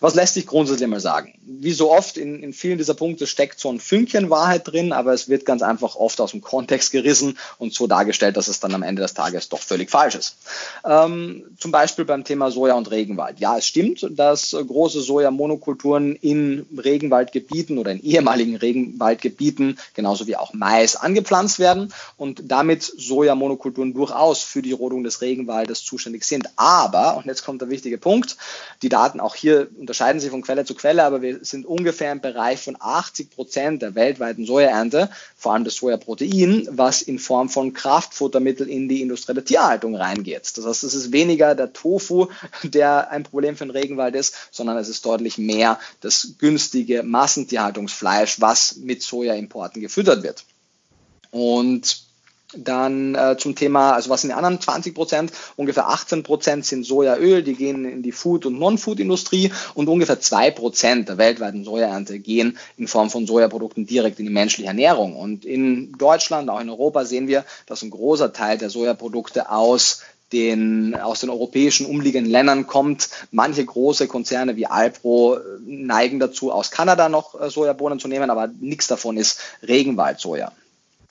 Was 0.01 0.15
lässt 0.15 0.35
sich 0.35 0.47
grundsätzlich 0.47 0.89
mal 0.89 1.01
sagen? 1.01 1.35
Wie 1.43 1.73
so 1.73 1.93
oft 1.93 2.17
in, 2.17 2.43
in 2.43 2.53
vielen 2.53 2.79
dieser 2.79 2.95
Punkte 2.95 3.27
steckt 3.27 3.61
so 3.61 3.71
ein 3.71 3.81
Fünkchen 3.81 4.31
Wahrheit 4.31 4.67
drin, 4.67 4.93
aber 4.93 5.13
es 5.13 5.29
wird 5.29 5.45
ganz 5.45 5.63
einfach 5.63 5.97
oft 5.97 6.21
aus 6.21 6.31
dem 6.31 6.41
Kontext 6.41 6.93
gerissen 6.93 7.39
und 7.59 7.75
so 7.75 7.87
dargestellt, 7.87 8.37
dass 8.37 8.49
es 8.49 8.61
dann 8.61 8.75
am 8.75 8.83
Ende 8.83 9.03
des 9.03 9.15
Tages 9.15 9.49
doch 9.49 9.61
völlig 9.61 9.91
falsch 9.91 10.15
ist. 10.15 10.37
Ähm, 10.85 11.45
zum 11.59 11.73
Beispiel 11.73 12.05
beim 12.05 12.25
Thema 12.25 12.51
Soja 12.51 12.75
und 12.75 12.91
Regenwald. 12.91 13.41
Ja, 13.41 13.59
es 13.59 13.67
stimmt, 13.67 14.07
dass 14.11 14.51
große 14.53 15.01
Sojamonokulturen 15.01 16.17
in 16.17 16.67
Regenwaldgebieten 16.77 17.79
oder 17.79 17.93
in 17.93 18.03
ehemaligen 18.03 18.57
Regenwaldgebieten, 18.57 19.79
genauso 19.95 20.27
wie 20.27 20.37
auch 20.37 20.53
Mais, 20.55 20.97
angepflanzt 20.97 21.59
werden 21.59 21.93
und 22.17 22.43
damit 22.45 22.83
Sojamonokulturen 22.83 23.95
durchaus 23.95 24.43
für 24.43 24.63
die 24.63 24.73
Rodung 24.73 25.05
des 25.05 25.21
Regenwaldes 25.21 25.85
zuständig 25.85 26.20
notwendig 26.21 26.25
sind. 26.25 26.49
Aber, 26.57 27.17
und 27.17 27.27
jetzt 27.27 27.45
kommt 27.45 27.61
der 27.61 27.71
wichtige 27.71 27.99
Punkt, 27.99 28.37
die 28.83 28.89
Daten 28.89 29.21
auch 29.21 29.35
hier 29.35 29.69
unterscheiden 29.79 30.21
sich 30.21 30.31
von 30.31 30.43
Quelle 30.43 30.65
zu 30.65 30.75
Quelle, 30.75 31.05
aber 31.05 31.23
wir 31.23 31.45
sind 31.45 31.67
ungefähr 31.67 32.13
im 32.13 32.21
Bereich 32.21 32.61
von 32.61 32.77
80 32.79 33.31
Prozent 33.31 33.83
der 33.83 33.95
weltweiten 33.95 34.47
Sojaernte, 34.47 35.11
vor 35.37 35.53
allem 35.53 35.65
das 35.65 35.77
Sojaprotein, 35.77 36.69
was 36.71 37.03
in 37.03 37.19
Form 37.19 37.49
von 37.49 37.73
Kraftfuttermittel 37.73 38.69
in 38.69 38.89
die 38.89 39.03
industrielle 39.03 39.45
Tierhaltung 39.45 39.97
reingeht. 39.97 40.57
Das 40.57 40.65
heißt, 40.65 40.85
es 40.85 40.95
ist 40.95 41.13
weniger 41.13 41.55
der 41.55 41.73
Tofu, 41.73 42.29
der 42.63 43.11
ein 43.11 43.25
Problem 43.25 43.57
für 43.57 43.65
den 43.65 43.71
Regenwald 43.71 44.15
ist, 44.15 44.35
sondern 44.51 44.77
es 44.77 44.89
ist 44.89 45.05
deutlich 45.05 45.39
mehr 45.39 45.79
das 46.01 46.35
günstige 46.39 47.03
Massentierhaltungsfleisch, 47.03 48.41
was 48.41 48.77
mit 48.77 49.03
Sojaimporten 49.03 49.81
gefüttert 49.81 50.23
wird. 50.23 50.45
Und 51.31 52.10
dann 52.57 53.15
äh, 53.15 53.37
zum 53.39 53.55
Thema, 53.55 53.93
also 53.93 54.11
was 54.11 54.23
sind 54.23 54.31
die 54.31 54.35
anderen 54.35 54.61
20 54.61 54.95
Prozent? 54.95 55.33
Ungefähr 55.57 55.89
18 55.89 56.23
Prozent 56.23 56.67
sind 56.67 56.85
Sojaöl, 56.85 57.43
die 57.43 57.55
gehen 57.55 57.85
in 57.85 58.03
die 58.03 58.13
Food- 58.13 58.47
und 58.47 58.59
Non-Food-Industrie 58.59 59.53
und 59.75 59.89
ungefähr 59.89 60.21
zwei 60.21 60.51
Prozent 60.51 61.09
der 61.09 61.19
weltweiten 61.19 61.65
Sojaernte 61.65 62.19
gehen 62.19 62.59
in 62.77 62.89
Form 62.89 63.11
von 63.11 63.27
Sojaprodukten 63.27 63.87
direkt 63.87 64.19
in 64.19 64.27
die 64.27 64.33
menschliche 64.33 64.69
Ernährung. 64.69 65.17
Und 65.17 65.45
in 65.45 65.93
Deutschland, 65.93 66.51
auch 66.51 66.61
in 66.61 66.71
Europa 66.71 67.05
sehen 67.05 67.29
wir, 67.29 67.45
dass 67.67 67.83
ein 67.83 67.91
großer 67.91 68.33
Teil 68.33 68.59
der 68.59 68.71
Sojaprodukte 68.71 69.51
aus 69.51 70.03
den, 70.33 70.95
aus 70.95 71.21
den 71.21 71.31
europäischen 71.31 71.87
umliegenden 71.87 72.31
Ländern 72.31 72.67
kommt. 72.67 73.09
Manche 73.31 73.65
große 73.65 74.07
Konzerne 74.07 74.57
wie 74.57 74.67
Alpro 74.67 75.37
äh, 75.37 75.41
neigen 75.65 76.21
dazu, 76.21 76.53
aus 76.53 76.71
Kanada 76.71 77.09
noch 77.09 77.41
äh, 77.41 77.51
Sojabohnen 77.51 77.99
zu 77.99 78.09
nehmen, 78.09 78.31
aber 78.31 78.49
nichts 78.61 78.87
davon 78.87 79.17
ist 79.17 79.41
Regenwaldsoja. 79.67 80.53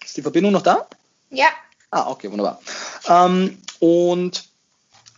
Ist 0.03 0.17
die 0.17 0.21
Verbindung 0.21 0.53
noch 0.53 0.61
da? 0.61 0.87
Ja. 1.29 1.47
Ah, 1.91 2.09
okay, 2.09 2.31
wunderbar. 2.31 2.61
Ähm, 3.07 3.57
und 3.79 4.49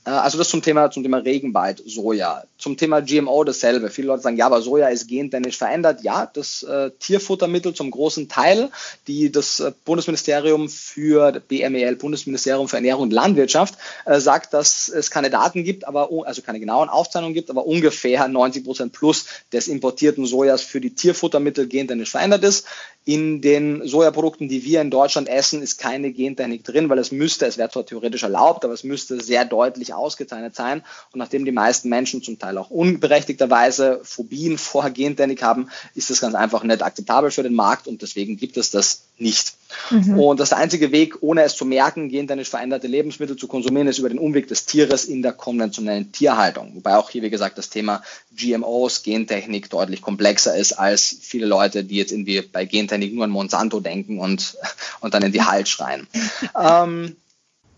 äh, 0.05 0.09
also 0.09 0.37
das 0.37 0.49
zum 0.49 0.61
Thema, 0.61 0.89
zum 0.91 1.03
Thema 1.03 1.17
Regenwald, 1.17 1.81
Soja. 1.85 2.43
Zum 2.57 2.77
Thema 2.77 3.01
GMO 3.01 3.43
dasselbe. 3.43 3.89
Viele 3.89 4.07
Leute 4.07 4.23
sagen, 4.23 4.37
ja, 4.37 4.45
aber 4.45 4.61
Soja 4.61 4.87
ist 4.87 5.07
gentechnisch 5.07 5.57
verändert. 5.57 6.03
Ja, 6.03 6.29
das 6.31 6.63
äh, 6.63 6.91
Tierfuttermittel 6.99 7.73
zum 7.73 7.91
großen 7.91 8.29
Teil, 8.29 8.69
die 9.07 9.31
das 9.31 9.59
äh, 9.59 9.71
Bundesministerium 9.85 10.69
für 10.69 11.31
BMEL, 11.47 11.95
Bundesministerium 11.95 12.67
für 12.67 12.77
Ernährung 12.77 13.03
und 13.03 13.13
Landwirtschaft, 13.13 13.75
äh, 14.05 14.19
sagt, 14.19 14.53
dass 14.53 14.89
es 14.89 15.11
keine 15.11 15.29
Daten 15.29 15.63
gibt, 15.63 15.87
aber 15.87 16.09
also 16.25 16.41
keine 16.41 16.59
genauen 16.59 16.89
Aufzeichnungen 16.89 17.33
gibt, 17.33 17.49
aber 17.49 17.65
ungefähr 17.65 18.27
90 18.27 18.63
Prozent 18.63 18.93
plus 18.93 19.25
des 19.53 19.67
importierten 19.67 20.25
Sojas 20.25 20.61
für 20.61 20.81
die 20.81 20.93
Tierfuttermittel 20.93 21.67
gentechnisch 21.67 22.11
verändert 22.11 22.43
ist. 22.43 22.65
In 23.03 23.41
den 23.41 23.87
Sojaprodukten, 23.87 24.47
die 24.47 24.63
wir 24.63 24.79
in 24.79 24.91
Deutschland 24.91 25.27
essen, 25.27 25.63
ist 25.63 25.79
keine 25.79 26.11
Gentechnik 26.11 26.63
drin, 26.63 26.87
weil 26.87 26.99
es 26.99 27.11
müsste, 27.11 27.47
es 27.47 27.57
wäre 27.57 27.71
zwar 27.71 27.85
theoretisch 27.85 28.21
erlaubt, 28.21 28.63
aber 28.63 28.75
es 28.75 28.83
müsste 28.83 29.19
sehr 29.19 29.43
deutlich 29.43 29.93
ausgezeichnet 29.93 30.55
sein. 30.55 30.83
Und 31.11 31.17
nachdem 31.17 31.43
die 31.43 31.51
meisten 31.51 31.89
Menschen 31.89 32.21
zum 32.21 32.37
Teil 32.37 32.59
auch 32.59 32.69
unberechtigterweise 32.69 34.01
Phobien 34.03 34.59
vor 34.59 34.87
Gentechnik 34.91 35.41
haben, 35.41 35.69
ist 35.95 36.11
das 36.11 36.21
ganz 36.21 36.35
einfach 36.35 36.63
nicht 36.63 36.83
akzeptabel 36.83 37.31
für 37.31 37.43
den 37.43 37.55
Markt 37.55 37.87
und 37.87 38.03
deswegen 38.03 38.37
gibt 38.37 38.57
es 38.57 38.69
das 38.69 39.01
nicht. 39.17 39.53
Mhm. 39.89 40.19
Und 40.19 40.39
das 40.39 40.53
einzige 40.53 40.91
Weg, 40.91 41.17
ohne 41.21 41.43
es 41.43 41.55
zu 41.55 41.65
merken, 41.65 42.09
gentechnisch 42.09 42.49
veränderte 42.49 42.87
Lebensmittel 42.87 43.35
zu 43.35 43.47
konsumieren, 43.47 43.87
ist 43.87 43.99
über 43.99 44.09
den 44.09 44.19
Umweg 44.19 44.47
des 44.47 44.65
Tieres 44.65 45.05
in 45.05 45.21
der 45.21 45.33
konventionellen 45.33 46.11
Tierhaltung. 46.11 46.75
Wobei 46.75 46.97
auch 46.97 47.09
hier, 47.09 47.21
wie 47.21 47.29
gesagt, 47.29 47.57
das 47.57 47.69
Thema 47.69 48.03
GMOs, 48.35 49.03
Gentechnik 49.03 49.69
deutlich 49.69 50.01
komplexer 50.01 50.55
ist 50.55 50.73
als 50.73 51.15
viele 51.21 51.45
Leute, 51.45 51.83
die 51.83 51.97
jetzt 51.97 52.11
irgendwie 52.11 52.41
bei 52.41 52.65
Gentechnik 52.65 53.13
nur 53.13 53.25
an 53.25 53.29
Monsanto 53.29 53.79
denken 53.79 54.19
und, 54.19 54.57
und 55.01 55.13
dann 55.13 55.23
in 55.23 55.31
die 55.31 55.43
Halt 55.43 55.67
schreien. 55.67 56.07
ähm, 56.59 57.15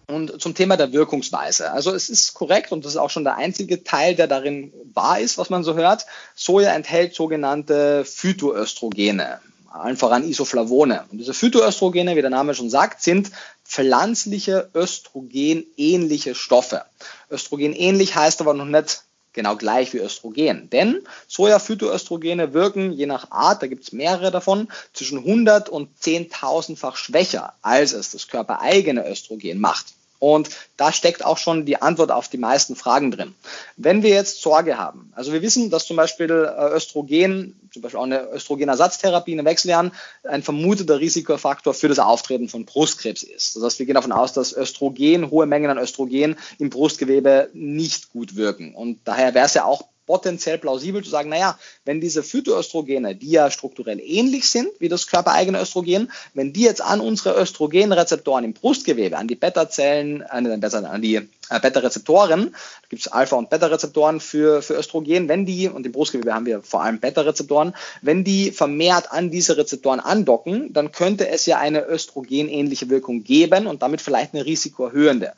und 0.07 0.41
zum 0.41 0.53
Thema 0.53 0.77
der 0.77 0.91
Wirkungsweise. 0.91 1.71
Also 1.71 1.93
es 1.93 2.09
ist 2.09 2.33
korrekt 2.33 2.71
und 2.71 2.85
das 2.85 2.93
ist 2.93 2.97
auch 2.97 3.09
schon 3.09 3.23
der 3.23 3.37
einzige 3.37 3.83
Teil, 3.83 4.15
der 4.15 4.27
darin 4.27 4.73
wahr 4.93 5.19
ist, 5.19 5.37
was 5.37 5.49
man 5.49 5.63
so 5.63 5.75
hört. 5.75 6.05
Soja 6.35 6.73
enthält 6.73 7.15
sogenannte 7.15 8.03
Phytoöstrogene, 8.05 9.39
allen 9.73 9.97
voran 9.97 10.27
Isoflavone. 10.27 11.05
Und 11.11 11.17
diese 11.17 11.33
Phytoöstrogene, 11.33 12.15
wie 12.15 12.21
der 12.21 12.29
Name 12.29 12.53
schon 12.53 12.69
sagt, 12.69 13.01
sind 13.01 13.31
pflanzliche 13.65 14.69
Östrogen-ähnliche 14.73 16.35
Stoffe. 16.35 16.85
Östrogen-ähnlich 17.31 18.15
heißt 18.15 18.41
aber 18.41 18.53
noch 18.53 18.65
nicht 18.65 19.03
genau 19.33 19.55
gleich 19.55 19.93
wie 19.93 19.97
Östrogen. 19.97 20.69
Denn 20.69 21.01
Soja-Phytoöstrogene 21.27 22.53
wirken 22.53 22.91
je 22.91 23.07
nach 23.07 23.31
Art, 23.31 23.63
da 23.63 23.67
gibt 23.67 23.83
es 23.83 23.91
mehrere 23.91 24.29
davon, 24.29 24.67
zwischen 24.93 25.17
100 25.17 25.69
und 25.69 25.89
10.000-fach 25.99 26.95
schwächer, 26.95 27.53
als 27.63 27.93
es 27.93 28.11
das 28.11 28.27
körpereigene 28.27 29.09
Östrogen 29.09 29.59
macht. 29.59 29.87
Und 30.23 30.51
da 30.77 30.93
steckt 30.93 31.25
auch 31.25 31.37
schon 31.37 31.65
die 31.65 31.81
Antwort 31.81 32.09
auf 32.09 32.29
die 32.29 32.37
meisten 32.37 32.77
Fragen 32.77 33.11
drin. 33.11 33.35
Wenn 33.75 34.03
wir 34.03 34.11
jetzt 34.11 34.41
Sorge 34.41 34.77
haben, 34.77 35.11
also 35.17 35.33
wir 35.33 35.41
wissen, 35.41 35.69
dass 35.69 35.85
zum 35.85 35.97
Beispiel 35.97 36.29
äh, 36.29 36.75
Östrogen, 36.75 37.59
zum 37.73 37.81
Beispiel 37.81 37.99
auch 37.99 38.05
eine 38.05 38.29
Östrogenersatztherapie, 38.31 39.33
eine 39.33 39.43
Wechseljahren, 39.43 39.91
ein 40.23 40.41
vermuteter 40.41 41.01
Risikofaktor 41.01 41.73
für 41.73 41.89
das 41.89 41.99
Auftreten 41.99 42.47
von 42.47 42.63
Brustkrebs 42.63 43.23
ist. 43.23 43.57
Das 43.57 43.63
heißt, 43.63 43.79
wir 43.79 43.85
gehen 43.85 43.95
davon 43.95 44.13
aus, 44.13 44.31
dass 44.31 44.55
Östrogen, 44.55 45.29
hohe 45.29 45.45
Mengen 45.45 45.69
an 45.69 45.77
Östrogen 45.77 46.37
im 46.57 46.69
Brustgewebe 46.69 47.49
nicht 47.51 48.13
gut 48.13 48.37
wirken. 48.37 48.75
Und 48.75 49.01
daher 49.03 49.33
wäre 49.33 49.47
es 49.47 49.55
ja 49.55 49.65
auch 49.65 49.89
potenziell 50.05 50.57
plausibel 50.57 51.03
zu 51.03 51.09
sagen, 51.09 51.29
naja, 51.29 51.57
wenn 51.85 52.01
diese 52.01 52.23
Phytoöstrogene, 52.23 53.15
die 53.15 53.31
ja 53.31 53.49
strukturell 53.49 53.99
ähnlich 53.99 54.47
sind 54.49 54.69
wie 54.79 54.89
das 54.89 55.07
körpereigene 55.07 55.61
Östrogen, 55.61 56.11
wenn 56.33 56.53
die 56.53 56.63
jetzt 56.63 56.81
an 56.81 56.99
unsere 56.99 57.39
Östrogenrezeptoren 57.39 58.43
im 58.43 58.53
Brustgewebe, 58.53 59.17
an 59.17 59.27
die 59.27 59.35
Beta-Zellen, 59.35 60.21
äh, 60.21 60.25
an 60.29 61.01
die 61.01 61.27
äh, 61.49 61.59
Beta-Rezeptoren, 61.59 62.51
da 62.51 62.87
gibt 62.89 63.01
es 63.01 63.11
Alpha- 63.11 63.35
und 63.35 63.49
Beta-Rezeptoren 63.49 64.19
für, 64.19 64.61
für 64.61 64.75
Östrogen, 64.75 65.27
wenn 65.27 65.45
die, 65.45 65.67
und 65.67 65.85
im 65.85 65.91
Brustgewebe 65.91 66.33
haben 66.33 66.45
wir 66.45 66.61
vor 66.61 66.83
allem 66.83 66.99
Beta-Rezeptoren, 66.99 67.73
wenn 68.01 68.23
die 68.23 68.51
vermehrt 68.51 69.11
an 69.11 69.29
diese 69.29 69.57
Rezeptoren 69.57 69.99
andocken, 69.99 70.73
dann 70.73 70.91
könnte 70.91 71.27
es 71.27 71.45
ja 71.45 71.57
eine 71.57 71.85
östrogenähnliche 71.85 72.89
Wirkung 72.89 73.23
geben 73.23 73.67
und 73.67 73.81
damit 73.81 74.01
vielleicht 74.01 74.33
eine 74.33 74.45
risikoerhöhende. 74.45 75.33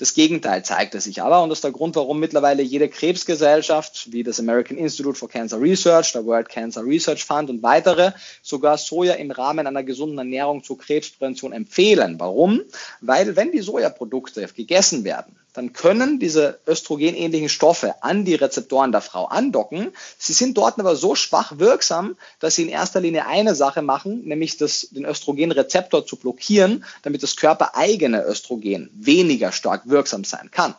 Das 0.00 0.14
Gegenteil 0.14 0.64
zeigte 0.64 0.98
sich 0.98 1.20
aber 1.20 1.42
und 1.42 1.50
das 1.50 1.58
ist 1.58 1.64
der 1.64 1.72
Grund, 1.72 1.94
warum 1.94 2.20
mittlerweile 2.20 2.62
jede 2.62 2.88
Krebsgesellschaft 2.88 4.10
wie 4.10 4.22
das 4.22 4.40
American 4.40 4.78
Institute 4.78 5.18
for 5.18 5.28
Cancer 5.28 5.60
Research, 5.60 6.12
der 6.14 6.24
World 6.24 6.48
Cancer 6.48 6.86
Research 6.86 7.26
Fund 7.26 7.50
und 7.50 7.62
weitere 7.62 8.12
sogar 8.40 8.78
Soja 8.78 9.12
im 9.12 9.30
Rahmen 9.30 9.66
einer 9.66 9.82
gesunden 9.82 10.16
Ernährung 10.16 10.64
zur 10.64 10.78
Krebsprävention 10.78 11.52
empfehlen. 11.52 12.14
Warum? 12.18 12.62
Weil 13.02 13.36
wenn 13.36 13.52
die 13.52 13.60
Sojaprodukte 13.60 14.48
gegessen 14.56 15.04
werden, 15.04 15.36
dann 15.52 15.72
können 15.72 16.18
diese 16.18 16.60
östrogenähnlichen 16.66 17.48
Stoffe 17.48 18.02
an 18.02 18.24
die 18.24 18.34
Rezeptoren 18.34 18.92
der 18.92 19.00
Frau 19.00 19.26
andocken. 19.26 19.92
Sie 20.18 20.32
sind 20.32 20.56
dort 20.56 20.78
aber 20.78 20.96
so 20.96 21.14
schwach 21.14 21.58
wirksam, 21.58 22.16
dass 22.38 22.54
sie 22.54 22.62
in 22.62 22.68
erster 22.68 23.00
Linie 23.00 23.26
eine 23.26 23.54
Sache 23.54 23.82
machen, 23.82 24.22
nämlich 24.24 24.56
das, 24.56 24.88
den 24.90 25.04
Östrogenrezeptor 25.04 26.06
zu 26.06 26.16
blockieren, 26.16 26.84
damit 27.02 27.22
das 27.22 27.36
körpereigene 27.36 28.24
Östrogen 28.24 28.90
weniger 28.94 29.52
stark 29.52 29.88
wirksam 29.88 30.24
sein 30.24 30.50
kann. 30.50 30.74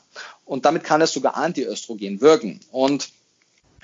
Und 0.46 0.66
damit 0.66 0.84
kann 0.84 1.02
es 1.02 1.14
sogar 1.14 1.36
Antiöstrogen 1.36 2.22
wirken. 2.22 2.60
Und 2.72 3.10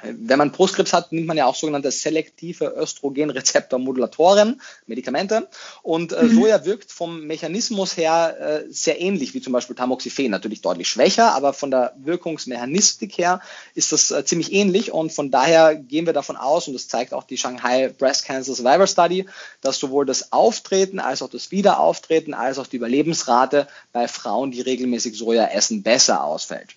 wenn 0.04 0.38
man 0.38 0.52
Brustkrebs 0.52 0.94
hat, 0.94 1.12
nimmt 1.12 1.28
man 1.28 1.38
ja 1.38 1.46
auch 1.46 1.56
sogenannte 1.56 1.92
selektive 1.92 2.66
Östrogenrezeptormodulatoren, 2.66 4.62
Medikamente. 4.86 5.48
Und 5.82 6.14
äh, 6.14 6.24
mhm. 6.24 6.36
Soja 6.36 6.66
wirkt 6.66 6.92
vom 6.92 7.26
Mechanismus 7.26 7.98
her 7.98 8.38
äh, 8.40 8.72
sehr 8.72 9.02
ähnlich 9.02 9.34
wie 9.34 9.42
zum 9.42 9.54
Beispiel 9.54 9.76
Tamoxifen. 9.76 10.30
Natürlich 10.30 10.62
deutlich 10.62 10.88
schwächer, 10.88 11.34
aber 11.34 11.54
von 11.54 11.72
der 11.72 11.96
Wirkungsmechanistik 11.98 13.18
her 13.18 13.42
ist 13.74 13.92
das 13.92 14.12
äh, 14.12 14.24
ziemlich 14.24 14.54
ähnlich. 14.54 14.92
Und 14.92 15.12
von 15.12 15.32
daher 15.32 15.76
gehen 15.76 16.06
wir 16.06 16.14
davon 16.14 16.38
aus, 16.38 16.68
und 16.68 16.74
das 16.74 16.88
zeigt 16.88 17.14
auch 17.14 17.24
die 17.24 17.38
Shanghai 17.38 17.90
Breast 17.90 18.26
Cancer 18.26 18.54
Survivor 18.54 18.88
Study, 18.88 19.26
dass 19.62 19.80
sowohl 19.80 20.06
das 20.06 20.32
Auftreten 20.32 21.00
als 21.00 21.22
auch 21.22 21.30
das 21.30 21.52
Wiederauftreten 21.52 22.34
als 22.34 22.60
auch 22.60 22.68
die 22.68 22.78
Überlebensrate 22.78 23.68
bei 23.94 24.08
Frauen, 24.08 24.52
die 24.52 24.62
regelmäßig 24.62 25.18
Soja 25.18 25.48
essen, 25.48 25.82
besser 25.82 26.24
ausfällt. 26.24 26.76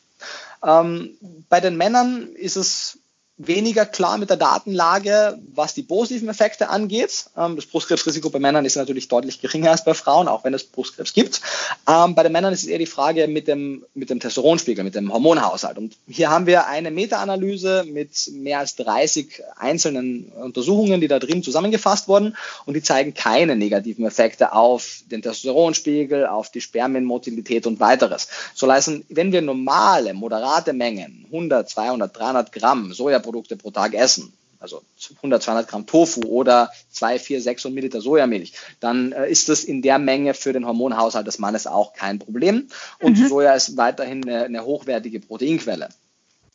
Ähm, 0.64 1.16
bei 1.48 1.60
den 1.60 1.76
Männern 1.76 2.28
ist 2.34 2.56
es 2.56 2.99
weniger 3.46 3.86
klar 3.86 4.18
mit 4.18 4.28
der 4.28 4.36
Datenlage, 4.36 5.38
was 5.54 5.74
die 5.74 5.82
positiven 5.82 6.28
Effekte 6.28 6.68
angeht. 6.68 7.26
Ähm, 7.36 7.56
das 7.56 7.66
Brustkrebsrisiko 7.66 8.28
bei 8.30 8.38
Männern 8.38 8.64
ist 8.64 8.76
natürlich 8.76 9.08
deutlich 9.08 9.40
geringer 9.40 9.70
als 9.70 9.84
bei 9.84 9.94
Frauen, 9.94 10.28
auch 10.28 10.44
wenn 10.44 10.52
es 10.52 10.64
Brustkrebs 10.64 11.14
gibt. 11.14 11.40
Ähm, 11.88 12.14
bei 12.14 12.22
den 12.22 12.32
Männern 12.32 12.52
ist 12.52 12.62
es 12.62 12.68
eher 12.68 12.78
die 12.78 12.86
Frage 12.86 13.28
mit 13.28 13.48
dem, 13.48 13.84
mit 13.94 14.10
dem 14.10 14.20
Testosteronspiegel, 14.20 14.84
mit 14.84 14.94
dem 14.94 15.12
Hormonhaushalt. 15.12 15.78
Und 15.78 15.96
hier 16.06 16.30
haben 16.30 16.46
wir 16.46 16.66
eine 16.66 16.90
Meta-Analyse 16.90 17.84
mit 17.86 18.10
mehr 18.32 18.58
als 18.58 18.76
30 18.76 19.42
einzelnen 19.56 20.30
Untersuchungen, 20.32 21.00
die 21.00 21.08
da 21.08 21.18
drin 21.18 21.42
zusammengefasst 21.42 22.08
wurden 22.08 22.36
und 22.66 22.74
die 22.74 22.82
zeigen 22.82 23.14
keine 23.14 23.56
negativen 23.56 24.04
Effekte 24.04 24.52
auf 24.52 25.00
den 25.10 25.22
Testosteronspiegel, 25.22 26.26
auf 26.26 26.50
die 26.50 26.60
Spermienmotilität 26.60 27.66
und 27.66 27.80
weiteres. 27.80 28.28
So 28.54 28.66
leisten, 28.66 29.04
wenn 29.08 29.32
wir 29.32 29.40
normale, 29.40 30.12
moderate 30.12 30.74
Mengen, 30.74 31.24
100, 31.32 31.68
200, 31.68 32.16
300 32.16 32.52
Gramm 32.52 32.92
Sojaprodukte 32.92 33.29
Sojaprodukte 33.30 33.56
pro 33.56 33.70
Tag 33.70 33.94
essen, 33.94 34.32
also 34.58 34.82
100, 35.16 35.42
200 35.42 35.68
Gramm 35.68 35.86
Tofu 35.86 36.22
oder 36.22 36.70
2, 36.90 37.18
4, 37.18 37.40
600 37.40 37.74
Milliliter 37.74 38.00
Sojamilch, 38.00 38.52
dann 38.80 39.12
äh, 39.12 39.30
ist 39.30 39.48
das 39.48 39.64
in 39.64 39.82
der 39.82 39.98
Menge 39.98 40.34
für 40.34 40.52
den 40.52 40.66
Hormonhaushalt 40.66 41.26
des 41.26 41.38
Mannes 41.38 41.66
auch 41.66 41.94
kein 41.94 42.18
Problem. 42.18 42.68
Und 43.00 43.18
mhm. 43.18 43.28
Soja 43.28 43.54
ist 43.54 43.76
weiterhin 43.76 44.24
eine, 44.24 44.44
eine 44.44 44.64
hochwertige 44.64 45.20
Proteinquelle. 45.20 45.88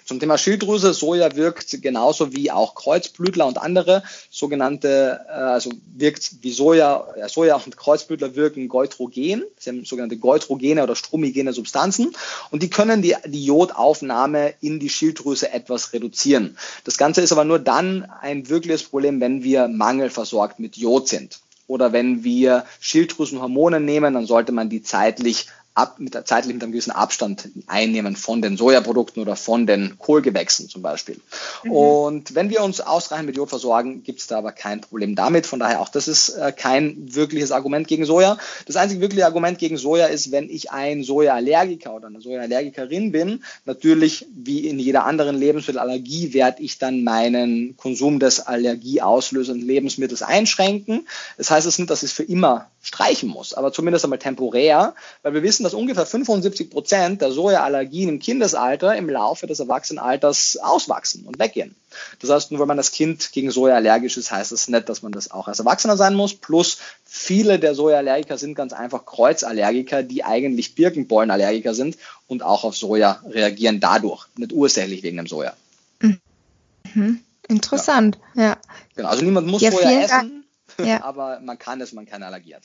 Zum 0.05 0.19
Thema 0.19 0.37
Schilddrüse, 0.37 0.93
Soja 0.93 1.35
wirkt 1.35 1.81
genauso 1.81 2.31
wie 2.31 2.51
auch 2.51 2.75
Kreuzblütler 2.75 3.47
und 3.47 3.57
andere 3.57 4.03
sogenannte, 4.29 5.21
äh, 5.27 5.31
also 5.31 5.71
wirkt 5.95 6.43
wie 6.43 6.51
Soja, 6.51 7.07
ja, 7.17 7.27
Soja 7.27 7.55
und 7.55 7.75
Kreuzblütler 7.75 8.35
wirken 8.35 8.69
Geutrogen, 8.69 9.43
sie 9.57 9.69
haben 9.71 9.83
sogenannte 9.83 10.17
Geutrogene 10.17 10.83
oder 10.83 10.95
stromigene 10.95 11.53
Substanzen 11.53 12.15
und 12.51 12.61
die 12.61 12.69
können 12.69 13.01
die, 13.01 13.15
die 13.25 13.45
Jodaufnahme 13.45 14.53
in 14.61 14.79
die 14.79 14.89
Schilddrüse 14.89 15.51
etwas 15.51 15.91
reduzieren. 15.91 16.55
Das 16.83 16.99
Ganze 16.99 17.21
ist 17.21 17.31
aber 17.31 17.43
nur 17.43 17.57
dann 17.57 18.07
ein 18.21 18.47
wirkliches 18.47 18.83
Problem, 18.83 19.19
wenn 19.19 19.41
wir 19.41 19.67
mangelversorgt 19.67 20.59
mit 20.59 20.77
Jod 20.77 21.07
sind 21.07 21.39
oder 21.65 21.93
wenn 21.93 22.23
wir 22.23 22.65
Schilddrüsenhormone 22.79 23.79
nehmen, 23.79 24.13
dann 24.13 24.27
sollte 24.27 24.51
man 24.51 24.69
die 24.69 24.83
zeitlich 24.83 25.47
ab, 25.75 25.99
mit 25.99 26.13
der 26.13 26.23
zeitlich 26.23 26.53
mit 26.53 26.63
einem 26.63 26.71
gewissen 26.71 26.91
Abstand 26.91 27.49
einnehmen 27.67 28.15
von 28.15 28.41
den 28.41 28.55
Sojaprodukten 28.55 29.21
oder 29.21 29.35
von 29.35 29.67
den 29.67 29.99
Kohlgewächsen 29.99 30.69
zum 30.69 30.81
Beispiel. 30.81 31.19
Mhm. 31.63 31.71
Und 31.71 32.35
wenn 32.35 32.49
wir 32.49 32.63
uns 32.63 32.79
ausreichend 32.79 33.27
mit 33.27 33.35
Jod 33.35 33.49
versorgen, 33.49 34.01
gibt 34.03 34.21
es 34.21 34.27
da 34.27 34.37
aber 34.37 34.53
kein 34.53 34.79
Problem 34.79 35.15
damit. 35.15 35.45
Von 35.45 35.59
daher 35.59 35.81
auch 35.81 35.89
das 35.89 36.07
ist 36.07 36.29
äh, 36.29 36.53
kein 36.53 37.13
wirkliches 37.13 37.51
Argument 37.51 37.89
gegen 37.89 38.05
Soja. 38.05 38.37
Das 38.65 38.77
einzige 38.77 39.01
wirkliche 39.01 39.25
Argument 39.25 39.59
gegen 39.59 39.77
Soja 39.77 40.05
ist, 40.05 40.31
wenn 40.31 40.49
ich 40.49 40.71
ein 40.71 41.03
Sojaallergiker 41.03 41.93
oder 41.93 42.07
eine 42.07 42.21
Sojaallergikerin 42.21 43.11
bin, 43.11 43.43
natürlich 43.65 44.25
wie 44.33 44.67
in 44.69 44.79
jeder 44.79 45.05
anderen 45.05 45.37
Lebensmittelallergie 45.37 46.33
werde 46.33 46.63
ich 46.63 46.77
dann 46.77 47.03
meinen 47.03 47.75
Konsum 47.75 48.19
des 48.19 48.39
allergieauslösenden 48.39 49.67
Lebensmittels 49.67 50.21
einschränken. 50.21 51.05
Das 51.37 51.51
heißt 51.51 51.67
es 51.67 51.77
nicht, 51.79 51.89
dass 51.89 52.03
ich 52.03 52.11
es 52.11 52.15
für 52.15 52.23
immer 52.23 52.67
streichen 52.81 53.29
muss, 53.29 53.53
aber 53.53 53.73
zumindest 53.73 54.05
einmal 54.05 54.19
temporär, 54.19 54.93
weil 55.23 55.33
wir 55.33 55.43
wissen, 55.43 55.64
dass 55.65 55.73
ungefähr 55.73 56.05
75 56.05 56.69
Prozent 56.69 57.21
der 57.21 57.31
Sojaallergien 57.31 58.07
im 58.07 58.19
Kindesalter 58.19 58.95
im 58.95 59.09
Laufe 59.09 59.47
des 59.47 59.59
Erwachsenenalters 59.59 60.57
auswachsen 60.61 61.25
und 61.25 61.39
weggehen. 61.39 61.75
Das 62.19 62.29
heißt, 62.29 62.51
nur 62.51 62.59
weil 62.59 62.67
man 62.67 62.77
das 62.77 62.91
Kind 62.91 63.31
gegen 63.31 63.51
Soja 63.51 63.75
allergisch 63.75 64.17
ist, 64.17 64.31
heißt 64.31 64.51
das 64.51 64.67
nicht, 64.67 64.87
dass 64.87 65.01
man 65.01 65.11
das 65.11 65.31
auch 65.31 65.47
als 65.47 65.59
Erwachsener 65.59 65.97
sein 65.97 66.13
muss. 66.13 66.35
Plus 66.35 66.77
viele 67.05 67.59
der 67.59 67.75
Sojaallergiker 67.75 68.37
sind 68.37 68.55
ganz 68.55 68.73
einfach 68.73 69.05
Kreuzallergiker, 69.05 70.03
die 70.03 70.23
eigentlich 70.23 70.75
Birkenbollenallergiker 70.75 71.73
sind 71.73 71.97
und 72.27 72.43
auch 72.43 72.63
auf 72.63 72.75
Soja 72.75 73.21
reagieren 73.27 73.79
dadurch, 73.79 74.27
nicht 74.37 74.53
ursächlich 74.53 75.03
wegen 75.03 75.17
dem 75.17 75.27
Soja. 75.27 75.53
Mhm. 75.99 77.19
Interessant, 77.47 78.17
ja. 78.35 78.43
ja. 78.43 78.57
Genau, 78.95 79.09
also 79.09 79.23
niemand 79.23 79.47
muss 79.47 79.61
ja, 79.61 79.71
Soja 79.71 80.01
essen, 80.01 80.45
ja. 80.83 81.03
aber 81.03 81.39
man 81.41 81.59
kann 81.59 81.81
es, 81.81 81.93
man 81.93 82.05
keine 82.05 82.25
Allergie 82.25 82.55
hat. 82.55 82.63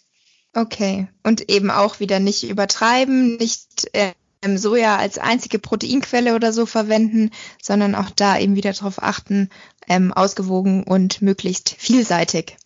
Okay. 0.55 1.09
Und 1.23 1.51
eben 1.51 1.71
auch 1.71 2.01
wieder 2.01 2.19
nicht 2.19 2.49
übertreiben, 2.49 3.37
nicht 3.37 3.91
ähm, 3.93 4.59
Soja 4.59 4.97
als 4.97 5.19
einzige 5.19 5.59
Proteinquelle 5.59 6.35
oder 6.35 6.53
so 6.53 6.67
verwenden, 6.67 7.31
sondern 7.63 7.95
auch 7.95 8.11
da 8.11 8.39
eben 8.39 8.57
wieder 8.57 8.73
darauf 8.73 9.03
achten, 9.03 9.51
ähm, 9.89 10.13
ausgewogen 10.13 10.85
und 10.85 11.23
möglichst 11.23 11.71
vielseitig. 11.71 12.57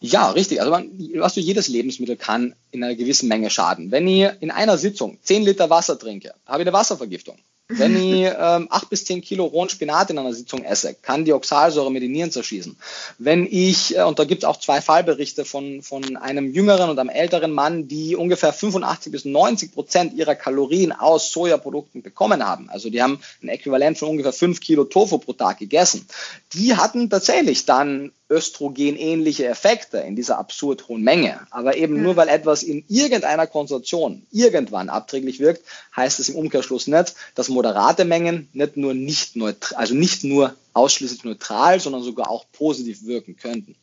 Ja, 0.00 0.30
richtig. 0.30 0.60
Also 0.60 0.70
man, 0.72 0.90
was 1.16 1.34
du 1.34 1.40
jedes 1.40 1.68
Lebensmittel 1.68 2.16
kann 2.16 2.54
in 2.70 2.82
einer 2.82 2.94
gewissen 2.94 3.28
Menge 3.28 3.50
schaden. 3.50 3.90
Wenn 3.90 4.08
ich 4.08 4.30
in 4.40 4.50
einer 4.50 4.78
Sitzung 4.78 5.18
10 5.22 5.42
Liter 5.42 5.68
Wasser 5.68 5.98
trinke, 5.98 6.34
habe 6.46 6.62
ich 6.62 6.66
eine 6.66 6.72
Wasservergiftung. 6.72 7.36
Wenn 7.70 7.96
ich 7.96 8.26
ähm, 8.26 8.66
8 8.70 8.90
bis 8.90 9.04
10 9.04 9.20
Kilo 9.20 9.44
rohen 9.44 9.68
Spinat 9.68 10.10
in 10.10 10.18
einer 10.18 10.34
Sitzung 10.34 10.64
esse, 10.64 10.94
kann 10.94 11.24
die 11.24 11.32
Oxalsäure 11.32 11.90
mir 11.90 12.00
die 12.00 12.08
Nieren 12.08 12.30
zerschießen. 12.32 12.76
Wenn 13.18 13.46
ich, 13.50 13.96
äh, 13.96 14.02
und 14.02 14.18
da 14.18 14.24
gibt 14.24 14.42
es 14.42 14.48
auch 14.48 14.58
zwei 14.58 14.80
Fallberichte 14.80 15.44
von, 15.44 15.82
von 15.82 16.16
einem 16.16 16.52
jüngeren 16.52 16.90
und 16.90 16.98
einem 16.98 17.10
älteren 17.10 17.52
Mann, 17.52 17.88
die 17.88 18.16
ungefähr 18.16 18.52
85 18.52 19.12
bis 19.12 19.24
90 19.24 19.72
Prozent 19.72 20.14
ihrer 20.14 20.34
Kalorien 20.34 20.92
aus 20.92 21.30
Sojaprodukten 21.32 22.02
bekommen 22.02 22.44
haben. 22.44 22.68
Also 22.70 22.90
die 22.90 23.02
haben 23.02 23.20
ein 23.42 23.48
Äquivalent 23.48 23.98
von 23.98 24.08
ungefähr 24.08 24.32
5 24.32 24.60
Kilo 24.60 24.84
Tofu 24.84 25.18
pro 25.18 25.32
Tag 25.32 25.58
gegessen. 25.58 26.06
Die 26.52 26.76
hatten 26.76 27.08
tatsächlich 27.08 27.66
dann 27.66 28.12
östrogenähnliche 28.30 29.46
Effekte 29.46 29.98
in 29.98 30.14
dieser 30.14 30.38
absurd 30.38 30.88
hohen 30.88 31.02
Menge. 31.02 31.40
Aber 31.50 31.76
eben 31.76 31.96
mhm. 31.96 32.02
nur 32.02 32.16
weil 32.16 32.28
etwas 32.28 32.62
in 32.62 32.84
irgendeiner 32.88 33.46
Konzentration 33.46 34.24
irgendwann 34.30 34.88
abträglich 34.88 35.40
wirkt, 35.40 35.64
heißt 35.96 36.20
es 36.20 36.28
im 36.28 36.36
Umkehrschluss 36.36 36.86
nicht, 36.86 37.14
dass 37.34 37.48
moderate 37.48 38.04
Mengen 38.04 38.48
nicht 38.52 38.76
nur 38.76 38.94
nicht 38.94 39.36
neutral, 39.36 39.78
also 39.78 39.94
nicht 39.94 40.24
nur 40.24 40.54
ausschließlich 40.72 41.24
neutral, 41.24 41.80
sondern 41.80 42.02
sogar 42.02 42.30
auch 42.30 42.46
positiv 42.52 43.04
wirken 43.04 43.36
könnten. 43.36 43.74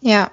Ja. 0.00 0.30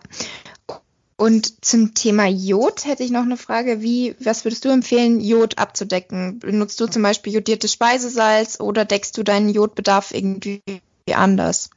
Und 1.15 1.63
zum 1.63 1.93
Thema 1.93 2.27
Jod 2.27 2.83
hätte 2.85 3.03
ich 3.03 3.11
noch 3.11 3.21
eine 3.21 3.37
Frage. 3.37 3.81
Wie, 3.81 4.15
was 4.19 4.43
würdest 4.43 4.65
du 4.65 4.69
empfehlen, 4.69 5.21
Jod 5.21 5.59
abzudecken? 5.59 6.39
Benutzt 6.39 6.79
du 6.79 6.87
zum 6.87 7.03
Beispiel 7.03 7.31
jodiertes 7.31 7.71
Speisesalz 7.71 8.59
oder 8.59 8.85
deckst 8.85 9.17
du 9.17 9.23
deinen 9.23 9.49
Jodbedarf 9.49 10.13
irgendwie 10.13 10.61
anders? 11.13 11.69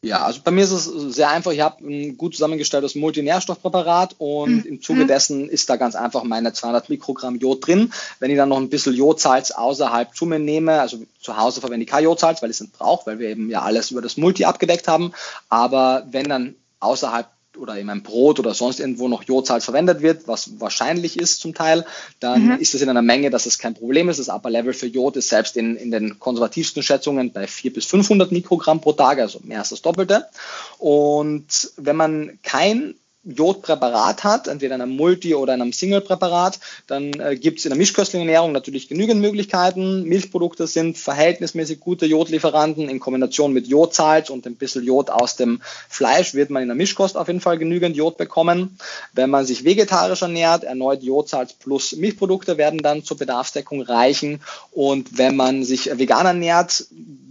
Ja, 0.00 0.24
also 0.24 0.40
bei 0.44 0.52
mir 0.52 0.62
ist 0.62 0.70
es 0.70 0.84
sehr 0.84 1.28
einfach. 1.30 1.50
Ich 1.50 1.60
habe 1.60 1.84
ein 1.84 2.16
gut 2.16 2.34
zusammengestelltes 2.34 2.94
Multinährstoffpräparat 2.94 4.14
und 4.18 4.64
mhm. 4.64 4.64
im 4.64 4.82
Zuge 4.82 5.02
mhm. 5.02 5.08
dessen 5.08 5.48
ist 5.48 5.68
da 5.68 5.76
ganz 5.76 5.96
einfach 5.96 6.22
meine 6.22 6.52
200 6.52 6.88
Mikrogramm 6.88 7.34
Jod 7.36 7.66
drin. 7.66 7.92
Wenn 8.20 8.30
ich 8.30 8.36
dann 8.36 8.48
noch 8.48 8.58
ein 8.58 8.68
bisschen 8.68 8.94
Jodsalz 8.94 9.50
außerhalb 9.50 10.14
zu 10.14 10.24
mir 10.26 10.38
nehme, 10.38 10.80
also 10.80 10.98
zu 11.20 11.36
Hause 11.36 11.60
verwende 11.60 11.82
ich 11.82 11.90
kein 11.90 12.04
Jodsalz, 12.04 12.42
weil 12.42 12.50
ich 12.50 12.56
es 12.56 12.60
nicht 12.60 12.78
brauche, 12.78 13.06
weil 13.06 13.18
wir 13.18 13.28
eben 13.28 13.50
ja 13.50 13.62
alles 13.62 13.90
über 13.90 14.00
das 14.00 14.16
Multi 14.16 14.44
abgedeckt 14.44 14.86
haben. 14.86 15.12
Aber 15.48 16.06
wenn 16.10 16.28
dann 16.28 16.54
außerhalb 16.78 17.26
oder 17.58 17.76
in 17.76 17.90
einem 17.90 18.02
Brot 18.02 18.38
oder 18.38 18.54
sonst 18.54 18.80
irgendwo 18.80 19.08
noch 19.08 19.22
Jodsalz 19.22 19.64
verwendet 19.64 20.02
wird, 20.02 20.26
was 20.26 20.60
wahrscheinlich 20.60 21.18
ist 21.18 21.40
zum 21.40 21.54
Teil, 21.54 21.84
dann 22.20 22.46
mhm. 22.46 22.56
ist 22.58 22.74
das 22.74 22.82
in 22.82 22.88
einer 22.88 23.02
Menge, 23.02 23.30
dass 23.30 23.46
es 23.46 23.58
kein 23.58 23.74
Problem 23.74 24.08
ist. 24.08 24.18
Das 24.18 24.28
Upper 24.28 24.50
Level 24.50 24.72
für 24.72 24.86
Jod 24.86 25.16
ist 25.16 25.28
selbst 25.28 25.56
in, 25.56 25.76
in 25.76 25.90
den 25.90 26.18
konservativsten 26.18 26.82
Schätzungen 26.82 27.32
bei 27.32 27.46
400 27.46 27.74
bis 27.74 27.86
500 27.86 28.32
Mikrogramm 28.32 28.80
pro 28.80 28.92
Tag, 28.92 29.18
also 29.18 29.40
mehr 29.42 29.60
als 29.60 29.70
das 29.70 29.82
Doppelte. 29.82 30.26
Und 30.78 31.72
wenn 31.76 31.96
man 31.96 32.38
kein 32.42 32.94
Jodpräparat 33.24 34.22
hat, 34.22 34.46
entweder 34.46 34.76
in 34.76 34.80
einem 34.80 34.96
Multi- 34.96 35.34
oder 35.34 35.54
in 35.54 35.60
einem 35.60 35.72
Single-Präparat, 35.72 36.60
dann 36.86 37.12
äh, 37.14 37.36
gibt 37.36 37.58
es 37.58 37.64
in 37.64 37.70
der 37.70 37.78
mischköstlichen 37.78 38.26
Ernährung 38.26 38.52
natürlich 38.52 38.88
genügend 38.88 39.20
Möglichkeiten. 39.20 40.04
Milchprodukte 40.04 40.66
sind 40.66 40.96
verhältnismäßig 40.96 41.80
gute 41.80 42.06
Jodlieferanten. 42.06 42.88
In 42.88 43.00
Kombination 43.00 43.52
mit 43.52 43.66
Jodsalz 43.66 44.30
und 44.30 44.46
ein 44.46 44.54
bisschen 44.54 44.84
Jod 44.84 45.10
aus 45.10 45.36
dem 45.36 45.60
Fleisch 45.88 46.34
wird 46.34 46.50
man 46.50 46.62
in 46.62 46.68
der 46.68 46.76
Mischkost 46.76 47.16
auf 47.16 47.26
jeden 47.26 47.40
Fall 47.40 47.58
genügend 47.58 47.96
Jod 47.96 48.16
bekommen. 48.18 48.78
Wenn 49.12 49.30
man 49.30 49.44
sich 49.44 49.64
vegetarisch 49.64 50.22
ernährt, 50.22 50.62
erneut 50.64 51.02
Jodsalz 51.02 51.52
plus 51.54 51.96
Milchprodukte 51.96 52.56
werden 52.56 52.78
dann 52.78 53.02
zur 53.02 53.16
Bedarfsdeckung 53.16 53.82
reichen. 53.82 54.40
Und 54.70 55.18
wenn 55.18 55.34
man 55.34 55.64
sich 55.64 55.90
vegan 55.98 56.26
ernährt, 56.26 56.86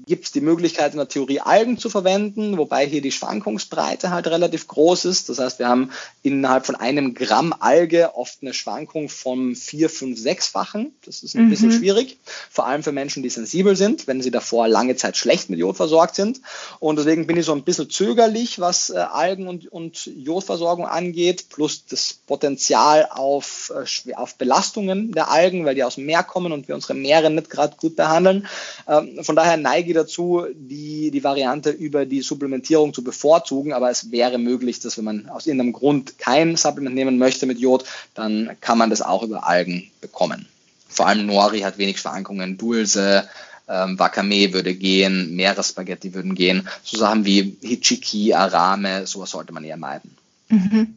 gibt 0.07 0.25
es 0.25 0.31
die 0.31 0.41
Möglichkeit 0.41 0.93
in 0.93 0.97
der 0.97 1.09
Theorie 1.09 1.41
Algen 1.41 1.77
zu 1.77 1.89
verwenden, 1.89 2.57
wobei 2.57 2.87
hier 2.87 3.01
die 3.01 3.11
Schwankungsbreite 3.11 4.09
halt 4.09 4.27
relativ 4.27 4.67
groß 4.67 5.05
ist. 5.05 5.29
Das 5.29 5.39
heißt, 5.39 5.59
wir 5.59 5.67
haben 5.67 5.76
innerhalb 6.23 6.65
von 6.65 6.75
einem 6.75 7.13
Gramm 7.13 7.53
Alge 7.57 8.15
oft 8.15 8.39
eine 8.41 8.53
Schwankung 8.53 9.09
von 9.09 9.55
vier, 9.55 9.89
fünf, 9.89 10.19
sechsfachen. 10.19 10.93
Das 11.05 11.23
ist 11.23 11.35
ein 11.35 11.45
mhm. 11.45 11.49
bisschen 11.49 11.71
schwierig, 11.71 12.17
vor 12.49 12.67
allem 12.67 12.83
für 12.83 12.91
Menschen, 12.91 13.23
die 13.23 13.29
sensibel 13.29 13.75
sind, 13.75 14.07
wenn 14.07 14.21
sie 14.21 14.31
davor 14.31 14.67
lange 14.67 14.95
Zeit 14.95 15.15
schlecht 15.15 15.49
mit 15.49 15.59
Jod 15.59 15.77
versorgt 15.77 16.15
sind. 16.15 16.41
Und 16.79 16.97
deswegen 16.97 17.27
bin 17.27 17.37
ich 17.37 17.45
so 17.45 17.53
ein 17.53 17.63
bisschen 17.63 17.89
zögerlich, 17.89 18.59
was 18.59 18.89
äh, 18.89 18.97
Algen- 18.97 19.47
und, 19.47 19.71
und 19.71 20.05
Jodversorgung 20.05 20.85
angeht, 20.85 21.45
plus 21.49 21.85
das 21.85 22.13
Potenzial 22.25 23.07
auf, 23.09 23.71
äh, 24.05 24.13
auf 24.15 24.35
Belastungen 24.35 25.11
der 25.11 25.31
Algen, 25.31 25.65
weil 25.65 25.75
die 25.75 25.83
aus 25.83 25.95
dem 25.95 26.05
Meer 26.05 26.23
kommen 26.23 26.51
und 26.51 26.67
wir 26.67 26.75
unsere 26.75 26.93
Meere 26.93 27.29
nicht 27.29 27.49
gerade 27.49 27.77
gut 27.77 27.95
behandeln. 27.95 28.47
Ähm, 28.87 29.23
von 29.23 29.35
daher 29.35 29.57
neige 29.57 29.89
ich 29.89 29.95
dazu, 29.95 30.45
die, 30.53 31.11
die 31.11 31.23
Variante 31.23 31.69
über 31.69 32.05
die 32.05 32.21
Supplementierung 32.21 32.93
zu 32.93 33.03
bevorzugen, 33.03 33.73
aber 33.73 33.89
es 33.89 34.11
wäre 34.11 34.37
möglich, 34.37 34.79
dass 34.79 34.97
wenn 34.97 35.05
man 35.05 35.29
aus 35.29 35.45
irgendeinem 35.47 35.66
Grund 35.73 36.17
kein 36.17 36.55
Supplement 36.55 36.95
nehmen 36.95 37.17
möchte 37.17 37.45
mit 37.45 37.59
Jod, 37.59 37.85
dann 38.13 38.57
kann 38.61 38.77
man 38.77 38.89
das 38.89 39.01
auch 39.01 39.23
über 39.23 39.47
Algen 39.47 39.89
bekommen. 40.01 40.47
Vor 40.87 41.07
allem 41.07 41.25
Nori 41.25 41.61
hat 41.61 41.77
wenig 41.77 41.99
Schwankungen, 41.99 42.57
Dulse, 42.57 43.27
ähm, 43.67 43.99
Wakame 43.99 44.53
würde 44.53 44.73
gehen, 44.73 45.35
Meeresspaghetti 45.35 46.13
würden 46.13 46.35
gehen. 46.35 46.67
So 46.83 46.97
Sachen 46.97 47.25
wie 47.25 47.57
Hichiki, 47.61 48.33
Arame, 48.33 49.05
sowas 49.05 49.31
sollte 49.31 49.53
man 49.53 49.63
eher 49.63 49.77
meiden. 49.77 50.15
Mhm. 50.49 50.95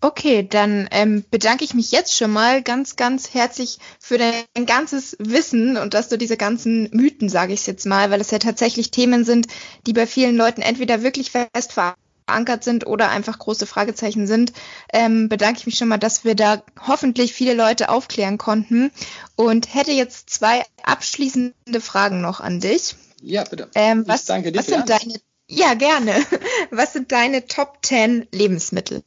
Okay, 0.00 0.46
dann 0.46 0.86
ähm, 0.90 1.24
bedanke 1.30 1.64
ich 1.64 1.72
mich 1.72 1.90
jetzt 1.90 2.14
schon 2.14 2.30
mal 2.30 2.62
ganz, 2.62 2.96
ganz 2.96 3.32
herzlich 3.32 3.78
für 3.98 4.18
dein 4.18 4.66
ganzes 4.66 5.16
Wissen 5.18 5.78
und 5.78 5.94
dass 5.94 6.10
du 6.10 6.18
diese 6.18 6.36
ganzen 6.36 6.90
Mythen, 6.92 7.30
sage 7.30 7.54
ich 7.54 7.66
jetzt 7.66 7.86
mal, 7.86 8.10
weil 8.10 8.20
es 8.20 8.30
ja 8.30 8.38
tatsächlich 8.38 8.90
Themen 8.90 9.24
sind, 9.24 9.46
die 9.86 9.94
bei 9.94 10.06
vielen 10.06 10.36
Leuten 10.36 10.60
entweder 10.60 11.02
wirklich 11.02 11.30
fest 11.30 11.72
verankert 11.72 12.03
sind 12.60 12.86
oder 12.86 13.10
einfach 13.10 13.38
große 13.38 13.66
Fragezeichen 13.66 14.26
sind, 14.26 14.52
ähm, 14.92 15.28
bedanke 15.28 15.60
ich 15.60 15.66
mich 15.66 15.76
schon 15.76 15.88
mal, 15.88 15.98
dass 15.98 16.24
wir 16.24 16.34
da 16.34 16.62
hoffentlich 16.86 17.32
viele 17.34 17.54
Leute 17.54 17.88
aufklären 17.88 18.38
konnten 18.38 18.90
und 19.36 19.74
hätte 19.74 19.92
jetzt 19.92 20.30
zwei 20.30 20.62
abschließende 20.82 21.80
Fragen 21.80 22.20
noch 22.20 22.40
an 22.40 22.60
dich. 22.60 22.96
Ja, 23.20 23.44
bitte. 23.44 23.70
Ähm, 23.74 24.04
was, 24.06 24.24
danke 24.24 24.52
dir 24.52 24.58
was 24.58 24.66
sind 24.66 24.88
deine, 24.88 25.14
ja, 25.48 25.74
gerne. 25.74 26.14
Was 26.70 26.94
sind 26.94 27.12
deine 27.12 27.46
Top 27.46 27.78
10 27.82 28.28
Lebensmittel? 28.32 29.02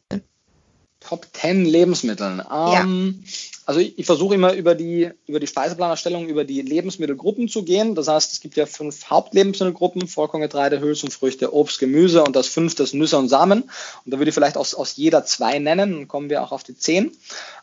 Top 0.99 1.27
10 1.33 1.65
Lebensmitteln. 1.65 2.39
Ähm, 2.39 3.23
ja. 3.23 3.29
Also 3.67 3.81
ich, 3.81 3.99
ich 3.99 4.05
versuche 4.05 4.33
immer 4.33 4.53
über 4.53 4.75
die, 4.75 5.11
über 5.27 5.41
die 5.41 5.45
Speiseplanerstellung, 5.45 6.29
über 6.29 6.45
die 6.45 6.61
Lebensmittelgruppen 6.61 7.49
zu 7.49 7.63
gehen. 7.63 7.95
Das 7.95 8.07
heißt, 8.07 8.31
es 8.31 8.39
gibt 8.39 8.55
ja 8.55 8.65
fünf 8.65 9.09
Hauptlebensmittelgruppen, 9.09 10.07
Vollkorngetreide, 10.07 10.79
Hülsenfrüchte, 10.79 11.53
Obst, 11.53 11.77
Gemüse 11.77 12.23
und 12.23 12.37
das 12.37 12.47
fünfte 12.47 12.83
ist 12.83 12.93
Nüsse 12.93 13.17
und 13.17 13.27
Samen. 13.27 13.63
Und 13.63 14.13
da 14.13 14.19
würde 14.19 14.29
ich 14.29 14.33
vielleicht 14.33 14.55
aus, 14.55 14.73
aus 14.73 14.95
jeder 14.95 15.25
zwei 15.25 15.59
nennen, 15.59 15.91
dann 15.91 16.07
kommen 16.07 16.29
wir 16.29 16.43
auch 16.43 16.53
auf 16.53 16.63
die 16.63 16.77
zehn. 16.77 17.11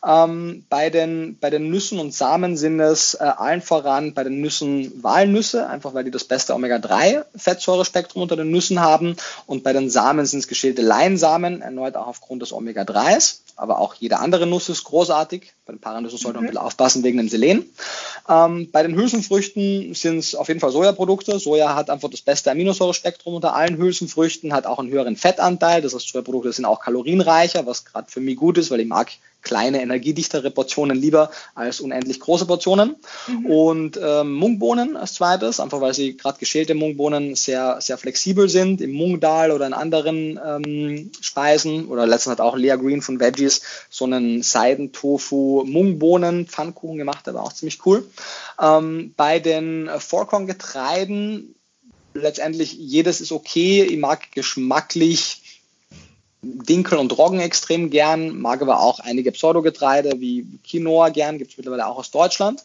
Ähm, 0.06 0.66
bei, 0.68 0.90
den, 0.90 1.39
bei 1.40 1.48
den 1.48 1.70
Nüssen 1.70 1.98
und 1.98 2.12
Samen 2.12 2.59
sind 2.59 2.81
es 2.81 3.14
äh, 3.14 3.22
allen 3.24 3.62
voran 3.62 4.12
bei 4.12 4.24
den 4.24 4.43
Nüssen 4.43 5.02
Walnüsse, 5.02 5.70
einfach 5.70 5.94
weil 5.94 6.05
die 6.05 6.10
das 6.10 6.24
beste 6.24 6.52
Omega-3-Fettsäurespektrum 6.52 8.20
unter 8.20 8.36
den 8.36 8.51
Nüssen 8.51 8.81
haben. 8.81 9.16
Und 9.47 9.64
bei 9.64 9.72
den 9.72 9.89
Samen 9.89 10.26
sind 10.26 10.40
es 10.40 10.48
geschälte 10.48 10.82
Leinsamen, 10.82 11.62
erneut 11.62 11.97
auch 11.97 12.09
aufgrund 12.09 12.43
des 12.43 12.52
Omega-3s. 12.52 13.39
Aber 13.56 13.78
auch 13.78 13.94
jede 13.94 14.18
andere 14.18 14.47
Nuss 14.47 14.68
ist 14.68 14.85
großartig. 14.85 15.52
Bei 15.66 15.72
den 15.72 15.81
Paranüssen 15.81 16.18
sollte 16.18 16.39
man 16.39 16.44
mhm. 16.44 16.48
ein 16.48 16.52
bisschen 16.52 16.66
aufpassen 16.66 17.02
wegen 17.05 17.18
dem 17.18 17.28
Selen. 17.28 17.64
Ähm, 18.28 18.70
bei 18.72 18.82
den 18.82 18.97
Hülsenfrüchten 18.97 19.94
sind 19.94 20.18
es 20.18 20.35
auf 20.35 20.48
jeden 20.48 20.60
Fall 20.60 20.72
Sojaprodukte. 20.72 21.39
Soja 21.39 21.74
hat 21.74 21.90
einfach 21.90 22.10
das 22.10 22.22
beste 22.22 22.51
Aminosäurespektrum 22.51 23.35
unter 23.35 23.55
allen 23.55 23.76
Hülsenfrüchten, 23.76 24.52
hat 24.52 24.66
auch 24.66 24.78
einen 24.78 24.90
höheren 24.90 25.16
Fettanteil. 25.16 25.82
Das 25.82 25.94
heißt, 25.94 26.09
Sojaprodukte 26.09 26.52
sind 26.52 26.64
auch 26.64 26.81
kalorienreicher, 26.81 27.66
was 27.66 27.85
gerade 27.85 28.10
für 28.10 28.20
mich 28.20 28.36
gut 28.36 28.59
ist, 28.59 28.70
weil 28.70 28.81
ich 28.81 28.89
mag 28.89 29.12
kleine, 29.45 29.81
energiedichtere 29.83 30.51
Portionen 30.51 30.97
lieber 30.97 31.31
als 31.55 31.81
unendlich 31.81 32.19
große 32.19 32.47
Portionen. 32.47 32.97
Mhm. 33.29 33.47
Und 33.47 34.01
ähm, 34.03 34.33
Mungbohnen 34.33 34.97
als 34.97 35.15
zweites, 35.15 35.61
einfach 35.61 35.81
weil 35.81 35.95
sie 35.95 36.16
gerade 36.16 36.39
geschälte 36.39 36.75
Mungbohnen 36.75 37.37
sehr, 37.37 37.81
sehr 37.81 37.99
flexibel 37.99 38.49
sind. 38.49 38.81
Im 38.81 38.93
Mungdal 38.93 39.53
oder 39.53 39.66
in 39.66 39.75
anderen 39.75 40.41
ähm, 40.45 41.12
Speisen 41.21 41.87
oder 41.87 42.07
letztens 42.07 42.33
hat 42.33 42.41
auch 42.41 42.57
Lea 42.57 42.77
Green 42.77 43.03
von 43.03 43.21
Veggies 43.21 43.62
so 43.91 44.07
einen 44.07 44.43
Seidentofu 44.43 45.65
Mungbohnen 45.66 46.47
Pfannkuchen 46.47 46.99
gemacht, 46.99 47.27
der 47.27 47.35
war 47.35 47.45
auch 47.45 47.53
ziemlich 47.53 47.85
cool. 47.87 48.09
Ähm, 48.61 49.15
bei 49.16 49.39
den 49.39 49.91
Vollkorngetreiden 49.99 51.55
letztendlich 52.15 52.73
jedes 52.73 53.21
ist 53.21 53.33
okay. 53.33 53.83
Ich 53.83 53.99
mag 53.99 54.33
geschmacklich 54.33 55.44
Dinkel 56.45 56.99
und 56.99 57.16
Roggen 57.16 57.41
extrem 57.41 57.91
gern, 57.91 58.39
mag 58.39 58.62
aber 58.62 58.81
auch 58.81 59.01
einige 59.01 59.33
Pseudogetreide 59.33 60.21
wie 60.21 60.47
Quinoa 60.69 61.09
gern, 61.09 61.39
gibt 61.39 61.53
es 61.53 61.57
mittlerweile 61.57 61.87
auch 61.87 61.99
aus 61.99 62.11
Deutschland. 62.11 62.65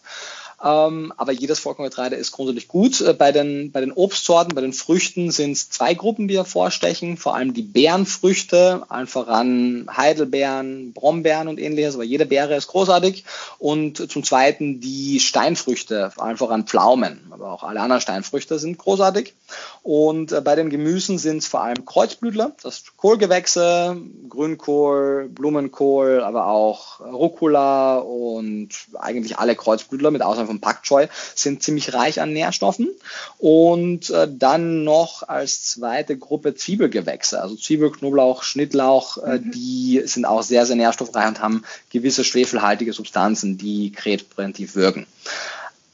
Ähm, 0.61 1.14
aber 1.15 1.31
jedes 1.31 1.60
Vollkorngetreide 1.60 2.15
ist 2.15 2.31
grundsätzlich 2.31 2.68
gut. 2.68 2.99
Äh, 2.99 3.14
bei, 3.14 3.31
den, 3.31 3.72
bei 3.72 3.80
den 3.80 3.91
Obstsorten, 3.91 4.56
bei 4.56 4.61
den 4.61 4.73
Früchten 4.73 5.31
sind 5.31 5.53
es 5.53 5.69
zwei 5.69 5.94
Gruppen, 5.94 6.27
die 6.27 6.36
hervorstechen. 6.36 7.18
Vor 7.18 7.36
allem 7.36 7.53
die 7.53 7.61
Beerenfrüchte, 7.61 8.84
allen 8.90 9.07
voran 9.07 9.88
Heidelbeeren, 9.95 10.91
Brombeeren 10.94 11.48
und 11.48 11.60
ähnliches. 11.60 11.95
Aber 11.95 12.03
jede 12.03 12.26
Beere 12.26 12.56
ist 12.56 12.68
großartig. 12.68 13.23
Und 13.57 14.11
zum 14.11 14.23
Zweiten 14.23 14.81
die 14.81 15.19
Steinfrüchte, 15.19 16.11
allen 16.18 16.38
voran 16.38 16.65
Pflaumen. 16.65 17.22
Aber 17.31 17.52
auch 17.52 17.64
alle 17.64 17.80
anderen 17.80 18.02
Steinfrüchte 18.02 18.60
sind 18.60 18.77
großartig. 18.77 19.34
Und 19.81 20.34
äh, 20.34 20.41
bei 20.41 20.56
den 20.56 20.69
Gemüsen 20.69 21.18
sind 21.18 21.38
es 21.38 21.48
vor 21.48 21.61
allem 21.61 21.86
Kreuzblütler, 21.86 22.52
das 22.61 22.84
Kohlgewächse, 22.98 23.98
Grünkohl, 24.27 25.30
Blumenkohl, 25.30 26.22
aber 26.22 26.48
auch 26.48 26.99
Rucola 26.99 27.98
und 27.99 28.69
eigentlich 28.99 29.40
alle 29.40 29.56
Kreuzblütler 29.56 30.11
mit 30.11 30.22
Ausnahme 30.22 30.49
von 30.50 30.60
Pak 30.60 30.82
Choi 30.82 31.08
sind 31.36 31.62
ziemlich 31.62 31.94
reich 31.94 32.20
an 32.22 32.34
Nährstoffen. 32.34 32.90
Und 33.38 34.10
äh, 34.10 34.28
dann 34.28 34.84
noch 34.84 35.22
als 35.28 35.64
zweite 35.64 36.18
Gruppe 36.18 36.56
Zwiebelgewächse, 36.56 37.40
also 37.40 37.56
Zwiebel, 37.56 37.92
Knoblauch, 37.92 38.42
Schnittlauch, 38.42 39.18
äh, 39.20 39.38
mhm. 39.38 39.52
die 39.52 40.02
sind 40.06 40.26
auch 40.26 40.42
sehr, 40.42 40.66
sehr 40.66 40.76
nährstoffreich 40.76 41.28
und 41.28 41.42
haben 41.42 41.64
gewisse 41.92 42.24
schwefelhaltige 42.24 42.94
Substanzen, 42.94 43.60
die 43.60 43.92
krebspräventiv 43.92 44.76
wirken. 44.76 45.06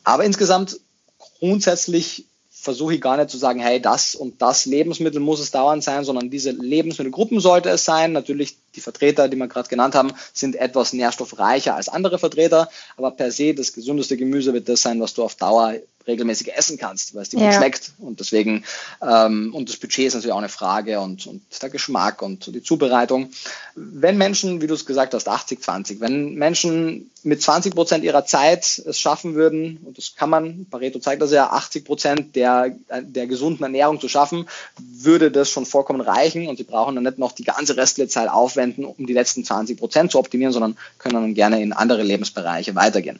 Aber 0.05 0.23
insgesamt 0.23 0.79
grundsätzlich 1.17 2.25
versuche 2.49 2.95
ich 2.95 3.01
gar 3.01 3.17
nicht 3.17 3.29
zu 3.29 3.37
sagen, 3.37 3.59
hey, 3.59 3.79
das 3.81 4.15
und 4.15 4.41
das 4.41 4.65
Lebensmittel 4.65 5.19
muss 5.19 5.39
es 5.39 5.51
dauernd 5.51 5.83
sein, 5.83 6.03
sondern 6.03 6.31
diese 6.31 6.51
Lebensmittelgruppen 6.51 7.39
sollte 7.39 7.69
es 7.69 7.85
sein. 7.85 8.11
Natürlich 8.11 8.57
die 8.75 8.81
Vertreter, 8.81 9.27
die 9.27 9.37
wir 9.37 9.47
gerade 9.47 9.69
genannt 9.69 9.95
haben, 9.95 10.11
sind 10.33 10.55
etwas 10.55 10.93
nährstoffreicher 10.93 11.75
als 11.75 11.89
andere 11.89 12.19
Vertreter, 12.19 12.69
aber 12.97 13.11
per 13.11 13.31
se 13.31 13.53
das 13.53 13.73
gesündeste 13.73 14.17
Gemüse 14.17 14.53
wird 14.53 14.69
das 14.69 14.81
sein, 14.81 14.99
was 15.01 15.13
du 15.13 15.23
auf 15.23 15.35
Dauer 15.35 15.75
regelmäßig 16.07 16.55
essen 16.55 16.77
kannst, 16.77 17.15
weil 17.15 17.23
es 17.23 17.29
dir 17.29 17.39
ja. 17.39 17.47
gut 17.47 17.55
schmeckt. 17.55 17.93
Und 17.99 18.19
deswegen, 18.19 18.63
ähm, 19.01 19.53
und 19.53 19.69
das 19.69 19.77
Budget 19.77 20.07
ist 20.07 20.13
natürlich 20.13 20.33
auch 20.33 20.39
eine 20.39 20.49
Frage 20.49 20.99
und, 20.99 21.27
und 21.27 21.41
der 21.61 21.69
Geschmack 21.69 22.21
und 22.21 22.53
die 22.53 22.61
Zubereitung. 22.61 23.31
Wenn 23.75 24.17
Menschen, 24.17 24.61
wie 24.61 24.67
du 24.67 24.73
es 24.73 24.85
gesagt 24.85 25.13
hast, 25.13 25.27
80, 25.27 25.61
20, 25.61 25.99
wenn 25.99 26.35
Menschen 26.35 27.11
mit 27.23 27.41
20 27.41 27.73
Prozent 27.73 28.03
ihrer 28.03 28.25
Zeit 28.25 28.81
es 28.85 28.99
schaffen 28.99 29.33
würden, 29.35 29.79
und 29.83 29.97
das 29.97 30.15
kann 30.15 30.29
man, 30.29 30.67
Pareto 30.69 30.99
zeigt 30.99 31.21
das 31.21 31.31
ja, 31.31 31.49
80 31.49 31.85
Prozent 31.85 32.35
der, 32.35 32.75
der 33.01 33.27
gesunden 33.27 33.63
Ernährung 33.63 33.99
zu 33.99 34.07
schaffen, 34.07 34.47
würde 34.77 35.31
das 35.31 35.49
schon 35.49 35.65
vollkommen 35.65 36.01
reichen 36.01 36.47
und 36.47 36.57
sie 36.57 36.63
brauchen 36.63 36.95
dann 36.95 37.03
nicht 37.03 37.17
noch 37.17 37.31
die 37.31 37.43
ganze 37.43 37.77
restliche 37.77 38.09
Zeit 38.09 38.29
aufwenden, 38.29 38.85
um 38.85 39.07
die 39.07 39.13
letzten 39.13 39.43
20 39.43 39.77
Prozent 39.77 40.11
zu 40.11 40.19
optimieren, 40.19 40.53
sondern 40.53 40.77
können 40.99 41.15
dann 41.15 41.33
gerne 41.33 41.61
in 41.61 41.73
andere 41.73 42.03
Lebensbereiche 42.03 42.75
weitergehen. 42.75 43.19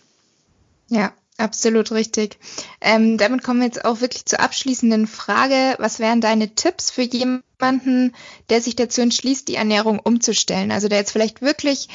Ja, 0.90 1.12
Absolut 1.38 1.92
richtig. 1.92 2.38
Ähm, 2.80 3.18
damit 3.18 3.44
kommen 3.44 3.60
wir 3.60 3.68
jetzt 3.68 3.84
auch 3.84 4.00
wirklich 4.00 4.26
zur 4.26 4.40
abschließenden 4.40 5.06
Frage. 5.06 5.76
Was 5.80 6.00
wären 6.00 6.22
deine 6.22 6.56
Tipps 6.56 6.92
für 6.92 7.02
jemanden, 7.02 8.16
der 8.50 8.62
sich 8.62 8.78
dazu 8.78 9.02
entschließt, 9.02 9.48
die 9.50 9.56
Ernährung 9.56 10.00
umzustellen? 10.00 10.72
Also 10.72 10.88
der 10.88 11.00
jetzt 11.00 11.12
vielleicht 11.12 11.42
wirklich 11.42 11.90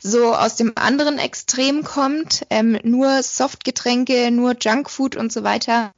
so 0.00 0.34
aus 0.34 0.56
dem 0.56 0.72
anderen 0.74 1.18
Extrem 1.20 1.84
kommt, 1.84 2.44
ähm, 2.50 2.78
nur 2.82 3.22
Softgetränke, 3.22 4.32
nur 4.32 4.56
Junkfood 4.60 5.14
und 5.14 5.32
so 5.32 5.44
weiter. 5.44 5.92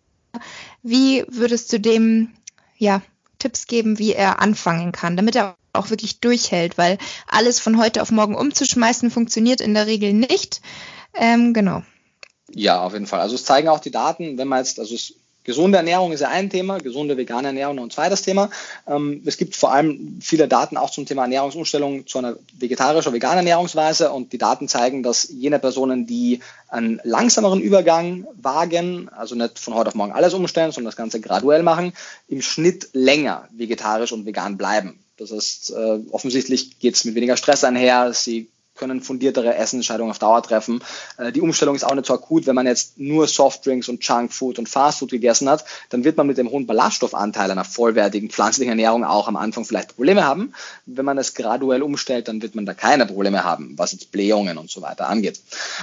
Wie 0.82 1.24
würdest 1.28 1.72
du 1.72 1.80
dem 1.80 2.32
ja 2.76 3.00
Tipps 3.38 3.66
geben, 3.66 3.98
wie 3.98 4.12
er 4.12 4.40
anfangen 4.40 4.92
kann, 4.92 5.16
damit 5.16 5.34
er 5.36 5.56
auch 5.72 5.88
wirklich 5.88 6.20
durchhält? 6.20 6.76
Weil 6.76 6.98
alles 7.26 7.58
von 7.58 7.78
heute 7.78 8.02
auf 8.02 8.10
morgen 8.10 8.34
umzuschmeißen 8.34 9.10
funktioniert 9.10 9.62
in 9.62 9.72
der 9.72 9.86
Regel 9.86 10.12
nicht. 10.12 10.60
Ähm, 11.14 11.54
genau. 11.54 11.82
Ja, 12.54 12.82
auf 12.82 12.92
jeden 12.92 13.06
Fall. 13.06 13.20
Also 13.20 13.34
es 13.34 13.44
zeigen 13.44 13.68
auch 13.68 13.80
die 13.80 13.90
Daten, 13.90 14.38
wenn 14.38 14.48
man 14.48 14.58
jetzt, 14.58 14.78
also 14.78 14.94
es, 14.94 15.14
gesunde 15.44 15.78
Ernährung 15.78 16.12
ist 16.12 16.20
ja 16.20 16.28
ein 16.28 16.50
Thema, 16.50 16.78
gesunde 16.78 17.16
vegane 17.16 17.48
Ernährung 17.48 17.76
noch 17.76 17.82
ein 17.82 17.90
zweites 17.90 18.22
Thema. 18.22 18.50
Ähm, 18.86 19.22
es 19.26 19.36
gibt 19.36 19.56
vor 19.56 19.72
allem 19.72 20.18
viele 20.20 20.48
Daten 20.48 20.76
auch 20.76 20.90
zum 20.90 21.06
Thema 21.06 21.22
Ernährungsumstellung 21.22 22.06
zu 22.06 22.18
einer 22.18 22.36
vegetarischen, 22.58 23.12
veganen 23.12 23.38
Ernährungsweise 23.38 24.12
und 24.12 24.32
die 24.32 24.38
Daten 24.38 24.68
zeigen, 24.68 25.02
dass 25.02 25.28
jene 25.30 25.58
Personen, 25.58 26.06
die 26.06 26.40
einen 26.68 27.00
langsameren 27.04 27.60
Übergang 27.60 28.26
wagen, 28.40 29.08
also 29.08 29.34
nicht 29.34 29.58
von 29.58 29.74
heute 29.74 29.88
auf 29.88 29.94
morgen 29.94 30.12
alles 30.12 30.34
umstellen, 30.34 30.72
sondern 30.72 30.90
das 30.90 30.96
Ganze 30.96 31.20
graduell 31.20 31.62
machen, 31.62 31.92
im 32.28 32.42
Schnitt 32.42 32.90
länger 32.92 33.48
vegetarisch 33.52 34.12
und 34.12 34.26
vegan 34.26 34.56
bleiben. 34.56 34.98
Das 35.16 35.32
heißt, 35.32 35.72
äh, 35.72 36.00
offensichtlich 36.10 36.78
geht 36.78 36.94
es 36.94 37.04
mit 37.04 37.14
weniger 37.14 37.36
Stress 37.36 37.64
einher, 37.64 38.12
sie 38.12 38.48
können 38.74 39.02
fundiertere 39.02 39.54
Essensentscheidungen 39.54 40.10
auf 40.10 40.18
Dauer 40.18 40.42
treffen. 40.42 40.82
Äh, 41.18 41.32
die 41.32 41.40
Umstellung 41.40 41.74
ist 41.74 41.84
auch 41.84 41.94
nicht 41.94 42.06
so 42.06 42.14
akut. 42.14 42.46
Wenn 42.46 42.54
man 42.54 42.66
jetzt 42.66 42.98
nur 42.98 43.26
Softdrinks 43.26 43.88
und 43.88 44.04
Junkfood 44.04 44.58
und 44.58 44.68
Fastfood 44.68 45.10
gegessen 45.10 45.48
hat, 45.48 45.64
dann 45.90 46.04
wird 46.04 46.16
man 46.16 46.26
mit 46.26 46.38
dem 46.38 46.50
hohen 46.50 46.66
Ballaststoffanteil 46.66 47.50
einer 47.50 47.64
vollwertigen 47.64 48.30
pflanzlichen 48.30 48.70
Ernährung 48.70 49.04
auch 49.04 49.28
am 49.28 49.36
Anfang 49.36 49.64
vielleicht 49.64 49.94
Probleme 49.94 50.24
haben. 50.24 50.54
Wenn 50.86 51.04
man 51.04 51.18
es 51.18 51.34
graduell 51.34 51.82
umstellt, 51.82 52.28
dann 52.28 52.42
wird 52.42 52.54
man 52.54 52.66
da 52.66 52.74
keine 52.74 53.06
Probleme 53.06 53.44
haben, 53.44 53.74
was 53.76 53.92
jetzt 53.92 54.10
Blähungen 54.10 54.58
und 54.58 54.70
so 54.70 54.82
weiter 54.82 55.08
angeht. 55.08 55.40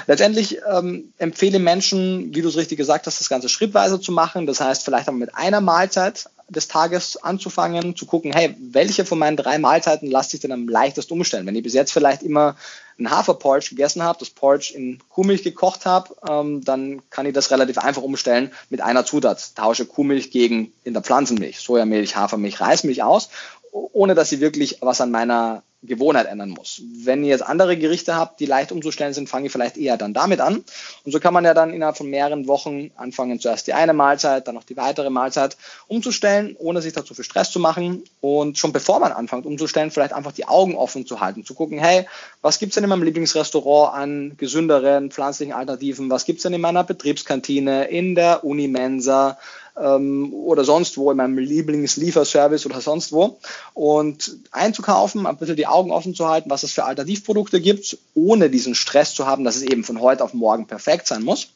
Letztendlich 0.07 0.59
ähm, 0.69 1.13
empfehle 1.17 1.59
Menschen, 1.59 2.33
wie 2.33 2.41
du 2.41 2.49
es 2.49 2.57
richtig 2.57 2.77
gesagt 2.77 3.05
hast, 3.05 3.19
das 3.19 3.29
Ganze 3.29 3.49
schrittweise 3.49 3.99
zu 3.99 4.11
machen. 4.11 4.45
Das 4.47 4.61
heißt, 4.61 4.83
vielleicht 4.83 5.07
einmal 5.07 5.27
mit 5.27 5.35
einer 5.35 5.61
Mahlzeit 5.61 6.29
des 6.49 6.67
Tages 6.67 7.17
anzufangen, 7.17 7.95
zu 7.95 8.05
gucken, 8.05 8.33
hey, 8.33 8.55
welche 8.59 9.05
von 9.05 9.19
meinen 9.19 9.37
drei 9.37 9.57
Mahlzeiten 9.57 10.09
lasse 10.09 10.35
ich 10.35 10.41
denn 10.41 10.51
am 10.51 10.67
leichtesten 10.67 11.13
umstellen? 11.13 11.45
Wenn 11.45 11.55
ich 11.55 11.63
bis 11.63 11.73
jetzt 11.73 11.91
vielleicht 11.91 12.23
immer 12.23 12.55
ein 12.99 13.09
Haferporridge 13.09 13.69
gegessen 13.69 14.03
habe, 14.03 14.19
das 14.19 14.29
Porridge 14.29 14.73
in 14.75 14.99
Kuhmilch 15.09 15.43
gekocht 15.43 15.85
habe, 15.85 16.15
ähm, 16.29 16.63
dann 16.63 17.01
kann 17.09 17.25
ich 17.25 17.33
das 17.33 17.51
relativ 17.51 17.77
einfach 17.77 18.01
umstellen 18.01 18.51
mit 18.69 18.81
einer 18.81 19.05
Zutat. 19.05 19.55
Tausche 19.55 19.85
Kuhmilch 19.85 20.31
gegen 20.31 20.73
in 20.83 20.93
der 20.93 21.03
Pflanzenmilch, 21.03 21.59
Sojamilch, 21.59 22.15
Hafermilch, 22.15 22.59
Reismilch 22.59 23.03
aus, 23.03 23.29
ohne 23.71 24.15
dass 24.15 24.31
ich 24.31 24.41
wirklich 24.41 24.77
was 24.81 25.01
an 25.01 25.11
meiner 25.11 25.63
Gewohnheit 25.81 26.27
ändern 26.27 26.49
muss. 26.49 26.81
Wenn 27.03 27.23
ihr 27.23 27.29
jetzt 27.29 27.41
andere 27.41 27.77
Gerichte 27.77 28.15
habt, 28.15 28.41
die 28.41 28.45
leicht 28.45 28.73
umzustellen 28.73 29.13
sind, 29.13 29.29
fange 29.29 29.45
ich 29.45 29.51
vielleicht 29.51 29.77
eher 29.77 29.95
dann 29.95 30.13
damit 30.13 30.41
an. 30.41 30.63
Und 31.05 31.11
so 31.11 31.19
kann 31.21 31.33
man 31.33 31.45
ja 31.45 31.53
dann 31.53 31.73
innerhalb 31.73 31.95
von 31.95 32.09
mehreren 32.09 32.47
Wochen 32.47 32.91
anfangen, 32.97 33.39
zuerst 33.39 33.67
die 33.67 33.73
eine 33.73 33.93
Mahlzeit, 33.93 34.47
dann 34.47 34.55
noch 34.55 34.65
die 34.65 34.75
weitere 34.75 35.09
Mahlzeit 35.09 35.55
umzustellen, 35.87 36.57
ohne 36.59 36.81
sich 36.81 36.91
dazu 36.91 37.13
viel 37.13 37.23
Stress 37.23 37.51
zu 37.51 37.59
machen. 37.59 38.03
Und 38.19 38.57
schon 38.57 38.73
bevor 38.73 38.99
man 38.99 39.13
anfängt 39.13 39.45
umzustellen, 39.45 39.89
vielleicht 39.89 40.13
einfach 40.13 40.33
die 40.33 40.47
Augen 40.47 40.75
offen 40.75 41.05
zu 41.05 41.21
halten, 41.21 41.45
zu 41.45 41.53
gucken, 41.53 41.79
hey, 41.79 42.05
was 42.41 42.59
gibt's 42.59 42.75
denn 42.75 42.83
in 42.83 42.89
meinem 42.89 43.03
Lieblingsrestaurant 43.03 43.95
an 43.95 44.37
gesünderen 44.37 45.11
pflanzlichen 45.11 45.53
Alternativen? 45.53 46.09
Was 46.09 46.25
gibt's 46.25 46.43
denn 46.43 46.53
in 46.53 46.61
meiner 46.61 46.83
Betriebskantine, 46.83 47.85
in 47.85 48.15
der 48.15 48.43
Unimensa? 48.43 49.37
Ähm, 49.79 50.33
oder 50.33 50.63
sonst 50.63 50.97
wo 50.97 51.11
in 51.11 51.17
meinem 51.17 51.37
Lieblingslieferservice 51.37 52.65
oder 52.65 52.81
sonst 52.81 53.11
wo 53.11 53.39
und 53.73 54.37
einzukaufen, 54.51 55.25
ein 55.25 55.37
bisschen 55.37 55.55
die 55.55 55.67
Augen 55.67 55.91
offen 55.91 56.15
zu 56.15 56.27
halten, 56.27 56.49
was 56.49 56.63
es 56.63 56.73
für 56.73 56.85
Alternativprodukte 56.85 57.61
gibt, 57.61 57.97
ohne 58.13 58.49
diesen 58.49 58.75
Stress 58.75 59.15
zu 59.15 59.25
haben, 59.25 59.43
dass 59.43 59.55
es 59.55 59.63
eben 59.63 59.83
von 59.83 60.01
heute 60.01 60.23
auf 60.23 60.33
morgen 60.33 60.67
perfekt 60.67 61.07
sein 61.07 61.23
muss. 61.23 61.49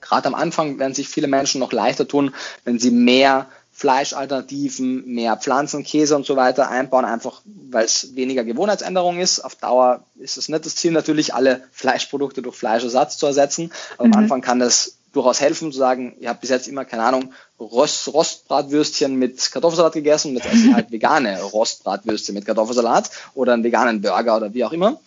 Gerade 0.00 0.28
am 0.28 0.34
Anfang 0.34 0.78
werden 0.78 0.94
sich 0.94 1.08
viele 1.08 1.28
Menschen 1.28 1.60
noch 1.60 1.72
leichter 1.72 2.06
tun, 2.06 2.34
wenn 2.64 2.78
sie 2.78 2.90
mehr 2.90 3.48
Fleischalternativen, 3.72 5.04
mehr 5.06 5.36
Pflanzen, 5.36 5.82
Käse 5.82 6.14
und 6.14 6.24
so 6.24 6.36
weiter 6.36 6.68
einbauen, 6.68 7.04
einfach 7.04 7.42
weil 7.44 7.84
es 7.84 8.14
weniger 8.14 8.44
Gewohnheitsänderung 8.44 9.18
ist. 9.18 9.40
Auf 9.40 9.56
Dauer 9.56 10.04
ist 10.16 10.36
es 10.36 10.48
nicht 10.48 10.64
das 10.64 10.76
Ziel, 10.76 10.92
natürlich 10.92 11.34
alle 11.34 11.64
Fleischprodukte 11.72 12.40
durch 12.40 12.54
Fleischersatz 12.54 13.18
zu 13.18 13.26
ersetzen. 13.26 13.72
Aber 13.98 14.06
mhm. 14.06 14.12
am 14.12 14.18
Anfang 14.20 14.40
kann 14.42 14.60
das 14.60 14.98
durchaus 15.14 15.40
helfen, 15.40 15.72
zu 15.72 15.78
sagen, 15.78 16.16
ihr 16.20 16.28
habt 16.28 16.40
bis 16.40 16.50
jetzt 16.50 16.68
immer, 16.68 16.84
keine 16.84 17.04
Ahnung, 17.04 17.32
Rost, 17.58 18.12
Rostbratwürstchen 18.12 19.16
mit 19.16 19.50
Kartoffelsalat 19.50 19.94
gegessen 19.94 20.28
und 20.30 20.36
jetzt 20.36 20.46
esse 20.46 20.68
ich 20.68 20.74
halt 20.74 20.90
vegane 20.90 21.40
Rostbratwürstchen 21.40 22.34
mit 22.34 22.44
Kartoffelsalat 22.46 23.10
oder 23.34 23.52
einen 23.54 23.64
veganen 23.64 24.02
Burger 24.02 24.36
oder 24.36 24.52
wie 24.52 24.64
auch 24.64 24.72
immer. 24.72 25.00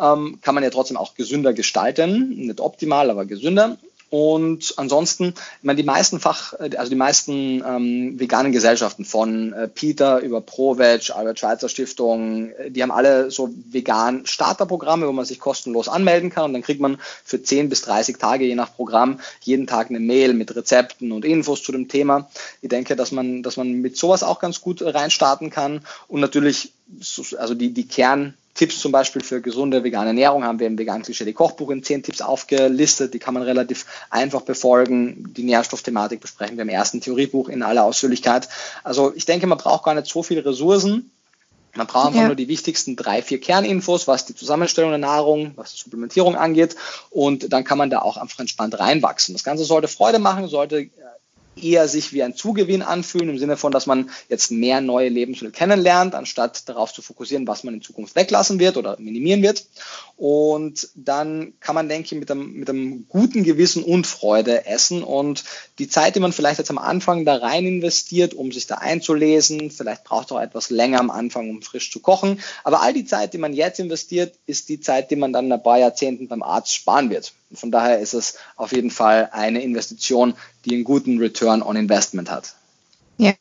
Ähm, 0.00 0.38
kann 0.42 0.54
man 0.54 0.64
ja 0.64 0.70
trotzdem 0.70 0.96
auch 0.96 1.14
gesünder 1.14 1.52
gestalten, 1.52 2.30
nicht 2.30 2.60
optimal, 2.60 3.10
aber 3.10 3.24
gesünder. 3.24 3.76
Und 4.12 4.74
ansonsten, 4.76 5.28
ich 5.28 5.64
meine, 5.64 5.78
die 5.78 5.86
meisten 5.86 6.20
Fach, 6.20 6.52
also 6.52 6.90
die 6.90 6.96
meisten 6.96 7.64
ähm, 7.66 8.20
veganen 8.20 8.52
Gesellschaften 8.52 9.06
von 9.06 9.54
äh, 9.54 9.68
Peter 9.68 10.20
über 10.20 10.42
ProVeg, 10.42 11.16
Albert 11.16 11.38
Schweitzer 11.38 11.70
Stiftung, 11.70 12.50
äh, 12.50 12.70
die 12.70 12.82
haben 12.82 12.90
alle 12.90 13.30
so 13.30 13.48
vegan 13.70 14.26
Starterprogramme, 14.26 15.08
wo 15.08 15.12
man 15.12 15.24
sich 15.24 15.40
kostenlos 15.40 15.88
anmelden 15.88 16.28
kann 16.28 16.44
und 16.44 16.52
dann 16.52 16.60
kriegt 16.60 16.82
man 16.82 16.98
für 17.24 17.42
10 17.42 17.70
bis 17.70 17.80
30 17.80 18.18
Tage, 18.18 18.44
je 18.44 18.54
nach 18.54 18.76
Programm, 18.76 19.18
jeden 19.40 19.66
Tag 19.66 19.88
eine 19.88 19.98
Mail 19.98 20.34
mit 20.34 20.54
Rezepten 20.54 21.10
und 21.10 21.24
Infos 21.24 21.62
zu 21.62 21.72
dem 21.72 21.88
Thema. 21.88 22.28
Ich 22.60 22.68
denke, 22.68 22.96
dass 22.96 23.12
man, 23.12 23.42
dass 23.42 23.56
man 23.56 23.72
mit 23.72 23.96
sowas 23.96 24.22
auch 24.22 24.40
ganz 24.40 24.60
gut 24.60 24.82
reinstarten 24.82 25.48
kann 25.48 25.86
und 26.08 26.20
natürlich, 26.20 26.74
also 27.38 27.54
die, 27.54 27.72
die 27.72 27.88
Kern, 27.88 28.34
Tipps 28.54 28.80
zum 28.80 28.92
Beispiel 28.92 29.22
für 29.22 29.40
gesunde 29.40 29.82
vegane 29.82 30.08
Ernährung 30.08 30.44
haben 30.44 30.58
wir 30.58 30.66
im 30.66 30.78
Vegan 30.78 31.02
Klischee 31.02 31.32
Kochbuch 31.32 31.70
in 31.70 31.82
zehn 31.82 32.02
Tipps 32.02 32.20
aufgelistet. 32.20 33.14
Die 33.14 33.18
kann 33.18 33.32
man 33.34 33.42
relativ 33.42 33.86
einfach 34.10 34.42
befolgen. 34.42 35.32
Die 35.34 35.42
Nährstoffthematik 35.42 36.20
besprechen 36.20 36.56
wir 36.56 36.62
im 36.62 36.68
ersten 36.68 37.00
Theoriebuch 37.00 37.48
in 37.48 37.62
aller 37.62 37.84
Ausführlichkeit. 37.84 38.48
Also 38.84 39.12
ich 39.14 39.24
denke, 39.24 39.46
man 39.46 39.58
braucht 39.58 39.84
gar 39.84 39.94
nicht 39.94 40.06
so 40.06 40.22
viele 40.22 40.44
Ressourcen. 40.44 41.10
Man 41.74 41.86
braucht 41.86 42.08
einfach 42.08 42.20
ja. 42.20 42.26
nur 42.26 42.36
die 42.36 42.48
wichtigsten 42.48 42.96
drei, 42.96 43.22
vier 43.22 43.40
Kerninfos, 43.40 44.06
was 44.06 44.26
die 44.26 44.34
Zusammenstellung 44.34 44.90
der 44.90 44.98
Nahrung, 44.98 45.52
was 45.56 45.72
die 45.72 45.78
Supplementierung 45.78 46.36
angeht. 46.36 46.76
Und 47.08 47.50
dann 47.50 47.64
kann 47.64 47.78
man 47.78 47.88
da 47.88 48.00
auch 48.00 48.18
einfach 48.18 48.40
entspannt 48.40 48.78
reinwachsen. 48.78 49.34
Das 49.34 49.44
Ganze 49.44 49.64
sollte 49.64 49.88
Freude 49.88 50.18
machen, 50.18 50.48
sollte 50.48 50.90
eher 51.56 51.88
sich 51.88 52.12
wie 52.12 52.22
ein 52.22 52.34
Zugewinn 52.34 52.82
anfühlen, 52.82 53.28
im 53.28 53.38
Sinne 53.38 53.56
von, 53.56 53.72
dass 53.72 53.86
man 53.86 54.10
jetzt 54.28 54.50
mehr 54.50 54.80
neue 54.80 55.08
Lebensmittel 55.08 55.52
kennenlernt, 55.52 56.14
anstatt 56.14 56.68
darauf 56.68 56.92
zu 56.92 57.02
fokussieren, 57.02 57.46
was 57.46 57.64
man 57.64 57.74
in 57.74 57.82
Zukunft 57.82 58.16
weglassen 58.16 58.58
wird 58.58 58.76
oder 58.76 58.98
minimieren 58.98 59.42
wird. 59.42 59.66
Und 60.16 60.88
dann 60.94 61.54
kann 61.60 61.74
man, 61.74 61.88
denke 61.88 62.06
ich, 62.06 62.18
mit 62.18 62.30
einem, 62.30 62.52
mit 62.52 62.68
einem 62.70 63.06
guten 63.08 63.42
Gewissen 63.44 63.82
und 63.82 64.06
Freude 64.06 64.66
essen. 64.66 65.02
Und 65.02 65.44
die 65.78 65.88
Zeit, 65.88 66.16
die 66.16 66.20
man 66.20 66.32
vielleicht 66.32 66.58
jetzt 66.58 66.70
am 66.70 66.78
Anfang 66.78 67.24
da 67.24 67.36
rein 67.36 67.66
investiert, 67.66 68.34
um 68.34 68.52
sich 68.52 68.66
da 68.66 68.76
einzulesen, 68.76 69.70
vielleicht 69.70 70.04
braucht 70.04 70.26
es 70.26 70.32
auch 70.32 70.40
etwas 70.40 70.70
länger 70.70 71.00
am 71.00 71.10
Anfang, 71.10 71.50
um 71.50 71.62
frisch 71.62 71.90
zu 71.90 72.00
kochen. 72.00 72.40
Aber 72.64 72.82
all 72.82 72.92
die 72.92 73.04
Zeit, 73.04 73.34
die 73.34 73.38
man 73.38 73.52
jetzt 73.52 73.80
investiert, 73.80 74.34
ist 74.46 74.68
die 74.68 74.80
Zeit, 74.80 75.10
die 75.10 75.16
man 75.16 75.32
dann 75.32 75.46
in 75.46 75.52
ein 75.52 75.62
paar 75.62 75.78
Jahrzehnten 75.78 76.28
beim 76.28 76.42
Arzt 76.42 76.74
sparen 76.74 77.10
wird. 77.10 77.32
Von 77.54 77.70
daher 77.70 77.98
ist 77.98 78.14
es 78.14 78.38
auf 78.56 78.72
jeden 78.72 78.90
Fall 78.90 79.30
eine 79.32 79.62
Investition, 79.62 80.34
die 80.64 80.74
einen 80.74 80.84
guten 80.84 81.18
Return 81.18 81.62
on 81.62 81.76
Investment 81.76 82.30
hat. 82.30 82.54
Ja. 83.18 83.32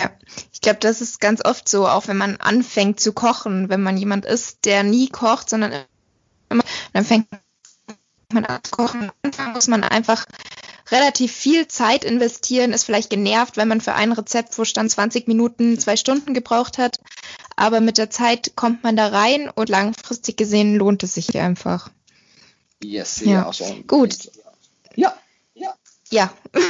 Ja, 0.00 0.12
ich 0.52 0.60
glaube, 0.60 0.78
das 0.78 1.00
ist 1.00 1.20
ganz 1.20 1.44
oft 1.44 1.68
so, 1.68 1.88
auch 1.88 2.06
wenn 2.06 2.16
man 2.16 2.36
anfängt 2.36 3.00
zu 3.00 3.12
kochen, 3.12 3.68
wenn 3.68 3.82
man 3.82 3.96
jemand 3.96 4.24
ist, 4.24 4.64
der 4.64 4.84
nie 4.84 5.08
kocht, 5.08 5.50
sondern 5.50 5.72
immer, 6.50 6.62
dann 6.92 7.04
fängt 7.04 7.26
man 8.32 8.44
an 8.44 8.60
zu 8.62 8.70
kochen. 8.70 9.10
Anfang 9.22 9.54
muss 9.54 9.66
man 9.66 9.82
einfach 9.82 10.24
relativ 10.90 11.32
viel 11.32 11.66
Zeit 11.66 12.04
investieren, 12.04 12.72
ist 12.72 12.84
vielleicht 12.84 13.10
genervt, 13.10 13.56
wenn 13.56 13.68
man 13.68 13.80
für 13.80 13.94
ein 13.94 14.12
Rezept, 14.12 14.56
wo 14.58 14.64
stand 14.64 14.90
20 14.90 15.26
Minuten, 15.28 15.78
zwei 15.78 15.96
Stunden 15.96 16.32
gebraucht 16.32 16.78
hat. 16.78 17.00
Aber 17.56 17.80
mit 17.80 17.98
der 17.98 18.10
Zeit 18.10 18.52
kommt 18.54 18.84
man 18.84 18.96
da 18.96 19.08
rein 19.08 19.50
und 19.52 19.68
langfristig 19.68 20.36
gesehen 20.36 20.76
lohnt 20.76 21.02
es 21.02 21.14
sich 21.14 21.36
einfach. 21.38 21.90
Yes, 22.82 23.20
ja. 23.20 23.44
ja. 23.44 23.52
So. 23.52 23.64
Gut. 23.86 24.30
Ja. 24.94 25.14
Ja. 25.54 25.74
Ja. 26.10 26.32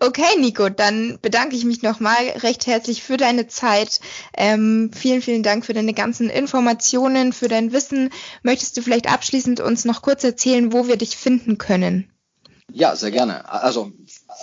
okay, 0.00 0.38
Nico, 0.38 0.68
dann 0.68 1.18
bedanke 1.22 1.56
ich 1.56 1.64
mich 1.64 1.82
nochmal 1.82 2.28
recht 2.36 2.66
herzlich 2.66 3.02
für 3.02 3.16
deine 3.16 3.46
Zeit. 3.46 4.00
Ähm, 4.36 4.90
vielen, 4.94 5.22
vielen 5.22 5.42
Dank 5.42 5.64
für 5.64 5.72
deine 5.72 5.94
ganzen 5.94 6.28
Informationen, 6.28 7.32
für 7.32 7.48
dein 7.48 7.72
Wissen. 7.72 8.10
Möchtest 8.42 8.76
du 8.76 8.82
vielleicht 8.82 9.10
abschließend 9.10 9.60
uns 9.60 9.84
noch 9.84 10.02
kurz 10.02 10.24
erzählen, 10.24 10.72
wo 10.72 10.86
wir 10.86 10.96
dich 10.96 11.16
finden 11.16 11.58
können? 11.58 12.10
Ja, 12.72 12.94
sehr 12.94 13.10
gerne. 13.10 13.48
Also 13.50 13.92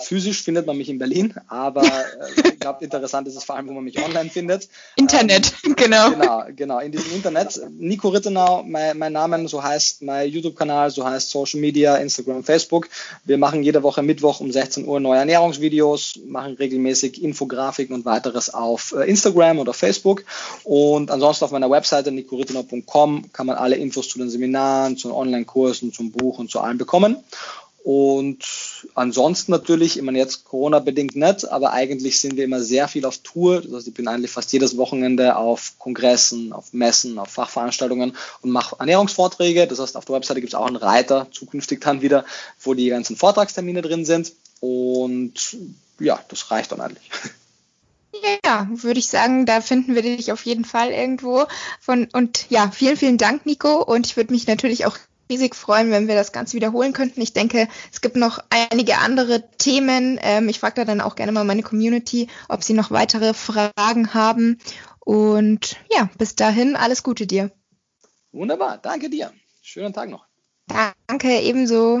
physisch 0.02 0.42
findet 0.42 0.66
man 0.66 0.76
mich 0.76 0.88
in 0.88 0.98
Berlin, 0.98 1.34
aber 1.48 1.82
äh, 1.84 2.48
ich 2.48 2.60
glaube, 2.60 2.84
interessant 2.84 3.28
ist 3.28 3.36
es 3.36 3.44
vor 3.44 3.56
allem, 3.56 3.68
wo 3.68 3.72
man 3.72 3.84
mich 3.84 3.98
online 4.02 4.30
findet. 4.30 4.68
Internet, 4.96 5.52
ähm, 5.64 5.74
genau. 5.76 6.10
Genau, 6.10 6.44
genau, 6.54 6.78
in 6.80 6.92
diesem 6.92 7.12
Internet. 7.12 7.60
Nico 7.78 8.08
Rittenau, 8.08 8.62
mein, 8.62 8.98
mein 8.98 9.12
Name, 9.12 9.48
so 9.48 9.62
heißt 9.62 10.02
mein 10.02 10.28
YouTube-Kanal, 10.30 10.90
so 10.90 11.04
heißt 11.04 11.30
Social 11.30 11.60
Media, 11.60 11.96
Instagram, 11.96 12.44
Facebook. 12.44 12.88
Wir 13.24 13.38
machen 13.38 13.62
jede 13.62 13.82
Woche 13.82 14.02
Mittwoch 14.02 14.40
um 14.40 14.50
16 14.50 14.86
Uhr 14.86 15.00
neue 15.00 15.18
Ernährungsvideos, 15.18 16.20
machen 16.26 16.54
regelmäßig 16.54 17.22
Infografiken 17.22 17.94
und 17.94 18.04
weiteres 18.04 18.52
auf 18.52 18.94
äh, 18.96 19.08
Instagram 19.08 19.58
oder 19.58 19.74
Facebook. 19.74 20.24
Und 20.64 21.10
ansonsten 21.10 21.44
auf 21.44 21.50
meiner 21.50 21.70
Webseite 21.70 22.12
nicorittenau.com 22.12 23.32
kann 23.32 23.46
man 23.46 23.56
alle 23.56 23.76
Infos 23.76 24.08
zu 24.08 24.18
den 24.18 24.30
Seminaren, 24.30 24.96
zu 24.96 25.08
den 25.08 25.16
Online-Kursen, 25.16 25.92
zum 25.92 26.12
Buch 26.12 26.38
und 26.38 26.50
zu 26.50 26.60
allem 26.60 26.78
bekommen. 26.78 27.16
Und 27.90 28.44
ansonsten 28.94 29.50
natürlich, 29.50 29.96
ich 29.96 30.02
meine 30.02 30.18
jetzt 30.18 30.44
Corona-bedingt 30.44 31.16
nicht, 31.16 31.50
aber 31.50 31.72
eigentlich 31.72 32.20
sind 32.20 32.36
wir 32.36 32.44
immer 32.44 32.60
sehr 32.60 32.86
viel 32.86 33.06
auf 33.06 33.16
Tour. 33.16 33.62
Das 33.62 33.72
heißt, 33.72 33.88
ich 33.88 33.94
bin 33.94 34.08
eigentlich 34.08 34.30
fast 34.30 34.52
jedes 34.52 34.76
Wochenende 34.76 35.36
auf 35.36 35.72
Kongressen, 35.78 36.52
auf 36.52 36.74
Messen, 36.74 37.18
auf 37.18 37.30
Fachveranstaltungen 37.30 38.14
und 38.42 38.50
mache 38.50 38.76
Ernährungsvorträge. 38.78 39.66
Das 39.66 39.78
heißt, 39.78 39.96
auf 39.96 40.04
der 40.04 40.16
Webseite 40.16 40.42
gibt 40.42 40.52
es 40.52 40.54
auch 40.54 40.66
einen 40.66 40.76
Reiter, 40.76 41.28
zukünftig 41.32 41.80
dann 41.80 42.02
wieder, 42.02 42.26
wo 42.60 42.74
die 42.74 42.90
ganzen 42.90 43.16
Vortragstermine 43.16 43.80
drin 43.80 44.04
sind. 44.04 44.34
Und 44.60 45.56
ja, 45.98 46.20
das 46.28 46.50
reicht 46.50 46.72
dann 46.72 46.82
eigentlich. 46.82 47.08
Ja, 48.44 48.68
würde 48.70 49.00
ich 49.00 49.08
sagen, 49.08 49.46
da 49.46 49.62
finden 49.62 49.94
wir 49.94 50.02
dich 50.02 50.30
auf 50.30 50.44
jeden 50.44 50.66
Fall 50.66 50.90
irgendwo. 50.90 51.46
Von, 51.80 52.06
und 52.12 52.50
ja, 52.50 52.70
vielen, 52.70 52.98
vielen 52.98 53.16
Dank, 53.16 53.46
Nico. 53.46 53.82
Und 53.82 54.06
ich 54.06 54.18
würde 54.18 54.34
mich 54.34 54.46
natürlich 54.46 54.84
auch 54.84 54.98
riesig 55.30 55.54
freuen, 55.54 55.90
wenn 55.90 56.08
wir 56.08 56.14
das 56.14 56.32
Ganze 56.32 56.54
wiederholen 56.54 56.92
könnten. 56.92 57.20
Ich 57.20 57.32
denke, 57.32 57.68
es 57.92 58.00
gibt 58.00 58.16
noch 58.16 58.38
einige 58.50 58.98
andere 58.98 59.50
Themen. 59.58 60.18
Ähm, 60.22 60.48
ich 60.48 60.60
frage 60.60 60.76
da 60.76 60.84
dann 60.84 61.00
auch 61.00 61.16
gerne 61.16 61.32
mal 61.32 61.44
meine 61.44 61.62
Community, 61.62 62.28
ob 62.48 62.62
sie 62.62 62.74
noch 62.74 62.90
weitere 62.90 63.34
Fragen 63.34 64.14
haben. 64.14 64.58
Und 65.00 65.76
ja, 65.90 66.10
bis 66.18 66.34
dahin 66.34 66.76
alles 66.76 67.02
Gute 67.02 67.26
dir. 67.26 67.50
Wunderbar, 68.32 68.78
danke 68.78 69.08
dir. 69.08 69.32
Schönen 69.62 69.92
Tag 69.92 70.10
noch. 70.10 70.26
Danke, 71.06 71.40
ebenso. 71.40 72.00